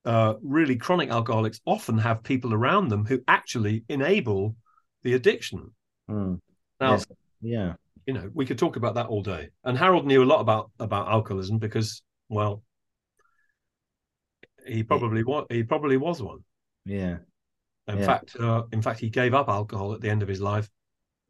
uh, 0.05 0.35
really 0.43 0.77
chronic 0.77 1.11
alcoholics 1.11 1.61
often 1.65 1.99
have 1.99 2.23
people 2.25 2.53
around 2.53 2.89
them 2.89 3.05
who 3.07 3.21
actually 3.29 3.85
enable 3.89 4.57
the 5.05 5.15
addiction. 5.15 5.71
Hmm. 6.09 6.35
Now, 6.81 6.95
Yes. 6.95 7.07
Yeah. 7.41 7.75
you 8.07 8.15
know, 8.15 8.31
we 8.35 8.47
could 8.47 8.59
talk 8.59 8.77
about 8.77 8.95
that 8.97 9.07
all 9.07 9.23
day. 9.23 9.51
And 9.65 9.79
Harold 9.79 10.07
knew 10.07 10.23
a 10.23 10.33
lot 10.33 10.41
about 10.41 10.71
about 10.81 11.09
alcoholism 11.09 11.59
because, 11.59 12.03
well, 12.29 12.63
he 14.67 14.83
probably 14.83 15.23
was 15.23 15.47
he 15.51 15.63
probably 15.63 15.97
was 15.97 16.23
one. 16.23 16.41
Yeah. 16.85 17.19
In 17.89 17.99
Yeah. 17.99 18.07
fact, 18.07 18.37
uh, 18.39 18.63
in 18.73 18.83
fact, 18.83 19.01
he 19.01 19.11
gave 19.11 19.35
up 19.35 19.49
alcohol 19.49 19.93
at 19.93 20.01
the 20.01 20.11
end 20.11 20.23
of 20.23 20.29
his 20.29 20.41
life. 20.41 20.69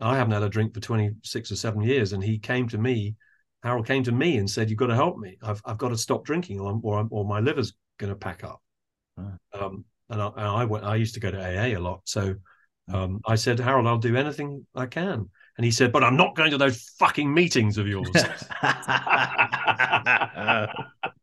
I 0.02 0.16
haven't 0.16 0.32
had 0.32 0.42
a 0.42 0.48
drink 0.48 0.74
for 0.74 0.80
twenty 0.80 1.10
six 1.22 1.50
or 1.50 1.56
seven 1.56 1.82
years, 1.82 2.12
and 2.12 2.22
he 2.22 2.38
came 2.38 2.68
to 2.68 2.78
me. 2.78 3.16
Harold 3.62 3.86
came 3.86 4.02
to 4.04 4.12
me 4.12 4.38
and 4.38 4.50
said, 4.50 4.68
"You've 4.68 4.78
got 4.78 4.88
to 4.88 4.94
help 4.94 5.18
me. 5.18 5.38
I've 5.42 5.62
I've 5.64 5.78
got 5.78 5.90
to 5.90 5.98
stop 5.98 6.24
drinking, 6.24 6.60
or 6.60 6.70
I'm, 6.70 6.80
or, 6.82 6.98
I'm, 6.98 7.08
or 7.10 7.24
my 7.24 7.40
liver's 7.40 7.74
going 7.98 8.12
to 8.12 8.16
pack 8.16 8.44
up." 8.44 8.60
Um, 9.52 9.84
and 10.10 10.20
I, 10.20 10.26
and 10.28 10.46
I 10.46 10.64
went. 10.64 10.84
I 10.84 10.96
used 10.96 11.14
to 11.14 11.20
go 11.20 11.30
to 11.30 11.38
AA 11.38 11.76
a 11.76 11.78
lot, 11.78 12.02
so 12.04 12.34
um, 12.92 13.20
I 13.26 13.36
said, 13.36 13.60
"Harold, 13.60 13.86
I'll 13.86 13.98
do 13.98 14.16
anything 14.16 14.66
I 14.74 14.86
can." 14.86 15.30
And 15.56 15.64
he 15.64 15.70
said, 15.70 15.92
"But 15.92 16.04
I'm 16.04 16.16
not 16.16 16.34
going 16.34 16.50
to 16.50 16.58
those 16.58 16.82
fucking 16.98 17.32
meetings 17.32 17.78
of 17.78 17.86
yours." 17.86 18.10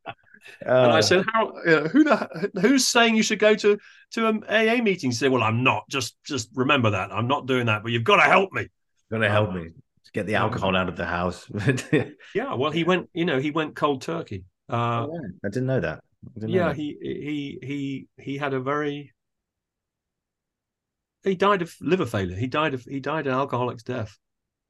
And 0.61 0.91
I 0.91 1.01
said, 1.01 1.25
"How? 1.33 1.49
Uh, 1.49 1.87
who 1.89 2.03
the? 2.03 2.51
Who's 2.61 2.87
saying 2.87 3.15
you 3.15 3.23
should 3.23 3.39
go 3.39 3.55
to 3.55 3.77
to 4.11 4.27
an 4.27 4.43
AA 4.49 4.81
meeting?" 4.81 5.11
He 5.11 5.15
said, 5.15 5.31
"Well, 5.31 5.43
I'm 5.43 5.63
not. 5.63 5.87
Just 5.89 6.17
just 6.23 6.49
remember 6.53 6.91
that 6.91 7.11
I'm 7.11 7.27
not 7.27 7.45
doing 7.45 7.67
that. 7.67 7.83
But 7.83 7.91
you've 7.91 8.03
got 8.03 8.17
to 8.17 8.29
help 8.29 8.51
me." 8.53 8.67
"Gonna 9.11 9.29
help 9.29 9.53
me." 9.53 9.69
to 10.09 10.19
get 10.19 10.25
the 10.25 10.35
alcohol 10.35 10.75
out 10.75 10.89
of 10.89 10.95
the 10.95 11.05
house. 11.05 11.49
yeah, 12.33 12.53
well, 12.55 12.71
he 12.71 12.83
went. 12.83 13.09
You 13.13 13.25
know, 13.25 13.39
he 13.39 13.51
went 13.51 13.75
cold 13.75 14.01
turkey. 14.01 14.43
Uh, 14.69 15.05
oh, 15.05 15.11
yeah. 15.13 15.29
I 15.45 15.49
didn't 15.49 15.67
know 15.67 15.79
that. 15.79 16.03
Didn't 16.33 16.49
yeah, 16.49 16.61
know 16.61 16.67
that. 16.69 16.77
he 16.77 16.97
he 17.01 17.59
he 17.61 18.07
he 18.17 18.37
had 18.37 18.53
a 18.53 18.59
very. 18.59 19.13
He 21.23 21.35
died 21.35 21.61
of 21.61 21.75
liver 21.81 22.05
failure. 22.05 22.35
He 22.35 22.47
died 22.47 22.73
of 22.73 22.83
he 22.83 22.99
died 22.99 23.27
an 23.27 23.33
alcoholic's 23.33 23.83
death. 23.83 24.17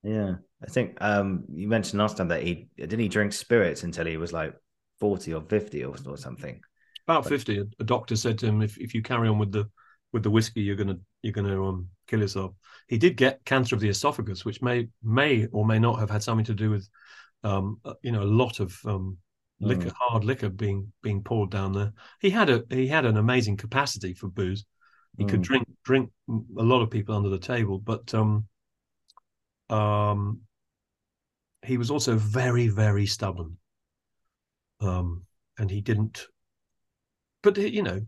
Yeah, 0.03 0.35
I 0.63 0.67
think 0.67 0.97
um 1.01 1.45
you 1.53 1.67
mentioned 1.67 1.99
last 1.99 2.17
time 2.17 2.29
that 2.29 2.43
he 2.43 2.67
didn't 2.77 2.99
he 2.99 3.07
drink 3.07 3.33
spirits 3.33 3.83
until 3.83 4.05
he 4.05 4.17
was 4.17 4.33
like 4.33 4.55
forty 4.99 5.33
or 5.33 5.41
fifty 5.41 5.83
or, 5.83 5.95
or 6.05 6.17
something. 6.17 6.61
About 7.07 7.25
fifty, 7.25 7.59
a, 7.59 7.65
a 7.79 7.83
doctor 7.83 8.15
said 8.15 8.37
to 8.39 8.45
him, 8.47 8.61
"If 8.61 8.77
if 8.77 8.93
you 8.93 9.01
carry 9.01 9.27
on 9.27 9.39
with 9.39 9.51
the 9.51 9.69
with 10.11 10.23
the 10.23 10.29
whiskey, 10.29 10.61
you're 10.61 10.75
gonna 10.75 10.97
you're 11.21 11.33
gonna 11.33 11.63
um, 11.63 11.89
kill 12.07 12.19
yourself." 12.21 12.53
He 12.87 12.97
did 12.97 13.17
get 13.17 13.43
cancer 13.45 13.75
of 13.75 13.81
the 13.81 13.89
esophagus, 13.89 14.45
which 14.45 14.61
may 14.61 14.87
may 15.03 15.47
or 15.51 15.65
may 15.65 15.79
not 15.79 15.99
have 15.99 16.09
had 16.09 16.23
something 16.23 16.45
to 16.45 16.53
do 16.53 16.69
with, 16.69 16.89
um, 17.43 17.79
uh, 17.85 17.93
you 18.01 18.11
know, 18.11 18.23
a 18.23 18.35
lot 18.43 18.59
of 18.59 18.77
um, 18.85 19.17
liquor, 19.59 19.89
Mm. 19.89 19.93
hard 19.97 20.23
liquor 20.23 20.49
being 20.49 20.91
being 21.01 21.23
poured 21.23 21.51
down 21.51 21.73
there. 21.73 21.93
He 22.21 22.29
had 22.29 22.49
a 22.49 22.63
he 22.69 22.87
had 22.87 23.05
an 23.05 23.17
amazing 23.17 23.57
capacity 23.57 24.13
for 24.13 24.27
booze. 24.29 24.65
He 25.17 25.25
could 25.25 25.41
Mm. 25.41 25.43
drink 25.43 25.67
drink 25.83 26.11
a 26.29 26.63
lot 26.63 26.81
of 26.81 26.89
people 26.89 27.15
under 27.15 27.29
the 27.29 27.39
table, 27.39 27.79
but 27.79 28.13
um, 28.13 28.47
um, 29.69 30.41
he 31.65 31.77
was 31.77 31.91
also 31.91 32.15
very 32.17 32.67
very 32.67 33.05
stubborn. 33.05 33.58
Um, 34.81 35.25
and 35.57 35.69
he 35.69 35.81
didn't. 35.81 36.27
But 37.41 37.57
you 37.57 37.83
know, 37.83 38.01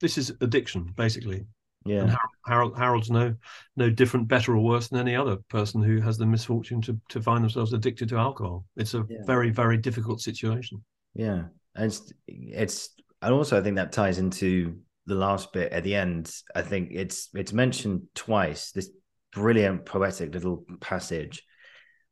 this 0.00 0.18
is 0.18 0.30
addiction 0.40 0.92
basically. 0.96 1.46
Yeah, 1.86 2.00
And 2.00 2.10
Harold, 2.10 2.32
Harold 2.46 2.78
Harold's 2.78 3.10
no 3.10 3.34
no 3.76 3.90
different, 3.90 4.28
better 4.28 4.56
or 4.56 4.60
worse 4.60 4.88
than 4.88 5.00
any 5.00 5.14
other 5.14 5.36
person 5.48 5.82
who 5.82 6.00
has 6.00 6.16
the 6.16 6.26
misfortune 6.26 6.80
to 6.82 6.98
to 7.10 7.20
find 7.20 7.44
themselves 7.44 7.72
addicted 7.72 8.08
to 8.10 8.16
alcohol. 8.16 8.64
It's 8.76 8.94
a 8.94 9.06
Yeah. 9.08 9.24
very 9.26 9.50
very 9.50 9.76
difficult 9.76 10.20
situation. 10.20 10.82
yeah, 11.14 11.44
and 11.74 11.84
it's 11.86 12.12
it's 12.26 12.90
and 13.22 13.32
also 13.34 13.58
I 13.58 13.62
think 13.62 13.76
that 13.76 13.92
ties 13.92 14.18
into 14.18 14.78
the 15.06 15.14
last 15.14 15.52
bit 15.52 15.72
at 15.72 15.84
the 15.84 15.94
end. 15.94 16.32
I 16.54 16.62
think 16.62 16.90
it's 16.92 17.28
it's 17.34 17.52
mentioned 17.52 18.02
twice. 18.14 18.72
This 18.72 18.90
brilliant 19.32 19.84
poetic 19.84 20.32
little 20.32 20.64
passage, 20.80 21.42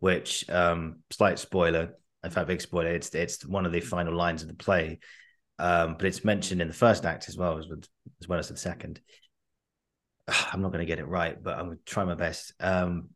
which 0.01 0.49
um 0.51 1.03
slight 1.11 1.39
spoiler, 1.39 1.95
in 2.25 2.31
fact, 2.31 2.49
big 2.49 2.61
spoiler. 2.61 2.95
It's 2.95 3.15
it's 3.15 3.45
one 3.45 3.67
of 3.67 3.73
the 3.73 3.81
final 3.81 4.15
lines 4.15 4.43
of 4.43 4.49
the 4.49 4.55
play, 4.55 5.01
um, 5.59 5.97
but 5.99 6.07
it's 6.07 6.25
mentioned 6.25 6.61
in 6.61 6.69
the 6.69 6.75
first 6.75 7.05
act 7.05 7.29
as 7.29 7.37
well 7.37 7.59
as 7.59 7.67
as 8.21 8.29
well 8.29 8.39
as 8.39 8.49
the 8.49 8.57
second. 8.57 9.01
I'm 10.53 10.63
not 10.63 10.73
going 10.73 10.87
to 10.87 10.87
get 10.87 10.99
it 10.99 11.09
right, 11.09 11.41
but 11.41 11.59
I'm 11.59 11.67
going 11.67 11.79
to 11.79 11.85
try 11.85 12.05
my 12.05 12.15
best. 12.15 12.53
Um, 12.61 13.11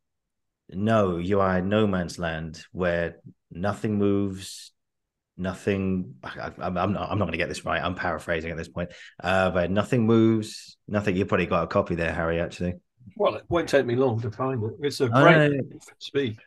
no, 0.69 1.17
you 1.17 1.39
are 1.39 1.59
in 1.59 1.69
no 1.69 1.87
man's 1.87 2.19
land 2.19 2.61
where 2.73 3.17
nothing 3.49 3.97
moves, 3.97 4.73
nothing. 5.37 6.15
I, 6.23 6.51
am 6.59 6.77
I'm 6.77 6.93
not. 6.93 7.09
I'm 7.09 7.17
not 7.17 7.25
going 7.25 7.31
to 7.31 7.37
get 7.37 7.49
this 7.49 7.63
right. 7.63 7.81
I'm 7.81 7.95
paraphrasing 7.95 8.51
at 8.51 8.57
this 8.57 8.67
point. 8.67 8.91
Uh, 9.23 9.51
but 9.51 9.71
nothing 9.71 10.05
moves, 10.05 10.77
nothing. 10.87 11.15
You 11.15 11.25
probably 11.25 11.45
got 11.45 11.63
a 11.63 11.67
copy 11.67 11.95
there, 11.95 12.11
Harry. 12.11 12.41
Actually, 12.41 12.73
Well, 13.15 13.35
it 13.35 13.43
won't 13.47 13.69
take 13.69 13.85
me 13.85 13.95
long 13.95 14.19
to 14.21 14.31
find 14.31 14.61
it. 14.61 14.71
It's 14.81 14.99
a 14.99 15.07
great 15.07 15.51
no, 15.51 15.59
speech. 15.99 16.37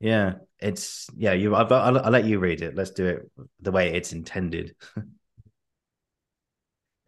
yeah, 0.00 0.34
it's 0.60 1.08
yeah. 1.16 1.32
You, 1.32 1.54
I'll, 1.54 1.72
I'll, 1.72 1.98
I'll 1.98 2.10
let 2.10 2.24
you 2.24 2.38
read 2.38 2.62
it. 2.62 2.74
Let's 2.74 2.90
do 2.90 3.06
it 3.06 3.30
the 3.60 3.72
way 3.72 3.94
it's 3.94 4.12
intended. 4.12 4.74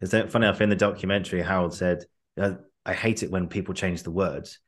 Is 0.01 0.11
that 0.11 0.31
funny 0.31 0.47
enough? 0.47 0.61
In 0.61 0.69
the 0.69 0.75
documentary, 0.75 1.41
Harold 1.41 1.73
said, 1.73 2.03
"I 2.85 2.93
hate 2.93 3.23
it 3.23 3.31
when 3.31 3.47
people 3.47 3.73
change 3.73 4.03
the 4.03 4.11
words. 4.11 4.59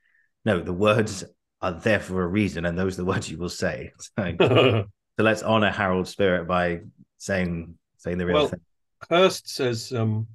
No, 0.45 0.61
the 0.61 0.73
words 0.73 1.23
are 1.61 1.73
there 1.73 1.99
for 1.99 2.23
a 2.23 2.27
reason, 2.27 2.65
and 2.65 2.77
those 2.77 2.93
are 2.93 3.03
the 3.03 3.05
words 3.05 3.29
you 3.29 3.37
will 3.37 3.49
say." 3.49 3.91
So, 4.17 4.35
so 5.17 5.23
let's 5.23 5.43
honor 5.43 5.71
Harold's 5.71 6.09
spirit 6.09 6.47
by 6.47 6.81
saying 7.17 7.75
saying 7.97 8.17
the 8.17 8.25
real 8.25 8.35
Well, 8.35 8.47
thing. 8.47 8.61
Hirst 9.09 9.49
says 9.49 9.91
um, 9.93 10.27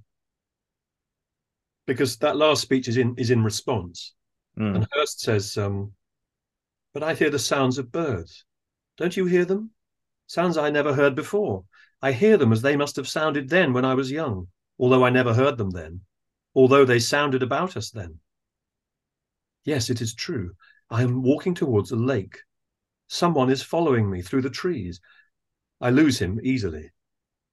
because 1.86 2.16
that 2.18 2.36
last 2.36 2.62
speech 2.62 2.88
is 2.88 2.96
in 2.96 3.14
is 3.16 3.30
in 3.30 3.42
response, 3.42 4.14
Mm. 4.58 4.74
and 4.74 4.86
Hirst 4.92 5.20
says, 5.20 5.56
um, 5.56 5.92
"But 6.92 7.02
I 7.02 7.14
hear 7.14 7.30
the 7.30 7.38
sounds 7.38 7.78
of 7.78 7.92
birds. 7.92 8.44
Don't 8.96 9.16
you 9.16 9.26
hear 9.26 9.44
them? 9.44 9.70
Sounds 10.26 10.56
I 10.56 10.70
never 10.70 10.94
heard 10.94 11.14
before. 11.14 11.64
I 12.02 12.12
hear 12.12 12.36
them 12.36 12.52
as 12.52 12.62
they 12.62 12.76
must 12.76 12.96
have 12.96 13.08
sounded 13.08 13.48
then 13.48 13.72
when 13.72 13.84
I 13.84 13.94
was 13.94 14.10
young, 14.10 14.48
although 14.78 15.04
I 15.04 15.10
never 15.10 15.34
heard 15.34 15.58
them 15.58 15.70
then, 15.70 16.02
although 16.54 16.84
they 16.84 16.98
sounded 16.98 17.42
about 17.42 17.76
us 17.76 17.90
then. 17.90 18.20
Yes, 19.64 19.90
it 19.90 20.00
is 20.00 20.14
true. 20.14 20.56
I 20.88 21.02
am 21.02 21.22
walking 21.22 21.54
towards 21.54 21.90
a 21.90 21.96
lake. 21.96 22.38
Someone 23.06 23.50
is 23.50 23.62
following 23.62 24.10
me 24.10 24.22
through 24.22 24.42
the 24.42 24.50
trees. 24.50 25.00
I 25.80 25.90
lose 25.90 26.18
him 26.18 26.40
easily. 26.42 26.90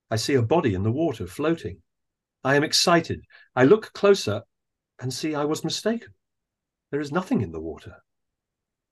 I 0.10 0.16
see 0.16 0.36
a 0.36 0.42
body 0.42 0.74
in 0.74 0.84
the 0.84 0.92
water 0.92 1.28
floating. 1.28 1.82
I 2.44 2.56
am 2.56 2.64
excited. 2.64 3.26
I 3.56 3.66
look 3.66 3.94
closer 3.94 4.44
and 5.00 5.14
see 5.14 5.36
I 5.36 5.46
was 5.46 5.64
mistaken. 5.64 6.14
There 6.92 7.02
is 7.02 7.12
nothing 7.12 7.42
in 7.42 7.52
the 7.52 7.60
water. 7.60 7.98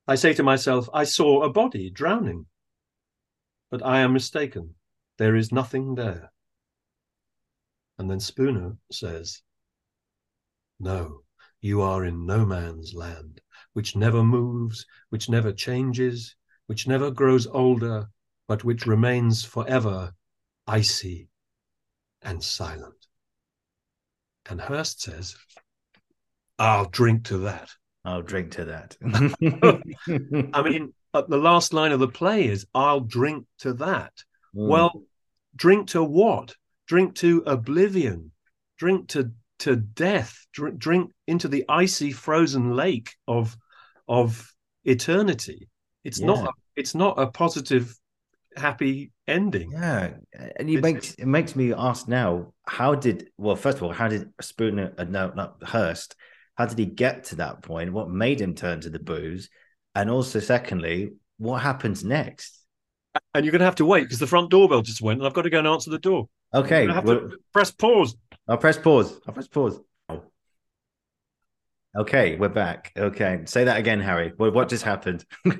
I 0.08 0.16
say 0.16 0.34
to 0.34 0.44
myself, 0.44 0.88
I 0.94 1.04
saw 1.04 1.42
a 1.42 1.50
body 1.52 1.90
drowning. 1.90 2.46
But 3.72 3.84
I 3.84 4.02
am 4.02 4.14
mistaken. 4.14 4.76
There 5.18 5.36
is 5.36 5.52
nothing 5.52 5.96
there. 5.96 6.32
And 7.98 8.10
then 8.12 8.20
Spooner 8.20 8.78
says, 8.92 9.42
No, 10.80 11.22
you 11.62 11.82
are 11.82 12.06
in 12.06 12.26
no 12.26 12.46
man's 12.46 12.94
land, 12.94 13.42
which 13.74 13.96
never 13.96 14.24
moves, 14.24 14.86
which 15.10 15.30
never 15.30 15.52
changes, 15.52 16.36
which 16.68 16.88
never 16.88 17.10
grows 17.10 17.48
older, 17.48 18.10
but 18.48 18.64
which 18.64 18.86
remains 18.86 19.44
forever 19.44 20.14
icy 20.68 21.30
and 22.22 22.44
silent. 22.44 23.08
And 24.48 24.62
Hirst 24.62 25.02
says, 25.02 25.36
I'll 26.60 26.86
drink 26.90 27.26
to 27.26 27.40
that. 27.40 27.70
I'll 28.06 28.22
drink 28.22 28.52
to 28.52 28.66
that. 28.66 28.96
I 30.54 30.62
mean, 30.62 30.94
the 31.14 31.38
last 31.38 31.74
line 31.74 31.92
of 31.92 32.00
the 32.00 32.08
play 32.08 32.46
is, 32.48 32.66
I'll 32.74 33.00
drink 33.02 33.46
to 33.60 33.74
that. 33.74 34.14
Mm. 34.56 34.68
Well, 34.70 35.04
drink 35.56 35.90
to 35.90 36.04
what? 36.04 36.56
Drink 36.88 37.16
to 37.16 37.44
oblivion. 37.46 38.32
Drink 38.78 39.10
to 39.10 39.32
to 39.60 39.76
death. 39.78 40.46
Drink, 40.54 40.78
drink 40.78 41.12
into 41.28 41.48
the 41.48 41.64
icy, 41.70 42.12
frozen 42.12 42.76
lake 42.76 43.16
of 43.28 43.56
of 44.08 44.52
eternity. 44.84 45.70
It's 46.04 46.20
Yeah. 46.20 46.28
not. 46.28 46.48
A, 46.48 46.52
it's 46.76 46.94
not 46.94 47.18
a 47.20 47.28
positive, 47.28 47.96
happy 48.58 49.12
ending. 49.28 49.72
Yeah, 49.72 50.16
and 50.58 50.70
you 50.70 50.78
It's- 50.80 50.94
makes 50.94 51.14
it 51.16 51.26
makes 51.26 51.56
me 51.56 51.74
ask 51.74 52.08
now. 52.08 52.54
How 52.68 52.94
did 52.96 53.30
well? 53.38 53.56
First 53.56 53.78
of 53.78 53.84
all, 53.84 53.94
how 53.94 54.10
did 54.10 54.30
Spooner? 54.42 54.94
Uh, 54.98 55.06
no, 55.06 55.32
not 55.36 55.56
Hirst. 55.64 56.16
How 56.56 56.66
did 56.66 56.78
he 56.78 56.86
get 56.86 57.26
to 57.26 57.36
that 57.36 57.62
point? 57.62 57.94
What 57.94 58.10
made 58.10 58.40
him 58.40 58.56
turn 58.56 58.82
to 58.82 58.90
the 58.90 59.00
booze? 59.00 59.50
And 59.94 60.10
also, 60.10 60.40
secondly, 60.40 61.14
what 61.38 61.62
happens 61.62 62.04
next? 62.04 62.60
And 63.34 63.46
you're 63.46 63.52
going 63.52 63.60
to 63.60 63.66
have 63.66 63.76
to 63.76 63.86
wait 63.86 64.04
because 64.04 64.20
the 64.20 64.28
front 64.28 64.50
doorbell 64.50 64.82
just 64.82 65.02
went, 65.02 65.20
and 65.20 65.28
I've 65.28 65.34
got 65.34 65.44
to 65.44 65.50
go 65.50 65.60
and 65.60 65.68
answer 65.68 65.90
the 65.90 66.00
door. 66.00 66.28
Okay, 66.54 66.88
well, 66.88 67.04
to 67.04 67.38
press 67.54 67.72
pause. 67.72 68.16
I'll 68.48 68.58
press 68.58 68.78
pause. 68.78 69.20
I'll 69.28 69.34
press 69.34 69.48
pause. 69.48 69.80
Okay, 71.98 72.36
we're 72.36 72.50
back. 72.50 72.92
Okay, 72.98 73.42
say 73.46 73.64
that 73.66 73.78
again, 73.78 74.02
Harry. 74.02 74.34
What, 74.36 74.54
what 74.54 74.70
just 74.70 74.84
happened? 74.84 75.26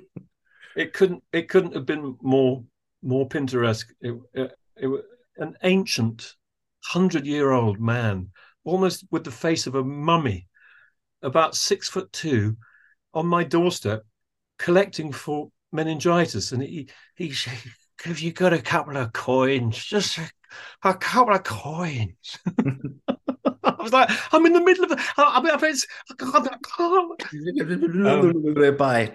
It 0.76 0.92
couldn't. 0.94 1.24
It 1.32 1.48
couldn't 1.48 1.74
have 1.74 1.86
been 1.86 2.18
more 2.22 2.64
more 3.02 3.28
Pinteresque. 3.28 3.88
It, 4.02 4.20
it, 4.34 4.52
it 4.76 4.88
was 4.88 5.02
an 5.38 5.56
ancient, 5.64 6.36
hundred 6.84 7.26
year 7.26 7.52
old 7.52 7.80
man, 7.80 8.32
almost 8.64 9.06
with 9.10 9.24
the 9.24 9.32
face 9.32 9.68
of 9.68 9.76
a 9.76 9.84
mummy, 9.84 10.48
about 11.26 11.56
six 11.56 11.90
foot 11.90 12.12
two, 12.14 12.58
on 13.14 13.26
my 13.26 13.44
doorstep, 13.44 14.04
collecting 14.60 15.12
for 15.12 15.50
meningitis, 15.72 16.52
and 16.52 16.62
he 16.64 16.90
he 17.16 17.32
said, 17.32 17.58
"Have 18.04 18.20
you 18.20 18.32
got 18.32 18.54
a 18.54 18.62
couple 18.62 18.98
of 18.98 19.14
coins? 19.14 19.84
Just 19.84 20.18
a, 20.18 20.30
a 20.84 20.94
couple 20.94 21.34
of 21.34 21.44
coins." 21.44 22.38
I 23.64 23.76
was 23.82 23.94
like, 23.94 24.10
I'm 24.32 24.46
in 24.46 24.54
the 24.54 24.62
middle 24.62 24.84
of 24.84 24.90
the. 24.92 24.98
I, 25.18 25.38
I 25.38 25.42
mean, 25.42 25.54
it's, 25.70 25.88
I 26.12 26.14
can't, 26.16 26.48
I 26.48 26.58
can't. 26.78 27.24
Bye. 28.78 29.12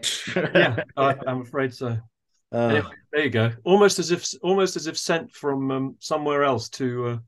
Yeah, 0.55 0.83
I, 0.97 1.15
I'm 1.27 1.43
afraid 1.43 1.75
so. 1.75 1.99
Uh, 2.53 2.59
Anyway, 2.67 2.91
there 3.13 3.23
you 3.23 3.31
go. 3.31 3.53
Almost 3.63 4.01
as 4.01 4.11
if, 4.11 4.27
almost 4.43 4.75
as 4.75 4.89
if 4.89 4.99
sent 4.99 5.31
from 5.31 5.71
um, 5.71 5.97
somewhere 6.01 6.43
else 6.43 6.69
to, 6.71 7.07
uh, 7.07 7.19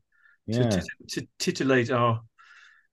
yeah. 0.47 0.69
to, 0.69 0.81
to 0.81 0.87
to 1.11 1.27
titillate 1.39 1.91
our 1.91 2.19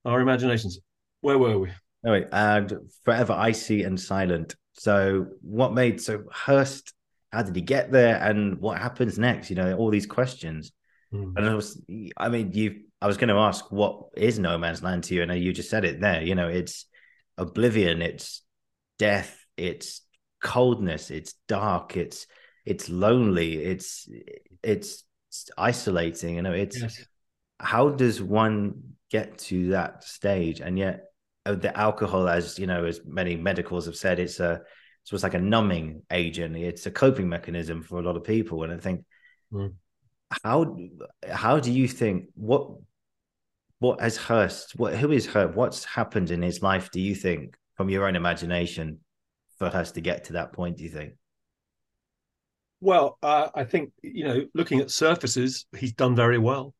our 0.05 0.21
imaginations. 0.21 0.79
Where 1.21 1.37
were 1.37 1.57
we? 1.57 1.69
Wait, 2.03 2.27
and 2.31 2.73
forever 3.05 3.33
icy 3.33 3.83
and 3.83 3.99
silent. 3.99 4.55
So, 4.73 5.27
what 5.41 5.73
made 5.73 6.01
so 6.01 6.23
Hirst? 6.31 6.93
How 7.31 7.43
did 7.43 7.55
he 7.55 7.61
get 7.61 7.91
there, 7.91 8.21
and 8.21 8.57
what 8.59 8.79
happens 8.79 9.17
next? 9.17 9.49
You 9.49 9.55
know, 9.55 9.75
all 9.75 9.89
these 9.89 10.07
questions. 10.07 10.71
Hmm. 11.11 11.33
And 11.37 11.49
I 11.49 11.55
was, 11.55 11.81
I 12.17 12.29
mean, 12.29 12.51
you. 12.53 12.81
I 13.03 13.07
was 13.07 13.17
going 13.17 13.29
to 13.29 13.35
ask, 13.35 13.71
what 13.71 14.09
is 14.15 14.37
no 14.37 14.59
man's 14.59 14.83
land 14.83 15.05
to 15.05 15.15
you? 15.15 15.23
And 15.23 15.43
you 15.43 15.53
just 15.53 15.71
said 15.71 15.85
it 15.85 16.01
there. 16.01 16.21
You 16.21 16.35
know, 16.35 16.47
it's 16.47 16.85
oblivion, 17.35 18.03
it's 18.03 18.43
death, 18.99 19.43
it's 19.57 20.01
coldness. 20.41 21.11
It's 21.11 21.33
dark. 21.47 21.95
It's 21.95 22.27
it's 22.65 22.89
lonely. 22.89 23.63
It's 23.63 24.09
it's, 24.63 25.03
isolating. 25.57 26.35
You 26.35 26.41
know, 26.41 26.51
it's 26.51 26.81
yes. 26.81 27.05
how 27.57 27.89
does 27.89 28.21
one 28.21 28.95
get 29.09 29.37
to 29.37 29.69
that 29.69 30.03
stage? 30.03 30.59
And 30.59 30.77
yet, 30.77 31.05
the 31.45 31.75
alcohol, 31.77 32.27
as 32.27 32.59
you 32.59 32.67
know, 32.67 32.85
as 32.85 33.01
many 33.05 33.35
medicals 33.35 33.85
have 33.85 33.95
said, 33.95 34.19
it's 34.19 34.39
a 34.39 34.61
it's 35.03 35.23
like 35.23 35.33
a 35.33 35.39
numbing 35.39 36.03
agent. 36.11 36.55
It's 36.55 36.85
a 36.85 36.91
coping 36.91 37.27
mechanism 37.27 37.81
for 37.81 37.99
a 37.99 38.03
lot 38.03 38.15
of 38.15 38.23
people. 38.23 38.63
And 38.63 38.71
I 38.71 38.77
think, 38.77 39.03
mm. 39.51 39.73
how 40.43 40.77
how 41.29 41.59
do 41.59 41.71
you 41.71 41.87
think 41.87 42.25
what 42.35 42.69
what 43.79 43.99
has 43.99 44.17
Hirst? 44.17 44.75
What 44.75 44.95
who 44.95 45.11
is 45.11 45.25
Hirst? 45.25 45.55
What's 45.55 45.83
happened 45.83 46.29
in 46.29 46.41
his 46.41 46.61
life? 46.61 46.91
Do 46.91 47.01
you 47.01 47.15
think, 47.15 47.55
from 47.75 47.89
your 47.89 48.07
own 48.07 48.15
imagination, 48.15 48.99
for 49.57 49.69
Hirst 49.69 49.95
to 49.95 50.01
get 50.01 50.25
to 50.25 50.33
that 50.33 50.53
point? 50.53 50.77
Do 50.77 50.83
you 50.83 50.89
think? 50.89 51.13
Well, 52.79 53.17
uh, 53.23 53.49
I 53.55 53.63
think 53.63 53.91
you 54.03 54.25
know, 54.25 54.45
looking 54.53 54.79
at 54.79 54.91
surfaces, 54.91 55.65
he's 55.75 55.93
done 55.93 56.15
very 56.15 56.37
well. 56.37 56.75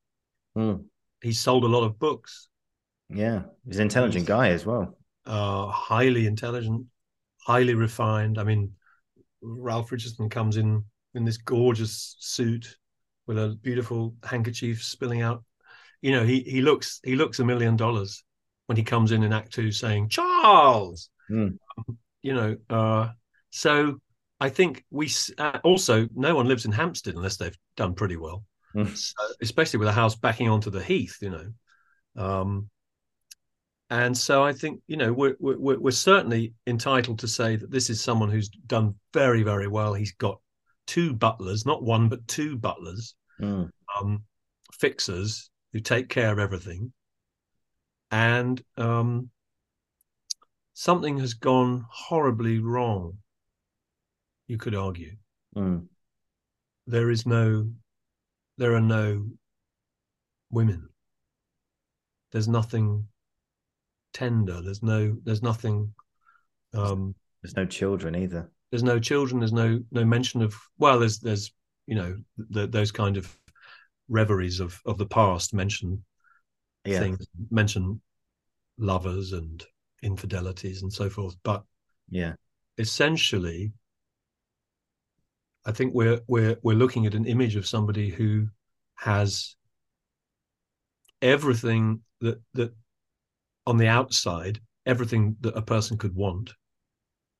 Mm. 0.55 0.85
He's 1.21 1.39
sold 1.39 1.63
a 1.63 1.67
lot 1.67 1.83
of 1.83 1.97
books. 1.97 2.49
Yeah, 3.13 3.43
he's 3.65 3.77
an 3.77 3.83
intelligent 3.83 4.23
he's, 4.23 4.27
guy 4.27 4.49
as 4.49 4.65
well. 4.65 4.97
Uh, 5.25 5.67
highly 5.67 6.27
intelligent, 6.27 6.87
highly 7.37 7.73
refined. 7.73 8.37
I 8.37 8.43
mean, 8.43 8.73
Ralph 9.41 9.91
Richardson 9.91 10.29
comes 10.29 10.57
in 10.57 10.85
in 11.13 11.25
this 11.25 11.37
gorgeous 11.37 12.15
suit 12.19 12.77
with 13.27 13.37
a 13.37 13.57
beautiful 13.61 14.15
handkerchief 14.23 14.83
spilling 14.83 15.21
out. 15.21 15.43
You 16.01 16.11
know, 16.11 16.23
he 16.23 16.41
he 16.41 16.61
looks 16.61 16.99
he 17.03 17.15
looks 17.15 17.39
a 17.39 17.45
million 17.45 17.75
dollars 17.75 18.23
when 18.67 18.77
he 18.77 18.83
comes 18.83 19.11
in 19.11 19.23
in 19.23 19.33
Act 19.33 19.53
Two 19.53 19.71
saying 19.71 20.09
Charles. 20.09 21.09
Mm. 21.29 21.57
you 22.21 22.33
know, 22.33 22.57
uh, 22.69 23.09
so 23.51 24.01
I 24.39 24.49
think 24.49 24.83
we 24.89 25.09
uh, 25.37 25.59
also 25.63 26.07
no 26.15 26.35
one 26.35 26.47
lives 26.47 26.65
in 26.65 26.71
Hampstead 26.71 27.15
unless 27.15 27.37
they've 27.37 27.57
done 27.77 27.93
pretty 27.93 28.17
well, 28.17 28.43
mm. 28.75 28.97
so, 28.97 29.13
especially 29.41 29.79
with 29.79 29.87
a 29.87 29.93
house 29.93 30.15
backing 30.15 30.49
onto 30.49 30.69
the 30.69 30.83
heath. 30.83 31.17
You 31.21 31.29
know, 31.29 32.23
um, 32.23 32.69
and 33.91 34.17
so 34.17 34.41
I 34.41 34.53
think 34.53 34.79
you 34.87 34.95
know 34.95 35.11
we're, 35.11 35.35
we're 35.39 35.77
we're 35.77 35.91
certainly 35.91 36.53
entitled 36.65 37.19
to 37.19 37.27
say 37.27 37.57
that 37.57 37.69
this 37.69 37.89
is 37.89 38.01
someone 38.01 38.31
who's 38.31 38.47
done 38.47 38.95
very 39.13 39.43
very 39.43 39.67
well. 39.67 39.93
He's 39.93 40.13
got 40.13 40.39
two 40.87 41.13
butlers, 41.13 41.65
not 41.65 41.83
one 41.83 42.07
but 42.07 42.25
two 42.25 42.57
butlers, 42.57 43.15
mm. 43.39 43.69
um, 43.99 44.23
fixers 44.73 45.49
who 45.73 45.81
take 45.81 46.07
care 46.07 46.31
of 46.31 46.39
everything, 46.39 46.93
and 48.11 48.63
um, 48.77 49.29
something 50.73 51.19
has 51.19 51.33
gone 51.33 51.85
horribly 51.89 52.59
wrong. 52.59 53.17
You 54.47 54.57
could 54.57 54.75
argue 54.75 55.17
mm. 55.55 55.85
there 56.87 57.09
is 57.09 57.25
no, 57.25 57.69
there 58.57 58.73
are 58.73 58.81
no 58.81 59.27
women. 60.49 60.87
There's 62.31 62.47
nothing 62.47 63.07
tender. 64.13 64.61
There's 64.61 64.83
no 64.83 65.17
there's 65.23 65.43
nothing. 65.43 65.93
Um, 66.73 67.15
there's 67.41 67.55
no 67.55 67.65
children 67.65 68.15
either. 68.15 68.49
There's 68.69 68.83
no 68.83 68.99
children. 68.99 69.39
There's 69.39 69.53
no 69.53 69.81
no 69.91 70.05
mention 70.05 70.41
of 70.41 70.55
well. 70.77 70.99
There's 70.99 71.19
there's 71.19 71.51
you 71.87 71.95
know 71.95 72.17
the, 72.37 72.67
those 72.67 72.91
kind 72.91 73.17
of 73.17 73.35
reveries 74.07 74.59
of 74.59 74.79
of 74.85 74.97
the 74.97 75.05
past 75.05 75.53
mention 75.53 76.03
yeah. 76.85 76.99
things 76.99 77.27
mention 77.49 78.01
lovers 78.77 79.33
and 79.33 79.63
infidelities 80.03 80.81
and 80.81 80.91
so 80.91 81.09
forth. 81.09 81.35
But 81.43 81.63
yeah, 82.09 82.33
essentially, 82.77 83.73
I 85.65 85.71
think 85.71 85.93
we're 85.93 86.21
we're 86.27 86.57
we're 86.63 86.75
looking 86.75 87.05
at 87.05 87.15
an 87.15 87.25
image 87.25 87.55
of 87.55 87.67
somebody 87.67 88.09
who 88.09 88.47
has 88.95 89.55
everything 91.21 92.01
that 92.21 92.41
that 92.53 92.73
on 93.65 93.77
the 93.77 93.87
outside 93.87 94.59
everything 94.85 95.35
that 95.41 95.57
a 95.57 95.61
person 95.61 95.97
could 95.97 96.15
want, 96.15 96.53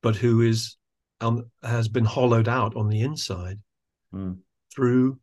but 0.01 0.15
who 0.15 0.41
is 0.41 0.77
um, 1.19 1.49
has 1.63 1.87
been 1.87 2.05
hollowed 2.05 2.47
out 2.47 2.75
on 2.75 2.89
the 2.89 3.01
inside 3.01 3.59
mm. 4.13 4.37
through. 4.73 5.19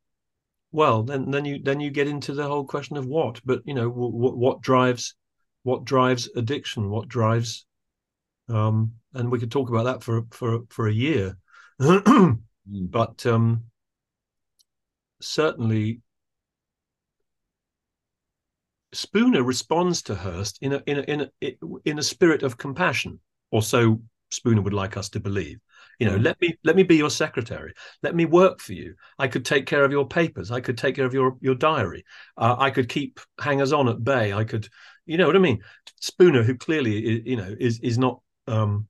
Well, 0.70 1.02
then 1.02 1.30
then 1.30 1.44
you 1.44 1.62
then 1.62 1.80
you 1.80 1.90
get 1.90 2.08
into 2.08 2.34
the 2.34 2.46
whole 2.46 2.64
question 2.64 2.96
of 2.96 3.06
what, 3.06 3.40
but 3.44 3.62
you 3.64 3.74
know 3.74 3.88
what 3.88 4.36
what 4.36 4.60
drives 4.60 5.14
what 5.62 5.84
drives 5.84 6.28
addiction, 6.36 6.90
what 6.90 7.08
drives, 7.08 7.66
um, 8.48 8.92
and 9.14 9.30
we 9.30 9.38
could 9.38 9.50
talk 9.50 9.68
about 9.70 9.84
that 9.84 10.02
for 10.02 10.22
for 10.30 10.60
for 10.68 10.86
a 10.86 10.92
year, 10.92 11.38
mm. 11.80 12.38
but 12.66 13.26
um, 13.26 13.64
certainly 15.20 16.00
Spooner 18.92 19.42
responds 19.42 20.02
to 20.02 20.14
Hirst 20.14 20.58
in 20.62 20.72
a 20.72 20.82
in 20.86 20.98
a 20.98 21.02
in 21.02 21.20
a 21.42 21.52
in 21.84 21.98
a 21.98 22.02
spirit 22.02 22.42
of 22.42 22.56
compassion, 22.56 23.20
or 23.50 23.62
so 23.62 24.00
Spooner 24.30 24.62
would 24.62 24.72
like 24.72 24.96
us 24.96 25.08
to 25.10 25.20
believe. 25.20 25.58
You 25.98 26.06
know, 26.06 26.16
mm. 26.16 26.24
let 26.24 26.40
me 26.40 26.56
let 26.64 26.76
me 26.76 26.84
be 26.84 26.96
your 26.96 27.10
secretary. 27.10 27.74
Let 28.02 28.14
me 28.14 28.24
work 28.24 28.60
for 28.60 28.72
you. 28.72 28.94
I 29.18 29.28
could 29.28 29.44
take 29.44 29.66
care 29.66 29.84
of 29.84 29.90
your 29.90 30.06
papers. 30.06 30.50
I 30.50 30.60
could 30.60 30.78
take 30.78 30.94
care 30.94 31.04
of 31.04 31.12
your 31.12 31.36
your 31.40 31.54
diary. 31.54 32.04
Uh, 32.36 32.56
I 32.58 32.70
could 32.70 32.88
keep 32.88 33.20
hangers 33.40 33.72
on 33.72 33.88
at 33.88 34.02
bay. 34.02 34.32
I 34.32 34.44
could, 34.44 34.68
you 35.06 35.18
know 35.18 35.26
what 35.26 35.36
I 35.36 35.40
mean. 35.40 35.62
Spooner, 36.00 36.42
who 36.42 36.56
clearly 36.56 37.22
you 37.28 37.36
know 37.36 37.54
is 37.58 37.80
is 37.80 37.98
not 37.98 38.20
um, 38.46 38.86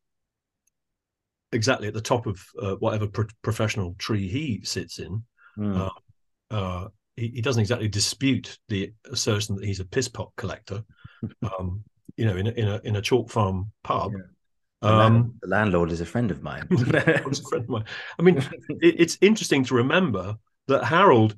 exactly 1.51 1.89
at 1.89 1.95
the 1.95 2.01
top 2.01 2.27
of 2.27 2.45
uh, 2.61 2.75
whatever 2.75 3.07
pro- 3.07 3.27
professional 3.43 3.95
tree 3.99 4.29
he 4.29 4.61
sits 4.65 4.99
in. 4.99 5.25
Mm. 5.59 5.77
Uh, 5.77 6.55
uh 6.55 6.89
he, 7.19 7.33
he 7.35 7.41
doesn't 7.41 7.61
exactly 7.61 7.89
dispute 7.89 8.59
the 8.69 8.93
assertion 9.11 9.57
that 9.57 9.65
he's 9.65 9.81
a 9.81 9.85
piss 9.85 10.09
pot 10.09 10.33
collector. 10.37 10.85
Um, 11.43 11.83
you 12.17 12.27
know, 12.27 12.37
in 12.37 12.47
a, 12.47 12.51
in 12.51 12.69
a 12.69 12.81
in 12.85 12.97
a 12.97 13.03
chalk 13.03 13.31
farm 13.31 13.73
pub. 13.83 14.13
Yeah. 14.13 14.23
The, 14.83 14.89
um, 14.89 14.99
land, 14.99 15.35
the, 15.43 15.49
landlord 15.49 15.91
is 15.91 16.01
a 16.01 16.07
friend 16.07 16.31
of 16.31 16.43
mine. 16.43 16.69
a 16.71 16.81
friend 16.81 17.65
of 17.65 17.69
mine. 17.69 17.85
I 18.19 18.23
mean, 18.23 18.37
it, 18.69 19.01
it's 19.01 19.19
interesting 19.21 19.65
to 19.65 19.75
remember 19.75 20.37
that 20.69 20.85
Harold, 20.85 21.37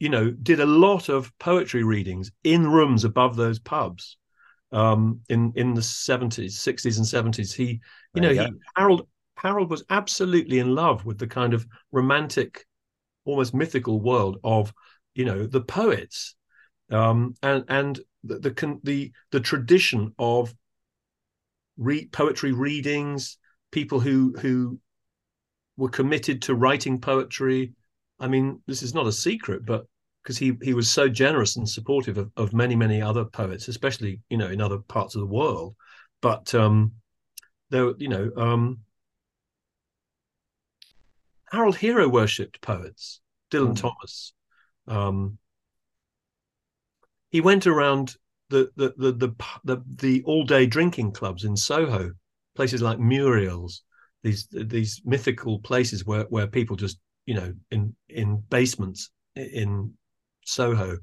you 0.00 0.10
know, 0.10 0.30
did 0.30 0.60
a 0.60 0.66
lot 0.66 1.08
of 1.08 1.32
poetry 1.38 1.84
readings 1.84 2.30
in 2.44 2.66
rooms 2.66 3.04
above 3.04 3.36
those 3.36 3.58
pubs. 3.58 4.18
Um, 4.72 5.20
in 5.28 5.52
in 5.54 5.74
the 5.74 5.82
seventies, 5.82 6.58
sixties, 6.58 6.98
and 6.98 7.06
seventies, 7.06 7.54
he, 7.54 7.80
you 8.14 8.20
there 8.20 8.22
know, 8.22 8.42
you 8.42 8.48
he 8.48 8.52
Harold 8.76 9.06
Harold 9.36 9.70
was 9.70 9.84
absolutely 9.90 10.58
in 10.58 10.74
love 10.74 11.04
with 11.04 11.18
the 11.18 11.26
kind 11.26 11.54
of 11.54 11.66
romantic, 11.90 12.66
almost 13.24 13.54
mythical 13.54 14.00
world 14.00 14.38
of 14.44 14.72
you 15.14 15.24
know 15.24 15.46
the 15.46 15.60
poets. 15.60 16.34
Um, 16.90 17.34
and 17.42 17.64
and 17.68 18.00
the, 18.24 18.38
the 18.38 18.80
the 18.82 19.12
the 19.30 19.40
tradition 19.40 20.14
of 20.18 20.54
read 21.76 22.12
poetry 22.12 22.52
readings 22.52 23.38
people 23.70 23.98
who 23.98 24.34
who 24.38 24.78
were 25.76 25.88
committed 25.88 26.42
to 26.42 26.54
writing 26.54 27.00
poetry. 27.00 27.72
I 28.20 28.28
mean 28.28 28.60
this 28.66 28.82
is 28.82 28.94
not 28.94 29.06
a 29.06 29.12
secret 29.12 29.64
but 29.66 29.86
because 30.22 30.38
he 30.38 30.52
he 30.62 30.74
was 30.74 30.88
so 30.88 31.08
generous 31.08 31.56
and 31.56 31.68
supportive 31.68 32.18
of, 32.18 32.30
of 32.36 32.52
many 32.52 32.76
many 32.76 33.02
other 33.02 33.24
poets 33.24 33.66
especially 33.68 34.20
you 34.28 34.36
know 34.36 34.48
in 34.48 34.60
other 34.60 34.78
parts 34.78 35.14
of 35.14 35.20
the 35.20 35.26
world. 35.26 35.74
But 36.20 36.54
um 36.54 36.92
there 37.70 37.92
you 37.98 38.08
know 38.08 38.30
um 38.36 38.78
harold 41.50 41.76
hero 41.76 42.08
worshipped 42.08 42.60
poets 42.60 43.20
dylan 43.50 43.72
mm. 43.72 43.80
thomas 43.80 44.34
um, 44.86 45.38
he 47.30 47.40
went 47.40 47.66
around 47.66 48.16
the 48.50 48.70
the 48.76 48.94
the 48.96 49.12
the 49.12 49.34
the, 49.64 49.82
the 49.96 50.22
all 50.24 50.44
day 50.44 50.66
drinking 50.66 51.12
clubs 51.12 51.44
in 51.44 51.56
Soho, 51.56 52.12
places 52.54 52.82
like 52.82 52.98
Muriel's, 52.98 53.82
these 54.22 54.46
these 54.50 55.00
mythical 55.04 55.58
places 55.60 56.04
where 56.04 56.24
where 56.24 56.46
people 56.46 56.76
just 56.76 56.98
you 57.26 57.34
know 57.34 57.52
in 57.70 57.94
in 58.08 58.42
basements 58.50 59.10
in 59.34 59.94
Soho, 60.44 60.98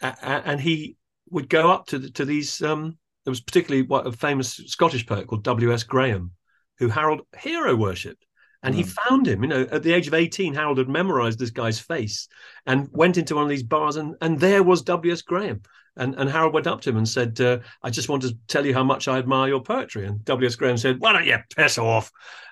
and 0.00 0.60
he 0.60 0.96
would 1.30 1.48
go 1.48 1.70
up 1.70 1.86
to 1.86 1.98
the, 1.98 2.10
to 2.10 2.24
these. 2.24 2.60
Um, 2.62 2.98
there 3.24 3.32
was 3.32 3.40
particularly 3.40 3.82
what 3.82 4.06
a 4.06 4.12
famous 4.12 4.54
Scottish 4.66 5.06
poet 5.06 5.26
called 5.26 5.44
W. 5.44 5.72
S. 5.72 5.82
Graham, 5.82 6.32
who 6.78 6.88
Harold 6.88 7.22
hero 7.38 7.76
worshipped. 7.76 8.24
And 8.62 8.74
mm. 8.74 8.78
he 8.78 8.82
hmm. 8.82 8.88
found 8.88 9.26
him, 9.26 9.42
you 9.42 9.48
know, 9.48 9.66
at 9.70 9.82
the 9.82 9.92
age 9.92 10.06
of 10.06 10.14
18, 10.14 10.54
Harold 10.54 10.78
had 10.78 10.88
memorized 10.88 11.38
this 11.38 11.50
guy's 11.50 11.78
face 11.78 12.28
and 12.66 12.88
went 12.92 13.16
into 13.16 13.34
one 13.34 13.44
of 13.44 13.50
these 13.50 13.62
bars, 13.62 13.96
and, 13.96 14.16
and 14.20 14.38
there 14.38 14.62
was 14.62 14.82
W.S. 14.82 15.22
Graham. 15.22 15.62
And, 15.96 16.14
and 16.14 16.30
Harold 16.30 16.54
went 16.54 16.66
up 16.66 16.80
to 16.82 16.90
him 16.90 16.96
and 16.96 17.08
said, 17.08 17.40
uh, 17.40 17.58
I 17.82 17.90
just 17.90 18.08
want 18.08 18.22
to 18.22 18.36
tell 18.46 18.64
you 18.64 18.72
how 18.72 18.84
much 18.84 19.08
I 19.08 19.18
admire 19.18 19.48
your 19.48 19.62
poetry. 19.62 20.06
And 20.06 20.24
W.S. 20.24 20.56
Graham 20.56 20.76
said, 20.76 21.00
Why 21.00 21.12
don't 21.12 21.26
you 21.26 21.36
piss 21.54 21.78
off? 21.78 22.10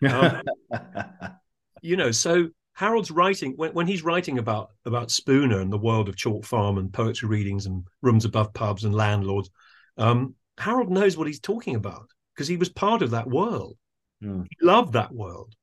Um, 0.08 0.42
you 1.82 1.96
know, 1.96 2.10
so 2.10 2.48
Harold's 2.74 3.10
writing, 3.10 3.54
when, 3.56 3.72
when 3.72 3.86
he's 3.86 4.02
writing 4.02 4.38
about, 4.38 4.70
about 4.84 5.10
Spooner 5.10 5.60
and 5.60 5.72
the 5.72 5.78
world 5.78 6.08
of 6.08 6.16
Chalk 6.16 6.44
Farm 6.44 6.78
and 6.78 6.92
poetry 6.92 7.28
readings 7.28 7.66
and 7.66 7.84
rooms 8.02 8.24
above 8.24 8.52
pubs 8.54 8.84
and 8.84 8.94
landlords, 8.94 9.50
um, 9.96 10.34
Harold 10.58 10.90
knows 10.90 11.16
what 11.16 11.26
he's 11.26 11.40
talking 11.40 11.76
about 11.76 12.08
because 12.34 12.48
he 12.48 12.56
was 12.56 12.68
part 12.68 13.02
of 13.02 13.10
that 13.10 13.28
world. 13.28 13.76
Mm. 14.22 14.46
He 14.48 14.66
loved 14.66 14.92
that 14.92 15.12
world, 15.12 15.54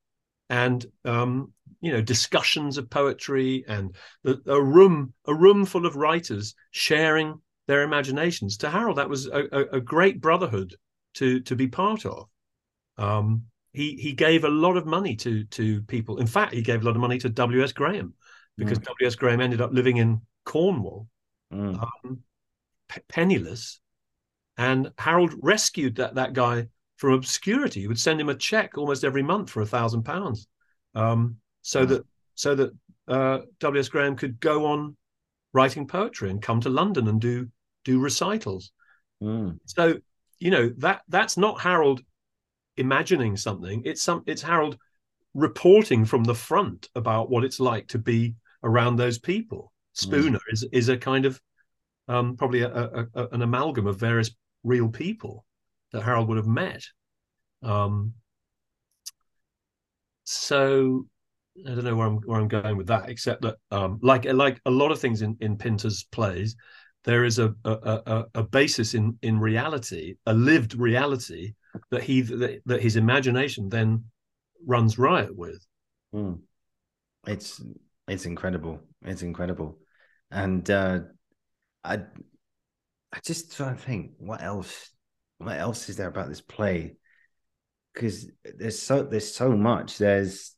and 0.50 0.86
um, 1.04 1.52
you 1.82 1.92
know 1.92 2.02
discussions 2.02 2.78
of 2.78 2.90
poetry 2.90 3.64
and 3.68 3.96
the, 4.24 4.42
a 4.48 4.62
room 4.62 5.14
a 5.26 5.34
room 5.34 5.66
full 5.66 5.86
of 5.86 5.96
writers 5.96 6.56
sharing 6.72 7.40
their 7.68 7.84
imaginations. 7.84 8.58
To 8.58 8.70
Harold, 8.70 8.98
that 8.98 9.10
was 9.10 9.28
a, 9.28 9.44
a, 9.52 9.78
a 9.78 9.82
great 9.82 10.22
brotherhood 10.22 10.76
to 11.16 11.40
to 11.42 11.56
be 11.56 11.68
part 11.68 12.06
of. 12.06 12.28
Um, 12.98 13.46
he 13.74 13.96
he 13.96 14.14
gave 14.14 14.44
a 14.44 14.50
lot 14.50 14.78
of 14.78 14.86
money 14.86 15.16
to 15.18 15.44
to 15.46 15.82
people. 15.84 16.18
In 16.20 16.28
fact, 16.28 16.54
he 16.54 16.62
gave 16.62 16.82
a 16.82 16.86
lot 16.86 16.96
of 16.96 17.02
money 17.02 17.18
to 17.20 17.30
W. 17.30 17.64
S. 17.64 17.74
Graham 17.74 18.14
because 18.58 18.80
Mm. 18.80 18.86
W. 18.86 19.08
S. 19.08 19.16
Graham 19.16 19.42
ended 19.42 19.62
up 19.62 19.74
living 19.74 19.98
in 19.98 20.22
Cornwall, 20.46 21.08
Mm. 21.52 21.82
um, 21.82 22.20
p- 22.88 23.02
penniless, 23.10 23.82
and 24.58 24.92
Harold 24.98 25.34
rescued 25.42 25.96
that 25.96 26.16
that 26.16 26.34
guy 26.34 26.68
from 26.98 27.14
obscurity. 27.14 27.82
He 27.82 27.88
would 27.88 28.00
send 28.00 28.20
him 28.20 28.30
a 28.30 28.36
check 28.36 28.78
almost 28.78 29.04
every 29.04 29.24
month 29.24 29.50
for 29.50 29.62
a 29.62 29.66
thousand 29.66 30.04
pounds, 30.04 30.48
um, 30.94 31.38
so 31.62 31.86
that 31.86 32.06
so 32.36 32.56
that 32.56 32.72
uh, 33.08 33.40
W. 33.60 33.80
S. 33.80 33.90
Graham 33.90 34.16
could 34.16 34.40
go 34.40 34.66
on 34.66 34.96
writing 35.54 35.88
poetry 35.88 36.30
and 36.30 36.42
come 36.42 36.62
to 36.62 36.70
London 36.70 37.08
and 37.08 37.22
do 37.22 37.48
do 37.84 38.00
recitals. 38.00 38.72
Mm. 39.22 39.60
So 39.66 39.96
you 40.40 40.52
know 40.52 40.70
that 40.78 41.02
that's 41.08 41.38
not 41.38 41.62
Harold 41.62 42.02
imagining 42.78 43.38
something. 43.38 43.82
It's 43.86 44.02
some 44.02 44.24
it's 44.26 44.42
Harold 44.42 44.78
reporting 45.34 46.06
from 46.06 46.24
the 46.24 46.36
front 46.36 46.90
about 46.96 47.30
what 47.30 47.44
it's 47.44 47.60
like 47.60 47.88
to 47.90 48.00
be 48.00 48.36
around 48.64 48.96
those 48.96 49.20
people. 49.20 49.72
Spooner 49.94 50.40
is 50.50 50.66
is 50.72 50.90
a 50.90 50.98
kind 50.98 51.26
of 51.26 51.40
um, 52.08 52.36
probably 52.36 52.62
a, 52.62 52.70
a, 52.70 53.08
a, 53.16 53.28
an 53.30 53.42
amalgam 53.42 53.88
of 53.88 53.98
various 53.98 54.32
real 54.64 54.90
people 54.90 55.46
that 55.96 56.04
Harold 56.04 56.28
would 56.28 56.38
have 56.38 56.46
met. 56.46 56.84
Um, 57.64 58.14
so 60.26 61.08
I 61.66 61.70
don't 61.70 61.86
know 61.86 61.96
where 61.96 62.08
I'm 62.08 62.18
where 62.18 62.40
I'm 62.40 62.50
going 62.50 62.76
with 62.76 62.88
that, 62.88 63.10
except 63.10 63.44
that 63.44 63.56
um, 63.72 64.00
like 64.02 64.26
like 64.26 64.60
a 64.66 64.72
lot 64.72 64.92
of 64.92 65.00
things 65.00 65.22
in 65.22 65.38
in 65.40 65.58
Pinter's 65.58 66.04
plays, 66.04 66.58
there 67.06 67.24
is 67.24 67.40
a 67.40 67.56
a, 67.64 67.72
a, 67.72 68.26
a 68.36 68.44
basis 68.44 68.94
in 68.94 69.18
in 69.22 69.40
reality, 69.40 70.16
a 70.26 70.34
lived 70.34 70.76
reality 70.76 71.54
that 71.92 72.04
he 72.04 72.22
that, 72.22 72.62
that 72.66 72.82
his 72.82 72.98
imagination 72.98 73.70
then 73.70 74.04
runs 74.66 75.00
riot 75.00 75.34
with. 75.34 75.66
Mm. 76.14 76.42
It's 77.26 77.62
it's 78.10 78.26
incredible. 78.26 78.82
It's 79.02 79.22
incredible, 79.22 79.80
and 80.30 80.70
uh, 80.70 81.00
I 81.86 82.02
I 83.14 83.20
just 83.24 83.56
try 83.56 83.70
to 83.70 83.78
think 83.78 84.12
what 84.18 84.44
else 84.44 84.92
what 85.38 85.58
else 85.58 85.90
is 85.90 85.98
there 85.98 86.08
about 86.08 86.30
this 86.30 86.42
play 86.42 86.96
because 87.94 88.30
there's 88.44 88.80
so 88.80 89.04
there's 89.04 89.34
so 89.34 89.52
much. 89.56 89.98
There's 89.98 90.56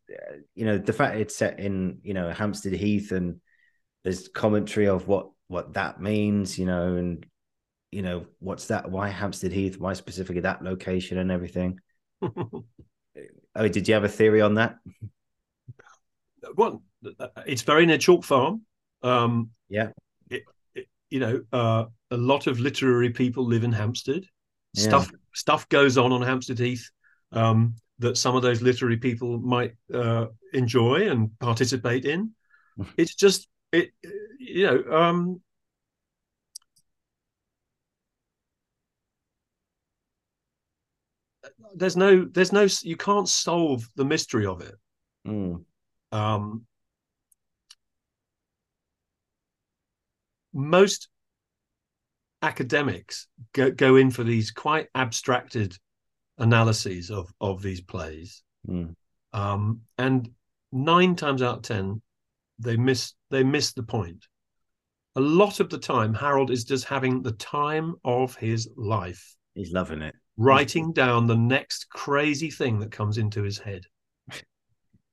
you 0.56 0.66
know 0.66 0.78
the 0.78 0.94
fact 0.94 1.18
it's 1.18 1.36
set 1.36 1.60
in 1.60 2.00
you 2.04 2.14
know 2.14 2.32
Hampstead 2.32 2.74
Heath 2.74 3.12
and 3.12 3.40
there's 4.04 4.28
commentary 4.28 4.88
of 4.88 5.08
what 5.08 5.30
what 5.48 5.74
that 5.76 6.02
means. 6.02 6.58
You 6.58 6.66
know 6.66 6.96
and 6.96 7.26
you 7.92 8.02
know 8.02 8.26
what's 8.40 8.68
that? 8.68 8.90
Why 8.90 9.10
Hampstead 9.10 9.54
Heath? 9.54 9.78
Why 9.80 9.94
specifically 9.94 10.42
that 10.42 10.64
location 10.64 11.18
and 11.18 11.32
everything? 11.32 11.80
Oh, 13.56 13.68
did 13.68 13.88
you 13.88 13.96
have 13.96 14.04
a 14.04 14.10
theory 14.10 14.42
on 14.42 14.54
that? 14.56 14.76
well, 16.56 16.84
it's 17.48 17.64
very 17.64 17.88
near 17.88 17.98
Chalk 17.98 18.24
Farm. 18.24 18.62
Um, 19.02 19.50
Yeah. 19.68 19.90
it, 20.30 20.44
it, 20.76 20.88
you 21.10 21.20
know, 21.20 21.42
uh, 21.52 21.86
a 22.12 22.18
lot 22.18 22.46
of 22.46 22.60
literary 22.60 23.10
people 23.10 23.44
live 23.44 23.64
in 23.64 23.72
Hampstead. 23.72 24.26
Yeah. 24.78 24.84
Stuff 24.84 25.12
stuff 25.34 25.70
goes 25.70 25.98
on 25.98 26.12
on 26.12 26.22
Hampstead 26.22 26.60
Heath 26.60 26.90
um, 27.32 27.76
that 28.00 28.18
some 28.18 28.36
of 28.36 28.44
those 28.44 28.62
literary 28.62 28.98
people 28.98 29.40
might 29.40 29.76
uh, 29.94 30.28
enjoy 30.54 31.10
and 31.10 31.38
participate 31.40 32.06
in. 32.06 32.32
it's 32.98 33.16
just 33.16 33.48
it, 33.72 33.92
you 34.40 34.66
know. 34.66 34.84
Um, 34.96 35.42
there's 41.76 41.98
no 41.98 42.26
there's 42.26 42.52
no 42.54 42.68
you 42.84 42.96
can't 42.96 43.28
solve 43.28 43.88
the 43.96 44.06
mystery 44.06 44.46
of 44.46 44.62
it 44.62 44.76
Mm. 45.26 45.66
um, 46.14 46.66
most 50.54 51.10
academics 52.42 53.28
go, 53.54 53.72
go 53.72 53.96
in 53.96 54.12
for 54.12 54.24
these 54.24 54.52
quite 54.52 54.88
abstracted 54.96 55.76
analyses 56.38 57.10
of 57.12 57.32
of 57.42 57.62
these 57.62 57.82
plays 57.82 58.44
Mm. 58.68 58.96
um, 59.34 59.82
and 59.98 60.30
nine 60.74 61.16
times 61.16 61.42
out 61.42 61.58
of 61.58 61.62
ten 61.64 62.02
they 62.60 62.76
miss 62.76 63.14
they 63.30 63.44
miss 63.44 63.72
the 63.74 63.84
point 63.84 64.26
a 65.16 65.22
lot 65.22 65.60
of 65.62 65.70
the 65.70 65.78
time 65.78 66.14
harold 66.14 66.52
is 66.52 66.66
just 66.66 66.84
having 66.86 67.22
the 67.22 67.32
time 67.32 67.96
of 68.04 68.36
his 68.36 68.70
life 68.76 69.36
He's 69.56 69.72
loving 69.72 70.02
it. 70.02 70.14
writing 70.36 70.92
down 70.92 71.26
the 71.28 71.36
next 71.38 71.90
crazy 71.90 72.52
thing 72.52 72.80
that 72.80 72.92
comes 72.92 73.18
into 73.18 73.42
his 73.42 73.58
head. 73.58 73.86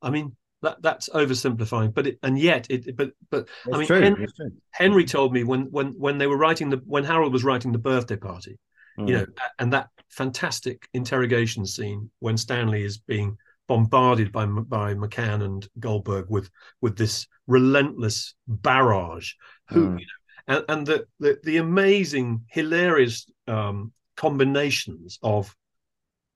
I 0.02 0.10
mean, 0.10 0.36
that 0.64 0.82
that's 0.82 1.08
oversimplifying, 1.10 1.94
but 1.94 2.06
it, 2.08 2.18
and 2.22 2.38
yet 2.38 2.66
it, 2.70 2.96
but 2.96 3.12
but 3.30 3.48
It's 3.66 3.74
I 3.74 3.78
mean, 3.78 3.86
true. 3.86 4.00
Hen- 4.00 4.16
true. 4.36 4.52
Henry 4.72 5.04
told 5.04 5.32
me 5.32 5.44
when 5.44 5.70
when 5.70 5.92
when 5.98 6.18
they 6.18 6.26
were 6.26 6.36
writing 6.36 6.70
the 6.70 6.78
when 6.84 7.04
Harold 7.04 7.32
was 7.32 7.44
writing 7.44 7.72
the 7.72 7.78
birthday 7.78 8.16
party, 8.16 8.58
Mm. 8.98 9.08
you 9.08 9.14
know, 9.14 9.26
and 9.58 9.72
that 9.72 9.88
fantastic 10.08 10.88
interrogation 10.92 11.66
scene 11.66 12.10
when 12.20 12.36
Stanley 12.36 12.84
is 12.84 12.98
being 12.98 13.36
bombarded 13.66 14.30
by 14.30 14.46
by 14.46 14.94
McCann 14.94 15.42
and 15.42 15.66
Goldberg 15.80 16.26
with 16.28 16.48
with 16.80 16.96
this 16.96 17.26
relentless 17.46 18.34
barrage, 18.46 19.32
who 19.70 19.88
Mm. 19.88 20.00
you 20.00 20.06
know, 20.06 20.56
and, 20.56 20.64
and 20.68 20.86
the, 20.86 21.06
the 21.20 21.38
the 21.42 21.56
amazing, 21.56 22.44
hilarious 22.48 23.26
um, 23.48 23.92
combinations 24.16 25.18
of 25.22 25.56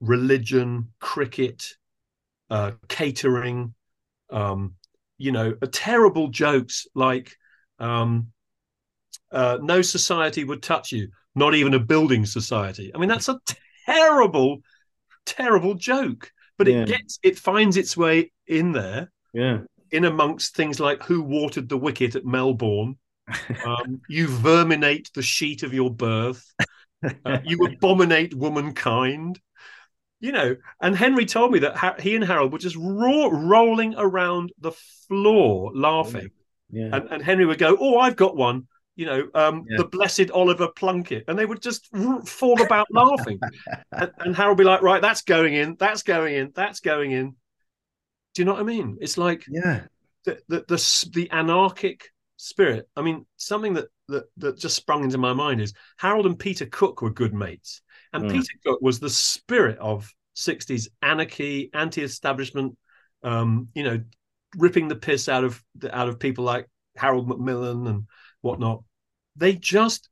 religion, 0.00 0.92
cricket, 1.00 1.76
uh, 2.50 2.72
catering, 2.88 3.74
um, 4.30 4.74
you 5.18 5.32
know, 5.32 5.55
terrible 5.72 6.28
jokes 6.28 6.86
like 6.94 7.36
um, 7.78 8.28
uh, 9.30 9.59
"No 9.60 9.82
society 9.82 10.44
would 10.44 10.62
touch 10.62 10.92
you, 10.92 11.09
not 11.34 11.55
even 11.55 11.74
a 11.74 11.78
building 11.78 12.26
society." 12.26 12.90
I 12.94 12.98
mean, 12.98 13.09
that's 13.09 13.28
a 13.28 13.40
terrible, 13.86 14.59
terrible 15.26 15.74
joke, 15.74 16.32
but 16.59 16.68
Yeah. 16.68 16.84
it 16.84 16.86
gets 16.86 17.18
it 17.22 17.38
finds 17.38 17.76
its 17.76 17.96
way 17.96 18.32
in 18.46 18.72
there 18.72 19.10
Yeah. 19.32 19.60
in 19.90 20.05
amongst 20.05 20.56
things 20.56 20.80
like 20.80 21.02
who 21.05 21.22
watered 21.22 21.68
the 21.68 21.78
wicket 21.78 22.16
at 22.16 22.24
Melbourne. 22.26 22.98
Um, 23.64 24.02
you 24.09 24.28
verminate 24.28 25.12
the 25.14 25.22
sheet 25.22 25.62
of 25.64 25.74
your 25.74 25.92
birth. 25.94 26.44
Uh, 27.24 27.34
you 27.42 27.59
abominate 27.64 28.34
womankind. 28.34 29.40
You 30.20 30.32
know, 30.32 30.57
and 30.81 30.97
Henry 30.97 31.27
told 31.27 31.53
me 31.53 31.61
that 31.61 31.77
ha- 31.77 31.95
he 32.01 32.16
and 32.16 32.24
Harold 32.24 32.53
were 32.53 32.59
just 32.59 32.77
ro- 32.77 33.31
rolling 33.31 33.95
around 33.97 34.53
the 34.59 34.73
floor 35.07 35.70
laughing. 35.74 36.31
yeah. 36.70 36.90
And, 36.93 37.09
and 37.12 37.23
Henry 37.23 37.47
would 37.47 37.59
go, 37.59 37.77
Oh, 37.78 37.99
I've 37.99 38.16
got 38.16 38.36
one. 38.36 38.66
You 38.97 39.07
know, 39.07 39.28
um, 39.35 39.65
Yeah. 39.69 39.77
the 39.78 39.85
blessed 39.85 40.32
Oliver 40.32 40.69
Plunkett. 40.74 41.24
And 41.28 41.39
they 41.39 41.47
would 41.47 41.62
just 41.62 41.86
fall 42.27 42.61
about 42.61 42.89
laughing. 42.90 43.39
And, 43.93 44.11
and 44.19 44.36
Harold 44.36 44.59
would 44.59 44.65
be 44.65 44.69
like, 44.69 44.82
Right, 44.82 45.01
that's 45.01 45.23
going 45.23 45.55
in. 45.55 45.77
That's 45.78 46.03
going 46.03 46.35
in. 46.35 46.51
That's 46.53 46.81
going 46.81 47.12
in. 47.12 47.36
Do 48.35 48.43
you 48.43 48.45
know 48.45 48.53
what 48.55 48.61
I 48.61 48.65
mean? 48.65 48.99
It's 49.01 49.19
like 49.19 49.45
yeah. 49.49 49.82
the 50.24 50.39
the 50.49 50.65
the, 50.66 51.11
the 51.15 51.31
anarchic 51.31 52.11
spirit. 52.36 52.89
I 52.97 53.03
mean, 53.03 53.24
something 53.36 53.74
that, 53.74 53.86
that 54.09 54.24
that 54.39 54.59
just 54.59 54.77
sprung 54.77 55.05
into 55.05 55.19
my 55.19 55.32
mind 55.32 55.61
is 55.61 55.74
Harold 55.97 56.27
and 56.27 56.39
Peter 56.39 56.66
Cook 56.66 57.03
were 57.03 57.11
good 57.11 57.35
mates, 57.35 57.82
and 58.12 58.24
Mm. 58.24 58.30
Peter 58.32 58.55
Cook 58.64 58.80
was 58.80 59.01
the 59.01 59.10
spirit 59.10 59.78
of 59.78 60.12
'60s 60.35 60.89
anarchy, 61.02 61.70
anti-establishment. 61.74 62.76
Um, 63.22 63.68
you 63.74 63.82
know, 63.82 64.01
ripping 64.56 64.89
the 64.89 64.97
piss 64.97 65.28
out 65.28 65.44
of 65.44 65.62
out 65.90 66.09
of 66.09 66.18
people 66.18 66.44
like 66.44 66.66
Harold 66.97 67.28
Macmillan 67.28 67.86
and 67.86 68.06
whatnot. 68.40 68.82
They 69.36 69.55
just 69.55 70.09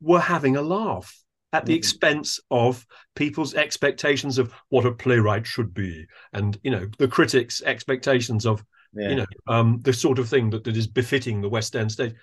were 0.00 0.20
having 0.20 0.56
a 0.56 0.62
laugh 0.62 1.22
at 1.52 1.66
the 1.66 1.72
Mhm. 1.72 1.78
expense 1.78 2.40
of 2.50 2.84
people's 3.14 3.54
expectations 3.54 4.38
of 4.38 4.52
what 4.68 4.84
a 4.86 4.92
playwright 4.92 5.46
should 5.46 5.72
be 5.72 6.04
and 6.32 6.58
you 6.64 6.70
know 6.70 6.86
the 6.98 7.08
critics 7.08 7.62
expectations 7.62 8.44
of 8.44 8.64
Yeah. 8.92 9.10
you 9.10 9.16
know 9.16 9.26
um 9.46 9.80
the 9.82 9.92
sort 9.92 10.18
of 10.18 10.28
thing 10.28 10.50
that, 10.50 10.64
that 10.64 10.76
is 10.76 10.88
befitting 10.88 11.40
the 11.40 11.48
west 11.48 11.76
end 11.76 11.92
stage 11.92 12.14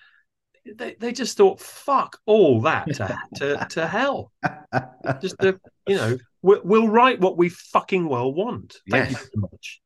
they, 0.76 0.96
they 1.00 1.12
just 1.12 1.38
thought 1.38 1.60
fuck 1.60 2.20
all 2.26 2.62
that 2.62 2.86
to 2.94 3.18
to, 3.36 3.68
to 3.70 3.88
hell 3.88 4.32
just 5.22 5.36
you 5.42 5.96
know 5.96 6.18
we'll, 6.42 6.62
we'll 6.64 6.88
write 6.88 7.20
what 7.20 7.38
we 7.38 7.50
fucking 7.50 8.08
well 8.08 8.32
want 8.34 8.78
thank 8.90 9.10
you 9.10 9.16
Yes. 9.16 9.30
very 9.34 9.42
much 9.52 9.82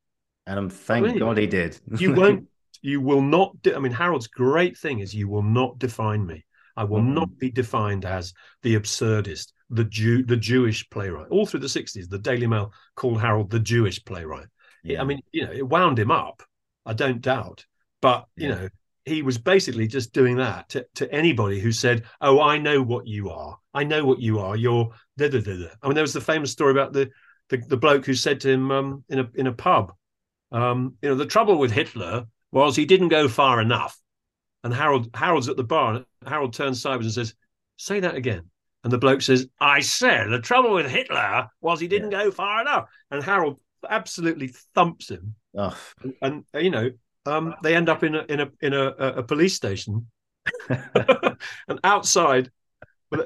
and 0.48 0.60
um, 0.60 0.70
thank? 0.70 1.18
God 1.18 1.38
he 1.38 1.48
did. 1.48 1.80
you 1.98 2.14
won't 2.22 2.48
you 2.82 3.02
will 3.02 3.22
not 3.22 3.60
de- 3.64 3.76
i 3.76 3.80
mean 3.80 3.92
harold's 3.92 4.28
great 4.28 4.78
thing 4.78 5.00
is 5.00 5.14
you 5.14 5.28
will 5.28 5.42
not 5.44 5.80
define 5.80 6.26
me 6.26 6.46
i 6.78 6.84
will 6.84 7.00
Mm. 7.02 7.14
not 7.14 7.38
be 7.38 7.50
defined 7.50 8.06
as 8.06 8.34
the 8.62 8.76
absurdist 8.76 9.54
the 9.72 9.84
Jew, 9.86 10.22
the 10.22 10.38
Jewish 10.38 10.88
playwright. 10.92 11.30
All 11.32 11.48
through 11.48 11.62
the 11.62 11.66
60s, 11.66 12.08
the 12.08 12.20
Daily 12.20 12.46
Mail 12.46 12.72
called 12.96 13.20
Harold 13.20 13.50
the 13.50 13.60
Jewish 13.60 14.06
playwright. 14.06 14.46
Yeah. 14.84 15.02
I 15.02 15.06
mean, 15.06 15.22
you 15.32 15.44
know, 15.44 15.52
it 15.52 15.68
wound 15.68 15.98
him 15.98 16.12
up, 16.12 16.44
I 16.86 16.94
don't 16.94 17.20
doubt. 17.20 17.66
But, 18.00 18.26
you 18.36 18.50
yeah. 18.50 18.54
know, 18.56 18.70
he 19.06 19.22
was 19.22 19.38
basically 19.38 19.88
just 19.88 20.14
doing 20.14 20.38
that 20.38 20.70
to, 20.70 20.86
to 20.96 21.12
anybody 21.14 21.60
who 21.60 21.72
said, 21.72 22.04
Oh, 22.22 22.42
I 22.42 22.58
know 22.58 22.82
what 22.82 23.08
you 23.08 23.30
are. 23.30 23.58
I 23.74 23.84
know 23.84 24.04
what 24.04 24.20
you 24.20 24.40
are. 24.40 24.56
You're 24.56 24.92
da 25.18 25.30
da 25.30 25.40
da 25.40 25.58
da. 25.58 25.68
I 25.82 25.88
mean, 25.88 25.96
there 25.96 26.04
was 26.04 26.14
the 26.14 26.22
famous 26.22 26.52
story 26.52 26.72
about 26.72 26.94
the 26.94 27.10
the, 27.50 27.58
the 27.58 27.78
bloke 27.78 28.06
who 28.06 28.16
said 28.16 28.40
to 28.42 28.50
him 28.50 28.72
um, 28.72 29.04
in 29.10 29.20
a 29.20 29.30
in 29.36 29.48
a 29.48 29.54
pub, 29.54 29.94
um, 30.52 30.96
you 31.02 31.10
know, 31.10 31.16
the 31.16 31.26
trouble 31.26 31.58
with 31.58 31.72
Hitler 31.72 32.26
was 32.52 32.76
he 32.76 32.86
didn't 32.86 33.10
go 33.10 33.28
far 33.28 33.62
enough. 33.62 34.00
And 34.64 34.74
Harold 34.74 35.10
Harold's 35.14 35.50
at 35.50 35.58
the 35.58 35.64
bar, 35.64 35.94
and 35.94 36.06
Harold 36.26 36.54
turns 36.54 36.82
sideways 36.82 37.06
and 37.06 37.28
says, 37.28 37.36
"Say 37.78 38.00
that 38.00 38.16
again." 38.16 38.50
And 38.84 38.92
the 38.92 38.98
bloke 38.98 39.22
says, 39.22 39.48
"I 39.60 39.82
said 39.82 40.30
the 40.30 40.40
trouble 40.40 40.74
with 40.74 40.90
Hitler 40.90 41.50
was 41.62 41.80
he 41.80 41.88
didn't 41.88 42.12
yeah. 42.12 42.24
go 42.24 42.32
far 42.32 42.62
enough." 42.62 42.90
And 43.12 43.24
Harold 43.24 43.60
absolutely 43.88 44.48
thumps 44.74 45.12
him. 45.12 45.36
Oh. 45.56 45.78
And, 46.22 46.46
and, 46.54 46.64
you 46.64 46.72
know, 46.72 46.90
um, 47.26 47.56
they 47.64 47.76
end 47.76 47.90
up 47.90 48.04
in 48.04 48.16
a 48.16 48.26
in 48.30 48.40
a 48.42 48.48
in 48.62 48.74
a, 48.74 48.88
a 48.88 49.24
police 49.24 49.56
station, 49.56 50.08
and 50.70 51.80
outside, 51.84 52.52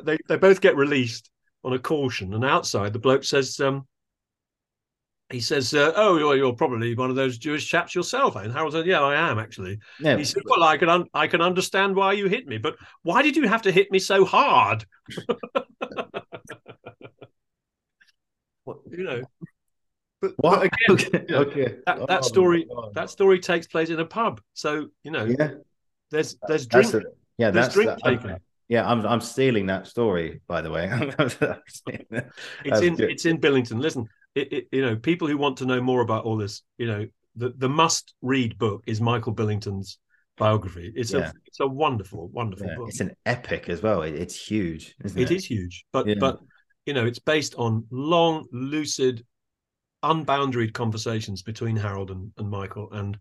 they 0.03 0.17
they 0.27 0.38
both 0.38 0.61
get 0.61 0.76
released 0.76 1.30
on 1.63 1.73
a 1.73 1.80
caution. 1.80 2.34
And 2.34 2.45
outside, 2.45 2.93
the 2.93 2.99
bloke 2.99 3.23
says, 3.23 3.59
um, 3.59 3.88
he 5.30 5.39
says, 5.39 5.73
uh, 5.73 5.93
"Oh, 5.95 6.17
you're, 6.17 6.35
you're, 6.35 6.53
probably 6.53 6.95
one 6.95 7.11
of 7.11 7.15
those 7.15 7.38
Jewish 7.38 7.67
chaps 7.67 7.93
yourself." 7.93 8.35
And 8.35 8.51
Harold 8.51 8.73
said, 8.73 8.88
"Yeah, 8.88 9.01
I 9.01 9.30
am 9.30 9.38
actually." 9.38 9.80
Yeah. 9.99 10.17
He 10.17 10.23
said, 10.23 10.41
"Well, 10.45 10.63
I 10.63 10.77
can 10.77 10.89
un- 10.89 11.07
I 11.13 11.27
can 11.27 11.41
understand 11.41 11.95
why 11.95 12.13
you 12.13 12.27
hit 12.27 12.47
me, 12.47 12.57
but 12.57 12.76
why 13.03 13.21
did 13.21 13.35
you 13.35 13.47
have 13.47 13.61
to 13.63 13.71
hit 13.71 13.91
me 13.91 13.99
so 13.99 14.26
hard?" 14.26 14.85
you 18.89 19.03
know. 19.03 19.21
But, 20.21 20.35
but 20.37 20.63
again, 20.63 20.71
okay. 20.89 21.25
You 21.27 21.35
know, 21.35 21.41
okay. 21.41 21.75
That, 21.85 22.07
that 22.07 22.19
oh, 22.19 22.27
story 22.27 22.67
that 22.93 23.09
story 23.09 23.39
takes 23.39 23.67
place 23.67 23.89
in 23.89 23.99
a 23.99 24.05
pub, 24.05 24.41
so 24.53 24.89
you 25.03 25.11
know, 25.11 25.25
yeah. 25.25 25.51
there's 26.11 26.37
there's 26.47 26.67
drink, 26.67 26.93
a, 26.93 27.03
yeah, 27.37 27.51
there's 27.51 27.73
drink 27.73 27.91
taken. 28.03 28.37
Yeah, 28.67 28.89
I'm 28.89 29.05
I'm 29.05 29.21
stealing 29.21 29.67
that 29.67 29.87
story, 29.87 30.41
by 30.47 30.61
the 30.61 30.69
way. 30.69 30.89
it's 32.65 32.81
in 32.81 32.95
good. 32.95 33.09
it's 33.09 33.25
in 33.25 33.37
Billington. 33.37 33.79
Listen, 33.79 34.07
it, 34.35 34.53
it, 34.53 34.67
you 34.71 34.81
know, 34.81 34.95
people 34.95 35.27
who 35.27 35.37
want 35.37 35.57
to 35.57 35.65
know 35.65 35.81
more 35.81 36.01
about 36.01 36.25
all 36.25 36.37
this, 36.37 36.61
you 36.77 36.85
know, 36.85 37.07
the, 37.35 37.53
the 37.57 37.69
must 37.69 38.13
read 38.21 38.57
book 38.57 38.83
is 38.85 39.01
Michael 39.01 39.31
Billington's 39.31 39.97
biography. 40.37 40.91
It's 40.95 41.13
yeah. 41.13 41.29
a 41.29 41.33
it's 41.45 41.59
a 41.59 41.67
wonderful, 41.67 42.27
wonderful 42.29 42.67
yeah. 42.67 42.75
book. 42.75 42.89
It's 42.89 42.99
an 42.99 43.15
epic 43.25 43.69
as 43.69 43.81
well. 43.81 44.03
It, 44.03 44.15
it's 44.15 44.35
huge, 44.35 44.95
isn't 45.03 45.19
it? 45.19 45.31
It 45.31 45.35
is 45.35 45.45
huge, 45.45 45.85
but 45.91 46.07
yeah. 46.07 46.15
but 46.19 46.39
you 46.85 46.93
know, 46.93 47.05
it's 47.05 47.19
based 47.19 47.55
on 47.55 47.85
long, 47.91 48.47
lucid, 48.51 49.25
unboundaried 50.03 50.73
conversations 50.73 51.41
between 51.41 51.76
Harold 51.76 52.11
and, 52.11 52.31
and 52.38 52.49
Michael, 52.49 52.89
and 52.91 53.17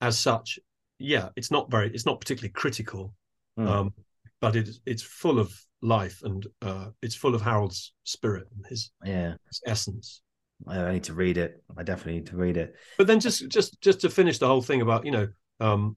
as 0.00 0.18
such, 0.18 0.58
yeah, 0.98 1.28
it's 1.36 1.50
not 1.50 1.70
very, 1.70 1.90
it's 1.92 2.06
not 2.06 2.20
particularly 2.20 2.52
critical, 2.52 3.14
mm. 3.58 3.66
um, 3.66 3.94
but 4.40 4.56
it's 4.56 4.80
it's 4.86 5.02
full 5.02 5.38
of 5.38 5.52
life 5.82 6.20
and 6.22 6.46
uh, 6.62 6.88
it's 7.02 7.14
full 7.14 7.34
of 7.34 7.42
Harold's 7.42 7.92
spirit 8.04 8.46
and 8.54 8.66
his 8.66 8.90
yeah 9.04 9.34
his 9.46 9.60
essence. 9.66 10.22
I 10.66 10.92
need 10.92 11.04
to 11.04 11.14
read 11.14 11.36
it. 11.36 11.62
I 11.76 11.82
definitely 11.82 12.14
need 12.14 12.26
to 12.28 12.36
read 12.36 12.56
it. 12.56 12.74
But 12.96 13.06
then 13.06 13.20
just 13.20 13.48
just 13.48 13.80
just 13.80 14.00
to 14.00 14.10
finish 14.10 14.38
the 14.38 14.46
whole 14.46 14.62
thing 14.62 14.80
about 14.80 15.04
you 15.04 15.12
know 15.12 15.28
um, 15.60 15.96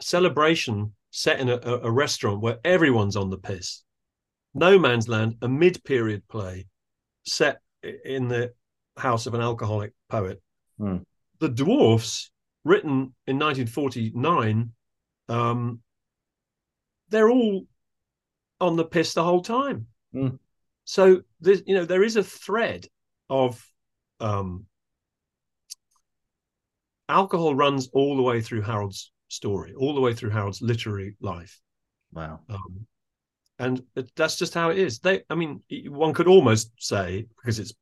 celebration 0.00 0.92
set 1.10 1.40
in 1.40 1.48
a, 1.48 1.58
a 1.58 1.90
restaurant 1.90 2.40
where 2.40 2.58
everyone's 2.64 3.16
on 3.16 3.30
the 3.30 3.38
piss. 3.38 3.84
No 4.54 4.78
Man's 4.78 5.08
Land, 5.08 5.36
a 5.42 5.48
mid-period 5.48 6.26
play 6.28 6.66
set 7.24 7.60
in 8.04 8.28
the 8.28 8.52
house 8.96 9.26
of 9.26 9.34
an 9.34 9.40
alcoholic 9.40 9.92
poet. 10.08 10.42
Hmm. 10.78 10.98
The 11.38 11.48
Dwarfs, 11.48 12.30
written 12.64 13.14
in 13.26 13.38
1949, 13.38 14.72
um, 15.28 15.80
they're 17.08 17.30
all 17.30 17.66
on 18.60 18.76
the 18.76 18.84
piss 18.84 19.14
the 19.14 19.24
whole 19.24 19.42
time. 19.42 19.86
Hmm. 20.12 20.28
So 20.84 21.22
there's, 21.40 21.62
you 21.66 21.74
know, 21.74 21.84
there 21.84 22.02
is 22.02 22.16
a 22.16 22.24
thread 22.24 22.86
of 23.28 23.64
um, 24.20 24.66
alcohol 27.08 27.54
runs 27.54 27.88
all 27.92 28.16
the 28.16 28.22
way 28.22 28.40
through 28.40 28.62
Harold's 28.62 29.12
story, 29.28 29.74
all 29.74 29.94
the 29.94 30.00
way 30.00 30.14
through 30.14 30.30
Harold's 30.30 30.62
literary 30.62 31.16
life. 31.20 31.60
Wow. 32.12 32.40
Um, 32.48 32.86
and 33.58 33.82
that's 34.16 34.36
just 34.36 34.54
how 34.54 34.70
it 34.70 34.78
is. 34.78 34.98
They, 34.98 35.22
I 35.30 35.34
mean, 35.34 35.62
one 35.88 36.14
could 36.14 36.26
almost 36.26 36.72
say 36.78 37.26
because 37.36 37.58
it's 37.58 37.72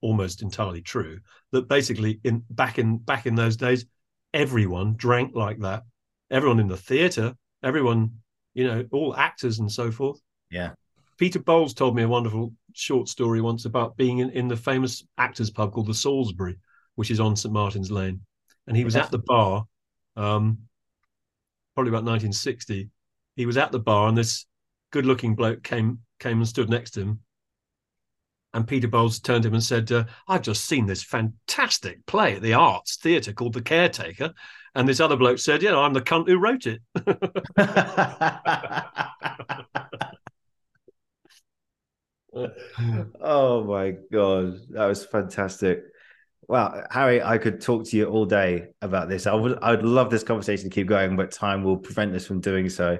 almost 0.00 0.42
entirely 0.42 0.82
true 0.82 1.18
that 1.52 1.68
basically 1.68 2.20
in 2.24 2.42
back 2.50 2.78
in 2.78 2.98
back 2.98 3.26
in 3.26 3.34
those 3.34 3.56
days, 3.56 3.86
everyone 4.32 4.94
drank 4.96 5.34
like 5.34 5.58
that. 5.60 5.82
Everyone 6.30 6.60
in 6.60 6.68
the 6.68 6.76
theatre, 6.76 7.34
everyone, 7.62 8.12
you 8.54 8.64
know, 8.66 8.84
all 8.92 9.16
actors 9.16 9.58
and 9.58 9.70
so 9.70 9.90
forth. 9.90 10.20
Yeah. 10.50 10.72
Peter 11.16 11.40
Bowles 11.40 11.74
told 11.74 11.96
me 11.96 12.02
a 12.02 12.08
wonderful 12.08 12.52
short 12.74 13.08
story 13.08 13.40
once 13.40 13.64
about 13.64 13.96
being 13.96 14.18
in, 14.18 14.30
in 14.30 14.46
the 14.46 14.56
famous 14.56 15.04
actors 15.18 15.50
pub 15.50 15.72
called 15.72 15.88
the 15.88 15.94
Salisbury, 15.94 16.56
which 16.94 17.10
is 17.10 17.18
on 17.18 17.34
St 17.34 17.52
Martin's 17.52 17.90
Lane. 17.90 18.20
And 18.66 18.76
he 18.76 18.84
was 18.84 18.94
at 18.94 19.10
the 19.10 19.18
bar, 19.18 19.64
um, 20.16 20.58
probably 21.74 21.88
about 21.88 22.04
1960. 22.04 22.90
He 23.34 23.46
was 23.46 23.56
at 23.56 23.72
the 23.72 23.78
bar, 23.78 24.08
and 24.08 24.16
this 24.16 24.46
good-looking 24.90 25.34
bloke 25.34 25.62
came 25.62 26.00
came 26.20 26.38
and 26.38 26.48
stood 26.48 26.68
next 26.68 26.92
to 26.92 27.00
him. 27.00 27.20
And 28.54 28.66
Peter 28.66 28.88
Bowles 28.88 29.20
turned 29.20 29.42
to 29.42 29.48
him 29.48 29.54
and 29.54 29.62
said, 29.62 29.92
uh, 29.92 30.04
"I've 30.26 30.42
just 30.42 30.64
seen 30.64 30.86
this 30.86 31.02
fantastic 31.02 32.04
play 32.06 32.36
at 32.36 32.42
the 32.42 32.54
Arts 32.54 32.96
Theatre 32.96 33.32
called 33.32 33.52
The 33.52 33.62
Caretaker." 33.62 34.32
And 34.74 34.88
this 34.88 35.00
other 35.00 35.16
bloke 35.16 35.38
said, 35.38 35.62
"You 35.62 35.70
know, 35.70 35.82
I'm 35.82 35.92
the 35.92 36.00
cunt 36.00 36.28
who 36.28 36.38
wrote 36.38 36.66
it." 36.66 36.80
oh 43.20 43.64
my 43.64 43.96
god, 44.12 44.60
that 44.70 44.86
was 44.86 45.04
fantastic. 45.04 45.82
Well, 46.46 46.84
Harry, 46.90 47.22
I 47.22 47.36
could 47.36 47.60
talk 47.60 47.84
to 47.86 47.96
you 47.96 48.06
all 48.06 48.24
day 48.24 48.68
about 48.80 49.10
this. 49.10 49.26
I 49.26 49.34
would, 49.34 49.58
I 49.60 49.72
would 49.72 49.84
love 49.84 50.08
this 50.08 50.22
conversation 50.22 50.70
to 50.70 50.74
keep 50.74 50.86
going, 50.86 51.14
but 51.14 51.30
time 51.30 51.62
will 51.62 51.76
prevent 51.76 52.14
us 52.14 52.26
from 52.26 52.40
doing 52.40 52.70
so. 52.70 52.98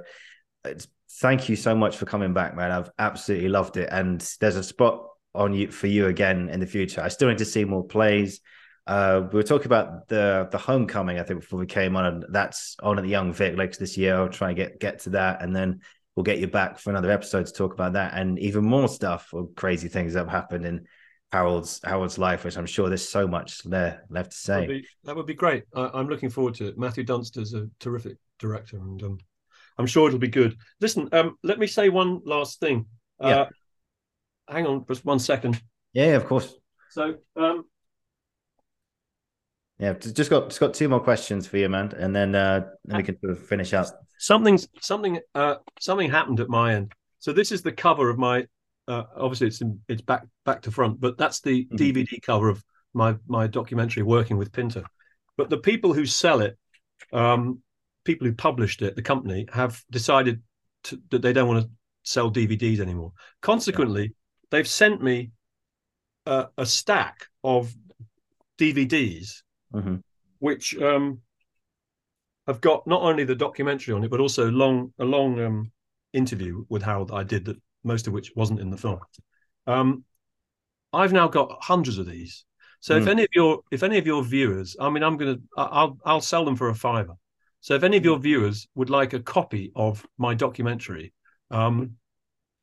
It's, 0.65 0.87
thank 1.21 1.49
you 1.49 1.57
so 1.57 1.75
much 1.75 1.97
for 1.97 2.05
coming 2.05 2.35
back, 2.35 2.55
man. 2.55 2.71
I've 2.71 2.91
absolutely 2.99 3.49
loved 3.49 3.79
it, 3.79 3.89
and 3.91 4.21
there's 4.41 4.57
a 4.57 4.63
spot 4.63 5.08
on 5.35 5.55
you 5.55 5.71
for 5.71 5.87
you 5.87 6.07
again 6.07 6.49
in 6.49 6.61
the 6.61 6.67
future. 6.67 7.01
I 7.01 7.09
still 7.09 7.29
need 7.29 7.39
to 7.39 7.45
see 7.45 7.65
more 7.65 7.85
plays. 7.85 8.41
Uh, 8.87 9.29
we 9.31 9.37
were 9.37 9.43
talking 9.43 9.67
about 9.67 10.09
the 10.09 10.49
the 10.51 10.59
homecoming, 10.59 11.19
I 11.19 11.23
think, 11.23 11.41
before 11.41 11.59
we 11.59 11.67
came 11.67 11.97
on, 11.97 12.07
and 12.07 12.25
that's 12.31 12.77
on 12.83 12.99
at 12.99 13.03
the 13.03 13.11
Young 13.11 13.33
Vic 13.33 13.57
later 13.57 13.79
this 13.79 13.97
year. 13.99 14.17
I'll 14.17 14.29
try 14.29 14.49
and 14.49 14.57
get 14.57 14.81
get 14.81 15.01
to 15.01 15.11
that, 15.11 15.43
and 15.43 15.55
then 15.55 15.81
we'll 16.17 16.25
get 16.25 16.39
you 16.39 16.49
back 16.49 16.79
for 16.79 16.91
another 16.91 17.11
episode 17.11 17.47
to 17.47 17.53
talk 17.53 17.75
about 17.75 17.93
that 17.93 18.13
and 18.15 18.41
even 18.41 18.65
more 18.65 18.89
stuff 18.89 19.29
or 19.33 19.47
crazy 19.55 19.87
things 19.87 20.15
that 20.15 20.19
have 20.19 20.29
happened 20.29 20.67
in 20.67 20.85
Harold's 21.31 21.81
Harold's 21.85 22.19
life, 22.19 22.45
which 22.45 22.57
I'm 22.57 22.67
sure 22.67 22.89
there's 22.89 23.09
so 23.09 23.29
much 23.29 23.63
there 23.63 24.05
left 24.09 24.33
to 24.33 24.37
say. 24.37 24.53
That 24.53 24.61
would 24.61 24.69
be, 24.69 24.89
that 25.05 25.17
would 25.17 25.27
be 25.27 25.35
great. 25.35 25.65
I, 25.77 26.01
am 26.01 26.09
looking 26.09 26.31
forward 26.31 26.55
to 26.55 26.67
it. 26.67 26.79
Matthew 26.79 27.05
Dunster's 27.05 27.55
a 27.55 27.69
terrific 27.79 28.17
director, 28.39 28.79
and 28.79 29.03
um, 29.03 29.19
I'm 29.77 29.87
sure 29.87 30.09
it'll 30.09 30.19
be 30.19 30.29
good. 30.29 30.57
Listen, 30.81 31.09
um, 31.13 31.37
let 31.43 31.59
me 31.59 31.67
say 31.67 31.89
one 31.89 32.21
last 32.25 32.59
thing. 32.59 32.87
Uh, 33.23 33.29
yeah. 33.29 33.45
Hang 34.49 34.67
on, 34.67 34.85
just 34.87 35.05
one 35.05 35.19
second. 35.19 35.61
Yeah, 35.93 36.17
of 36.17 36.27
course. 36.27 36.55
So, 36.91 37.17
um, 37.37 37.65
yeah, 39.79 39.93
just 39.93 40.31
got 40.31 40.49
just 40.49 40.59
got 40.59 40.75
two 40.75 40.89
more 40.89 41.01
questions 41.01 41.47
for 41.47 41.57
you, 41.57 41.69
man, 41.69 41.93
and 41.97 42.15
then 42.15 42.35
uh, 42.35 42.67
then 42.85 42.97
we 42.97 43.03
can 43.05 43.19
sort 43.21 43.33
of 43.33 43.47
finish 43.47 43.73
up 43.73 43.87
something 44.19 44.59
something 44.81 45.21
uh, 45.35 45.57
something 45.81 46.11
happened 46.11 46.41
at 46.41 46.49
my 46.49 46.75
end. 46.75 46.93
So 47.21 47.33
this 47.33 47.53
is 47.53 47.63
the 47.63 47.73
cover 47.73 48.11
of 48.11 48.19
my. 48.19 48.47
Uh, 48.87 49.05
obviously, 49.17 49.47
it's 49.47 49.61
in, 49.61 49.81
it's 49.89 50.03
back 50.03 50.27
back 50.45 50.63
to 50.63 50.71
front, 50.71 51.01
but 51.01 51.17
that's 51.17 51.41
the 51.41 51.65
mm-hmm. 51.67 51.77
DVD 51.77 52.21
cover 52.23 52.49
of 52.49 52.63
my 52.93 53.17
my 53.27 53.47
documentary, 53.47 54.03
Working 54.03 54.37
with 54.37 54.53
Pinter. 54.53 54.83
But 55.37 55.51
the 55.51 55.59
people 55.59 55.95
who 55.95 56.07
sell 56.07 56.41
it, 56.41 56.59
um, 57.13 57.61
people 58.05 58.27
who 58.27 58.35
published 58.35 58.83
it, 58.83 58.97
the 58.97 59.03
company, 59.03 59.47
have 59.53 59.81
decided 59.91 60.43
to, 60.85 61.01
that 61.11 61.23
they 61.23 61.33
don't 61.33 61.49
want 61.49 61.65
to 61.65 61.71
sell 62.03 62.31
DVDs 62.31 62.81
anymore. 62.81 63.13
Consequently. 63.41 64.15
They've 64.51 64.69
sent 64.69 65.03
me 65.03 65.31
a, 66.27 66.49
a 66.57 66.67
stack 66.67 67.27
of 67.43 67.75
DVDs, 68.59 69.43
mm-hmm. 69.75 69.97
which 70.39 70.77
um, 70.81 71.21
have 72.47 72.61
got 72.61 72.87
not 72.87 73.03
only 73.03 73.25
the 73.25 73.35
documentary 73.35 73.95
on 73.95 74.05
it, 74.05 74.11
but 74.11 74.21
also 74.21 74.51
long 74.51 74.93
a 74.99 75.05
long 75.05 75.41
um, 75.41 75.73
interview 76.13 76.65
with 76.69 76.83
Harold 76.83 77.09
that 77.09 77.15
I 77.15 77.25
did 77.25 77.45
that 77.47 77.57
most 77.85 78.07
of 78.07 78.13
which 78.13 78.33
wasn't 78.35 78.61
in 78.61 78.71
the 78.71 78.77
film. 78.77 78.99
Um, 79.67 80.05
I've 80.93 81.13
now 81.13 81.29
got 81.29 81.63
hundreds 81.63 81.99
of 81.99 82.07
these. 82.07 82.45
So 82.81 82.95
mm. 82.95 83.03
if 83.03 83.09
any 83.09 83.23
of 83.23 83.29
your 83.35 83.61
if 83.71 83.83
any 83.83 83.99
of 83.99 84.07
your 84.07 84.23
viewers, 84.25 84.77
I 84.81 84.91
mean, 84.91 85.03
I'm 85.03 85.17
gonna 85.17 85.39
I'll 85.57 85.99
I'll 86.05 86.21
sell 86.21 86.45
them 86.45 86.57
for 86.57 86.69
a 86.69 86.75
fiver. 86.75 87.15
So 87.61 87.75
if 87.75 87.83
any 87.83 87.97
of 87.97 88.05
your 88.05 88.19
viewers 88.19 88.69
would 88.75 88.89
like 88.89 89.13
a 89.13 89.21
copy 89.21 89.73
of 89.75 90.07
my 90.17 90.35
documentary, 90.35 91.13
um, 91.51 91.98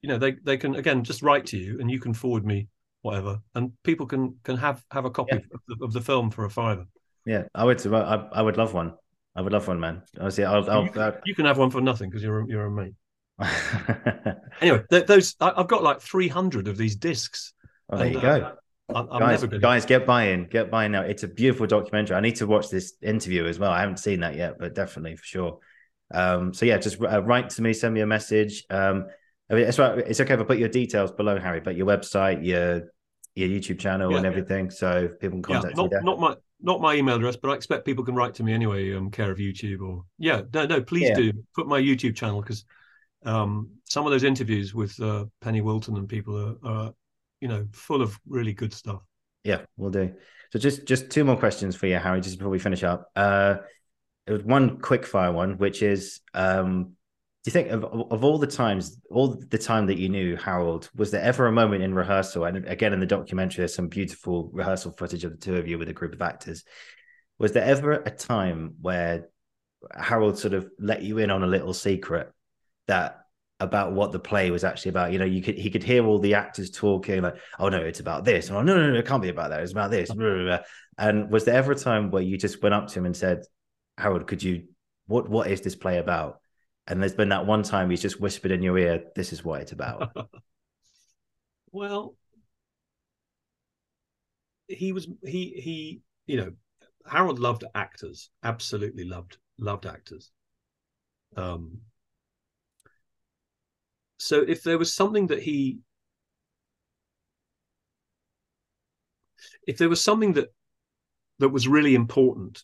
you 0.05 0.09
know, 0.11 0.19
they 0.19 0.33
they 0.43 0.55
can 0.55 0.75
again 0.75 1.03
just 1.03 1.23
write 1.23 1.47
to 1.47 1.57
you, 1.57 1.79
and 1.79 1.89
you 1.89 1.99
can 1.99 2.13
forward 2.13 2.45
me 2.45 2.67
whatever, 3.01 3.39
and 3.55 3.71
people 3.83 4.05
can 4.05 4.35
can 4.43 4.55
have 4.55 4.83
have 4.91 5.05
a 5.05 5.09
copy 5.09 5.35
Yeah. 5.35 5.41
of, 5.51 5.61
the, 5.67 5.85
of 5.85 5.93
the 5.93 6.01
film 6.01 6.29
for 6.29 6.45
a 6.45 6.49
fiver. 6.49 6.85
Yeah, 7.25 7.45
I 7.55 7.65
would. 7.65 7.83
I, 7.87 8.27
I 8.31 8.41
would 8.43 8.55
love 8.57 8.75
one. 8.75 8.93
I 9.35 9.41
would 9.41 9.51
love 9.51 9.67
one, 9.67 9.79
man. 9.79 10.03
Honestly, 10.19 10.45
I'll. 10.45 10.69
I'll, 10.69 10.83
you, 10.85 10.91
can, 10.91 11.13
you 11.25 11.33
can 11.33 11.45
have 11.45 11.57
one 11.57 11.71
for 11.71 11.81
nothing 11.81 12.11
because 12.11 12.21
you're 12.21 12.41
a, 12.41 12.47
you're 12.47 12.65
a 12.65 12.71
mate. 12.71 12.93
Anyway, 14.61 14.83
th- 14.91 15.07
those 15.07 15.35
I, 15.41 15.53
I've 15.57 15.67
got 15.67 15.81
like 15.81 16.01
300 16.01 16.67
of 16.67 16.77
these 16.77 16.95
discs. 16.95 17.53
there 17.89 18.05
And, 18.05 18.13
you 18.13 18.19
uh, 18.19 18.21
go. 18.39 18.55
I, 18.93 18.99
I'm 18.99 19.19
guys, 19.19 19.43
guys, 19.43 19.85
get 19.87 20.05
buying, 20.05 20.45
get 20.45 20.69
buying 20.69 20.91
now. 20.91 21.01
It's 21.01 21.23
a 21.23 21.27
beautiful 21.27 21.65
documentary. 21.65 22.15
I 22.15 22.21
need 22.21 22.35
to 22.35 22.45
watch 22.47 22.69
this 22.69 22.93
interview 23.01 23.45
as 23.47 23.57
well. 23.57 23.71
I 23.71 23.79
haven't 23.79 23.97
seen 23.97 24.19
that 24.19 24.35
yet, 24.35 24.59
but 24.59 24.75
definitely 24.75 25.15
for 25.15 25.23
sure. 25.25 25.59
Um, 26.13 26.53
so 26.53 26.65
yeah, 26.67 26.77
just 26.77 27.01
uh, 27.01 27.23
write 27.23 27.49
to 27.51 27.61
me, 27.63 27.73
send 27.73 27.95
me 27.95 28.01
a 28.01 28.05
message. 28.05 28.63
Um, 28.69 29.07
I 29.49 29.53
mean, 29.53 29.67
it's 29.67 29.77
right. 29.77 29.99
It's 29.99 30.19
okay 30.19 30.33
if 30.33 30.39
I 30.39 30.43
put 30.43 30.57
your 30.57 30.69
details 30.69 31.11
below, 31.11 31.39
Harry, 31.39 31.59
but 31.59 31.75
your 31.75 31.85
website, 31.85 32.45
your 32.45 32.89
your 33.35 33.49
YouTube 33.49 33.79
channel, 33.79 34.09
Yeah, 34.11 34.17
and 34.17 34.25
yeah. 34.25 34.31
everything, 34.31 34.71
so 34.71 35.07
people 35.19 35.41
can 35.41 35.53
Yeah, 35.53 35.59
contact 35.59 35.77
not, 35.77 35.83
you 35.83 35.89
there. 35.89 36.01
not 36.01 36.19
my 36.19 36.35
not 36.61 36.81
my 36.81 36.95
email 36.95 37.15
address, 37.15 37.35
but 37.35 37.51
I 37.51 37.55
expect 37.55 37.85
people 37.85 38.03
can 38.03 38.15
write 38.15 38.33
to 38.35 38.43
me 38.43 38.53
anyway. 38.53 38.93
Um, 38.93 39.11
care 39.11 39.31
of 39.31 39.37
YouTube 39.37 39.81
or 39.81 40.03
yeah, 40.17 40.41
no, 40.53 40.65
no, 40.65 40.81
please 40.81 41.09
Yeah. 41.09 41.15
do 41.15 41.33
put 41.53 41.67
my 41.67 41.79
YouTube 41.79 42.15
channel 42.15 42.41
because 42.41 42.65
um, 43.25 43.69
some 43.85 44.05
of 44.05 44.11
those 44.11 44.23
interviews 44.23 44.73
with 44.73 44.99
uh, 45.01 45.25
Penny 45.41 45.61
Wilton 45.61 45.97
and 45.97 46.07
people 46.07 46.57
are, 46.63 46.69
are, 46.69 46.93
you 47.41 47.47
know, 47.47 47.67
full 47.71 48.01
of 48.01 48.17
really 48.27 48.53
good 48.53 48.73
stuff. 48.73 49.01
Yeah, 49.43 49.61
we'll 49.77 49.91
do. 49.91 50.13
So 50.51 50.59
just 50.59 50.85
just 50.85 51.11
two 51.11 51.23
more 51.23 51.37
questions 51.37 51.75
for 51.75 51.87
you, 51.87 51.97
Harry, 51.97 52.21
just 52.21 52.37
before 52.37 52.51
we 52.51 52.59
finish 52.59 52.83
up. 52.83 53.11
Uh, 53.15 53.57
it 54.25 54.31
was 54.31 54.43
one 54.43 54.79
quick 54.79 55.05
fire 55.05 55.31
one, 55.31 55.57
which 55.59 55.83
is, 55.83 56.21
um, 56.33 56.93
you 57.45 57.51
think 57.51 57.69
of 57.69 57.83
of 57.83 58.23
all 58.23 58.37
the 58.37 58.47
times, 58.47 58.99
all 59.09 59.39
the 59.49 59.57
time 59.57 59.85
that 59.87 59.97
you 59.97 60.09
knew 60.09 60.35
Harold, 60.35 60.89
was 60.95 61.11
there 61.11 61.21
ever 61.21 61.47
a 61.47 61.51
moment 61.51 61.83
in 61.83 61.93
rehearsal? 61.93 62.45
And 62.45 62.65
again, 62.67 62.93
in 62.93 62.99
the 62.99 63.05
documentary, 63.05 63.61
there's 63.61 63.75
some 63.75 63.87
beautiful 63.87 64.49
rehearsal 64.53 64.91
footage 64.91 65.23
of 65.23 65.31
the 65.31 65.37
two 65.37 65.57
of 65.57 65.67
you 65.67 65.77
with 65.77 65.89
a 65.89 65.93
group 65.93 66.13
of 66.13 66.21
actors. 66.21 66.63
Was 67.37 67.51
there 67.51 67.65
ever 67.65 67.91
a 67.93 68.11
time 68.11 68.75
where 68.81 69.29
Harold 69.93 70.37
sort 70.37 70.53
of 70.53 70.67
let 70.79 71.03
you 71.03 71.17
in 71.17 71.29
on 71.29 71.43
a 71.43 71.47
little 71.47 71.73
secret 71.73 72.31
that 72.87 73.25
about 73.59 73.93
what 73.93 74.11
the 74.11 74.19
play 74.19 74.51
was 74.51 74.63
actually 74.63 74.89
about. 74.89 75.13
You 75.13 75.19
know, 75.19 75.25
you 75.25 75.41
could 75.41 75.57
he 75.57 75.69
could 75.69 75.83
hear 75.83 76.05
all 76.05 76.19
the 76.19 76.33
actors 76.33 76.69
talking 76.69 77.21
like, 77.21 77.35
"Oh 77.59 77.69
no, 77.69 77.79
it's 77.79 77.99
about 77.99 78.25
this." 78.25 78.49
And, 78.49 78.57
"Oh 78.57 78.61
no, 78.61 78.75
no, 78.75 78.91
no, 78.91 78.99
it 78.99 79.07
can't 79.07 79.21
be 79.21 79.29
about 79.29 79.49
that. 79.51 79.61
It's 79.61 79.71
about 79.71 79.91
this." 79.91 80.09
And 80.97 81.31
was 81.31 81.45
there 81.45 81.55
ever 81.55 81.71
a 81.71 81.75
time 81.75 82.11
where 82.11 82.23
you 82.23 82.37
just 82.37 82.61
went 82.61 82.75
up 82.75 82.87
to 82.87 82.99
him 82.99 83.05
and 83.05 83.15
said, 83.15 83.43
"Harold, 83.97 84.27
could 84.27 84.43
you 84.43 84.67
what 85.07 85.29
what 85.29 85.47
is 85.47 85.61
this 85.61 85.75
play 85.75 85.97
about?" 85.97 86.41
And 86.87 87.01
there's 87.01 87.13
been 87.13 87.29
that 87.29 87.45
one 87.45 87.63
time 87.63 87.89
he's 87.89 88.01
just 88.01 88.19
whispered 88.21 88.51
in 88.51 88.61
your 88.61 88.77
ear, 88.77 89.03
"This 89.15 89.33
is 89.33 89.43
what 89.43 89.61
it's 89.61 89.71
about." 89.71 90.15
Well, 91.71 92.15
he 94.67 94.91
was 94.91 95.07
he 95.23 95.49
he 95.61 96.01
you 96.27 96.37
know 96.37 96.51
Harold 97.05 97.39
loved 97.39 97.63
actors, 97.75 98.29
absolutely 98.43 99.03
loved 99.03 99.37
loved 99.59 99.85
actors. 99.85 100.31
Um, 101.37 101.81
so 104.17 104.41
if 104.41 104.63
there 104.63 104.77
was 104.77 104.93
something 104.93 105.27
that 105.27 105.41
he 105.41 105.79
if 109.67 109.77
there 109.77 109.89
was 109.89 110.01
something 110.01 110.33
that 110.33 110.53
that 111.39 111.49
was 111.49 111.67
really 111.67 111.95
important 111.95 112.63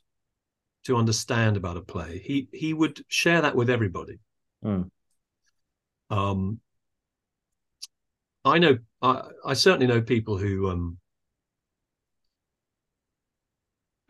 to 0.85 0.97
understand 0.97 1.57
about 1.57 1.77
a 1.77 1.81
play, 1.81 2.19
he 2.19 2.47
he 2.53 2.73
would 2.73 3.03
share 3.07 3.41
that 3.41 3.55
with 3.55 3.69
everybody. 3.69 4.19
Mm. 4.63 4.89
Um, 6.09 6.59
I 8.43 8.57
know 8.57 8.77
I, 9.01 9.23
I 9.45 9.53
certainly 9.53 9.87
know 9.87 10.01
people 10.01 10.37
who 10.37 10.69
um 10.69 10.97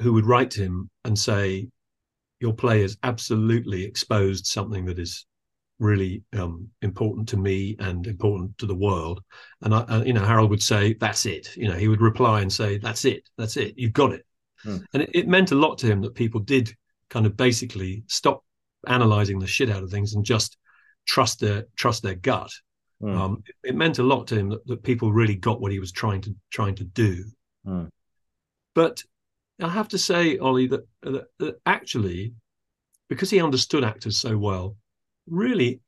who 0.01 0.13
would 0.13 0.25
write 0.25 0.51
to 0.51 0.61
him 0.61 0.89
and 1.05 1.17
say, 1.17 1.69
"Your 2.39 2.53
play 2.53 2.81
has 2.81 2.97
absolutely 3.03 3.83
exposed 3.83 4.45
something 4.47 4.85
that 4.85 4.99
is 4.99 5.25
really 5.79 6.23
um, 6.33 6.69
important 6.81 7.27
to 7.29 7.37
me 7.37 7.75
and 7.79 8.07
important 8.07 8.57
to 8.59 8.65
the 8.65 8.75
world." 8.75 9.21
And 9.61 9.75
I, 9.75 9.79
uh, 9.81 10.03
you 10.03 10.13
know, 10.13 10.25
Harold 10.25 10.49
would 10.49 10.63
say, 10.63 10.93
"That's 10.95 11.25
it." 11.25 11.55
You 11.57 11.67
know, 11.67 11.75
he 11.75 11.87
would 11.87 12.01
reply 12.01 12.41
and 12.41 12.51
say, 12.51 12.77
"That's 12.77 13.05
it. 13.05 13.29
That's 13.37 13.57
it. 13.57 13.77
You've 13.77 13.93
got 13.93 14.13
it." 14.13 14.25
Hmm. 14.63 14.77
And 14.93 15.03
it, 15.03 15.09
it 15.13 15.27
meant 15.27 15.51
a 15.51 15.55
lot 15.55 15.77
to 15.79 15.87
him 15.87 16.01
that 16.01 16.15
people 16.15 16.39
did 16.39 16.75
kind 17.09 17.25
of 17.25 17.35
basically 17.35 18.03
stop 18.07 18.43
analyzing 18.87 19.39
the 19.39 19.47
shit 19.47 19.69
out 19.69 19.83
of 19.83 19.91
things 19.91 20.13
and 20.13 20.25
just 20.25 20.57
trust 21.05 21.39
their 21.39 21.65
trust 21.75 22.03
their 22.03 22.15
gut. 22.15 22.51
Mm. 23.01 23.17
Um, 23.17 23.43
it, 23.47 23.69
it 23.69 23.75
meant 23.75 23.99
a 23.99 24.03
lot 24.03 24.27
to 24.27 24.35
him 24.35 24.49
that, 24.49 24.65
that 24.67 24.83
people 24.83 25.11
really 25.11 25.35
got 25.35 25.59
what 25.59 25.71
he 25.71 25.79
was 25.79 25.91
trying 25.91 26.21
to 26.21 26.35
trying 26.51 26.75
to 26.75 26.83
do. 26.83 27.25
Mm. 27.65 27.89
But 28.73 29.03
I 29.61 29.69
have 29.69 29.89
to 29.89 29.97
say, 29.97 30.37
Ollie, 30.37 30.67
that, 30.67 30.87
that, 31.03 31.25
that 31.39 31.55
actually, 31.65 32.33
because 33.09 33.29
he 33.29 33.41
understood 33.41 33.83
actors 33.83 34.17
so 34.17 34.37
well, 34.37 34.77
really, 35.27 35.81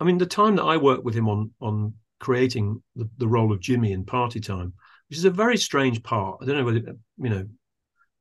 I 0.00 0.04
mean, 0.04 0.18
the 0.18 0.26
time 0.26 0.56
that 0.56 0.64
I 0.64 0.76
worked 0.76 1.04
with 1.04 1.14
him 1.14 1.28
on 1.28 1.50
on 1.60 1.94
creating 2.20 2.82
the, 2.96 3.08
the 3.18 3.28
role 3.28 3.52
of 3.52 3.60
Jimmy 3.60 3.92
in 3.92 4.04
Party 4.04 4.40
Time, 4.40 4.72
which 5.08 5.18
is 5.18 5.24
a 5.24 5.30
very 5.30 5.56
strange 5.56 6.02
part. 6.02 6.38
I 6.40 6.46
don't 6.46 6.58
know 6.58 6.64
whether 6.64 6.96
you 7.20 7.30
know 7.30 7.46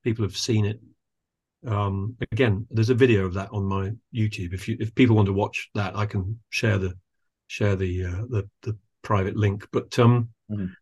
people 0.03 0.23
have 0.25 0.37
seen 0.37 0.65
it. 0.65 0.79
Um, 1.65 2.15
again, 2.31 2.67
there's 2.69 2.89
a 2.89 2.95
video 2.95 3.25
of 3.25 3.33
that 3.33 3.49
on 3.51 3.65
my 3.65 3.91
YouTube. 4.13 4.53
If 4.53 4.67
you 4.67 4.77
if 4.79 4.93
people 4.95 5.15
want 5.15 5.27
to 5.27 5.33
watch 5.33 5.69
that, 5.75 5.95
I 5.95 6.05
can 6.05 6.39
share 6.49 6.77
the 6.77 6.93
share 7.47 7.75
the 7.75 8.05
uh, 8.05 8.25
the 8.29 8.49
the 8.61 8.77
private 9.01 9.35
link. 9.35 9.67
But 9.71 9.97
um, 9.99 10.29
Mhm. 10.49 10.75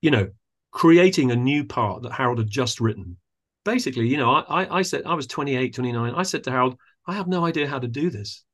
you 0.00 0.10
know, 0.10 0.28
creating 0.70 1.30
a 1.30 1.36
new 1.36 1.64
part 1.64 2.02
that 2.02 2.12
Harold 2.12 2.38
had 2.38 2.50
just 2.50 2.80
written. 2.80 3.16
Basically, 3.64 4.08
you 4.08 4.16
know, 4.16 4.30
I, 4.32 4.64
I 4.64 4.78
I 4.78 4.82
said 4.82 5.02
I 5.06 5.14
was 5.14 5.26
28, 5.26 5.74
29. 5.74 6.14
I 6.14 6.22
said 6.22 6.44
to 6.44 6.50
Harold, 6.50 6.76
I 7.06 7.14
have 7.14 7.28
no 7.28 7.44
idea 7.44 7.68
how 7.68 7.78
to 7.78 7.88
do 7.88 8.10
this. 8.10 8.44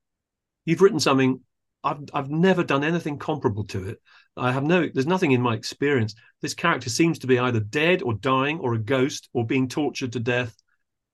You've 0.64 0.80
written 0.82 1.00
something. 1.00 1.40
I've 1.82 2.00
I've 2.12 2.30
never 2.30 2.64
done 2.64 2.84
anything 2.84 3.18
comparable 3.18 3.64
to 3.66 3.88
it. 3.88 4.00
I 4.36 4.52
have 4.52 4.64
no. 4.64 4.88
There's 4.92 5.06
nothing 5.06 5.32
in 5.32 5.40
my 5.40 5.54
experience. 5.54 6.14
This 6.40 6.54
character 6.54 6.90
seems 6.90 7.20
to 7.20 7.26
be 7.26 7.38
either 7.38 7.60
dead 7.60 8.02
or 8.02 8.14
dying 8.14 8.58
or 8.58 8.74
a 8.74 8.78
ghost 8.78 9.28
or 9.32 9.46
being 9.46 9.68
tortured 9.68 10.12
to 10.12 10.20
death. 10.20 10.56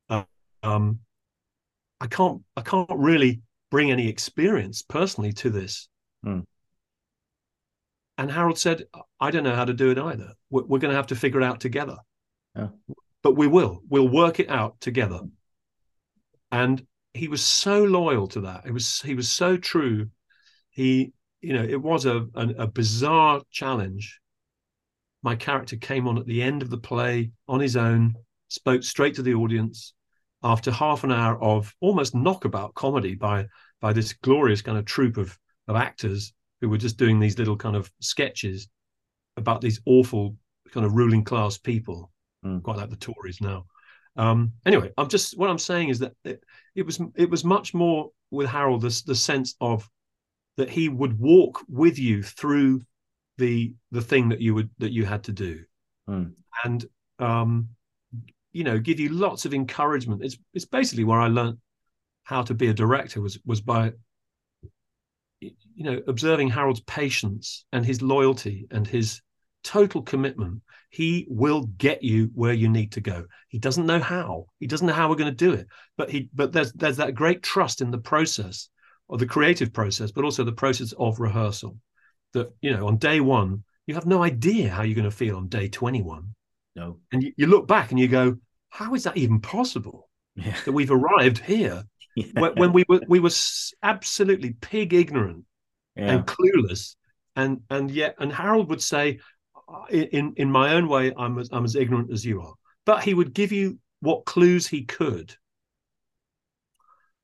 Uh, 0.09 0.25
um, 0.63 1.01
I 2.01 2.07
can't. 2.07 2.43
I 2.57 2.63
can't 2.63 2.89
really 2.91 3.43
bring 3.71 3.91
any 3.91 4.09
experience 4.09 4.83
personally 4.83 5.33
to 5.35 5.51
this. 5.51 5.89
Hmm. 6.25 6.41
And 8.17 8.31
Harold 8.31 8.59
said, 8.59 8.85
"I 9.21 9.31
don't 9.31 9.45
know 9.45 9.55
how 9.55 9.67
to 9.67 9.75
do 9.75 9.91
it 9.91 9.99
either. 9.99 10.33
We're, 10.49 10.65
we're 10.65 10.79
going 10.79 10.93
to 10.93 10.97
have 10.97 11.09
to 11.09 11.17
figure 11.17 11.41
it 11.41 11.45
out 11.45 11.61
together. 11.61 11.97
Yeah. 12.57 12.69
But 13.23 13.37
we 13.37 13.47
will. 13.47 13.83
We'll 13.89 14.09
work 14.09 14.41
it 14.41 14.49
out 14.49 14.81
together." 14.81 15.21
And 16.51 16.85
he 17.13 17.29
was 17.29 17.45
so 17.45 17.85
loyal 17.85 18.29
to 18.29 18.41
that. 18.43 18.65
It 18.65 18.73
was. 18.73 19.03
He 19.03 19.15
was 19.15 19.29
so 19.29 19.59
true. 19.59 20.09
He, 20.71 21.13
you 21.41 21.53
know, 21.53 21.63
it 21.65 21.81
was 21.81 22.07
a 22.07 22.27
a, 22.35 22.49
a 22.59 22.67
bizarre 22.67 23.41
challenge. 23.51 24.21
My 25.23 25.37
character 25.37 25.77
came 25.77 26.09
on 26.09 26.19
at 26.19 26.27
the 26.27 26.43
end 26.43 26.63
of 26.63 26.71
the 26.71 26.79
play 26.79 27.33
on 27.47 27.61
his 27.61 27.77
own, 27.77 28.15
spoke 28.49 28.83
straight 28.83 29.15
to 29.17 29.23
the 29.23 29.35
audience 29.35 29.95
after 30.43 30.71
half 30.71 31.05
an 31.05 31.13
hour 31.13 31.41
of 31.43 31.75
almost 31.81 32.15
knockabout 32.15 32.75
comedy 32.75 33.15
by 33.15 33.47
by 33.81 33.93
this 33.93 34.13
glorious 34.15 34.63
kind 34.63 34.79
of 34.79 34.85
troupe 34.85 35.17
of 35.19 35.39
of 35.69 35.77
actors 35.77 36.33
who 36.61 36.69
were 36.69 36.79
just 36.79 36.97
doing 36.97 37.21
these 37.21 37.39
little 37.39 37.57
kind 37.57 37.77
of 37.77 37.91
sketches 38.01 38.69
about 39.37 39.61
these 39.61 39.81
awful 39.87 40.37
kind 40.73 40.85
of 40.87 40.95
ruling 40.95 41.25
class 41.25 41.59
people, 41.59 42.11
Mm. 42.45 42.63
quite 42.63 42.79
like 42.79 42.89
the 42.89 42.97
Tories 42.97 43.41
now. 43.43 43.67
Um, 44.17 44.53
anyway, 44.65 44.91
I'm 44.97 45.09
just 45.09 45.37
what 45.39 45.51
I'm 45.51 45.59
saying 45.59 45.91
is 45.91 45.99
that 45.99 46.13
it, 46.25 46.43
it 46.75 46.87
was 46.87 46.99
it 47.15 47.29
was 47.29 47.45
much 47.45 47.75
more 47.75 48.11
with 48.31 48.49
Harold 48.49 48.81
the 48.81 49.03
the 49.07 49.15
sense 49.15 49.57
of 49.61 49.89
that 50.61 50.69
he 50.69 50.91
would 50.91 51.19
walk 51.19 51.63
with 51.69 51.99
you 51.99 52.23
through 52.23 52.83
the 53.39 53.73
the 53.93 54.03
thing 54.03 54.29
that 54.29 54.43
you 54.43 54.55
would 54.55 54.69
that 54.77 54.93
you 54.93 55.07
had 55.07 55.25
to 55.25 55.33
do, 55.33 55.65
Mm. 56.07 56.35
and 56.65 56.85
um, 57.19 57.69
you 58.53 58.65
know 58.65 58.79
give 58.79 59.01
you 59.01 59.09
lots 59.09 59.47
of 59.47 59.55
encouragement. 59.55 60.23
It's 60.23 60.37
it's 60.53 60.67
basically 60.67 61.05
where 61.05 61.19
I 61.19 61.29
learned 61.29 61.57
how 62.25 62.43
to 62.43 62.53
be 62.53 62.69
a 62.69 62.75
director 62.75 63.23
was 63.23 63.39
was 63.47 63.63
by 63.63 63.93
you 65.41 65.55
know 65.79 66.03
observing 66.07 66.51
Harold's 66.51 66.83
patience 66.83 67.65
and 67.73 67.87
his 67.87 68.03
loyalty 68.03 68.67
and 68.71 68.87
his 68.87 69.23
total 69.65 70.03
commitment. 70.03 70.61
He 70.91 71.27
will 71.31 71.63
get 71.79 72.03
you 72.03 72.31
where 72.35 72.53
you 72.53 72.69
need 72.69 72.93
to 72.93 73.01
go. 73.01 73.25
He 73.49 73.59
doesn't 73.59 73.87
know 73.87 74.01
how. 74.01 74.49
He 74.59 74.67
doesn't 74.67 74.87
know 74.87 74.93
how 74.93 75.09
we're 75.09 75.23
going 75.25 75.37
to 75.37 75.45
do 75.47 75.55
it, 75.55 75.69
but 75.97 76.11
he 76.11 76.29
but 76.35 76.53
there's 76.53 76.75
there's 76.75 76.99
that 76.99 77.15
great 77.15 77.43
trust 77.43 77.81
in 77.81 77.91
the 77.91 78.05
process 78.13 78.69
of 79.11 79.19
the 79.19 79.27
creative 79.27 79.73
process, 79.73 80.11
but 80.13 80.25
also 80.25 80.45
the 80.45 80.53
process 80.53 80.93
of 80.99 81.21
rehearsal. 81.21 81.77
That 82.33 82.53
you 82.61 82.73
know 82.73 82.87
on 82.87 82.97
day 82.97 83.21
one 83.21 83.65
you 83.87 83.95
have 83.95 84.07
no 84.07 84.23
idea 84.23 84.71
how 84.71 84.83
you're 84.83 84.95
going 84.95 85.11
to 85.11 85.11
feel 85.11 85.37
on 85.37 85.49
day 85.49 85.67
21 85.69 86.33
No. 86.77 86.99
and 87.13 87.25
you, 87.25 87.33
you 87.37 87.47
look 87.49 87.67
back 87.67 87.91
and 87.91 87.99
you 87.99 88.07
go 88.07 88.37
how 88.69 88.95
is 88.95 89.03
that 89.03 89.17
even 89.17 89.41
possible 89.41 90.09
Yeah. 90.37 90.55
that 90.65 90.71
we've 90.71 90.93
arrived 90.93 91.39
here 91.39 91.83
Yeah. 92.17 92.27
when, 92.41 92.53
when 92.55 92.73
we 92.73 92.85
were 92.89 93.01
we 93.09 93.19
were 93.19 93.31
absolutely 93.83 94.53
pig 94.61 94.95
ignorant 94.95 95.45
yeah. 95.97 96.13
and 96.13 96.27
clueless, 96.27 96.97
and 97.37 97.63
and 97.71 97.91
yet, 97.91 98.15
and 98.19 98.33
Harold 98.33 98.69
would 98.69 98.83
say, 98.83 99.19
in 99.91 100.35
in 100.37 100.51
my 100.51 100.75
own 100.75 100.89
way, 100.89 101.13
I'm 101.17 101.39
as 101.39 101.49
I'm 101.53 101.65
as 101.65 101.77
ignorant 101.77 102.13
as 102.13 102.25
you 102.25 102.43
are, 102.43 102.55
but 102.87 103.03
he 103.03 103.15
would 103.15 103.33
give 103.33 103.53
you 103.53 103.79
what 104.01 104.25
clues 104.25 104.67
he 104.67 104.85
could. 104.85 105.35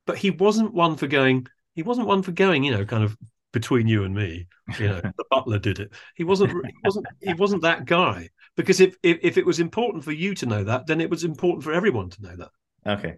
But 0.05 0.17
he 0.17 0.31
wasn't 0.31 0.73
one 0.73 0.95
for 0.95 1.07
going. 1.07 1.47
He 1.77 1.83
wasn't 1.83 2.07
one 2.07 2.23
for 2.23 2.31
going. 2.31 2.63
You 2.63 2.71
know, 2.71 2.85
kind 2.85 3.03
of 3.03 3.15
between 3.53 3.87
you 3.87 4.03
and 4.03 4.15
me. 4.15 4.47
You 4.79 4.87
know, 4.87 5.01
the 5.17 5.25
butler 5.29 5.59
did 5.59 5.79
it. 5.79 5.93
He 6.15 6.23
wasn't. 6.23 6.51
He 6.51 6.73
wasn't. 6.83 7.05
He 7.21 7.33
wasn't 7.35 7.61
that 7.61 7.85
guy. 7.85 8.29
Because 8.55 8.81
if, 8.81 8.97
if 9.03 9.19
if 9.21 9.37
it 9.37 9.45
was 9.45 9.59
important 9.59 10.03
for 10.03 10.11
you 10.11 10.33
to 10.33 10.47
know 10.47 10.63
that, 10.63 10.87
then 10.87 10.99
it 10.99 11.11
was 11.11 11.23
important 11.23 11.63
for 11.63 11.71
everyone 11.71 12.09
to 12.09 12.21
know 12.23 12.35
that. 12.35 12.49
Okay. 12.97 13.17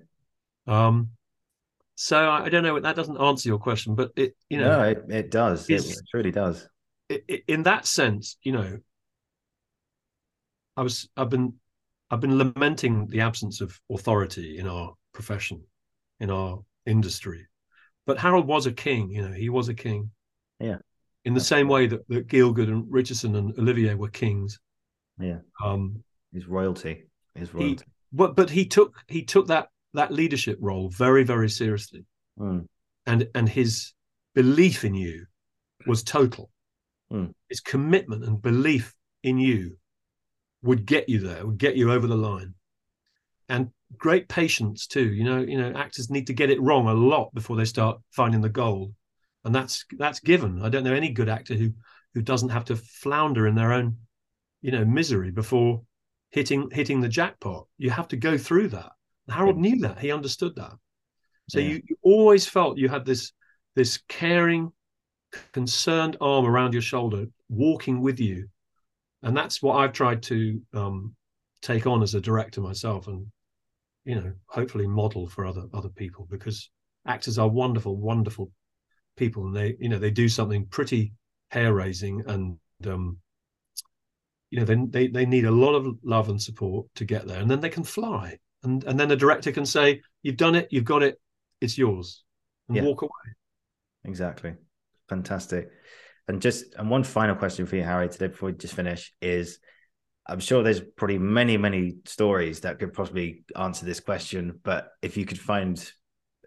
Um. 0.68 1.11
So 1.95 2.18
I, 2.18 2.44
I 2.44 2.49
don't 2.49 2.64
know. 2.64 2.77
That 2.77 2.98
doesn't 2.98 3.22
answer 3.22 3.48
your 3.48 3.60
question, 3.60 3.95
but 3.95 4.11
it 4.18 4.36
you 4.49 4.57
know 4.60 4.77
no, 4.77 4.84
it, 4.90 5.06
it 5.07 5.31
does. 5.31 5.69
It, 5.69 5.86
it 5.86 6.02
really 6.14 6.31
does. 6.31 6.68
It, 7.07 7.45
in 7.48 7.64
that 7.64 7.88
sense, 7.88 8.36
you 8.44 8.52
know, 8.52 8.77
I 10.76 10.81
was 10.81 11.07
I've 11.15 11.30
been 11.30 11.53
I've 12.11 12.19
been 12.19 12.38
lamenting 12.38 13.07
the 13.07 13.22
absence 13.22 13.61
of 13.61 13.80
authority 13.90 14.57
in 14.57 14.68
our 14.68 14.95
profession, 15.14 15.64
in 16.19 16.30
our 16.30 16.60
industry. 16.86 17.49
But 18.10 18.18
Harold 18.18 18.48
was 18.48 18.65
a 18.65 18.72
king, 18.72 19.11
you 19.11 19.22
know, 19.22 19.31
he 19.31 19.49
was 19.49 19.69
a 19.69 19.73
king. 19.76 20.10
Yeah. 20.60 20.77
In 21.26 21.36
the 21.36 21.40
same 21.40 21.68
way 21.68 21.86
that, 21.86 22.07
that 22.07 22.27
Gielgud 22.27 22.68
and 22.68 22.86
Richardson 22.90 23.36
and 23.36 23.53
Olivier 23.60 23.94
were 23.94 24.10
kings. 24.10 24.60
Yeah. 25.19 25.41
Um 25.64 26.03
his 26.34 26.48
royalty. 26.48 27.03
His 27.36 27.53
royalty. 27.53 27.86
He, 27.86 27.91
but 28.11 28.36
but 28.36 28.49
he 28.49 28.65
took 28.65 28.95
he 29.07 29.22
took 29.23 29.45
that 29.49 29.68
that 29.94 30.11
leadership 30.11 30.57
role 30.60 30.90
very, 30.90 31.23
very 31.23 31.52
seriously. 31.52 32.03
Mm. 32.40 32.65
And 33.06 33.30
and 33.36 33.48
his 33.48 33.94
belief 34.34 34.84
in 34.84 34.95
you 34.95 35.27
was 35.86 36.02
total. 36.02 36.49
Mm. 37.14 37.36
His 37.48 37.60
commitment 37.60 38.23
and 38.23 38.41
belief 38.41 38.95
in 39.22 39.38
you 39.38 39.77
would 40.64 40.88
get 40.88 41.10
you 41.10 41.19
there, 41.19 41.45
would 41.45 41.60
get 41.60 41.76
you 41.76 41.91
over 41.91 42.07
the 42.07 42.18
line. 42.18 42.56
And 43.49 43.69
great 43.98 44.28
patience 44.28 44.88
too. 44.88 45.14
You 45.14 45.24
know, 45.24 45.40
you 45.40 45.57
know, 45.57 45.74
actors 45.76 46.10
need 46.10 46.28
to 46.28 46.34
get 46.34 46.49
it 46.49 46.61
wrong 46.61 46.88
a 46.88 46.94
lot 46.94 47.34
before 47.34 47.56
they 47.56 47.66
start 47.66 47.99
finding 48.11 48.41
the 48.41 48.49
gold. 48.49 48.94
And 49.45 49.53
that's 49.53 49.86
that's 49.98 50.20
given. 50.20 50.61
I 50.61 50.70
don't 50.70 50.84
know 50.84 50.94
any 50.94 51.11
good 51.11 51.30
actor 51.30 51.56
who 51.56 51.72
who 52.14 52.22
doesn't 52.22 52.49
have 52.49 52.66
to 52.66 52.76
flounder 52.76 53.48
in 53.48 53.56
their 53.56 53.74
own, 53.74 53.98
you 54.61 54.72
know, 54.72 54.86
misery 54.86 55.32
before 55.32 55.82
hitting 56.32 56.70
hitting 56.72 57.02
the 57.02 57.10
jackpot. 57.10 57.68
You 57.78 57.90
have 57.90 58.07
to 58.10 58.18
go 58.18 58.38
through 58.38 58.70
that. 58.70 58.91
Harold 59.30 59.57
knew 59.57 59.80
that. 59.82 59.99
He 59.99 60.11
understood 60.11 60.56
that. 60.56 60.74
So 61.49 61.60
yeah. 61.60 61.70
you, 61.70 61.82
you 61.88 61.95
always 62.02 62.48
felt 62.48 62.78
you 62.78 62.90
had 62.90 63.06
this 63.06 63.32
this 63.76 63.99
caring, 64.07 64.72
concerned 65.53 66.18
arm 66.20 66.45
around 66.45 66.74
your 66.74 66.82
shoulder, 66.82 67.26
walking 67.49 68.02
with 68.02 68.20
you 68.20 68.49
and 69.24 69.36
that's 69.36 69.61
what 69.61 69.76
I've 69.76 69.94
tried 69.94 70.24
to 70.24 70.61
um, 70.74 71.16
take 71.61 71.86
on 71.86 72.02
as 72.02 72.16
a 72.16 72.22
director 72.22 72.61
myself, 72.61 73.07
and 73.07 73.26
you 74.10 74.15
know, 74.15 74.34
hopefully 74.48 74.88
model 74.88 75.27
for 75.27 75.45
other 75.45 75.65
other 75.72 75.90
people 75.90 76.27
because 76.31 76.72
actors 77.06 77.38
are 77.38 77.48
wonderful, 77.48 77.95
wonderful 77.95 78.52
people, 79.15 79.45
and 79.45 79.56
they 79.56 79.76
you 79.80 79.88
know 79.88 79.99
they 79.99 80.10
do 80.10 80.27
something 80.27 80.65
pretty 80.65 81.14
hair 81.52 81.76
raising, 81.76 82.23
and 82.26 82.57
um, 82.88 83.19
you 84.49 84.60
know 84.60 84.65
they, 84.65 84.77
they 84.90 85.07
they 85.10 85.26
need 85.27 85.45
a 85.45 85.52
lot 85.52 85.76
of 85.76 85.95
love 86.03 86.30
and 86.30 86.41
support 86.41 86.88
to 86.95 87.06
get 87.06 87.27
there, 87.27 87.40
and 87.40 87.52
then 87.52 87.60
they 87.60 87.69
can 87.69 87.84
fly, 87.84 88.40
and 88.64 88.84
and 88.86 88.99
then 88.99 89.10
the 89.10 89.15
director 89.15 89.52
can 89.52 89.65
say, 89.65 90.02
"You've 90.23 90.38
done 90.38 90.56
it, 90.56 90.69
you've 90.72 90.86
got 90.86 91.03
it, 91.03 91.22
it's 91.61 91.77
yours," 91.77 92.23
and 92.68 92.77
yeah. 92.77 92.84
walk 92.84 93.03
away. 93.03 93.30
Exactly, 94.06 94.56
fantastic. 95.07 95.69
And 96.27 96.41
just 96.41 96.73
and 96.80 96.90
one 96.90 97.03
final 97.03 97.36
question 97.36 97.68
for 97.68 97.76
you, 97.76 97.84
Harry, 97.84 98.10
today 98.10 98.30
before 98.30 98.49
we 98.49 98.53
just 98.57 98.73
finish 98.73 99.14
is 99.22 99.60
I'm 100.30 100.39
sure 100.39 100.61
there's 100.61 100.81
probably 100.81 101.18
many, 101.18 101.57
many 101.57 101.95
stories 102.06 102.61
that 102.61 102.80
could 102.80 102.93
possibly 102.93 103.43
answer 103.56 103.85
this 103.85 103.99
question. 103.99 104.60
But 104.64 104.91
if 105.01 105.18
you 105.18 105.26
could 105.26 105.39
find 105.39 105.91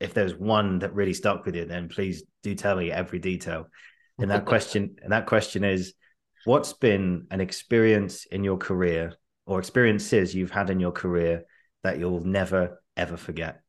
if 0.00 0.14
there's 0.14 0.34
one 0.34 0.80
that 0.80 0.94
really 0.94 1.14
stuck 1.14 1.44
with 1.44 1.54
you, 1.54 1.64
then 1.64 1.88
please 1.88 2.24
do 2.42 2.54
tell 2.54 2.76
me 2.76 2.90
every 2.90 3.18
detail. 3.18 3.68
And 4.18 4.30
that 4.30 4.46
question, 4.46 4.96
and 5.02 5.12
that 5.12 5.26
question 5.26 5.64
is 5.64 5.94
what's 6.44 6.72
been 6.72 7.26
an 7.30 7.40
experience 7.40 8.24
in 8.26 8.44
your 8.44 8.56
career 8.56 9.14
or 9.46 9.58
experiences 9.58 10.34
you've 10.34 10.50
had 10.50 10.70
in 10.70 10.80
your 10.80 10.92
career 10.92 11.44
that 11.82 11.98
you'll 11.98 12.24
never 12.24 12.82
ever 12.96 13.16
forget? 13.16 13.60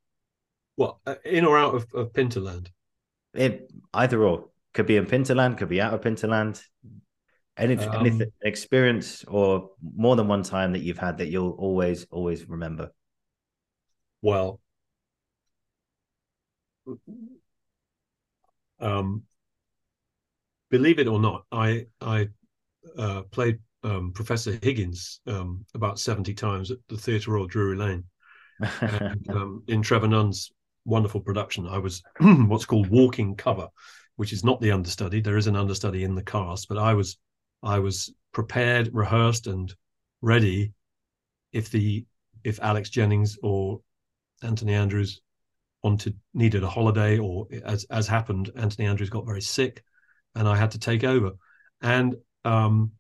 What 0.76 0.98
uh, 1.06 1.16
in 1.26 1.46
or 1.46 1.58
out 1.58 1.76
of, 1.76 1.88
of 1.94 2.14
Pinterland? 2.14 2.68
It, 3.34 3.72
either 3.94 4.24
or. 4.24 4.50
Could 4.74 4.88
be 4.88 4.98
in 4.98 5.06
Pinterland, 5.06 5.60
could 5.60 5.70
be 5.70 5.80
out 5.80 5.94
of 5.94 6.02
Pinterland. 6.02 6.60
Any, 7.58 7.78
um, 7.78 8.06
anything 8.06 8.32
experience 8.42 9.24
or 9.26 9.70
more 9.96 10.16
than 10.16 10.28
one 10.28 10.44
time 10.44 10.72
that 10.74 10.80
you've 10.80 10.98
had 10.98 11.20
that 11.20 11.28
you'll 11.28 11.52
always, 11.52 12.08
always 12.10 12.50
remember? 12.50 12.92
Well, 14.22 14.60
um, 18.80 19.24
believe 20.72 21.00
it 21.00 21.08
or 21.08 21.20
not, 21.20 21.46
I 21.52 21.86
I 22.02 22.30
uh, 22.98 23.22
played 23.32 23.60
um, 23.84 24.12
Professor 24.14 24.58
Higgins 24.62 25.20
um, 25.28 25.66
about 25.76 26.00
seventy 26.00 26.34
times 26.34 26.72
at 26.72 26.78
the 26.90 26.98
Theatre 26.98 27.32
Royal 27.32 27.48
Drury 27.48 27.76
Lane, 27.76 28.04
and, 28.82 29.30
um, 29.30 29.64
in 29.68 29.82
Trevor 29.82 30.08
Nunn's 30.08 30.52
wonderful 30.86 31.22
production. 31.22 31.68
I 31.68 31.78
was 31.78 32.02
what's 32.20 32.66
called 32.66 32.90
walking 32.90 33.36
cover, 33.36 33.68
which 34.16 34.34
is 34.34 34.44
not 34.44 34.62
the 34.62 34.72
understudy. 34.72 35.22
There 35.22 35.38
is 35.38 35.48
an 35.48 35.56
understudy 35.56 36.04
in 36.04 36.16
the 36.16 36.24
cast, 36.24 36.68
but 36.68 36.78
I 36.78 36.94
was 36.94 37.18
I 37.64 37.80
was 37.80 38.14
prepared, 38.32 38.90
rehearsed, 38.94 39.48
and 39.48 39.74
ready 40.22 40.74
if 41.52 41.70
the 41.70 42.06
if 42.44 42.60
Alex 42.62 42.90
Jennings 42.90 43.38
or 43.42 43.82
Anthony 44.42 44.74
Andrews 44.74 45.22
wanted 45.84 46.18
needed 46.34 46.64
a 46.64 46.70
holiday, 46.70 47.18
or 47.20 47.48
as 47.66 47.86
as 47.86 48.08
happened, 48.08 48.52
Anthony 48.56 48.88
Andrews 48.88 49.10
got 49.10 49.26
very 49.26 49.42
sick, 49.42 49.84
and 50.36 50.48
I 50.48 50.56
had 50.56 50.72
to 50.72 50.80
take 50.80 51.04
over. 51.04 51.32
And 51.82 52.16
um, 52.46 52.92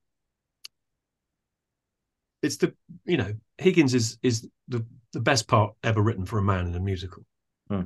it's 2.41 2.57
the 2.57 2.73
you 3.05 3.17
know 3.17 3.33
Higgins 3.57 3.93
is 3.93 4.17
is 4.23 4.47
the 4.67 4.85
the 5.11 5.21
best 5.21 5.47
part 5.47 5.73
ever 5.83 6.01
written 6.01 6.25
for 6.25 6.39
a 6.39 6.43
man 6.43 6.67
in 6.67 6.75
a 6.75 6.79
musical. 6.79 7.25
Hmm 7.69 7.83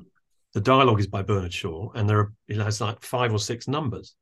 the 0.57 0.61
dialogue 0.61 0.99
is 0.99 1.05
by 1.05 1.21
Bernard 1.21 1.53
Shaw, 1.53 1.91
and 1.93 2.09
there 2.09 2.19
are 2.19 2.33
it 2.47 2.57
has 2.57 2.81
like 2.81 3.03
five 3.03 3.31
or 3.31 3.37
six 3.37 3.67
numbers. 3.67 4.15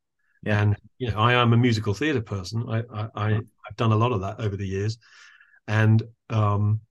Yeah. 0.46 0.62
And 0.62 0.78
you 0.98 1.12
know, 1.12 1.18
I 1.18 1.34
am 1.34 1.54
a 1.54 1.58
musical 1.58 1.94
theatre 1.94 2.22
person. 2.22 2.66
I, 2.70 3.10
I, 3.16 3.30
have 3.32 3.76
done 3.78 3.92
a 3.92 3.98
lot 3.98 4.12
of 4.12 4.22
that 4.22 4.40
over 4.40 4.56
the 4.56 4.68
years, 4.68 4.98
and 5.68 6.02
um, 6.30 6.82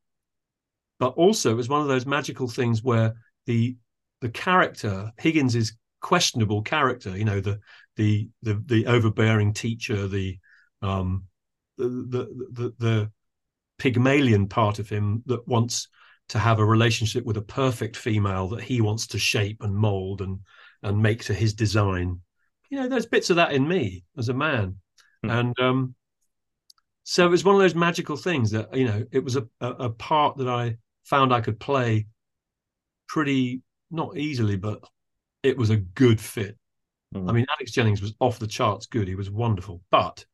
but 0.98 1.14
also 1.14 1.52
it 1.52 1.56
was 1.56 1.68
one 1.68 1.80
of 1.80 1.88
those 1.88 2.04
magical 2.04 2.48
things 2.48 2.82
where 2.82 3.14
the 3.46 3.76
the 4.20 4.28
character 4.28 5.12
Higgins's 5.20 5.76
questionable 6.00 6.62
character, 6.62 7.16
you 7.16 7.24
know, 7.24 7.40
the 7.40 7.60
the 7.96 8.28
the 8.42 8.62
the 8.66 8.86
overbearing 8.86 9.52
teacher, 9.54 10.06
the 10.08 10.38
um 10.82 11.24
the 11.78 11.88
the 11.88 12.48
the, 12.52 12.74
the 12.78 13.12
Pygmalion 13.78 14.48
part 14.48 14.78
of 14.78 14.88
him 14.88 15.22
that 15.26 15.46
wants 15.48 15.88
to 16.28 16.38
have 16.38 16.58
a 16.58 16.64
relationship 16.64 17.24
with 17.24 17.36
a 17.36 17.42
perfect 17.42 17.96
female 17.96 18.48
that 18.48 18.62
he 18.62 18.80
wants 18.80 19.06
to 19.08 19.18
shape 19.18 19.62
and 19.62 19.74
mold 19.74 20.20
and 20.20 20.40
and 20.82 21.02
make 21.02 21.24
to 21.24 21.34
his 21.34 21.54
design. 21.54 22.20
You 22.74 22.80
know, 22.80 22.88
there's 22.88 23.06
bits 23.06 23.30
of 23.30 23.36
that 23.36 23.52
in 23.52 23.68
me 23.68 24.02
as 24.18 24.28
a 24.30 24.34
man, 24.34 24.74
mm. 25.24 25.30
and 25.30 25.60
um, 25.60 25.94
so 27.04 27.24
it 27.24 27.30
was 27.30 27.44
one 27.44 27.54
of 27.54 27.60
those 27.60 27.76
magical 27.76 28.16
things 28.16 28.50
that 28.50 28.74
you 28.76 28.84
know 28.84 29.04
it 29.12 29.22
was 29.22 29.36
a, 29.36 29.46
a, 29.60 29.68
a 29.68 29.90
part 29.90 30.38
that 30.38 30.48
I 30.48 30.78
found 31.04 31.32
I 31.32 31.40
could 31.40 31.60
play 31.60 32.08
pretty 33.06 33.62
not 33.92 34.16
easily, 34.16 34.56
but 34.56 34.80
it 35.44 35.56
was 35.56 35.70
a 35.70 35.76
good 35.76 36.20
fit. 36.20 36.58
Mm. 37.14 37.30
I 37.30 37.32
mean, 37.32 37.46
Alex 37.48 37.70
Jennings 37.70 38.02
was 38.02 38.14
off 38.18 38.40
the 38.40 38.48
charts 38.48 38.86
good. 38.86 39.06
He 39.06 39.14
was 39.14 39.30
wonderful, 39.30 39.80
but 39.92 40.26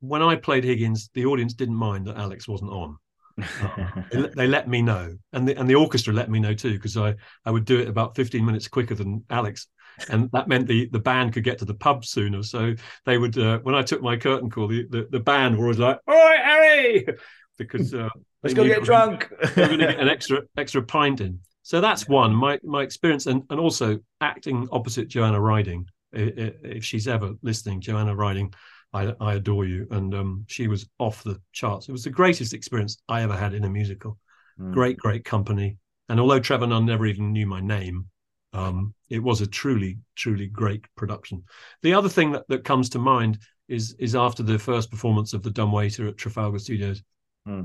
when 0.00 0.20
I 0.20 0.34
played 0.34 0.64
Higgins, 0.64 1.10
the 1.14 1.26
audience 1.26 1.54
didn't 1.54 1.76
mind 1.76 2.08
that 2.08 2.16
Alex 2.16 2.48
wasn't 2.48 2.72
on 2.72 2.98
they, 4.12 4.28
they, 4.34 4.46
let 4.48 4.68
me 4.68 4.82
know, 4.82 5.16
and 5.32 5.46
the 5.46 5.58
and 5.58 5.70
the 5.70 5.76
orchestra 5.76 6.12
let 6.12 6.28
me 6.28 6.40
know 6.40 6.54
too, 6.54 6.72
because 6.72 6.96
I 6.96 7.14
I 7.44 7.52
would 7.52 7.64
do 7.64 7.78
it 7.78 7.88
about 7.88 8.16
fifteen 8.16 8.44
minutes 8.44 8.68
quicker 8.68 8.94
than 8.94 9.24
Alex, 9.30 9.68
and 10.08 10.30
that 10.32 10.48
meant 10.48 10.66
the 10.66 10.88
the 10.88 10.98
band 10.98 11.32
could 11.32 11.44
get 11.44 11.58
to 11.58 11.64
the 11.64 11.74
pub 11.74 12.04
sooner. 12.04 12.42
So 12.42 12.74
they 13.04 13.18
would 13.18 13.36
uh, 13.38 13.58
when 13.60 13.74
I 13.74 13.82
took 13.82 14.02
my 14.02 14.16
curtain 14.16 14.50
call, 14.50 14.68
the, 14.68 14.86
the, 14.88 15.08
the 15.10 15.20
band 15.20 15.56
were 15.56 15.64
always 15.64 15.78
like, 15.78 15.98
"All 16.06 16.14
right, 16.14 16.40
Harry," 16.42 17.06
because 17.58 17.94
uh, 17.94 18.08
let's 18.42 18.54
go 18.54 18.64
get 18.64 18.84
drunk. 18.84 19.28
we're 19.56 19.68
going 19.68 19.78
to 19.78 19.86
get 19.86 20.00
an 20.00 20.08
extra 20.16 20.42
extra 20.56 20.82
pint 20.82 21.20
in. 21.20 21.40
So 21.62 21.80
that's 21.80 22.08
one 22.08 22.34
my 22.34 22.58
my 22.64 22.82
experience, 22.82 23.26
and 23.26 23.42
and 23.50 23.60
also 23.60 23.98
acting 24.20 24.68
opposite 24.72 25.08
Joanna 25.08 25.40
Riding. 25.40 25.86
If 26.14 26.84
she's 26.84 27.08
ever 27.08 27.32
listening, 27.42 27.80
Joanna 27.80 28.14
Riding 28.14 28.52
I, 28.92 29.14
I 29.20 29.34
adore 29.34 29.64
you. 29.64 29.86
And 29.90 30.14
um, 30.14 30.44
she 30.48 30.68
was 30.68 30.88
off 30.98 31.22
the 31.22 31.40
charts. 31.52 31.88
It 31.88 31.92
was 31.92 32.04
the 32.04 32.10
greatest 32.10 32.52
experience 32.52 32.98
I 33.08 33.22
ever 33.22 33.36
had 33.36 33.54
in 33.54 33.64
a 33.64 33.70
musical. 33.70 34.18
Mm. 34.60 34.72
Great, 34.72 34.96
great 34.98 35.24
company. 35.24 35.78
And 36.08 36.20
although 36.20 36.40
Trevor 36.40 36.66
Nunn 36.66 36.84
never 36.84 37.06
even 37.06 37.32
knew 37.32 37.46
my 37.46 37.60
name, 37.60 38.08
Um, 38.52 38.94
it 39.08 39.22
was 39.22 39.40
a 39.40 39.46
truly, 39.46 39.98
truly 40.14 40.46
great 40.46 40.84
production. 40.96 41.42
The 41.82 41.94
other 41.94 42.08
thing 42.08 42.32
that, 42.32 42.46
that 42.48 42.64
comes 42.64 42.90
to 42.90 42.98
mind 42.98 43.38
is 43.68 43.94
is 43.98 44.14
after 44.14 44.42
the 44.42 44.58
first 44.58 44.90
performance 44.90 45.32
of 45.32 45.42
the 45.42 45.50
Dumbwaiter 45.50 46.06
at 46.08 46.16
Trafalgar 46.18 46.58
Studios, 46.58 47.02
Hmm. 47.46 47.62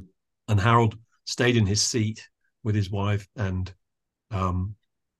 and 0.48 0.60
Harold 0.60 0.98
stayed 1.26 1.58
in 1.58 1.66
his 1.66 1.82
seat 1.82 2.28
with 2.64 2.74
his 2.76 2.90
wife, 2.90 3.28
and 3.36 3.72
um, 4.32 4.76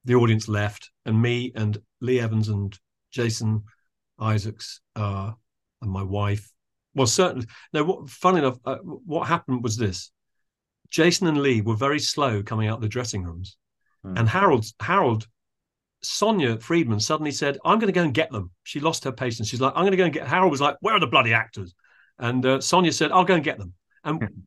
the 0.06 0.16
audience 0.16 0.48
left, 0.48 0.90
and 1.06 1.22
me 1.22 1.52
and 1.56 1.78
Lee 2.02 2.20
Evans 2.20 2.48
and 2.48 2.78
Jason 3.12 3.64
Isaacs 4.20 4.82
uh, 4.96 5.32
and 5.82 5.92
my 5.92 6.04
wife. 6.04 6.50
Well, 6.96 7.08
certainly. 7.08 7.46
No, 7.74 7.84
what, 7.84 8.10
funny 8.10 8.40
enough, 8.40 8.58
uh, 8.66 8.78
what 8.78 9.28
happened 9.28 9.64
was 9.64 9.76
this: 9.78 10.12
Jason 10.90 11.28
and 11.28 11.42
Lee 11.42 11.62
were 11.62 11.76
very 11.76 12.00
slow 12.00 12.42
coming 12.42 12.68
out 12.70 12.78
of 12.78 12.82
the 12.82 12.88
dressing 12.88 13.24
rooms, 13.24 13.58
Hmm. 14.04 14.18
and 14.18 14.30
Harold 14.30 14.66
Harold 14.80 15.28
Sonia 16.08 16.58
Friedman 16.58 17.00
suddenly 17.00 17.32
said, 17.32 17.58
"I'm 17.66 17.80
going 17.80 17.92
to 17.92 18.00
go 18.00 18.04
and 18.04 18.14
get 18.14 18.32
them." 18.32 18.52
She 18.64 18.80
lost 18.80 19.04
her 19.04 19.12
patience. 19.12 19.48
She's 19.48 19.62
like, 19.62 19.74
"I'm 19.76 19.84
going 19.84 19.92
to 19.92 19.98
go 19.98 20.06
and 20.06 20.14
get." 20.14 20.28
Harold 20.28 20.52
was 20.52 20.62
like, 20.62 20.78
"Where 20.82 20.96
are 20.96 21.00
the 21.00 21.08
bloody 21.08 21.34
actors?" 21.34 21.76
And 22.20 22.46
uh, 22.46 22.62
Sonia 22.62 22.92
said, 22.92 23.12
"I'll 23.12 23.26
go 23.26 23.36
and 23.36 23.44
get 23.44 23.58
them." 23.58 23.74
And 24.04 24.46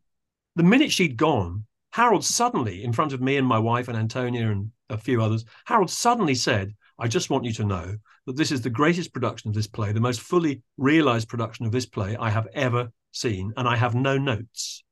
the 0.57 0.63
minute 0.63 0.93
she'd 0.93 1.17
gone, 1.17 1.65
Harold 1.93 2.25
suddenly, 2.25 2.85
in 2.85 2.93
front 2.93 3.13
of 3.13 3.21
me 3.21 3.37
and 3.37 3.47
my 3.47 3.59
wife 3.59 3.89
and 3.89 3.97
Antonia 3.97 4.51
and 4.51 4.71
a 4.89 4.99
few 4.99 5.23
others, 5.23 5.45
Harold 5.67 5.91
suddenly 5.91 6.35
said, 6.35 6.75
"I 6.99 7.09
just 7.09 7.31
want 7.31 7.45
you 7.45 7.53
to 7.55 7.65
know 7.65 7.97
that 8.27 8.37
this 8.37 8.53
is 8.53 8.63
the 8.63 8.71
greatest 8.71 9.13
production 9.13 9.49
of 9.49 9.55
this 9.55 9.67
play, 9.67 9.93
the 9.93 10.01
most 10.01 10.21
fully 10.21 10.63
realized 10.77 11.29
production 11.29 11.67
of 11.67 11.73
this 11.73 11.87
play 11.87 12.17
I 12.17 12.31
have 12.31 12.49
ever 12.55 12.93
seen, 13.13 13.53
and 13.57 13.69
I 13.69 13.77
have 13.77 13.95
no 13.95 14.19
notes." 14.19 14.83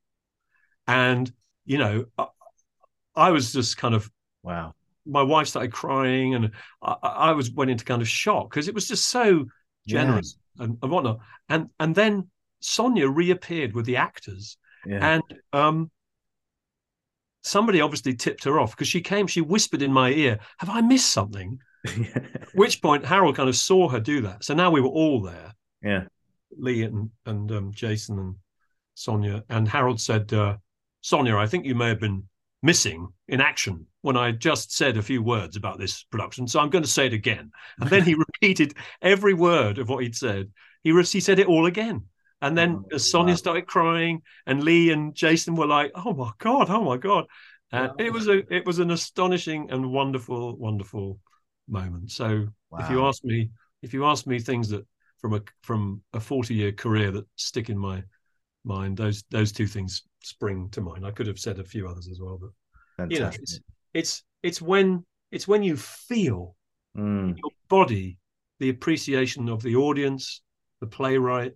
And 0.87 1.31
you 1.65 1.77
know, 1.77 2.05
I, 2.17 2.27
I 3.15 3.31
was 3.31 3.53
just 3.53 3.77
kind 3.77 3.95
of 3.95 4.09
Wow. 4.43 4.73
My 5.09 5.23
wife 5.23 5.47
started 5.47 5.71
crying 5.73 6.35
and 6.35 6.51
I, 6.81 6.95
I 7.03 7.31
was 7.31 7.51
went 7.51 7.71
into 7.71 7.85
kind 7.85 8.01
of 8.01 8.07
shock 8.09 8.49
because 8.49 8.67
it 8.67 8.75
was 8.75 8.87
just 8.87 9.07
so 9.09 9.45
generous 9.87 10.37
and, 10.59 10.77
and 10.81 10.91
whatnot. 10.91 11.19
And 11.49 11.69
and 11.79 11.95
then 11.95 12.29
Sonia 12.59 13.07
reappeared 13.09 13.73
with 13.73 13.85
the 13.85 13.97
actors 13.97 14.57
Yeah. 14.85 15.13
and 15.13 15.23
um 15.53 15.91
somebody 17.43 17.81
obviously 17.81 18.13
tipped 18.15 18.43
her 18.43 18.59
off 18.59 18.71
because 18.75 18.87
she 18.87 19.01
came, 19.01 19.27
she 19.27 19.41
whispered 19.41 19.81
in 19.81 19.93
my 19.93 20.09
ear, 20.11 20.39
Have 20.57 20.69
I 20.69 20.81
missed 20.81 21.09
something? 21.11 21.59
At 21.85 22.47
which 22.53 22.81
point 22.81 23.05
Harold 23.05 23.37
kind 23.37 23.47
of 23.49 23.55
saw 23.55 23.87
her 23.89 23.99
do 23.99 24.21
that. 24.21 24.43
So 24.43 24.53
now 24.53 24.69
we 24.69 24.81
were 24.81 24.89
all 24.89 25.21
there, 25.21 25.53
yeah. 25.81 26.03
Lee 26.57 26.83
and 26.83 27.09
and 27.25 27.51
um, 27.51 27.71
Jason 27.73 28.19
and 28.19 28.35
Sonia. 28.95 29.43
And 29.49 29.67
Harold 29.67 30.01
said, 30.01 30.33
uh, 30.33 30.57
Sonia, 31.01 31.37
I 31.37 31.47
think 31.47 31.65
you 31.65 31.75
may 31.75 31.87
have 31.87 31.99
been 32.01 32.23
missing 32.61 33.07
in 33.27 33.41
action 33.41 33.85
when 34.01 34.17
I 34.17 34.31
just 34.31 34.71
said 34.75 34.97
a 34.97 35.01
few 35.01 35.21
words 35.23 35.55
about 35.55 35.79
this 35.79 36.03
production. 36.03 36.47
So 36.47 36.59
I'm 36.59 36.69
going 36.69 36.83
to 36.83 36.89
say 36.89 37.07
it 37.07 37.13
again. 37.13 37.51
And 37.79 37.89
then 37.89 38.03
he 38.03 38.13
repeated 38.15 38.73
every 39.01 39.33
word 39.33 39.77
of 39.77 39.89
what 39.89 40.03
he'd 40.03 40.15
said. 40.15 40.51
He, 40.83 40.91
re- 40.91 41.03
he 41.05 41.19
said 41.19 41.39
it 41.39 41.47
all 41.47 41.65
again. 41.65 42.05
And 42.41 42.57
then 42.57 42.85
Oh, 42.85 42.85
as 42.91 43.09
Sonia 43.09 43.35
wow. 43.35 43.37
started 43.37 43.67
crying, 43.67 44.21
and 44.45 44.63
Lee 44.63 44.91
and 44.91 45.13
Jason 45.13 45.55
were 45.55 45.67
like, 45.67 45.91
"Oh 45.93 46.13
my 46.13 46.31
god, 46.37 46.69
oh 46.69 46.81
my 46.85 46.95
god!" 46.95 47.25
And 47.73 47.91
Wow. 47.91 47.95
it 47.97 48.13
was 48.13 48.29
a 48.29 48.37
it 48.53 48.65
was 48.65 48.79
an 48.79 48.91
astonishing 48.91 49.69
and 49.71 49.91
wonderful, 49.91 50.55
wonderful 50.57 51.19
moment. 51.67 52.11
So 52.11 52.47
if 52.77 52.89
you 52.89 53.05
ask 53.05 53.23
me, 53.25 53.49
if 53.81 53.93
you 53.93 54.05
ask 54.05 54.25
me 54.25 54.39
things 54.39 54.69
that 54.69 54.85
from 55.19 55.33
a 55.33 55.41
from 55.63 56.01
a 56.13 56.21
forty 56.21 56.55
year 56.55 56.71
career 56.71 57.11
that 57.11 57.25
stick 57.35 57.69
in 57.69 57.77
my 57.77 58.03
mind, 58.63 58.97
those 58.97 59.23
those 59.31 59.51
two 59.51 59.67
things 59.67 60.03
spring 60.23 60.69
to 60.71 60.81
mind. 60.81 61.05
I 61.05 61.11
could 61.11 61.27
have 61.27 61.39
said 61.39 61.59
a 61.59 61.63
few 61.63 61.87
others 61.87 62.07
as 62.09 62.19
well, 62.19 62.37
but 62.39 62.49
you 63.11 63.19
know, 63.19 63.31
it's 63.41 63.59
it's 63.93 64.23
it's 64.43 64.61
when 64.61 65.05
it's 65.31 65.47
when 65.47 65.63
you 65.63 65.77
feel 65.77 66.55
Mm. 66.97 67.37
your 67.37 67.51
body 67.69 68.17
the 68.59 68.69
appreciation 68.69 69.47
of 69.47 69.61
the 69.61 69.75
audience, 69.75 70.41
the 70.81 70.87
playwright, 70.87 71.53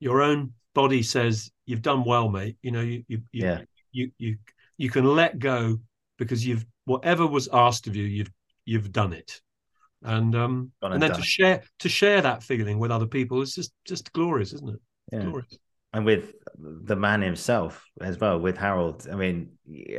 your 0.00 0.22
own 0.22 0.52
body 0.74 1.02
says 1.02 1.50
you've 1.66 1.82
done 1.82 2.02
well, 2.02 2.28
mate. 2.30 2.56
You 2.62 2.70
know, 2.72 2.80
you 2.80 3.04
you 3.06 3.22
you 3.30 3.44
Yeah. 3.44 3.60
you, 3.92 4.10
you 4.18 4.36
you 4.78 4.90
can 4.90 5.04
let 5.04 5.38
go 5.38 5.78
because 6.18 6.44
you've 6.46 6.64
whatever 6.86 7.26
was 7.26 7.48
asked 7.52 7.86
of 7.86 7.94
you, 7.94 8.04
you've 8.04 8.30
you've 8.64 8.90
done 8.90 9.12
it. 9.12 9.40
And 10.02 10.34
um 10.34 10.72
and, 10.82 10.94
and 10.94 11.02
then 11.02 11.12
to 11.12 11.22
share 11.22 11.62
to 11.80 11.88
share 11.88 12.22
that 12.22 12.42
feeling 12.42 12.78
with 12.78 12.90
other 12.90 13.06
people 13.06 13.42
is 13.42 13.54
just 13.54 13.72
just 13.84 14.12
glorious, 14.12 14.52
isn't 14.54 14.70
it? 14.70 14.80
Yeah. 15.12 15.24
Glorious. 15.24 15.58
and 15.92 16.06
with 16.06 16.34
the 16.62 16.96
man 16.96 17.22
himself 17.22 17.84
as 18.00 18.18
well, 18.18 18.38
with 18.38 18.56
Harold. 18.58 19.06
I 19.10 19.16
mean, 19.16 19.52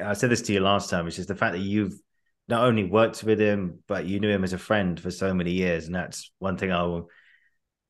I 0.03 0.13
said 0.13 0.29
this 0.29 0.41
to 0.43 0.53
you 0.53 0.59
last 0.59 0.89
time, 0.89 1.05
which 1.05 1.19
is 1.19 1.27
the 1.27 1.35
fact 1.35 1.53
that 1.53 1.61
you've 1.61 1.99
not 2.47 2.63
only 2.63 2.83
worked 2.83 3.23
with 3.23 3.39
him, 3.39 3.79
but 3.87 4.05
you 4.05 4.19
knew 4.19 4.29
him 4.29 4.43
as 4.43 4.53
a 4.53 4.57
friend 4.57 4.99
for 4.99 5.11
so 5.11 5.33
many 5.33 5.51
years, 5.51 5.85
and 5.85 5.95
that's 5.95 6.31
one 6.39 6.57
thing 6.57 6.71
I'm 6.71 7.05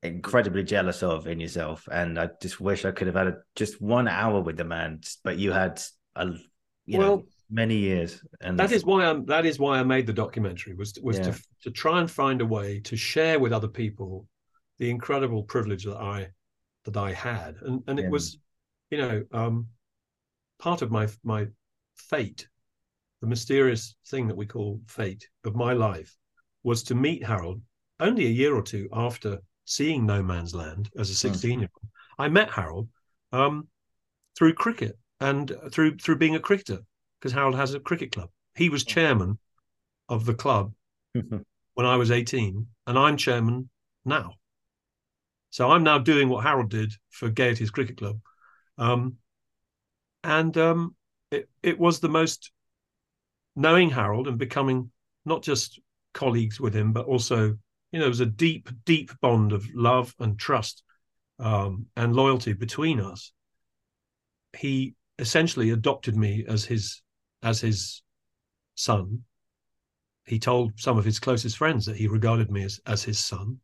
incredibly 0.02 0.64
jealous 0.64 1.02
of 1.02 1.26
in 1.26 1.40
yourself. 1.40 1.88
And 1.90 2.18
I 2.18 2.30
just 2.40 2.60
wish 2.60 2.84
I 2.84 2.92
could 2.92 3.06
have 3.06 3.16
had 3.16 3.26
a, 3.28 3.36
just 3.56 3.80
one 3.80 4.08
hour 4.08 4.40
with 4.40 4.56
the 4.56 4.64
man, 4.64 5.00
but 5.24 5.38
you 5.38 5.52
had 5.52 5.80
a, 6.16 6.26
you 6.86 6.98
know, 6.98 7.16
Well, 7.16 7.22
many 7.50 7.76
years, 7.76 8.24
and 8.40 8.58
that 8.58 8.72
is 8.72 8.84
why 8.84 9.04
I'm 9.04 9.26
that 9.26 9.44
is 9.46 9.58
why 9.58 9.78
I 9.78 9.82
made 9.82 10.06
the 10.06 10.12
documentary 10.12 10.74
was 10.74 10.98
was 11.02 11.18
Yeah. 11.18 11.32
to 11.32 11.42
to 11.64 11.70
try 11.70 12.00
and 12.00 12.10
find 12.10 12.40
a 12.40 12.46
way 12.46 12.80
to 12.80 12.96
share 12.96 13.38
with 13.38 13.52
other 13.52 13.68
people 13.68 14.26
the 14.78 14.90
incredible 14.90 15.42
privilege 15.42 15.84
that 15.84 15.98
I 15.98 16.28
that 16.84 16.96
I 16.96 17.12
had 17.12 17.56
and 17.62 17.82
and 17.86 17.98
Yeah. 17.98 18.06
it 18.06 18.10
was 18.10 18.38
you 18.92 18.98
know 18.98 19.24
um 19.32 19.66
part 20.60 20.82
of 20.82 20.90
my 20.92 21.08
my 21.24 21.46
fate 21.96 22.46
the 23.22 23.26
mysterious 23.26 23.96
thing 24.06 24.28
that 24.28 24.36
we 24.36 24.46
call 24.46 24.80
fate 24.86 25.26
of 25.44 25.56
my 25.56 25.72
life 25.72 26.16
was 26.62 26.82
to 26.84 26.94
meet 26.94 27.24
Harold 27.24 27.60
only 27.98 28.26
a 28.26 28.30
year 28.40 28.54
or 28.54 28.62
two 28.62 28.88
after 28.92 29.40
seeing 29.64 30.06
No 30.06 30.22
Man's 30.22 30.54
Land 30.54 30.90
as 30.96 31.10
a 31.10 31.14
16 31.14 31.60
year 31.60 31.70
old 31.74 31.90
I 32.18 32.28
met 32.28 32.50
Harold 32.50 32.88
um 33.32 33.66
through 34.36 34.54
cricket 34.54 34.98
and 35.20 35.56
through 35.72 35.96
through 35.96 36.18
being 36.18 36.36
a 36.36 36.40
cricketer 36.40 36.80
because 37.18 37.32
Harold 37.32 37.54
has 37.54 37.72
a 37.74 37.80
cricket 37.80 38.12
club. 38.12 38.28
He 38.56 38.68
was 38.68 38.84
chairman 38.84 39.38
of 40.08 40.26
the 40.26 40.34
club 40.34 40.72
when 41.74 41.86
I 41.86 41.96
was 41.96 42.10
18, 42.10 42.66
and 42.86 42.98
I'm 42.98 43.16
chairman 43.16 43.70
now. 44.04 44.34
So 45.50 45.70
I'm 45.70 45.84
now 45.84 45.98
doing 45.98 46.28
what 46.28 46.44
Harold 46.44 46.70
did 46.70 46.92
for 47.10 47.30
Gaieties 47.30 47.70
Cricket 47.70 47.96
Club. 47.96 48.18
Um, 48.82 49.18
and 50.24 50.56
um, 50.58 50.96
it, 51.30 51.48
it 51.62 51.78
was 51.78 52.00
the 52.00 52.08
most 52.08 52.50
knowing 53.54 53.90
Harold 53.90 54.26
and 54.26 54.38
becoming 54.38 54.90
not 55.24 55.42
just 55.42 55.80
colleagues 56.14 56.60
with 56.60 56.74
him, 56.74 56.92
but 56.92 57.06
also, 57.06 57.46
you 57.46 57.98
know, 57.98 58.00
there 58.00 58.08
was 58.08 58.20
a 58.20 58.26
deep, 58.26 58.68
deep 58.84 59.12
bond 59.20 59.52
of 59.52 59.64
love 59.72 60.12
and 60.18 60.36
trust 60.36 60.82
um, 61.38 61.86
and 61.96 62.16
loyalty 62.16 62.54
between 62.54 62.98
us. 62.98 63.32
He 64.56 64.94
essentially 65.18 65.70
adopted 65.70 66.16
me 66.16 66.44
as 66.48 66.64
his 66.64 67.02
as 67.44 67.60
his 67.60 68.02
son. 68.74 69.22
He 70.26 70.40
told 70.40 70.72
some 70.76 70.98
of 70.98 71.04
his 71.04 71.20
closest 71.20 71.56
friends 71.56 71.86
that 71.86 71.96
he 71.96 72.08
regarded 72.08 72.50
me 72.50 72.64
as, 72.64 72.80
as 72.86 73.02
his 73.02 73.18
son. 73.18 73.58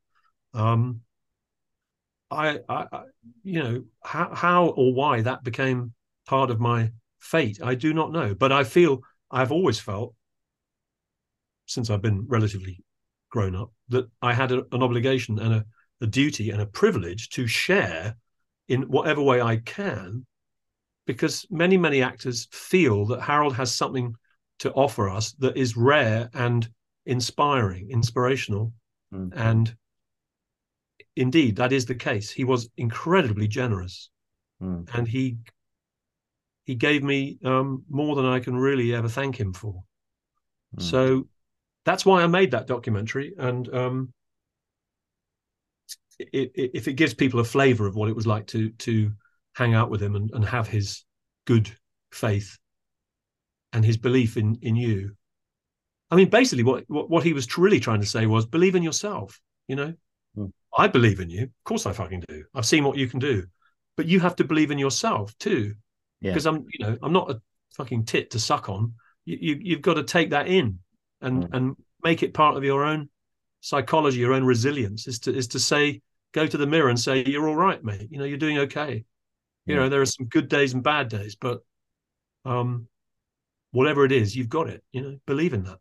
Um, 0.55 1.01
I, 2.31 2.59
I, 2.69 2.87
I, 2.93 3.03
you 3.43 3.63
know, 3.63 3.85
how, 4.05 4.35
how 4.35 4.67
or 4.69 4.93
why 4.93 5.23
that 5.23 5.45
became 5.45 5.93
part 6.27 6.51
of 6.51 6.61
my 6.61 6.93
fate, 7.21 7.59
I 7.63 7.75
do 7.75 7.95
not 7.95 8.13
know. 8.13 8.35
But 8.35 8.53
I 8.53 8.65
feel 8.65 9.01
I've 9.31 9.53
always 9.53 9.79
felt, 9.79 10.15
since 11.67 11.91
I've 11.91 12.03
been 12.03 12.27
relatively 12.29 12.83
grown 13.31 13.55
up, 13.55 13.73
that 13.89 14.09
I 14.23 14.35
had 14.35 14.53
a, 14.53 14.65
an 14.73 14.83
obligation 14.83 15.39
and 15.39 15.55
a, 15.55 15.65
a 16.01 16.07
duty 16.07 16.51
and 16.51 16.61
a 16.61 16.67
privilege 16.67 17.31
to 17.31 17.47
share 17.47 18.17
in 18.69 18.83
whatever 18.83 19.23
way 19.23 19.41
I 19.41 19.57
can 19.57 20.27
because 21.07 21.47
many 21.51 21.79
many 21.79 22.03
actors 22.03 22.49
feel 22.53 23.07
that 23.07 23.23
Harold 23.23 23.57
has 23.57 23.75
something 23.75 24.15
to 24.59 24.71
offer 24.73 25.09
us 25.09 25.33
that 25.39 25.57
is 25.57 25.77
rare 25.77 26.29
and 26.35 26.69
inspiring, 27.07 27.91
inspirational, 27.91 28.73
Mm. 29.11 29.33
and 29.35 29.75
indeed 31.19 31.57
that 31.57 31.73
is 31.73 31.87
the 31.87 31.95
case. 31.95 32.31
He 32.31 32.45
was 32.45 32.69
incredibly 32.77 33.49
generous, 33.49 34.11
Mm. 34.61 34.89
and 34.93 35.07
he 35.07 35.37
he 36.65 36.75
gave 36.75 37.03
me 37.03 37.39
um, 37.45 37.85
more 37.89 38.17
than 38.17 38.27
I 38.27 38.41
can 38.41 38.57
really 38.57 38.95
ever 38.95 39.09
thank 39.09 39.39
him 39.39 39.53
for. 39.53 39.85
Mm. 40.77 40.83
So 40.83 41.29
that's 41.85 42.05
why 42.05 42.23
I 42.23 42.27
made 42.27 42.51
that 42.51 42.67
documentary, 42.67 43.35
and 43.39 43.73
um, 43.75 44.13
it, 46.19 46.51
it, 46.55 46.71
if 46.75 46.89
it 46.89 46.95
gives 46.95 47.15
people 47.15 47.41
a 47.41 47.45
flavour 47.45 47.87
of 47.87 47.95
what 47.95 48.09
it 48.09 48.17
was 48.17 48.27
like 48.27 48.47
to 48.49 48.71
to 48.71 49.13
hang 49.55 49.75
out 49.75 49.91
with 49.91 50.03
him 50.03 50.17
and, 50.17 50.31
and 50.35 50.45
have 50.45 50.69
his 50.69 51.05
good 51.47 51.71
faith 52.13 52.59
and 53.73 53.85
his 53.85 53.97
belief 53.97 54.37
in 54.37 54.59
in 54.63 54.77
you. 54.77 55.15
I 56.11 56.17
mean, 56.17 56.31
basically, 56.31 56.65
what 56.65 56.85
what, 56.89 57.09
what 57.11 57.25
he 57.25 57.33
was 57.33 57.57
really 57.59 57.81
trying 57.81 58.01
to 58.01 58.07
say 58.07 58.27
was 58.27 58.47
believe 58.47 58.75
in 58.75 58.83
yourself. 58.83 59.41
You 59.69 59.77
know, 59.77 59.95
Hmm. 60.35 60.47
I 60.79 60.87
believe 60.89 61.21
in 61.21 61.29
you. 61.29 61.43
Of 61.43 61.65
course, 61.65 61.85
I 61.85 61.93
fucking 61.93 62.25
do. 62.29 62.45
I've 62.55 62.65
seen 62.67 62.85
what 62.85 62.97
you 62.97 63.07
can 63.09 63.19
do, 63.19 63.45
but 63.97 64.07
you 64.07 64.21
have 64.21 64.37
to 64.37 64.45
believe 64.45 64.71
in 64.71 64.79
yourself 64.79 65.37
too. 65.39 65.75
Yeah. 66.23 66.31
Because 66.33 66.47
I'm, 66.47 66.65
you 66.73 66.87
know, 66.87 66.97
I'm 67.03 67.13
not 67.13 67.31
a 67.31 67.41
fucking 67.75 68.07
tit 68.07 68.31
to 68.31 68.41
suck 68.41 68.71
on. 68.71 68.95
You, 69.27 69.39
you 69.41 69.59
you've 69.61 69.83
got 69.83 69.95
to 69.95 70.05
take 70.05 70.31
that 70.31 70.49
in 70.49 70.79
and 71.21 71.45
Hmm. 71.45 71.55
and 71.55 71.77
make 72.03 72.23
it 72.23 72.33
part 72.33 72.57
of 72.57 72.65
your 72.65 72.85
own 72.85 73.11
psychology, 73.61 74.19
your 74.21 74.33
own 74.33 74.45
resilience 74.45 75.07
is 75.09 75.19
to 75.21 75.37
is 75.37 75.49
to 75.49 75.59
say, 75.59 76.01
go 76.33 76.47
to 76.47 76.57
the 76.57 76.67
mirror 76.67 76.89
and 76.89 76.99
say, 76.99 77.25
You're 77.27 77.49
all 77.49 77.57
right, 77.57 77.83
mate. 77.85 78.09
You 78.11 78.19
know, 78.19 78.25
you're 78.25 78.39
doing 78.39 78.59
okay. 78.59 79.05
You 79.67 79.75
know, 79.77 79.89
there 79.91 80.01
are 80.01 80.07
some 80.07 80.27
good 80.27 80.49
days 80.49 80.73
and 80.73 80.83
bad 80.83 81.09
days, 81.11 81.37
but 81.37 81.61
um 82.45 82.89
whatever 83.73 84.05
it 84.05 84.13
is, 84.13 84.35
you've 84.35 84.49
got 84.49 84.71
it. 84.71 84.83
You 84.93 85.03
know, 85.03 85.19
believe 85.27 85.53
in 85.53 85.65
that. 85.65 85.79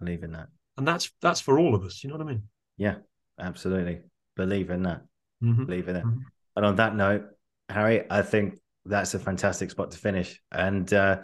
Believe 0.00 0.24
in 0.24 0.32
that. 0.32 0.48
And 0.76 0.88
that's 0.88 1.12
that's 1.20 1.40
for 1.40 1.58
all 1.58 1.74
of 1.74 1.84
us. 1.84 2.02
You 2.02 2.10
know 2.10 2.16
what 2.16 2.26
I 2.26 2.30
mean? 2.30 2.42
Yeah, 2.76 2.96
absolutely. 3.38 4.00
Believe 4.38 4.70
in 4.70 4.84
that. 4.84 5.02
Mhm. 5.42 5.66
Believe 5.66 5.88
in 5.88 5.96
it. 5.96 6.04
Mhm. 6.04 6.22
And 6.56 6.64
on 6.64 6.76
that 6.76 6.94
note, 6.96 7.26
Harry, 7.68 8.04
I 8.10 8.22
think 8.22 8.58
that's 8.86 9.12
a 9.12 9.18
fantastic 9.18 9.70
spot 9.70 9.90
to 9.90 9.98
finish. 9.98 10.40
And 10.50 10.90
uh 10.94 11.18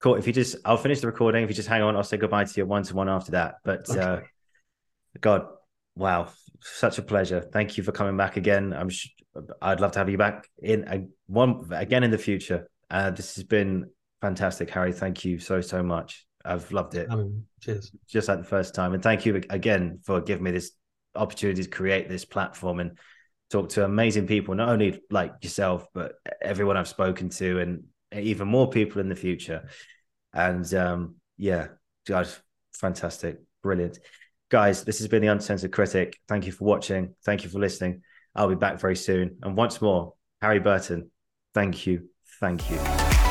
cool. 0.00 0.16
If 0.16 0.26
you 0.26 0.32
just 0.32 0.56
I'll 0.64 0.76
finish 0.76 1.00
the 1.00 1.06
recording. 1.06 1.42
If 1.44 1.48
you 1.48 1.54
just 1.54 1.68
hang 1.68 1.82
on, 1.82 1.96
I'll 1.96 2.02
say 2.04 2.18
goodbye 2.18 2.44
to 2.44 2.60
you 2.60 2.66
one 2.66 2.82
to 2.82 2.94
one 2.94 3.08
after 3.08 3.30
that. 3.32 3.54
But 3.64 3.88
uh 3.96 4.20
God, 5.20 5.46
wow, 5.96 6.28
such 6.60 6.98
a 6.98 7.02
pleasure. 7.02 7.40
Thank 7.40 7.76
you 7.78 7.82
for 7.84 7.92
coming 7.92 8.16
back 8.16 8.36
again. 8.36 8.72
I'm 8.72 8.88
sh- 8.90 9.08
I'd 9.62 9.80
love 9.80 9.92
to 9.92 9.98
have 10.00 10.10
you 10.10 10.18
back 10.18 10.48
in 10.62 10.86
uh, 10.86 10.98
one 11.26 11.64
again 11.72 12.02
in 12.04 12.10
the 12.10 12.18
future. 12.18 12.68
Uh 12.90 13.10
this 13.10 13.36
has 13.36 13.44
been 13.44 13.88
fantastic, 14.20 14.68
Harry. 14.70 14.92
Thank 14.92 15.24
you 15.24 15.38
so 15.38 15.60
so 15.60 15.82
much. 15.82 16.26
I've 16.44 16.70
loved 16.72 16.94
it. 16.94 17.08
I 17.10 17.16
mean, 17.16 17.46
cheers. 17.60 17.92
just 18.08 18.28
like 18.28 18.38
the 18.38 18.44
first 18.56 18.74
time. 18.74 18.94
And 18.94 19.02
thank 19.02 19.24
you 19.26 19.36
again 19.50 20.00
for 20.04 20.20
giving 20.20 20.44
me 20.44 20.50
this 20.50 20.72
opportunity 21.18 21.62
to 21.62 21.68
create 21.68 22.08
this 22.08 22.24
platform 22.24 22.80
and 22.80 22.98
talk 23.50 23.70
to 23.70 23.84
amazing 23.84 24.26
people, 24.26 24.54
not 24.54 24.68
only 24.68 25.00
like 25.10 25.34
yourself, 25.42 25.86
but 25.94 26.14
everyone 26.40 26.76
I've 26.76 26.88
spoken 26.88 27.30
to 27.30 27.60
and 27.60 27.84
even 28.12 28.48
more 28.48 28.70
people 28.70 29.00
in 29.00 29.08
the 29.08 29.16
future. 29.16 29.68
And 30.32 30.72
um, 30.74 31.16
yeah, 31.36 31.68
guys, 32.06 32.38
fantastic, 32.74 33.38
brilliant. 33.62 33.98
Guys, 34.50 34.84
this 34.84 34.98
has 34.98 35.08
been 35.08 35.22
the 35.22 35.28
Uncensored 35.28 35.72
Critic. 35.72 36.18
Thank 36.28 36.46
you 36.46 36.52
for 36.52 36.64
watching. 36.64 37.14
Thank 37.24 37.44
you 37.44 37.50
for 37.50 37.58
listening. 37.58 38.02
I'll 38.34 38.48
be 38.48 38.54
back 38.54 38.80
very 38.80 38.96
soon. 38.96 39.38
And 39.42 39.56
once 39.56 39.82
more, 39.82 40.14
Harry 40.40 40.60
Burton, 40.60 41.10
thank 41.54 41.86
you. 41.86 42.08
Thank 42.40 42.70
you. 42.70 43.27